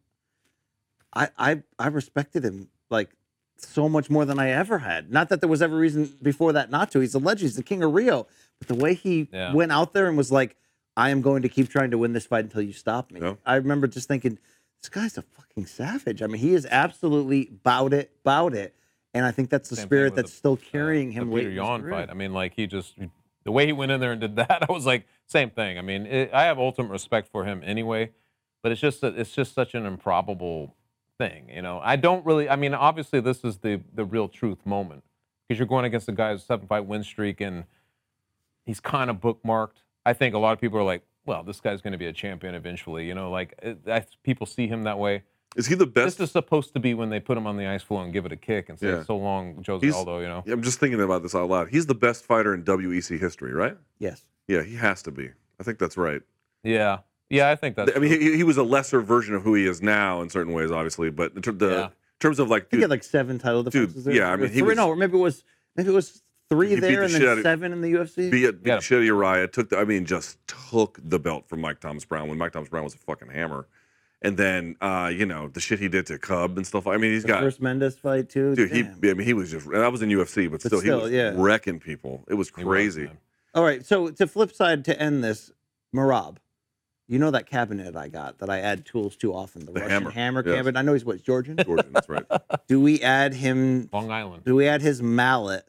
I 1.14 1.30
I 1.38 1.64
I 1.78 1.88
respected 1.88 2.44
him 2.44 2.70
like 2.90 3.10
so 3.58 3.90
much 3.90 4.10
more 4.10 4.26
than 4.26 4.40
I 4.40 4.50
ever 4.52 4.80
had. 4.80 5.12
Not 5.12 5.30
that 5.30 5.42
there 5.42 5.50
was 5.50 5.62
ever 5.62 5.76
reason 5.76 6.16
before 6.22 6.54
that 6.54 6.70
not 6.72 6.92
to. 6.92 7.00
He's 7.00 7.14
a 7.14 7.20
legend. 7.20 7.42
He's 7.50 7.56
the 7.56 7.64
king 7.64 7.84
of 7.84 7.94
Rio. 7.94 8.28
But 8.60 8.68
the 8.68 8.76
way 8.76 8.94
he 8.94 9.28
Yeah. 9.32 9.54
went 9.54 9.72
out 9.72 9.94
there 9.94 10.08
and 10.08 10.16
was 10.18 10.32
like, 10.32 10.56
"I 10.96 11.10
am 11.10 11.22
going 11.22 11.42
to 11.42 11.50
keep 11.50 11.70
trying 11.70 11.92
to 11.92 11.98
win 11.98 12.14
this 12.14 12.26
fight 12.26 12.46
until 12.46 12.62
you 12.62 12.72
stop 12.74 13.12
me." 13.12 13.20
Yeah. 13.22 13.36
I 13.46 13.56
remember 13.56 13.88
just 13.88 14.08
thinking, 14.08 14.38
"This 14.82 14.90
guy's 14.90 15.18
a 15.18 15.22
fucking 15.22 15.66
savage." 15.66 16.22
I 16.22 16.28
mean, 16.28 16.42
he 16.42 16.54
is 16.54 16.68
absolutely 16.70 17.46
bout 17.64 17.94
it, 17.94 18.12
bout 18.24 18.54
it. 18.54 18.76
And 19.14 19.26
I 19.26 19.32
think 19.32 19.50
that's 19.50 19.70
the 19.70 19.76
Same 19.76 19.86
spirit 19.88 20.16
that's 20.16 20.30
the- 20.32 20.38
still 20.38 20.54
uh, 20.54 20.70
carrying 20.72 21.12
him 21.12 21.30
The 21.30 21.36
Peter 21.38 21.50
in 21.50 21.56
his 21.58 21.64
Yan 21.66 21.82
career. 21.82 21.92
fight. 21.94 22.10
I 22.10 22.14
mean, 22.14 22.34
like 22.34 22.54
he 22.56 22.68
just 22.68 22.96
the 23.44 23.52
way 23.52 23.66
he 23.66 23.72
went 23.74 23.92
in 23.92 24.00
there 24.00 24.12
and 24.12 24.22
did 24.22 24.36
that. 24.36 24.64
I 24.70 24.72
was 24.72 24.86
like, 24.86 25.08
same 25.26 25.50
thing. 25.50 25.78
I 25.78 25.82
mean, 25.82 26.06
it, 26.06 26.32
I 26.34 26.44
have 26.44 26.60
ultimate 26.60 26.92
respect 26.92 27.28
for 27.32 27.44
him 27.46 27.62
anyway, 27.66 28.12
but 28.62 28.72
it's 28.72 28.82
just 28.82 29.02
that 29.02 29.18
it's 29.18 29.34
just 29.34 29.54
such 29.56 29.74
an 29.74 29.86
improbable 29.86 30.76
thing. 31.18 31.50
You 31.50 31.62
know, 31.64 31.80
I 31.84 31.96
don't 31.96 32.24
really. 32.26 32.48
I 32.50 32.56
mean, 32.56 32.74
obviously, 32.74 33.20
this 33.20 33.44
is 33.44 33.58
the 33.58 33.82
the 33.94 34.06
real 34.06 34.28
truth 34.28 34.64
moment 34.66 35.04
because 35.48 35.58
you're 35.60 35.68
going 35.68 35.86
against 35.86 36.08
a 36.08 36.12
guy 36.12 36.32
who's 36.32 36.44
seven 36.44 36.68
fight 36.68 36.86
win 36.86 37.04
streak 37.04 37.42
and 37.42 37.64
he's 38.66 38.80
kind 38.80 39.10
of 39.10 39.18
bookmarked. 39.18 39.82
I 40.06 40.14
think 40.14 40.36
a 40.36 40.38
lot 40.38 40.54
of 40.54 40.62
people 40.62 40.78
are 40.80 40.84
like, 40.84 41.02
well, 41.26 41.44
this 41.44 41.60
guy's 41.62 41.82
going 41.82 41.92
to 41.94 41.98
be 41.98 42.08
a 42.08 42.14
champion 42.14 42.56
eventually. 42.56 43.08
You 43.08 43.14
know, 43.16 43.30
like 43.32 43.54
it, 43.62 43.80
I, 43.88 44.06
people 44.24 44.46
see 44.48 44.68
him 44.68 44.84
that 44.84 44.98
way. 45.00 45.24
is 45.56 45.68
he 45.68 45.76
the 45.76 45.86
best? 45.86 46.18
This 46.18 46.28
is 46.30 46.32
supposed 46.32 46.74
to 46.74 46.80
be 46.80 46.94
when 46.94 47.10
they 47.10 47.20
put 47.20 47.38
him 47.38 47.46
on 47.48 47.58
the 47.58 47.66
ice 47.68 47.84
floor 47.84 48.04
and 48.04 48.12
give 48.14 48.26
it 48.26 48.32
a 48.32 48.36
kick 48.38 48.70
and 48.70 48.80
say, 48.80 48.88
Yeah. 48.88 49.04
"So 49.04 49.18
long, 49.18 49.64
Jose 49.66 49.86
He's- 49.86 49.96
Aldo." 49.96 50.20
You 50.20 50.28
know. 50.28 50.44
I'm 50.48 50.62
just 50.64 50.80
thinking 50.80 51.02
about 51.02 51.24
this 51.24 51.36
out 51.36 51.50
loud. 51.50 51.70
He's 51.70 51.86
the 51.86 51.96
best 51.96 52.24
fighter 52.26 52.54
in 52.54 52.64
WEC 52.64 53.20
history, 53.20 53.54
right? 53.54 53.78
Yes. 54.00 54.22
Yeah, 54.48 54.64
he 54.64 54.76
has 54.76 55.02
to 55.04 55.12
be. 55.12 55.30
I 55.60 55.64
think 55.64 55.78
that's 55.78 55.98
right. 55.98 56.22
Yeah, 56.64 57.00
yeah, 57.30 57.50
I 57.50 57.56
think 57.56 57.76
that's. 57.76 57.92
I 57.96 58.00
mean, 58.00 58.12
he, 58.20 58.36
he 58.38 58.44
was 58.44 58.58
a 58.58 58.64
lesser 58.64 59.02
version 59.02 59.36
of 59.36 59.44
who 59.44 59.54
he 59.54 59.66
is 59.68 59.82
now 59.82 60.22
in 60.22 60.30
certain 60.30 60.54
ways, 60.54 60.72
obviously. 60.72 61.10
But 61.12 61.34
in 61.36 61.42
ter- 61.42 61.52
the 61.52 61.70
Yeah. 61.70 61.86
in 61.86 61.92
terms 62.20 62.40
of 62.40 62.50
like, 62.50 62.64
He 62.72 62.78
dude, 62.78 62.82
had 62.82 62.90
like 62.90 63.04
seven 63.04 63.38
title 63.38 63.64
defenses. 63.64 64.06
there. 64.06 64.14
yeah, 64.16 64.30
I 64.32 64.36
mean, 64.36 64.50
he 64.50 64.60
three, 64.60 64.70
was- 64.70 64.78
no, 64.78 64.96
maybe 64.96 65.18
it 65.18 65.22
was 65.22 65.44
maybe 65.76 65.90
it 65.90 65.94
was 65.94 66.24
three 66.50 66.70
He 66.70 66.76
there 66.76 67.00
the 67.00 67.06
and 67.06 67.14
then 67.14 67.30
out 67.30 67.38
of- 67.40 67.44
seven 67.44 67.72
in 67.74 67.82
the 67.82 67.92
UFC. 67.94 68.30
be 68.32 68.46
it, 68.46 68.64
be 68.64 68.70
Yeah. 68.70 68.78
it 68.78 68.84
shit 68.84 69.04
Uriah 69.04 69.48
took 69.48 69.70
the, 69.70 69.78
I 69.78 69.86
mean, 69.86 70.06
just 70.06 70.38
took 70.48 71.00
the 71.04 71.20
belt 71.20 71.48
from 71.48 71.62
Mike 71.62 71.80
Thomas 71.80 72.06
Brown 72.06 72.28
when 72.28 72.38
Mike 72.38 72.52
Thomas 72.54 72.70
Brown 72.70 72.84
was 72.84 72.96
a 72.96 72.98
fucking 72.98 73.30
hammer. 73.30 73.68
And 74.22 74.36
then, 74.36 74.76
uh, 74.82 75.10
you 75.16 75.26
know, 75.26 75.48
the 75.48 75.62
shit 75.62 75.80
he 75.80 75.88
did 75.88 76.06
to 76.08 76.18
Cub 76.18 76.58
and 76.58 76.68
stuff. 76.68 76.88
I 76.88 76.98
mean, 76.98 77.12
he's 77.14 77.22
the 77.22 77.30
got, 77.30 77.40
first 77.42 77.62
Mendes 77.62 77.98
fight 77.98 78.30
too. 78.30 78.54
dude, 78.54 78.70
he, 78.72 78.82
I 79.10 79.14
mean, 79.14 79.20
he 79.26 79.34
was 79.34 79.50
just, 79.50 79.70
that 79.70 79.92
was 79.92 80.02
in 80.02 80.10
UFC, 80.10 80.46
but, 80.52 80.62
But 80.62 80.62
still, 80.62 80.80
still, 80.82 81.00
he 81.00 81.04
was 81.06 81.12
yeah. 81.14 81.32
wrecking 81.36 81.80
people. 81.80 82.26
It 82.28 82.34
was 82.34 82.50
He 82.50 82.64
was, 82.64 82.76
crazy. 82.76 83.10
All 83.56 83.64
right, 83.64 83.86
so 83.86 84.10
to 84.10 84.28
flip 84.28 84.52
side 84.54 84.84
to 84.86 85.00
end 85.02 85.24
this, 85.24 85.52
Merab, 85.96 86.38
you 87.08 87.18
know 87.18 87.32
that 87.32 87.48
cabinet 87.48 87.96
I 87.96 88.10
got 88.10 88.40
that 88.40 88.50
I 88.50 88.60
add 88.60 88.86
tools 88.86 89.16
to 89.18 89.34
often, 89.34 89.66
the, 89.66 89.72
The 89.72 89.80
Russian 89.80 89.90
hammer, 89.92 90.12
hammer, 90.12 90.44
yes. 90.46 90.56
cabinet. 90.58 90.78
I 90.78 90.82
know 90.84 90.94
he's 90.94 91.06
what 91.06 91.24
Georgian. 91.24 91.58
Georgian, 91.58 91.94
that's 91.94 92.10
right. 92.10 92.26
Do 92.68 92.80
we 92.82 93.02
add 93.02 93.34
him? 93.34 93.90
Long 93.94 94.12
Island. 94.12 94.44
Do 94.44 94.56
we 94.56 94.68
add 94.68 94.82
his 94.82 95.02
mallet 95.02 95.64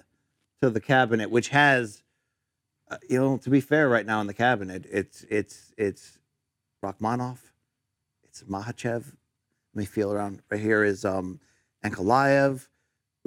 to 0.63 0.71
the 0.71 0.81
cabinet, 0.81 1.31
which 1.31 1.49
has, 1.49 2.03
uh, 2.91 2.97
you 3.09 3.19
know, 3.19 3.37
to 3.39 3.51
be 3.51 3.61
fair, 3.61 3.89
right 3.89 4.05
now 4.07 4.21
in 4.21 4.27
the 4.27 4.35
cabinet, 4.35 4.85
it's 4.91 5.25
it's 5.31 5.73
it's 5.77 6.19
Rakhmonov, 6.85 7.39
it's 8.25 8.43
Makhachev. 8.45 9.05
Let 9.75 9.77
me 9.79 9.85
feel 9.85 10.13
around. 10.13 10.43
Right 10.51 10.61
here 10.61 10.85
is 10.85 11.05
um, 11.05 11.41
Ankalaev. 11.85 12.67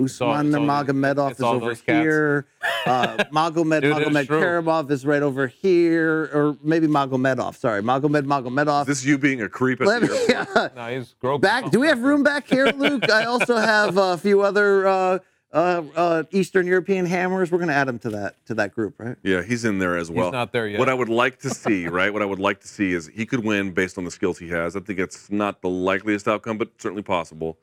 Usman 0.01 0.07
it's 0.07 0.19
all- 0.21 0.33
Nurmagomedov 0.43 1.31
it's 1.31 1.39
is 1.39 1.43
over 1.45 1.73
here. 1.73 2.47
Uh, 2.85 3.15
Magomed 3.31 3.79
Dude, 3.81 3.95
it's 3.97 4.09
Magomed 4.09 4.27
true. 4.27 4.41
Karamov 4.41 4.91
is 4.91 5.05
right 5.05 5.23
over 5.23 5.47
here, 5.47 6.29
or 6.33 6.57
maybe 6.61 6.85
Magomedov. 6.85 7.55
Sorry, 7.55 7.81
Magomed 7.81 8.23
Magomedov. 8.25 8.81
Is 8.81 8.87
this 8.87 9.05
you 9.05 9.17
being 9.17 9.41
a 9.41 9.47
creep 9.47 9.79
at 9.79 9.87
Let 9.87 10.01
the 10.01 10.07
me, 10.07 10.35
airport? 10.35 10.75
No, 10.75 10.87
he's 10.89 11.15
Grogu 11.23 11.39
back. 11.39 11.71
Do 11.71 11.79
we 11.79 11.87
have 11.87 12.01
room 12.01 12.23
back 12.23 12.45
here, 12.45 12.65
Luke? 12.75 13.09
I 13.09 13.23
also 13.23 13.55
have 13.55 13.95
a 13.95 14.17
few 14.17 14.41
other 14.41 14.85
uh, 14.85 15.19
uh, 15.53 15.83
uh, 15.95 16.23
Eastern 16.31 16.65
European 16.65 17.05
hammers. 17.05 17.51
We're 17.51 17.59
gonna 17.59 17.73
add 17.73 17.87
him 17.87 17.99
to 17.99 18.09
that 18.09 18.45
to 18.47 18.55
that 18.55 18.73
group, 18.73 18.95
right? 18.97 19.15
Yeah, 19.23 19.43
he's 19.43 19.65
in 19.65 19.77
there 19.77 19.95
as 19.97 20.09
well. 20.09 20.25
He's 20.25 20.33
not 20.33 20.51
there 20.51 20.67
yet. 20.67 20.79
What 20.79 20.89
I 20.89 20.93
would 20.93 21.09
like 21.09 21.39
to 21.39 21.49
see, 21.49 21.87
right? 21.99 22.11
What 22.11 22.21
I 22.21 22.25
would 22.25 22.39
like 22.39 22.59
to 22.61 22.67
see 22.67 22.93
is 22.93 23.07
he 23.07 23.25
could 23.25 23.45
win 23.45 23.71
based 23.71 23.97
on 23.97 24.03
the 24.03 24.11
skills 24.11 24.39
he 24.39 24.49
has. 24.49 24.75
I 24.75 24.79
think 24.79 24.99
it's 24.99 25.29
not 25.31 25.61
the 25.61 25.69
likeliest 25.69 26.27
outcome, 26.27 26.57
but 26.57 26.69
certainly 26.79 27.03
possible. 27.03 27.57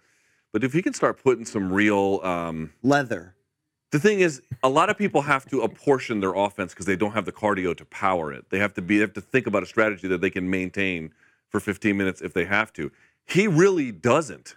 But 0.53 0.65
if 0.65 0.73
he 0.73 0.83
can 0.83 0.95
start 0.95 1.23
putting 1.23 1.45
some 1.45 1.73
real, 1.73 2.21
um, 2.23 2.73
Leather. 2.83 3.35
the 3.91 4.01
thing 4.01 4.21
is, 4.21 4.43
a 4.63 4.69
lot 4.69 4.91
of 4.91 4.99
people 4.99 5.23
have 5.23 5.47
to 5.47 5.63
apportion 5.63 6.21
their 6.21 6.35
offense 6.35 6.73
because 6.73 6.87
they 6.87 6.97
don't 6.97 7.13
have 7.13 7.25
the 7.25 7.33
cardio 7.33 7.77
to 7.77 7.85
power 7.85 8.33
it. 8.33 8.47
They 8.51 8.59
have 8.59 8.75
to 8.75 8.83
be, 8.83 8.97
they 8.97 9.03
have 9.03 9.13
to 9.15 9.21
think 9.21 9.47
about 9.47 9.63
a 9.63 9.67
strategy 9.67 10.09
that 10.09 10.21
they 10.21 10.31
can 10.31 10.49
maintain 10.51 11.13
for 11.49 11.61
15 11.61 11.97
minutes 11.97 12.21
if 12.21 12.33
they 12.33 12.45
have 12.45 12.73
to. 12.75 12.91
He 13.27 13.47
really 13.47 13.93
doesn't. 13.93 14.57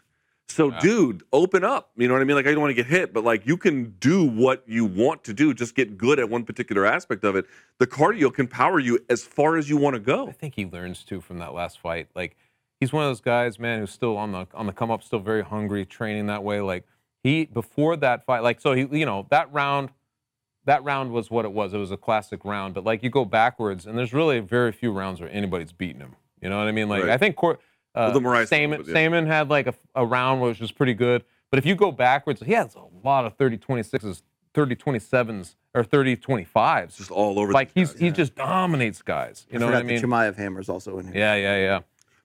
So, 0.50 0.70
dude, 0.70 1.24
open 1.34 1.64
up. 1.64 1.92
You 1.96 2.08
know 2.08 2.14
what 2.14 2.22
I 2.22 2.26
mean? 2.26 2.36
Like, 2.36 2.46
I 2.46 2.52
don't 2.52 2.62
want 2.62 2.70
to 2.70 2.76
get 2.76 2.86
hit, 2.86 3.12
but 3.12 3.24
like, 3.24 3.48
you 3.48 3.58
can 3.58 3.96
do 4.00 4.24
what 4.24 4.64
you 4.68 4.86
want 4.86 5.24
to 5.24 5.34
do. 5.34 5.54
Just 5.54 5.74
get 5.74 5.98
good 5.98 6.20
at 6.20 6.30
one 6.30 6.44
particular 6.44 6.86
aspect 6.86 7.24
of 7.24 7.36
it. 7.36 7.46
The 7.80 7.88
cardio 7.88 8.32
can 8.32 8.48
power 8.48 8.80
you 8.80 9.00
as 9.10 9.24
far 9.24 9.58
as 9.58 9.68
you 9.68 9.78
want 9.78 9.96
to 9.96 10.00
go. 10.00 10.28
I 10.28 10.32
think 10.32 10.54
he 10.56 10.66
learns 10.66 11.04
too 11.04 11.22
from 11.22 11.40
that 11.40 11.54
last 11.54 11.80
fight. 11.80 12.10
Like 12.16 12.36
he's 12.80 12.94
one 12.94 13.04
of 13.04 13.10
those 13.10 13.22
guys, 13.22 13.58
man, 13.58 13.80
who's 13.80 13.92
still 13.92 14.16
on 14.16 14.32
the 14.32 14.46
on 14.54 14.68
the 14.68 14.74
come 14.74 14.92
up, 14.92 15.02
still 15.02 15.20
very 15.20 15.44
hungry, 15.44 15.86
training 15.86 16.28
that 16.28 16.44
way. 16.44 16.62
Like 16.62 16.86
he 17.24 17.46
before 17.46 17.96
that 17.98 18.26
fight, 18.26 18.44
like 18.44 18.62
so 18.62 18.74
he, 18.74 18.88
you 18.92 19.06
know, 19.06 19.26
that 19.32 19.52
round, 19.52 19.90
that 20.66 20.84
round 20.84 21.12
was 21.12 21.32
what 21.32 21.46
it 21.46 21.52
was. 21.52 21.74
It 21.74 21.78
was 21.78 21.92
a 21.92 21.98
classic 21.98 22.46
round. 22.46 22.74
But 22.76 22.84
like 22.84 23.02
you 23.02 23.10
go 23.10 23.26
backwards, 23.26 23.88
and 23.88 23.98
there's 23.98 24.14
really 24.14 24.40
very 24.40 24.72
few 24.72 24.92
rounds 24.92 25.20
where 25.20 25.32
anybody's 25.32 25.72
beaten 25.72 26.02
him. 26.02 26.16
You 26.42 26.50
know 26.50 26.60
what 26.60 26.68
I 26.68 26.72
mean? 26.72 26.90
Like 26.90 27.04
Right. 27.04 27.12
I 27.12 27.18
think 27.18 27.38
Cor- 27.38 27.60
uh, 27.96 28.12
Well, 28.12 28.14
the 28.14 28.20
Moraes 28.20 28.34
one, 28.34 28.46
Stamann, 28.48 28.78
but 28.78 28.88
yeah. 28.88 28.94
Stamann 28.94 29.28
had 29.28 29.50
like 29.50 29.68
a, 29.68 29.74
a 29.96 30.06
round 30.06 30.42
which 30.42 30.60
was 30.60 30.72
pretty 30.72 30.94
good. 30.94 31.24
But 31.50 31.60
if 31.60 31.66
you 31.66 31.76
go 31.76 31.92
backwards, 31.92 32.42
he 32.42 32.54
has 32.54 32.76
a 32.76 32.82
lot 33.06 33.26
of 33.26 33.36
30 33.36 33.60
26s, 33.60 34.24
30 34.54 34.76
27s, 34.76 35.56
or 35.76 35.84
30 35.84 36.18
25s. 36.18 36.98
Just 36.98 37.12
all 37.12 37.40
over. 37.40 37.52
like 37.52 37.74
these 37.74 37.92
he's 37.92 37.94
guys. 37.94 38.02
he 38.02 38.12
just 38.12 38.36
dominates 38.36 39.02
guys. 39.02 39.46
You 39.52 39.60
know 39.60 39.68
what 39.68 39.76
I 39.76 39.84
mean? 39.84 40.02
The 40.02 40.08
Chimaev 40.08 40.36
hammer's 40.36 40.70
also 40.70 40.98
in 40.98 41.06
here. 41.06 41.16
Yeah, 41.16 41.36
yeah, 41.36 41.58
yeah. 41.58 41.80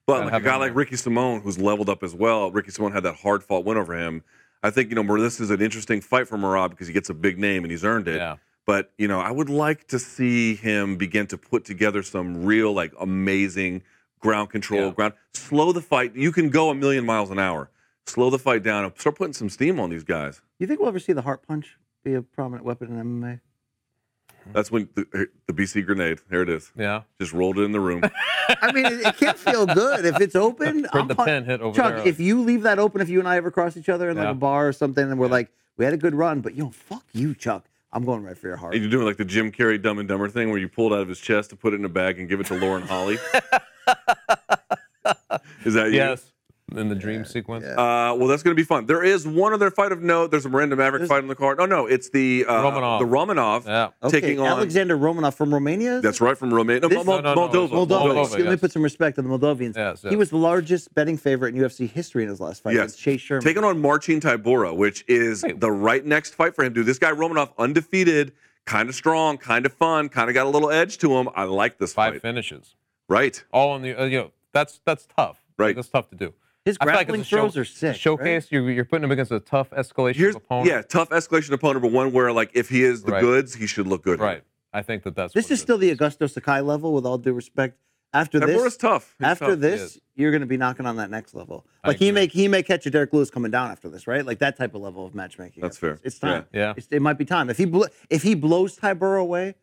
But 0.07 0.25
like 0.25 0.41
a 0.41 0.43
guy 0.43 0.55
like. 0.55 0.75
Ricky 0.75 0.95
Simón, 0.95 1.43
who's 1.43 1.59
leveled 1.59 1.89
up 1.89 2.01
as 2.01 2.15
well, 2.15 2.49
Ricky 2.49 2.71
Simón 2.71 2.91
had 2.91 3.03
that 3.03 3.15
hard 3.17 3.43
fought 3.43 3.65
win 3.65 3.77
over 3.77 3.93
him. 3.93 4.23
I 4.63 4.71
think, 4.71 4.89
you 4.89 4.95
know, 4.95 5.21
this 5.21 5.39
is 5.39 5.51
an 5.51 5.61
interesting 5.61 6.01
fight 6.01 6.27
for 6.27 6.37
Merab 6.37 6.71
because 6.71 6.87
he 6.87 6.93
gets 6.93 7.09
a 7.09 7.13
big 7.13 7.37
name 7.37 7.63
and 7.63 7.71
he's 7.71 7.85
earned 7.85 8.07
it. 8.07 8.15
Yeah. 8.15 8.37
But, 8.65 8.91
you 8.97 9.07
know, 9.07 9.19
I 9.19 9.31
would 9.31 9.49
like 9.49 9.87
to 9.87 9.99
see 9.99 10.55
him 10.55 10.97
begin 10.97 11.27
to 11.27 11.37
put 11.37 11.65
together 11.65 12.03
some 12.03 12.45
real, 12.45 12.73
like, 12.73 12.93
amazing 12.99 13.83
ground 14.19 14.49
control, 14.49 14.87
Yeah. 14.87 14.91
ground. 14.91 15.13
Slow 15.33 15.71
the 15.71 15.81
fight. 15.81 16.15
You 16.15 16.31
can 16.31 16.49
go 16.49 16.69
a 16.69 16.75
million 16.75 17.05
miles 17.05 17.29
an 17.31 17.39
hour. 17.39 17.69
Slow 18.05 18.29
the 18.29 18.39
fight 18.39 18.63
down 18.63 18.85
and 18.85 18.93
start 18.97 19.15
putting 19.17 19.33
some 19.33 19.49
steam 19.49 19.79
on 19.79 19.89
these 19.89 20.03
guys. 20.03 20.41
You 20.57 20.67
think 20.67 20.79
we'll 20.79 20.89
ever 20.89 20.99
see 20.99 21.13
the 21.13 21.21
heart 21.21 21.45
punch 21.47 21.77
be 22.03 22.13
a 22.15 22.21
prominent 22.21 22.65
weapon 22.65 22.87
in 22.97 23.21
MMA? 23.21 23.39
That's 24.51 24.71
when 24.71 24.89
the, 24.95 25.27
the 25.47 25.53
BC 25.53 25.85
grenade, 25.85 26.19
there 26.29 26.41
it 26.41 26.49
is. 26.49 26.71
Yeah. 26.75 27.01
Just 27.19 27.33
rolled 27.33 27.59
it 27.59 27.63
in 27.63 27.71
the 27.71 27.79
room. 27.79 28.01
I 28.61 28.71
mean, 28.71 28.85
it, 28.85 29.05
it 29.05 29.17
can't 29.17 29.37
feel 29.37 29.67
good 29.67 30.05
if 30.05 30.19
it's 30.19 30.35
open. 30.35 30.85
Heard 30.85 31.01
I'm 31.01 31.07
the 31.07 31.13
pun- 31.15 31.25
pin 31.27 31.45
hit 31.45 31.61
over 31.61 31.75
Chuck, 31.75 31.97
there. 31.97 32.07
if 32.07 32.19
you 32.19 32.41
leave 32.41 32.63
that 32.63 32.79
open, 32.79 32.99
if 33.01 33.09
you 33.09 33.19
and 33.19 33.27
I 33.27 33.37
ever 33.37 33.51
cross 33.51 33.77
each 33.77 33.89
other 33.89 34.09
in 34.09 34.17
like 34.17 34.27
a 34.27 34.33
bar 34.33 34.67
or 34.67 34.73
something, 34.73 35.03
and 35.11 35.19
we're 35.19 35.27
like, 35.27 35.51
we 35.77 35.85
had 35.85 35.93
a 35.93 35.97
good 35.97 36.15
run, 36.15 36.41
but 36.41 36.55
yo, 36.55 36.71
fuck 36.71 37.03
you, 37.13 37.35
Chuck. 37.35 37.65
I'm 37.91 38.05
going 38.05 38.23
right 38.23 38.37
for 38.37 38.47
your 38.47 38.57
heart. 38.57 38.73
And 38.73 38.83
you're 38.83 38.91
doing 38.91 39.05
like 39.05 39.17
the 39.17 39.25
Jim 39.25 39.51
Carrey 39.51 39.81
Dumb 39.81 39.97
and 39.99 40.07
Dumber 40.07 40.29
thing 40.29 40.49
where 40.49 40.59
you 40.59 40.69
pull 40.69 40.93
it 40.93 40.95
out 40.95 41.01
of 41.01 41.07
his 41.07 41.19
chest 41.19 41.49
to 41.49 41.55
put 41.55 41.73
it 41.73 41.77
in 41.77 41.85
a 41.85 41.89
bag 41.89 42.19
and 42.19 42.29
give 42.29 42.39
it 42.39 42.45
to 42.47 42.53
Lauren 42.55 42.83
Holly. 42.83 43.15
is 45.65 45.73
that 45.73 45.87
you? 45.87 45.95
yes, 45.95 46.31
in 46.75 46.89
the 46.89 46.95
dream 46.95 47.25
sequence. 47.25 47.65
Uh, 47.65 48.15
well, 48.17 48.27
that's 48.27 48.43
going 48.43 48.55
to 48.55 48.59
be 48.59 48.65
fun. 48.65 48.85
There 48.85 49.03
is 49.03 49.27
one 49.27 49.53
other 49.53 49.69
fight 49.71 49.91
of 49.91 50.01
note. 50.01 50.31
There's 50.31 50.45
a 50.45 50.49
Miranda 50.49 50.75
Maverick 50.75 51.01
There's- 51.01 51.09
fight 51.09 51.21
on 51.21 51.27
the 51.27 51.35
card. 51.35 51.59
Oh 51.59 51.65
no, 51.65 51.85
it's 51.85 52.09
the 52.09 52.45
uh, 52.47 52.61
Romanov. 52.63 52.99
the 52.99 53.05
Romanov 53.05 53.65
Yeah. 53.65 53.89
Okay, 54.03 54.21
taking 54.21 54.39
on. 54.39 54.47
Alexander 54.47 54.97
Romanov 54.97 55.33
from 55.35 55.53
Romania. 55.53 56.01
That's 56.01 56.21
right 56.21 56.37
from 56.37 56.53
Romania. 56.53 56.81
No, 56.81 56.87
This- 56.89 57.05
Mol- 57.05 57.21
No, 57.21 57.33
no, 57.33 57.33
no, 57.33 57.47
Moldova. 57.47 57.63
it's 57.65 57.73
Moldova. 57.73 57.87
Moldova, 58.01 58.21
Excuse- 58.23 58.31
Let 58.39 58.45
me 58.45 58.51
yes. 58.51 58.59
put 58.59 58.71
some 58.71 58.81
respect 58.83 59.17
on 59.19 59.27
the 59.27 59.37
Moldovians. 59.37 59.75
Yes, 59.75 60.01
He 60.07 60.15
was 60.15 60.29
the 60.29 60.37
largest 60.37 60.93
betting 60.95 61.17
favorite 61.17 61.55
in 61.55 61.61
UFC 61.61 61.87
history 61.89 62.23
in 62.23 62.29
his 62.29 62.39
last 62.39 62.63
fight. 62.63 62.73
Yes. 62.73 62.79
against 62.81 62.99
Chase 62.99 63.21
Sherman. 63.21 63.43
Taking 63.43 63.63
on 63.63 63.81
Marcin 63.81 64.19
Tybura, 64.19 64.75
which 64.75 65.03
is 65.07 65.43
Wait. 65.43 65.59
the 65.59 65.71
right 65.71 66.05
next 66.05 66.35
fight 66.35 66.55
for 66.55 66.63
him, 66.63 66.73
dude. 66.73 66.85
This 66.85 66.99
guy 66.99 67.11
Romanov, 67.11 67.51
undefeated, 67.57 68.31
kind 68.65 68.89
of 68.89 68.95
strong, 68.95 69.37
kind 69.37 69.65
of 69.65 69.73
fun, 69.73 70.09
kind 70.09 70.29
of 70.29 70.33
got 70.33 70.45
a 70.45 70.49
little 70.49 70.69
edge 70.69 70.97
to 70.99 71.17
him. 71.17 71.29
I 71.35 71.43
like 71.45 71.77
this 71.79 71.93
Five 71.93 72.13
fight. 72.13 72.21
finishes, 72.21 72.75
Right. 73.07 73.43
all 73.51 73.71
on 73.71 73.81
the. 73.81 73.95
Uh, 73.95 74.05
you 74.05 74.17
know, 74.19 74.31
that's 74.53 74.79
that's 74.85 75.07
tough. 75.15 75.41
Right. 75.57 75.75
That's 75.75 75.89
tough 75.89 76.09
to 76.09 76.15
do. 76.15 76.33
His 76.65 76.77
I 76.81 76.85
feel 76.85 76.93
like 76.93 77.07
grappling 77.07 77.21
it's 77.21 77.29
show- 77.29 77.37
throws 77.37 77.57
are 77.57 77.65
sick. 77.65 77.95
Showcase. 77.95 78.51
You're 78.51 78.69
you're 78.69 78.85
putting 78.85 79.03
him 79.05 79.11
against 79.11 79.31
a 79.31 79.39
tough 79.39 79.69
escalation 79.71 80.15
Here's 80.15 80.35
opponent. 80.35 80.67
yeah, 80.69 80.81
tough 80.81 81.09
escalation 81.09 81.51
opponent, 81.51 81.81
but 81.81 81.91
one 81.91 82.11
where 82.11 82.31
like 82.31 82.51
if 82.53 82.69
he 82.69 82.83
is 82.83 83.03
the 83.03 83.13
Right. 83.13 83.21
goods, 83.21 83.55
he 83.55 83.65
should 83.67 83.87
look 83.87 84.03
good. 84.03 84.19
Right. 84.19 84.43
I 84.73 84.81
think 84.83 85.03
that 85.03 85.15
that's. 85.15 85.33
This 85.33 85.45
what 85.45 85.51
is 85.51 85.59
it 85.59 85.63
still 85.63 85.77
the 85.77 85.95
Augusto 85.95 86.29
Sakai 86.29 86.61
level, 86.61 86.93
with 86.93 87.05
all 87.05 87.17
due 87.17 87.33
respect. 87.33 87.77
After 88.11 88.39
Tybura's 88.39 88.63
this, 88.63 88.77
tough. 88.77 89.15
He's 89.19 89.27
after 89.27 89.45
tough. 89.45 89.55
He 89.55 89.61
this, 89.61 89.99
you're 90.15 90.31
going 90.31 90.41
to 90.41 90.47
be 90.47 90.57
knocking 90.57 90.87
on 90.87 90.95
that 90.95 91.11
next 91.11 91.35
level. 91.35 91.67
Like 91.85 91.97
he 91.97 92.09
agree. 92.09 92.21
may 92.21 92.27
he 92.27 92.47
may 92.47 92.63
catch 92.63 92.83
a 92.87 92.89
Derrick 92.89 93.13
Lewis 93.13 93.29
coming 93.29 93.51
down 93.51 93.69
after 93.69 93.87
this, 93.87 94.07
right? 94.07 94.25
Like 94.25 94.39
that 94.39 94.57
type 94.57 94.73
of 94.73 94.81
level 94.81 95.05
of 95.05 95.13
matchmaking. 95.13 95.61
That's 95.61 95.77
fair. 95.77 95.93
this. 95.93 96.01
It's 96.03 96.19
time. 96.19 96.45
Yeah. 96.51 96.59
Yeah. 96.59 96.73
It's, 96.75 96.87
it 96.89 97.01
might 97.03 97.19
be 97.19 97.25
time. 97.25 97.51
If 97.51 97.57
he 97.59 97.65
blo- 97.65 97.85
if 98.09 98.23
he 98.23 98.33
blows 98.33 98.77
Tybura 98.79 99.21
away, 99.21 99.53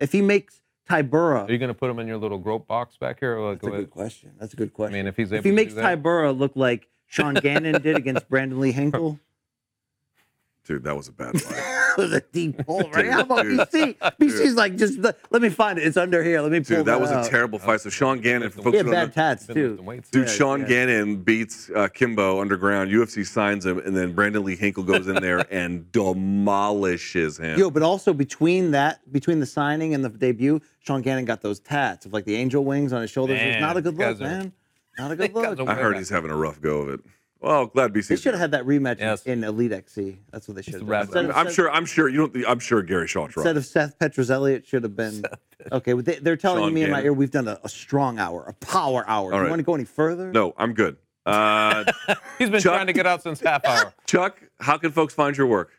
if 0.00 0.10
he 0.12 0.22
makes 0.22 0.61
Tybura, 0.88 1.48
Are 1.48 1.52
you 1.52 1.58
going 1.58 1.68
to 1.68 1.74
put 1.74 1.88
him 1.90 1.98
in 2.00 2.06
your 2.06 2.16
little 2.18 2.38
grope 2.38 2.66
box 2.66 2.96
back 2.96 3.20
here? 3.20 3.36
Or 3.38 3.50
like, 3.50 3.60
that's 3.60 3.72
a 3.74 3.76
good 3.78 3.90
question. 3.90 4.32
That's 4.38 4.52
a 4.52 4.56
good 4.56 4.72
question. 4.72 4.94
I 4.94 4.98
mean, 4.98 5.06
if 5.06 5.16
he's 5.16 5.32
able 5.32 5.38
if 5.38 5.44
he 5.44 5.50
to 5.50 5.56
makes 5.56 5.74
do 5.74 5.80
that- 5.80 6.02
Tybura 6.02 6.36
look 6.36 6.52
like 6.56 6.88
Sean 7.06 7.34
Gannon 7.34 7.80
did 7.82 7.96
against 7.96 8.28
Brandon 8.28 8.58
Lee 8.60 8.72
Hinkle, 8.72 9.18
Dude, 10.64 10.84
that 10.84 10.96
was 10.96 11.08
a 11.08 11.12
bad 11.12 11.40
fight. 11.40 11.56
That 11.96 12.02
was 12.02 12.12
a 12.12 12.20
deep 12.32 12.64
hole, 12.66 12.82
right? 12.90 13.02
Dude, 13.02 13.12
How 13.12 13.20
about 13.20 13.42
dude. 13.44 13.58
BC? 13.60 13.96
BC's 14.20 14.54
like 14.54 14.76
just 14.76 14.98
let 15.30 15.42
me 15.42 15.48
find 15.48 15.78
it. 15.78 15.86
It's 15.86 15.96
under 15.96 16.22
here. 16.22 16.40
Let 16.40 16.52
me 16.52 16.60
pull 16.60 16.76
Dude, 16.78 16.86
that 16.86 17.00
was 17.00 17.10
a 17.10 17.28
terrible 17.28 17.58
fight. 17.58 17.80
So 17.80 17.90
Sean 17.90 18.20
Gannon, 18.20 18.50
for 18.50 18.58
He 18.58 18.62
folks 18.64 18.76
He 18.76 18.82
who 18.82 18.90
had 18.90 18.92
don't 18.92 19.06
bad 19.06 19.14
tats 19.14 19.46
Been 19.46 19.54
too. 19.56 20.00
Dude, 20.10 20.26
Yeah, 20.28 20.32
Sean 20.32 20.60
yeah. 20.60 20.66
Gannon 20.68 21.16
beats 21.22 21.70
uh, 21.74 21.88
Kimbo 21.88 22.40
underground. 22.40 22.90
UFC 22.90 23.26
signs 23.26 23.66
him, 23.66 23.78
and 23.78 23.96
then 23.96 24.12
Brandon 24.14 24.44
Lee 24.44 24.56
Hinkle 24.56 24.84
goes 24.84 25.06
in 25.08 25.14
there 25.16 25.44
and 25.52 25.90
demolishes 25.92 27.38
him. 27.38 27.58
Yo, 27.58 27.70
but 27.70 27.82
also 27.82 28.12
between 28.12 28.70
that, 28.72 29.00
between 29.12 29.40
the 29.40 29.46
signing 29.46 29.94
and 29.94 30.04
the 30.04 30.08
debut, 30.08 30.60
Sean 30.80 31.02
Gannon 31.02 31.24
got 31.24 31.40
those 31.42 31.60
tats 31.60 32.06
of 32.06 32.12
like 32.12 32.24
the 32.24 32.34
angel 32.34 32.64
wings 32.64 32.92
on 32.92 33.00
his 33.02 33.10
shoulders. 33.10 33.38
it's 33.40 33.52
Man, 33.54 33.60
not 33.60 33.76
a 33.76 33.82
good 33.82 33.96
look, 33.96 34.20
are- 34.20 34.24
man. 34.24 34.52
Not 34.98 35.10
a 35.10 35.16
good 35.16 35.32
look. 35.34 35.60
I 35.68 35.74
heard 35.74 35.96
he's 35.96 36.10
having 36.10 36.30
a 36.30 36.36
rough 36.36 36.60
go 36.60 36.78
of 36.82 36.88
it. 36.90 37.00
Well, 37.42 37.66
glad 37.66 37.88
to 37.88 37.92
be 37.92 38.00
BC. 38.00 38.08
They 38.08 38.16
should 38.16 38.34
have 38.34 38.40
had 38.40 38.50
that 38.52 38.64
rematch 38.64 38.92
in- 38.92 38.98
Yes. 39.00 39.22
in 39.24 39.42
Elite 39.44 39.72
XC. 39.72 40.18
That's 40.30 40.46
what 40.46 40.54
they 40.54 40.62
should 40.62 40.74
have 40.74 40.82
done. 40.82 40.88
wrap 40.88 41.02
it 41.02 41.06
Instead 41.08 41.24
up. 41.24 41.30
of 41.32 41.36
I'm 41.36 41.46
Seth- 41.46 41.54
sure. 41.54 41.70
I'm 41.72 41.84
sure 41.86 42.08
you 42.08 42.16
don't. 42.28 42.46
I'm 42.48 42.58
sure 42.60 42.82
Gary 42.82 43.08
Shaw 43.08 43.26
tried. 43.26 43.42
Instead 43.42 43.56
of 43.56 43.66
Seth 43.66 43.98
Petruzelli, 43.98 44.52
it 44.54 44.66
should 44.66 44.84
have 44.84 44.94
been. 44.96 45.24
Okay, 45.72 45.94
well, 45.94 46.02
they, 46.02 46.16
they're 46.16 46.36
telling 46.36 46.62
Sean 46.64 46.74
me 46.74 46.82
in 46.82 46.90
my 46.90 46.98
Gannon. 46.98 47.06
ear 47.06 47.12
we've 47.12 47.30
done 47.30 47.48
a, 47.48 47.58
a 47.64 47.68
strong 47.68 48.18
hour, 48.18 48.44
a 48.44 48.52
power 48.54 49.04
hour. 49.08 49.30
Do 49.30 49.34
All 49.34 49.38
you 49.40 49.42
right. 49.44 49.50
want 49.50 49.60
to 49.60 49.64
go 49.64 49.74
any 49.74 49.84
further? 49.84 50.30
No, 50.32 50.54
I'm 50.56 50.72
good. 50.74 50.96
Uh, 51.26 51.84
He's 52.38 52.50
been 52.50 52.60
Chuck- 52.60 52.74
trying 52.74 52.86
to 52.88 52.92
get 52.92 53.06
out 53.06 53.22
since 53.22 53.40
half 53.40 53.64
hour. 53.64 53.92
Chuck, 54.06 54.40
how 54.60 54.76
can 54.78 54.90
folks 54.92 55.14
find 55.14 55.36
your 55.36 55.46
work? 55.46 55.70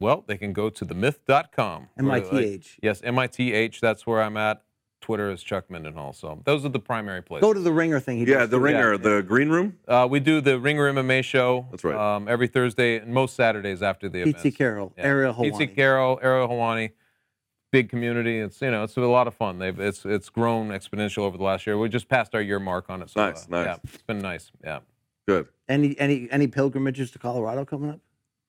Well, 0.00 0.24
they 0.26 0.36
can 0.36 0.52
go 0.52 0.70
to 0.70 0.84
themyth.com. 0.84 1.88
where, 1.94 2.06
like, 2.06 2.30
MITH. 2.32 2.78
Yes, 2.82 3.02
MITH. 3.02 3.80
That's 3.80 4.06
where 4.06 4.22
I'm 4.22 4.36
at. 4.36 4.62
Twitter 5.04 5.30
is 5.30 5.42
Chuck 5.42 5.70
Mendenhall. 5.70 6.14
So 6.14 6.40
those 6.46 6.64
are 6.64 6.70
the 6.70 6.78
primary 6.78 7.22
places. 7.22 7.42
Go 7.42 7.52
to 7.52 7.60
the 7.60 7.70
ringer 7.70 8.00
thing. 8.00 8.16
He 8.16 8.24
Yeah, 8.24 8.38
does 8.38 8.48
the 8.48 8.56
too. 8.56 8.62
ringer, 8.62 8.96
the 8.96 9.20
green 9.22 9.50
room. 9.50 9.76
Uh, 9.86 10.08
we 10.10 10.18
do 10.18 10.40
the 10.40 10.58
Ringer 10.58 10.90
MMA 10.94 11.22
show. 11.22 11.66
That's 11.70 11.84
right. 11.84 11.94
Um, 12.16 12.26
every 12.26 12.46
Thursday 12.48 12.96
and 12.96 13.12
most 13.12 13.36
Saturdays 13.36 13.82
after 13.82 14.08
the 14.08 14.22
event. 14.22 14.42
Pete 14.42 14.56
Carroll, 14.56 14.94
Ariel 14.96 15.34
Pete 15.34 15.52
Helwani. 15.52 15.74
Carroll, 15.74 16.18
Ariel 16.22 16.48
Helwani. 16.48 16.92
Big 17.70 17.90
community. 17.90 18.38
It's 18.38 18.62
you 18.62 18.70
know 18.70 18.82
it's 18.82 18.96
a 18.96 19.00
lot 19.02 19.26
of 19.26 19.34
fun. 19.34 19.58
They've 19.58 19.78
it's 19.78 20.06
it's 20.06 20.30
grown 20.30 20.68
exponential 20.70 21.18
over 21.18 21.36
the 21.36 21.44
last 21.44 21.66
year. 21.66 21.76
We 21.76 21.90
just 21.90 22.08
passed 22.08 22.34
our 22.34 22.40
year 22.40 22.58
mark 22.58 22.88
on 22.88 23.02
it. 23.02 23.10
So, 23.10 23.20
Nice, 23.20 23.42
uh, 23.44 23.46
nice. 23.50 23.66
Yeah, 23.66 23.76
it's 23.84 24.02
been 24.04 24.20
nice. 24.20 24.52
Yeah. 24.64 24.78
Good. 25.28 25.48
Any 25.68 25.98
any 26.00 26.28
any 26.30 26.46
pilgrimages 26.46 27.10
to 27.10 27.18
Colorado 27.18 27.66
coming 27.66 27.90
up? 27.90 28.00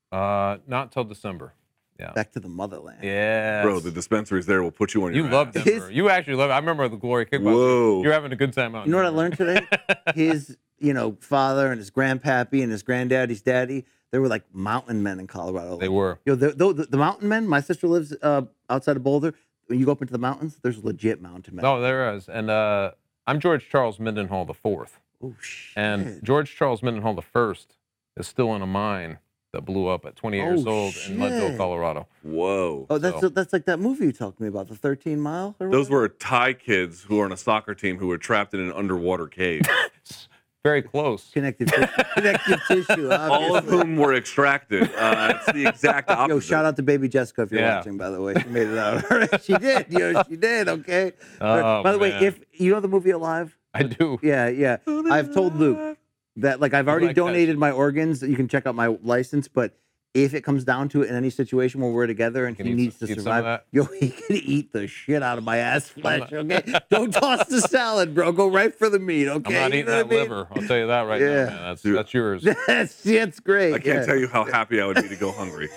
Uh, 0.09 0.59
not 0.67 0.93
till 0.93 1.03
December. 1.03 1.51
Yeah. 1.99 2.11
Back 2.11 2.33
to 2.33 2.39
the 2.39 2.49
motherland. 2.49 2.99
Yeah. 3.03 3.61
Bro, 3.63 3.79
the 3.79 3.91
dispensaries 3.91 4.45
there 4.45 4.61
will 4.61 4.71
put 4.71 4.93
you 4.93 5.05
on 5.05 5.13
your 5.13 5.25
You 5.25 5.31
love 5.31 5.49
ass. 5.55 5.63
Denver. 5.63 5.87
His- 5.87 5.95
You 5.95 6.09
actually 6.09 6.35
love 6.35 6.49
it. 6.49 6.53
I 6.53 6.57
remember 6.57 6.87
the 6.89 6.97
Glory 6.97 7.25
Kickboxing. 7.25 7.43
Whoa. 7.53 8.03
You're 8.03 8.11
having 8.13 8.31
a 8.33 8.35
good 8.35 8.51
time 8.53 8.75
out. 8.75 8.85
You 8.85 8.91
know 8.91 8.97
what 8.97 9.05
I 9.05 9.09
learned 9.09 9.37
today? 9.37 9.65
his, 10.15 10.57
you 10.77 10.93
know, 10.93 11.15
father 11.21 11.71
and 11.71 11.79
his 11.79 11.91
grandpappy 11.91 12.61
and 12.61 12.71
his 12.71 12.83
granddaddy's 12.83 13.41
daddy, 13.41 13.85
they 14.11 14.19
were 14.19 14.27
like 14.27 14.43
mountain 14.53 15.03
men 15.03 15.19
in 15.19 15.27
Colorado. 15.27 15.77
They 15.77 15.87
were. 15.89 16.19
Yo, 16.25 16.35
the, 16.35 16.49
the, 16.51 16.87
the 16.89 16.97
mountain 16.97 17.29
men, 17.29 17.47
my 17.47 17.61
sister 17.61 17.87
lives 17.87 18.13
uh, 18.21 18.41
outside 18.69 18.97
of 18.97 19.03
Boulder. 19.03 19.33
When 19.67 19.79
you 19.79 19.85
go 19.85 19.93
up 19.93 20.01
into 20.01 20.11
the 20.11 20.19
mountains, 20.19 20.59
there's 20.61 20.83
legit 20.83 21.21
mountain 21.21 21.55
men. 21.55 21.63
No, 21.63 21.81
there 21.81 22.13
is. 22.13 22.27
And 22.27 22.49
uh, 22.51 22.91
I'm 23.25 23.39
George 23.39 23.67
Charles 23.69 23.99
Mendenhall 23.99 24.45
the 24.45 24.53
fourth. 24.53 24.99
Oh, 25.23 25.33
shit. 25.41 25.73
And 25.77 26.23
George 26.23 26.55
Charles 26.55 26.83
Mendenhall 26.83 27.13
the 27.15 27.21
first 27.21 27.77
is 28.17 28.27
still 28.27 28.53
in 28.53 28.61
a 28.61 28.67
mine 28.67 29.17
that 29.55 29.65
blew 29.65 29.87
up 29.87 30.05
at 30.05 30.15
28 30.15 30.41
years 30.43 30.63
Oh, 30.67 30.69
old 30.69 30.95
in 31.07 31.19
Leadville, 31.19 31.49
shit. 31.49 31.57
Colorado. 31.57 32.07
Whoa. 32.21 32.85
oh, 32.89 32.97
that's 32.97 33.19
so- 33.21 33.29
that's 33.29 33.51
like 33.53 33.65
that 33.65 33.79
movie 33.79 34.05
you 34.05 34.11
talked 34.11 34.37
to 34.37 34.43
me 34.43 34.49
about, 34.49 34.67
the 34.67 34.75
13 34.75 35.19
mile. 35.19 35.55
or 35.59 35.69
Those 35.69 35.89
whatever? 35.89 36.01
were 36.01 36.09
Thai 36.09 36.53
kids 36.53 37.03
who 37.03 37.15
were 37.17 37.25
on 37.25 37.31
a 37.31 37.37
soccer 37.37 37.73
team 37.73 37.97
who 37.97 38.07
were 38.07 38.17
trapped 38.17 38.53
in 38.53 38.59
an 38.59 38.71
underwater 38.73 39.27
cave. 39.27 39.61
Very 40.63 40.81
close. 40.81 41.29
Connective 41.31 41.67
tissue. 41.71 41.85
Connective 42.15 42.59
tissue. 42.67 43.11
All 43.11 43.55
of 43.55 43.65
obviously. 43.65 43.77
whom 43.77 43.97
were 43.97 44.15
extracted. 44.15 44.89
Uh, 44.95 45.33
it's 45.35 45.53
the 45.53 45.67
exact 45.67 46.09
opposite. 46.09 46.33
Yo, 46.33 46.39
shout 46.39 46.65
out 46.65 46.75
to 46.77 46.81
baby 46.83 47.07
Jessica 47.07 47.43
if 47.43 47.51
you're 47.51 47.61
Yeah. 47.61 47.77
watching, 47.77 47.97
by 47.97 48.09
the 48.09 48.19
way. 48.19 48.33
She 48.41 48.47
made 48.49 48.67
it 48.69 48.77
out. 48.77 49.11
All 49.11 49.19
right, 49.19 49.41
she 49.43 49.53
did. 49.57 49.85
Yo, 49.91 50.23
she 50.27 50.35
did, 50.35 50.67
okay? 50.67 51.11
Oh, 51.39 51.83
by 51.83 51.91
the 51.91 51.99
way, 51.99 52.09
man. 52.09 52.23
if 52.23 52.39
you 52.53 52.71
know 52.71 52.79
the 52.79 52.87
movie 52.87 53.11
Alive? 53.11 53.55
I 53.75 53.83
do. 53.83 54.17
Yeah, 54.23 54.47
yeah. 54.47 54.77
I've 54.87 55.31
told 55.35 55.55
Luke 55.55 55.94
that 56.37 56.59
like 56.59 56.73
I've 56.73 56.87
already 56.87 57.07
like 57.07 57.15
that 57.15 57.21
donated 57.21 57.57
my 57.57 57.71
organs. 57.71 58.21
You 58.21 58.35
can 58.35 58.47
check 58.47 58.65
out 58.65 58.75
my 58.75 58.87
license, 58.87 59.47
but 59.47 59.77
if 60.13 60.33
it 60.33 60.43
comes 60.45 60.63
down 60.63 60.87
to 60.87 61.01
it 61.01 61.09
in 61.09 61.15
any 61.15 61.29
situation 61.29 61.81
where 61.81 61.91
we're 61.91 62.07
together 62.07 62.45
and 62.45 62.55
Can 62.55 62.67
he 62.67 62.73
needs 62.73 62.95
some- 62.97 63.07
to 63.09 63.13
eat 63.13 63.21
some 63.21 63.27
of 63.33 63.35
survive, 63.43 63.61
yo, 63.71 63.83
he 63.99 64.09
can 64.11 64.35
eat 64.37 64.71
the 64.71 64.87
shit 64.87 65.21
out 65.21 65.37
of 65.37 65.43
my 65.43 65.57
ass 65.57 65.89
flesh. 65.89 66.31
Okay, 66.31 66.63
don't 66.89 67.11
toss 67.13 67.47
the 67.47 67.59
salad, 67.69 68.15
bro. 68.15 68.31
Go 68.31 68.47
right 68.47 68.73
for 68.73 68.89
the 68.89 68.97
meat. 68.99 69.27
Okay, 69.27 69.33
I'm 69.33 69.41
Okay, 69.45 69.53
not 69.59 69.71
You 69.73 69.79
eating 69.79 69.85
know 69.87 69.91
that 69.97 70.05
what 70.07 70.13
I 70.15 70.19
mean? 70.19 70.29
liver. 70.29 70.47
I'll 70.55 70.67
tell 70.67 70.77
you 70.77 70.87
that 70.87 71.01
right 71.01 71.19
Yeah. 71.21 71.27
now, 71.27 71.45
man. 71.47 71.61
That's 71.63 71.81
Dude. 71.81 71.97
that's 71.97 72.13
yours. 72.13 72.43
That's 72.67 73.03
that's 73.03 73.39
great. 73.41 73.73
I 73.73 73.79
can't 73.79 73.99
yeah. 73.99 74.05
tell 74.05 74.17
you 74.17 74.27
how 74.29 74.45
happy 74.45 74.79
I 74.79 74.85
would 74.85 74.95
be 75.01 75.09
to 75.09 75.15
go 75.17 75.31
hungry. 75.33 75.67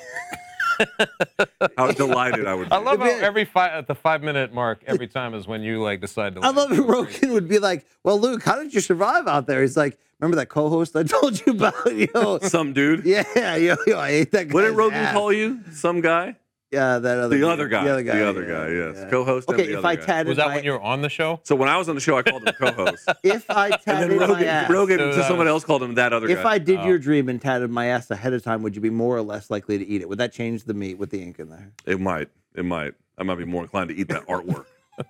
How 1.76 1.90
delighted 1.92 2.46
I 2.46 2.54
would 2.54 2.68
be. 2.68 2.72
I 2.74 2.78
love 2.78 2.98
how 3.00 3.06
every 3.08 3.44
five 3.44 3.72
at 3.72 3.86
the 3.86 3.94
five 3.94 4.22
minute 4.22 4.52
mark 4.52 4.82
every 4.86 5.06
time 5.08 5.34
is 5.34 5.46
when 5.46 5.62
you 5.62 5.82
like 5.82 6.00
decide 6.00 6.34
to. 6.36 6.40
I 6.42 6.50
love 6.50 6.72
it. 6.72 6.76
go. 6.76 6.84
Rogan 6.84 7.32
would 7.32 7.48
be 7.48 7.58
like, 7.58 7.86
"Well, 8.04 8.20
Luke, 8.20 8.42
how 8.42 8.56
did 8.62 8.72
you 8.74 8.80
survive 8.80 9.26
out 9.26 9.46
there?" 9.46 9.60
He's 9.62 9.76
like, 9.76 9.98
"Remember 10.20 10.36
that 10.36 10.48
co-host 10.48 10.94
I 10.96 11.02
told 11.04 11.44
you 11.46 11.52
about? 11.52 11.74
Yo, 11.94 12.38
Some 12.40 12.72
dude. 12.72 13.04
yeah, 13.04 13.24
yo, 13.56 13.76
yo, 13.86 13.98
I 13.98 14.08
ate 14.10 14.32
that. 14.32 14.52
What 14.52 14.62
did 14.62 14.68
guy's 14.70 14.76
Rogan 14.76 14.98
ass. 14.98 15.12
call 15.12 15.32
you? 15.32 15.60
Some 15.72 16.00
guy? 16.00 16.36
Yeah, 16.70 16.98
that 16.98 17.18
other. 17.18 17.28
The 17.36 17.40
guy. 17.44 17.50
other 17.50 17.68
guy. 17.68 17.84
The 17.84 17.90
other 17.92 18.02
guy. 18.02 18.16
The 18.18 18.28
other 18.28 18.42
yeah, 18.42 18.48
guy, 18.48 18.68
yes. 18.92 18.96
yeah. 19.04 19.10
Co-host 19.10 19.48
and 19.48 19.54
Okay, 19.58 19.66
the 19.68 19.72
if 19.72 19.78
other 19.78 19.88
I 19.88 19.96
guy. 19.96 20.04
tatted 20.04 20.28
Was 20.28 20.36
that 20.36 20.48
my, 20.48 20.54
when 20.56 20.64
you 20.64 20.72
were 20.72 20.80
on 20.82 21.00
the 21.00 21.08
show? 21.08 21.40
So 21.44 21.56
when 21.56 21.68
I 21.68 21.78
was 21.78 21.88
on 21.88 21.94
the 21.94 22.00
show, 22.02 22.18
I 22.18 22.22
called 22.22 22.46
him 22.46 22.54
co-host. 22.58 23.08
if 23.22 23.50
I 23.50 23.68
and 23.68 23.80
tatted 23.82 24.20
then 24.20 24.30
my 24.30 24.44
ass, 24.44 24.68
Rogan 24.70 24.98
So 24.98 25.06
to 25.12 25.22
someone 25.24 25.46
was- 25.46 25.52
else 25.52 25.64
called 25.64 25.82
him 25.82 25.94
that 25.94 26.12
other 26.12 26.28
if 26.28 26.42
guy. 26.42 26.50
I 26.52 26.58
did 26.58 26.80
Oh. 26.80 26.86
your 26.86 26.98
dream 26.98 27.30
and 27.30 27.40
tatted 27.40 27.70
my 27.70 27.86
ass 27.86 28.10
ahead 28.10 28.34
of 28.34 28.42
time, 28.42 28.62
would 28.62 28.74
you 28.74 28.82
be 28.82 28.90
more 28.90 29.16
or 29.16 29.22
less 29.22 29.50
likely 29.50 29.78
to 29.78 29.86
eat 29.86 30.02
it? 30.02 30.08
Would 30.10 30.18
that 30.18 30.32
change 30.32 30.64
the 30.64 30.74
meat 30.74 30.98
with 30.98 31.08
the 31.08 31.22
ink 31.22 31.38
in 31.38 31.48
there? 31.48 31.72
It 31.86 32.00
might. 32.00 32.28
It 32.54 32.66
might. 32.66 32.92
I 33.16 33.22
might 33.22 33.36
be 33.38 33.44
more 33.46 33.62
inclined 33.62 33.88
to 33.88 33.96
eat 33.96 34.08
that 34.08 34.26
artwork. 34.26 34.66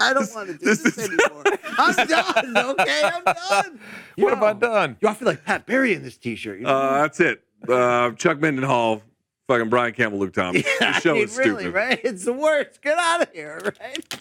I 0.00 0.12
don't 0.14 0.28
want 0.34 0.48
to 0.48 0.54
do 0.58 0.64
this 0.66 0.82
this, 0.82 0.98
is- 0.98 1.08
anymore. 1.18 1.44
I'm 1.78 2.06
done. 2.06 2.56
Okay, 2.78 3.02
I'm 3.04 3.24
done. 3.24 3.80
What 4.16 4.34
have 4.34 4.42
I 4.42 4.52
done? 4.54 4.96
Yo, 5.00 5.08
I 5.08 5.14
feel 5.14 5.28
like 5.28 5.44
Pat 5.44 5.66
Barry 5.66 5.94
in 5.94 6.02
this 6.02 6.16
T-shirt. 6.16 6.58
You 6.58 6.64
know? 6.64 6.70
Uh, 6.76 7.02
that's 7.02 7.20
it. 7.20 7.42
Uh, 7.68 8.10
Chuck 8.12 8.38
Mendenhall, 8.40 9.02
fucking 9.46 9.68
Brian 9.68 9.92
Campbell, 9.92 10.18
Luke 10.18 10.32
Thomas. 10.32 10.64
yeah, 10.80 10.92
the 10.92 11.00
show 11.00 11.10
I 11.10 11.14
mean, 11.14 11.24
is 11.24 11.32
stupid. 11.32 11.50
really, 11.50 11.68
right? 11.68 12.00
It's 12.02 12.24
the 12.24 12.32
worst. 12.32 12.82
Get 12.82 12.98
out 12.98 13.22
of 13.22 13.32
here, 13.32 13.74
right? 13.80 14.20